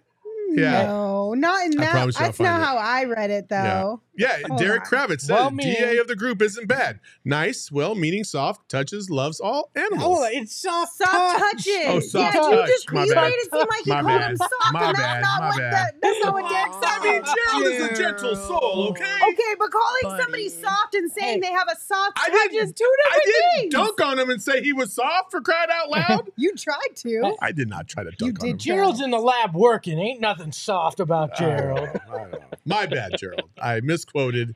Yeah. 0.51 0.86
No, 0.86 1.34
not 1.34 1.66
in 1.66 1.78
I 1.78 1.84
that. 1.84 1.90
promise 1.92 2.18
you 2.18 2.24
I'll 2.24 2.28
That's 2.28 2.40
not 2.40 2.61
it. 2.61 2.64
how 2.64 2.76
I 2.78 3.05
read 3.05 3.30
it, 3.30 3.49
though. 3.49 4.01
Yeah, 4.16 4.38
Hold 4.49 4.59
Derek 4.61 4.80
on. 4.80 4.86
Kravitz 5.09 5.20
said 5.20 5.34
Well, 5.34 5.51
DA 5.51 5.99
of 5.99 6.09
the 6.09 6.16
group 6.16 6.42
isn't 6.42 6.66
bad. 6.66 6.99
Nice, 7.24 7.70
well 7.70 7.94
meaning 7.94 8.24
soft, 8.24 8.68
touches, 8.68 9.09
loves 9.11 9.38
all 9.38 9.70
animals. 9.76 10.18
Oh, 10.20 10.28
it's 10.32 10.57
soft, 10.61 10.96
Soft 10.96 11.11
touch. 11.38 11.38
touches. 11.64 11.84
Oh, 11.86 12.01
soft 12.01 12.34
yeah, 12.34 12.42
you 12.42 12.51
touch. 12.57 12.66
just 12.68 12.92
My 12.92 13.05
you 13.05 13.14
bad. 13.14 13.22
made 13.28 13.34
it 13.34 13.51
seem 13.53 13.61
like 13.68 13.86
you 13.86 13.92
My 13.92 14.01
called 14.03 14.18
bad. 14.20 14.30
him 14.32 14.36
soft, 14.38 14.53
My 14.72 14.84
and 14.88 14.96
bad. 14.96 15.05
that's 15.05 15.22
not 15.22 15.40
My 15.40 15.49
what 15.51 15.59
bad. 15.59 15.72
that, 15.72 15.94
that's 16.03 16.20
not 16.24 16.32
what 16.32 16.51
Derek 16.51 16.72
said. 16.72 16.82
I 16.82 17.05
mean, 17.05 17.22
Gerald 17.22 17.66
is 17.72 17.82
a 17.99 18.03
gentle 18.03 18.36
soul, 18.36 18.88
okay? 18.90 19.05
Okay, 19.05 19.55
but 19.57 19.70
calling 19.70 20.18
somebody 20.20 20.49
soft 20.49 20.94
and 20.94 21.12
saying 21.12 21.34
Hey. 21.42 21.49
they 21.49 21.53
have 21.55 21.68
a 21.68 21.76
soft 21.78 22.12
I 22.16 22.28
touch 22.30 22.51
didn't- 22.51 22.68
is 22.68 22.72
two 22.72 22.84
I 22.84 23.18
different 23.18 23.24
didn't 23.24 23.61
things. 23.61 23.74
dunk 23.74 24.01
on 24.03 24.18
him 24.18 24.30
and 24.30 24.42
say 24.42 24.62
he 24.62 24.72
was 24.72 24.92
soft 24.94 25.30
for 25.30 25.40
crying 25.40 25.68
out 25.72 25.90
loud. 25.90 26.30
You 26.36 26.55
tried 26.57 26.94
to. 26.96 27.36
I 27.40 27.53
did 27.53 27.68
not 27.68 27.86
try 27.88 28.03
to 28.05 28.11
dunk 28.11 28.20
You 28.20 28.28
on 28.28 28.32
did 28.46 28.51
him. 28.53 28.59
Gerald's 28.59 29.01
in 29.01 29.11
the 29.11 29.18
lab 29.18 29.55
working. 29.55 29.99
Ain't 29.99 30.20
nothing 30.20 30.38
soft 30.53 31.01
about 31.01 31.41
I 31.41 31.45
know, 31.45 31.51
Gerald. 31.51 31.89
I 32.11 32.24
know. 32.24 32.41
My 32.64 32.86
bad, 32.86 33.12
Gerald. 33.18 33.51
I 33.61 33.80
misquoted. 33.80 34.55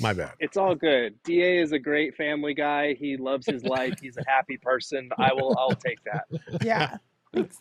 My 0.00 0.12
bad. 0.12 0.32
It's 0.38 0.56
all 0.56 0.74
good. 0.74 1.14
Da 1.24 1.60
is 1.60 1.72
a 1.72 1.78
great 1.78 2.16
family 2.16 2.54
guy. 2.54 2.94
He 2.94 3.16
loves 3.16 3.46
his 3.46 3.64
life. 3.64 3.98
He's 4.00 4.16
a 4.16 4.22
happy 4.26 4.56
person. 4.56 5.10
I 5.18 5.32
will. 5.34 5.56
I'll 5.58 5.74
take 5.74 5.98
that. 6.04 6.26
Yeah. 6.62 6.98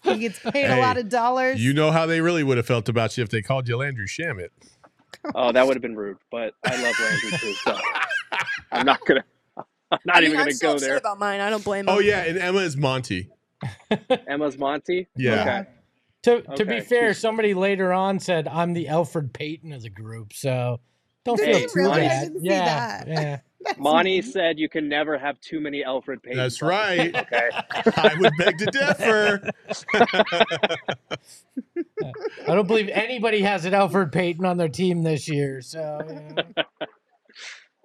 He 0.04 0.18
gets 0.18 0.38
paid 0.40 0.70
a 0.70 0.80
lot 0.80 0.98
of 0.98 1.10
dollars. 1.10 1.64
You 1.64 1.74
know 1.74 1.92
how 1.92 2.06
they 2.06 2.22
really 2.22 2.44
would 2.44 2.58
have 2.58 2.66
felt 2.66 2.90
about 2.90 3.18
you 3.18 3.24
if 3.24 3.30
they 3.30 3.42
called 3.42 3.68
you 3.68 3.78
Landry 3.78 4.06
Shamet. 4.06 4.50
Oh, 5.34 5.52
that 5.52 5.66
would 5.66 5.76
have 5.76 5.82
been 5.82 5.96
rude. 5.96 6.18
But 6.30 6.54
I 6.66 6.82
love 6.82 6.96
Landry 7.00 7.32
too. 7.38 7.54
So 7.54 7.78
I'm 8.72 8.86
not 8.86 9.00
gonna. 9.06 9.24
I'm 9.58 10.00
not 10.06 10.18
I 10.18 10.20
mean, 10.20 10.30
even 10.30 10.40
I'm 10.40 10.46
gonna 10.46 10.56
so 10.56 10.68
go 10.68 10.74
upset 10.74 10.90
there. 10.90 10.98
about 10.98 11.20
mine. 11.20 11.40
I 11.40 11.50
don't 11.50 11.64
blame 11.64 11.86
oh, 11.88 11.94
him. 11.94 11.98
Oh 11.98 12.02
yeah, 12.02 12.24
and 12.24 12.38
Emma 12.38 12.60
is 12.60 12.78
Monty. 12.78 13.30
Emma's 14.28 14.58
Monty. 14.58 15.08
Yeah. 15.16 15.42
Okay. 15.42 15.70
To 16.24 16.42
to 16.56 16.66
be 16.66 16.82
fair, 16.82 17.14
somebody 17.14 17.54
later 17.54 17.92
on 17.92 18.20
said 18.20 18.48
I'm 18.48 18.74
the 18.74 18.86
Elfrid 18.86 19.34
Payton 19.34 19.74
of 19.74 19.82
the 19.82 19.90
group, 19.90 20.34
so 20.34 20.80
don't 21.24 21.38
Did 21.38 21.56
feel 21.56 21.68
too 21.68 21.72
really? 21.76 21.92
I 21.92 22.08
bad. 22.08 22.22
didn't 22.24 22.42
see 22.42 22.48
yeah, 22.48 23.04
that. 23.04 23.08
yeah. 23.08 23.40
That's 23.64 23.78
Monty 23.78 24.22
mean. 24.22 24.24
said 24.24 24.58
you 24.58 24.68
can 24.70 24.90
never 24.90 25.20
have 25.20 25.40
too 25.40 25.60
many 25.60 25.84
Elfrid 25.84 26.24
Payton. 26.24 26.38
That's 26.38 26.58
brothers. 26.58 27.14
right. 27.14 27.16
Okay. 27.16 27.50
I 27.96 28.16
would 28.18 28.34
beg 28.38 28.58
to 28.58 28.66
differ. 28.66 29.48
I 32.48 32.56
don't 32.56 32.68
believe 32.68 32.90
anybody 32.90 33.42
has 33.42 33.66
an 33.66 33.74
Elfrid 33.74 34.12
Payton 34.12 34.46
on 34.46 34.58
their 34.58 34.68
team 34.68 35.04
this 35.04 35.30
year. 35.30 35.62
So. 35.62 36.00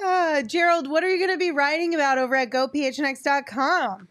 Uh, 0.02 0.42
Gerald, 0.42 0.88
what 0.88 1.04
are 1.04 1.10
you 1.10 1.18
going 1.18 1.38
to 1.38 1.38
be 1.38 1.50
writing 1.50 1.94
about 1.94 2.16
over 2.16 2.34
at 2.36 2.48
gophnx.com? 2.48 4.08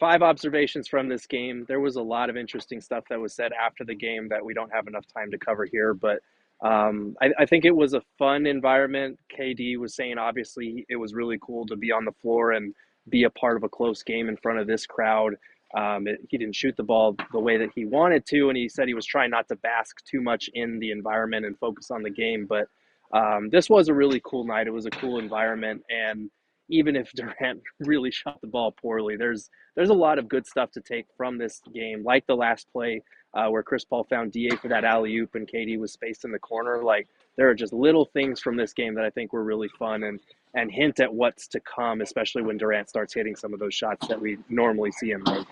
Five 0.00 0.22
observations 0.22 0.88
from 0.88 1.08
this 1.08 1.26
game. 1.26 1.66
There 1.68 1.78
was 1.78 1.96
a 1.96 2.02
lot 2.02 2.30
of 2.30 2.36
interesting 2.36 2.80
stuff 2.80 3.04
that 3.10 3.20
was 3.20 3.34
said 3.34 3.52
after 3.52 3.84
the 3.84 3.94
game 3.94 4.28
that 4.30 4.44
we 4.44 4.54
don't 4.54 4.72
have 4.72 4.88
enough 4.88 5.04
time 5.06 5.30
to 5.30 5.38
cover 5.38 5.66
here, 5.66 5.94
but 5.94 6.20
um, 6.62 7.16
I, 7.20 7.30
I 7.40 7.46
think 7.46 7.64
it 7.64 7.74
was 7.74 7.94
a 7.94 8.02
fun 8.18 8.46
environment. 8.46 9.18
KD 9.36 9.78
was 9.78 9.94
saying 9.94 10.18
obviously 10.18 10.84
it 10.88 10.96
was 10.96 11.14
really 11.14 11.38
cool 11.40 11.66
to 11.66 11.76
be 11.76 11.92
on 11.92 12.04
the 12.04 12.12
floor 12.12 12.52
and 12.52 12.74
be 13.08 13.24
a 13.24 13.30
part 13.30 13.56
of 13.56 13.62
a 13.62 13.68
close 13.68 14.02
game 14.02 14.28
in 14.28 14.36
front 14.36 14.58
of 14.58 14.66
this 14.66 14.86
crowd. 14.86 15.34
Um, 15.76 16.06
it, 16.06 16.20
he 16.28 16.36
didn't 16.36 16.56
shoot 16.56 16.76
the 16.76 16.82
ball 16.82 17.16
the 17.32 17.38
way 17.38 17.56
that 17.58 17.70
he 17.74 17.84
wanted 17.84 18.26
to, 18.26 18.48
and 18.48 18.56
he 18.56 18.68
said 18.68 18.88
he 18.88 18.94
was 18.94 19.06
trying 19.06 19.30
not 19.30 19.48
to 19.48 19.56
bask 19.56 20.04
too 20.04 20.20
much 20.20 20.50
in 20.54 20.78
the 20.80 20.90
environment 20.90 21.46
and 21.46 21.58
focus 21.58 21.90
on 21.90 22.02
the 22.02 22.10
game. 22.10 22.46
But 22.46 22.68
um, 23.12 23.50
this 23.50 23.70
was 23.70 23.88
a 23.88 23.94
really 23.94 24.20
cool 24.24 24.44
night. 24.44 24.66
It 24.66 24.72
was 24.72 24.86
a 24.86 24.90
cool 24.90 25.18
environment, 25.18 25.82
and 25.88 26.30
even 26.70 26.96
if 26.96 27.12
Durant 27.14 27.60
really 27.80 28.10
shot 28.10 28.40
the 28.40 28.46
ball 28.46 28.72
poorly, 28.72 29.16
there's 29.16 29.50
there's 29.76 29.90
a 29.90 29.94
lot 29.94 30.18
of 30.18 30.28
good 30.28 30.46
stuff 30.46 30.70
to 30.72 30.80
take 30.80 31.06
from 31.16 31.38
this 31.38 31.60
game, 31.72 32.02
like 32.04 32.26
the 32.26 32.36
last 32.36 32.66
play 32.72 33.02
uh, 33.34 33.48
where 33.48 33.62
Chris 33.62 33.84
Paul 33.84 34.04
found 34.04 34.32
Da 34.32 34.50
for 34.56 34.68
that 34.68 34.84
alley 34.84 35.16
oop 35.16 35.34
and 35.34 35.46
KD 35.46 35.78
was 35.78 35.92
spaced 35.92 36.24
in 36.24 36.32
the 36.32 36.38
corner. 36.38 36.82
Like 36.82 37.08
there 37.36 37.48
are 37.48 37.54
just 37.54 37.72
little 37.72 38.04
things 38.04 38.40
from 38.40 38.56
this 38.56 38.72
game 38.72 38.94
that 38.94 39.04
I 39.04 39.10
think 39.10 39.32
were 39.32 39.44
really 39.44 39.68
fun 39.78 40.04
and 40.04 40.20
and 40.54 40.70
hint 40.70 40.98
at 40.98 41.12
what's 41.12 41.46
to 41.48 41.60
come, 41.60 42.00
especially 42.00 42.42
when 42.42 42.58
Durant 42.58 42.88
starts 42.88 43.14
hitting 43.14 43.36
some 43.36 43.54
of 43.54 43.60
those 43.60 43.74
shots 43.74 44.08
that 44.08 44.20
we 44.20 44.36
normally 44.48 44.90
see 44.90 45.10
him 45.10 45.22
make. 45.24 45.46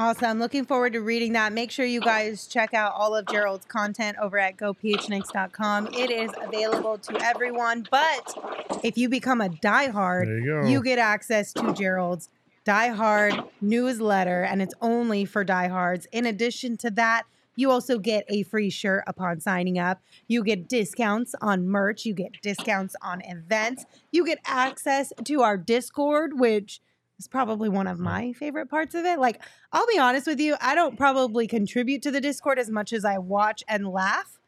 Awesome. 0.00 0.38
Looking 0.38 0.64
forward 0.64 0.92
to 0.92 1.00
reading 1.00 1.32
that. 1.32 1.52
Make 1.52 1.72
sure 1.72 1.84
you 1.84 2.00
guys 2.00 2.46
check 2.46 2.72
out 2.72 2.92
all 2.94 3.16
of 3.16 3.26
Gerald's 3.26 3.66
content 3.66 4.16
over 4.22 4.38
at 4.38 4.56
gophnx.com. 4.56 5.88
It 5.88 6.12
is 6.12 6.30
available 6.40 6.98
to 6.98 7.20
everyone, 7.20 7.84
but 7.90 8.80
if 8.84 8.96
you 8.96 9.08
become 9.08 9.40
a 9.40 9.48
diehard, 9.48 10.28
you 10.44 10.68
you 10.68 10.82
get 10.84 11.00
access 11.00 11.52
to 11.54 11.72
Gerald's 11.74 12.28
diehard 12.64 13.48
newsletter, 13.60 14.44
and 14.44 14.62
it's 14.62 14.74
only 14.80 15.24
for 15.24 15.42
diehards. 15.42 16.06
In 16.12 16.26
addition 16.26 16.76
to 16.76 16.90
that, 16.90 17.24
you 17.56 17.72
also 17.72 17.98
get 17.98 18.24
a 18.28 18.44
free 18.44 18.70
shirt 18.70 19.02
upon 19.08 19.40
signing 19.40 19.80
up. 19.80 20.00
You 20.28 20.44
get 20.44 20.68
discounts 20.68 21.34
on 21.40 21.66
merch. 21.66 22.06
You 22.06 22.14
get 22.14 22.40
discounts 22.40 22.94
on 23.02 23.20
events. 23.22 23.84
You 24.12 24.24
get 24.24 24.38
access 24.44 25.12
to 25.24 25.42
our 25.42 25.56
Discord, 25.56 26.38
which 26.38 26.80
is 27.18 27.28
probably 27.28 27.68
one 27.68 27.86
of 27.86 27.98
my 27.98 28.32
favorite 28.32 28.68
parts 28.68 28.94
of 28.94 29.04
it. 29.04 29.18
Like, 29.18 29.40
I'll 29.72 29.86
be 29.86 29.98
honest 29.98 30.26
with 30.26 30.40
you, 30.40 30.56
I 30.60 30.74
don't 30.74 30.96
probably 30.96 31.46
contribute 31.46 32.02
to 32.02 32.10
the 32.10 32.20
Discord 32.20 32.58
as 32.58 32.70
much 32.70 32.92
as 32.92 33.04
I 33.04 33.18
watch 33.18 33.64
and 33.68 33.88
laugh, 33.88 34.38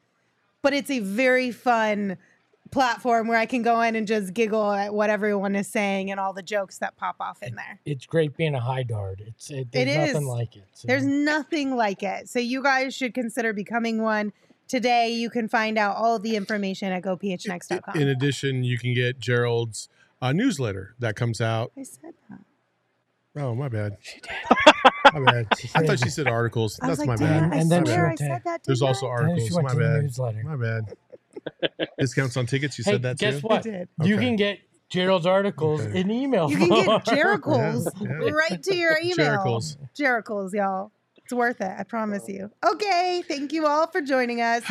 but 0.62 0.72
it's 0.72 0.90
a 0.90 1.00
very 1.00 1.50
fun 1.50 2.16
platform 2.70 3.26
where 3.26 3.36
I 3.38 3.46
can 3.46 3.62
go 3.62 3.80
in 3.80 3.96
and 3.96 4.06
just 4.06 4.32
giggle 4.32 4.70
at 4.70 4.94
what 4.94 5.10
everyone 5.10 5.56
is 5.56 5.66
saying 5.66 6.10
and 6.10 6.20
all 6.20 6.32
the 6.32 6.42
jokes 6.42 6.78
that 6.78 6.96
pop 6.96 7.16
off 7.18 7.42
in 7.42 7.56
there. 7.56 7.80
it's 7.84 8.06
great 8.06 8.36
being 8.36 8.54
a 8.54 8.60
high 8.60 8.84
dart. 8.84 9.20
It's 9.20 9.50
it, 9.50 9.72
there's 9.72 9.88
It 9.88 10.12
nothing 10.12 10.26
like 10.26 10.56
it. 10.56 10.64
So. 10.74 10.86
There's 10.86 11.04
nothing 11.04 11.74
like 11.74 12.02
it. 12.04 12.28
So 12.28 12.38
you 12.38 12.62
guys 12.62 12.94
should 12.94 13.12
consider 13.14 13.52
becoming 13.52 14.00
one. 14.02 14.32
Today, 14.68 15.08
you 15.10 15.30
can 15.30 15.48
find 15.48 15.76
out 15.76 15.96
all 15.96 16.20
the 16.20 16.36
information 16.36 16.92
at 16.92 17.02
gophnx.com. 17.02 18.00
In 18.00 18.06
addition, 18.06 18.62
you 18.62 18.78
can 18.78 18.94
get 18.94 19.18
Gerald's 19.18 19.88
uh, 20.22 20.32
newsletter 20.32 20.94
that 21.00 21.16
comes 21.16 21.40
out. 21.40 21.72
I 21.76 21.82
said 21.82 22.14
that. 22.28 22.38
Oh, 23.40 23.54
my 23.54 23.68
bad. 23.68 23.96
She 24.00 24.20
did. 24.20 24.30
My 25.12 25.20
bad. 25.32 25.46
I 25.74 25.86
thought 25.86 25.98
she 25.98 26.10
said 26.10 26.26
articles. 26.28 26.78
I 26.82 26.88
was 26.88 26.98
That's 26.98 27.08
like, 27.08 27.20
my 27.20 27.26
bad. 27.26 27.52
And 27.54 27.70
then 27.70 27.86
swear 27.86 28.08
I 28.10 28.14
said 28.14 28.42
that. 28.44 28.62
There's 28.64 28.80
didn't 28.80 28.88
also 28.88 29.06
I? 29.08 29.22
And 29.22 29.40
she 29.40 29.54
articles. 29.54 29.54
went 29.54 29.64
My 29.64 29.70
to 29.72 29.76
the 29.78 29.84
bad. 29.84 30.02
newsletter. 30.02 30.42
My 30.44 30.56
bad. 30.56 31.88
Discounts 31.98 32.36
on 32.36 32.46
tickets. 32.46 32.78
You 32.78 32.84
Hey, 32.84 32.92
said 32.92 33.02
that 33.02 33.18
guess 33.18 33.40
too. 33.40 33.46
what? 33.48 33.62
did. 33.62 33.88
You 34.04 34.14
Okay. 34.16 34.24
can 34.24 34.36
get 34.36 34.58
Gerald's 34.88 35.26
articles 35.26 35.80
Okay. 35.80 36.00
in 36.00 36.10
email. 36.10 36.50
You 36.50 36.58
can 36.58 36.68
get 36.68 36.84
form. 36.86 37.00
Jericles 37.02 37.86
Yeah, 38.00 38.08
yeah. 38.22 38.30
right 38.30 38.62
to 38.62 38.76
your 38.76 38.98
email. 39.02 39.38
Jericles. 39.38 39.76
Jericles, 39.98 40.52
y'all. 40.54 40.92
It's 41.16 41.32
worth 41.32 41.60
it. 41.60 41.72
I 41.78 41.84
promise 41.84 42.28
you. 42.28 42.50
Okay. 42.66 43.22
Thank 43.26 43.52
you 43.52 43.66
all 43.66 43.86
for 43.86 44.00
joining 44.00 44.40
us. 44.40 44.62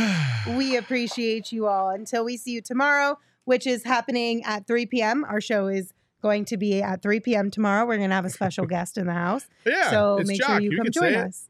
We 0.58 0.76
appreciate 0.78 1.52
you 1.52 1.68
all. 1.68 1.90
Until 1.90 2.24
we 2.26 2.38
see 2.38 2.52
you 2.52 2.62
tomorrow, 2.62 3.18
which 3.46 3.66
is 3.66 3.84
happening 3.84 4.44
at 4.44 4.68
3 4.68 4.86
p.m. 4.88 5.26
Our 5.26 5.42
show 5.42 5.68
is 5.68 5.94
going 6.22 6.46
to 6.46 6.58
be 6.58 6.82
at 6.82 7.02
3 7.02 7.20
p.m. 7.22 7.50
tomorrow. 7.52 7.86
We're 7.86 7.98
going 7.98 8.10
to 8.10 8.16
have 8.16 8.26
a 8.26 8.30
special 8.30 8.66
guest 8.76 8.98
in 8.98 9.08
the 9.08 9.14
house. 9.14 9.48
Yeah. 9.66 9.90
so 9.90 10.20
make 10.26 10.38
Jock. 10.40 10.48
sure 10.50 10.60
you, 10.62 10.78
come 10.78 10.86
join 10.92 11.04
say 11.04 11.14
it. 11.16 11.28
us. 11.28 11.50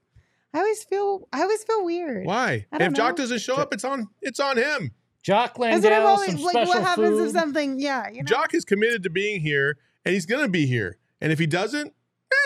I 0.53 0.59
always 0.59 0.83
feel 0.83 1.27
I 1.31 1.41
always 1.43 1.63
feel 1.63 1.85
weird. 1.85 2.25
Why? 2.25 2.65
I 2.71 2.77
don't 2.79 2.87
If 2.89 2.93
Jock 2.95 3.15
doesn't 3.15 3.39
show 3.39 3.55
up, 3.55 3.73
it's 3.73 3.83
on. 3.83 4.07
It's 4.21 4.39
on 4.39 4.57
him. 4.57 4.91
Jock 5.21 5.57
That's 5.59 5.59
what 5.59 5.69
I've 5.73 5.83
Landale, 5.83 6.07
always 6.07 6.31
some 6.31 6.41
like. 6.41 6.51
special 6.53 6.73
What 6.73 6.83
happens 6.83 7.17
food. 7.19 7.25
if 7.27 7.31
something? 7.33 7.79
Yeah, 7.79 8.09
you 8.09 8.23
know. 8.23 8.25
Jock 8.25 8.53
is 8.55 8.65
committed 8.65 9.03
to 9.03 9.09
being 9.09 9.41
here, 9.41 9.77
and 10.05 10.13
he's 10.13 10.25
gonna 10.25 10.47
be 10.47 10.65
here. 10.65 10.97
And 11.21 11.31
if 11.31 11.37
he 11.39 11.45
doesn't, 11.45 11.93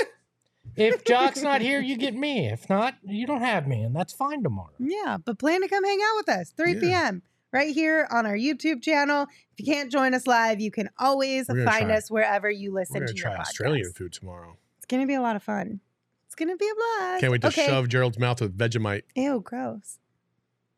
eh. 0.01 0.05
If 0.75 1.03
Jock's 1.05 1.41
not 1.43 1.61
here, 1.61 1.79
you 1.79 1.95
get 1.97 2.15
me. 2.15 2.47
If 2.49 2.67
not, 2.69 2.95
you 3.03 3.25
don't 3.27 3.41
have 3.41 3.67
me, 3.67 3.83
and 3.83 3.95
that's 3.95 4.11
fine 4.11 4.41
tomorrow. 4.43 4.71
Yeah, 4.79 5.17
but 5.23 5.37
plan 5.39 5.61
to 5.61 5.67
come 5.67 5.83
hang 5.85 5.99
out 6.03 6.15
with 6.17 6.29
us 6.29 6.51
3 6.57 6.73
Yeah. 6.73 6.79
p.m. 6.81 7.21
right 7.53 7.73
here 7.73 8.07
on 8.11 8.25
our 8.25 8.35
YouTube 8.35 8.81
channel. 8.81 9.27
If 9.53 9.59
you 9.59 9.65
mm. 9.65 9.75
can't 9.75 9.91
join 9.91 10.13
us 10.13 10.27
live, 10.27 10.59
you 10.59 10.71
can 10.71 10.89
always 10.99 11.47
find 11.47 11.65
try- 11.65 11.95
us 11.95 12.11
wherever 12.11 12.49
you 12.49 12.73
listen 12.73 12.95
we're 12.95 12.99
gonna 13.01 13.13
to 13.13 13.17
your 13.17 13.23
try 13.23 13.37
podcast. 13.37 13.41
Australian 13.41 13.91
food 13.93 14.11
tomorrow. 14.11 14.57
It's 14.77 14.85
gonna 14.87 15.07
be 15.07 15.13
a 15.13 15.21
lot 15.21 15.37
of 15.37 15.43
fun. 15.43 15.79
It's 16.25 16.35
gonna 16.35 16.57
be 16.57 16.67
a 16.67 16.75
blast. 16.75 17.21
Can't 17.21 17.31
wait 17.31 17.41
to 17.41 17.47
okay. 17.47 17.67
shove 17.67 17.87
Gerald's 17.87 18.19
mouth 18.19 18.41
with 18.41 18.57
Vegemite. 18.57 19.03
Ew, 19.15 19.39
gross. 19.39 19.99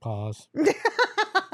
Pause. 0.01 0.49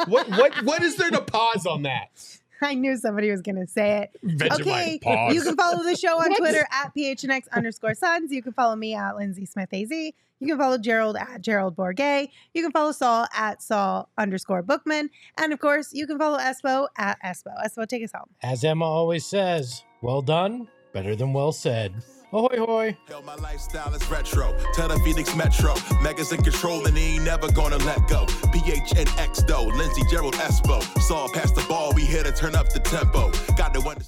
What? 0.07 0.29
What? 0.29 0.63
What 0.63 0.83
is 0.83 0.95
there 0.95 1.11
to 1.11 1.21
pause 1.21 1.65
on 1.65 1.83
that? 1.83 2.39
I 2.71 2.75
knew 2.75 2.95
somebody 2.97 3.31
was 3.31 3.41
gonna 3.41 3.67
say 3.67 4.03
it. 4.03 4.37
Vegemite. 4.37 4.61
Okay, 4.61 4.99
Pause. 5.01 5.35
you 5.35 5.41
can 5.41 5.55
follow 5.55 5.83
the 5.83 5.95
show 5.95 6.17
on 6.19 6.35
Twitter 6.35 6.67
at 6.71 6.93
PHNX 6.95 7.49
underscore 7.51 7.93
Suns. 7.95 8.31
You 8.31 8.41
can 8.41 8.53
follow 8.53 8.75
me 8.75 8.93
at 8.95 9.15
Lindsay 9.15 9.45
Smith 9.45 9.69
AZ. 9.73 9.89
You 9.91 10.47
can 10.47 10.57
follow 10.57 10.79
Gerald 10.79 11.17
at 11.17 11.41
Gerald 11.41 11.75
Bourguet. 11.75 12.29
You 12.55 12.63
can 12.63 12.71
follow 12.71 12.91
Saul 12.91 13.27
at 13.35 13.61
Saul 13.61 14.09
underscore 14.17 14.63
Bookman. 14.63 15.11
And 15.37 15.53
of 15.53 15.59
course, 15.59 15.93
you 15.93 16.07
can 16.07 16.17
follow 16.17 16.39
Espo 16.39 16.87
at 16.97 17.21
Espo. 17.23 17.53
Espo, 17.63 17.87
take 17.87 18.03
us 18.03 18.11
home. 18.11 18.29
As 18.41 18.63
Emma 18.63 18.85
always 18.85 19.23
says, 19.23 19.83
well 20.01 20.23
done, 20.23 20.67
better 20.93 21.15
than 21.15 21.31
well 21.33 21.51
said. 21.51 21.93
Ahoy, 22.33 22.57
hoy. 22.59 22.97
Hell, 23.09 23.21
my 23.23 23.35
lifestyle 23.35 23.93
is 23.93 24.09
retro. 24.09 24.55
Tell 24.73 24.87
the 24.87 24.97
Phoenix 24.99 25.35
Metro. 25.35 25.73
Megas 26.01 26.31
in 26.31 26.41
control 26.41 26.85
and 26.85 26.97
he 26.97 27.15
ain't 27.15 27.25
never 27.25 27.51
gonna 27.51 27.77
let 27.79 28.07
go. 28.07 28.25
PHNX 28.25 29.45
though. 29.47 29.65
Lindsey 29.65 30.03
Gerald 30.09 30.35
Espo. 30.35 30.81
Saw 31.01 31.27
past 31.33 31.55
the 31.55 31.65
ball. 31.67 31.91
We 31.93 32.05
here 32.05 32.23
to 32.23 32.31
turn 32.31 32.55
up 32.55 32.69
the 32.71 32.79
tempo. 32.79 33.31
Got 33.57 33.73
to 33.73 33.81
understand. 33.81 34.07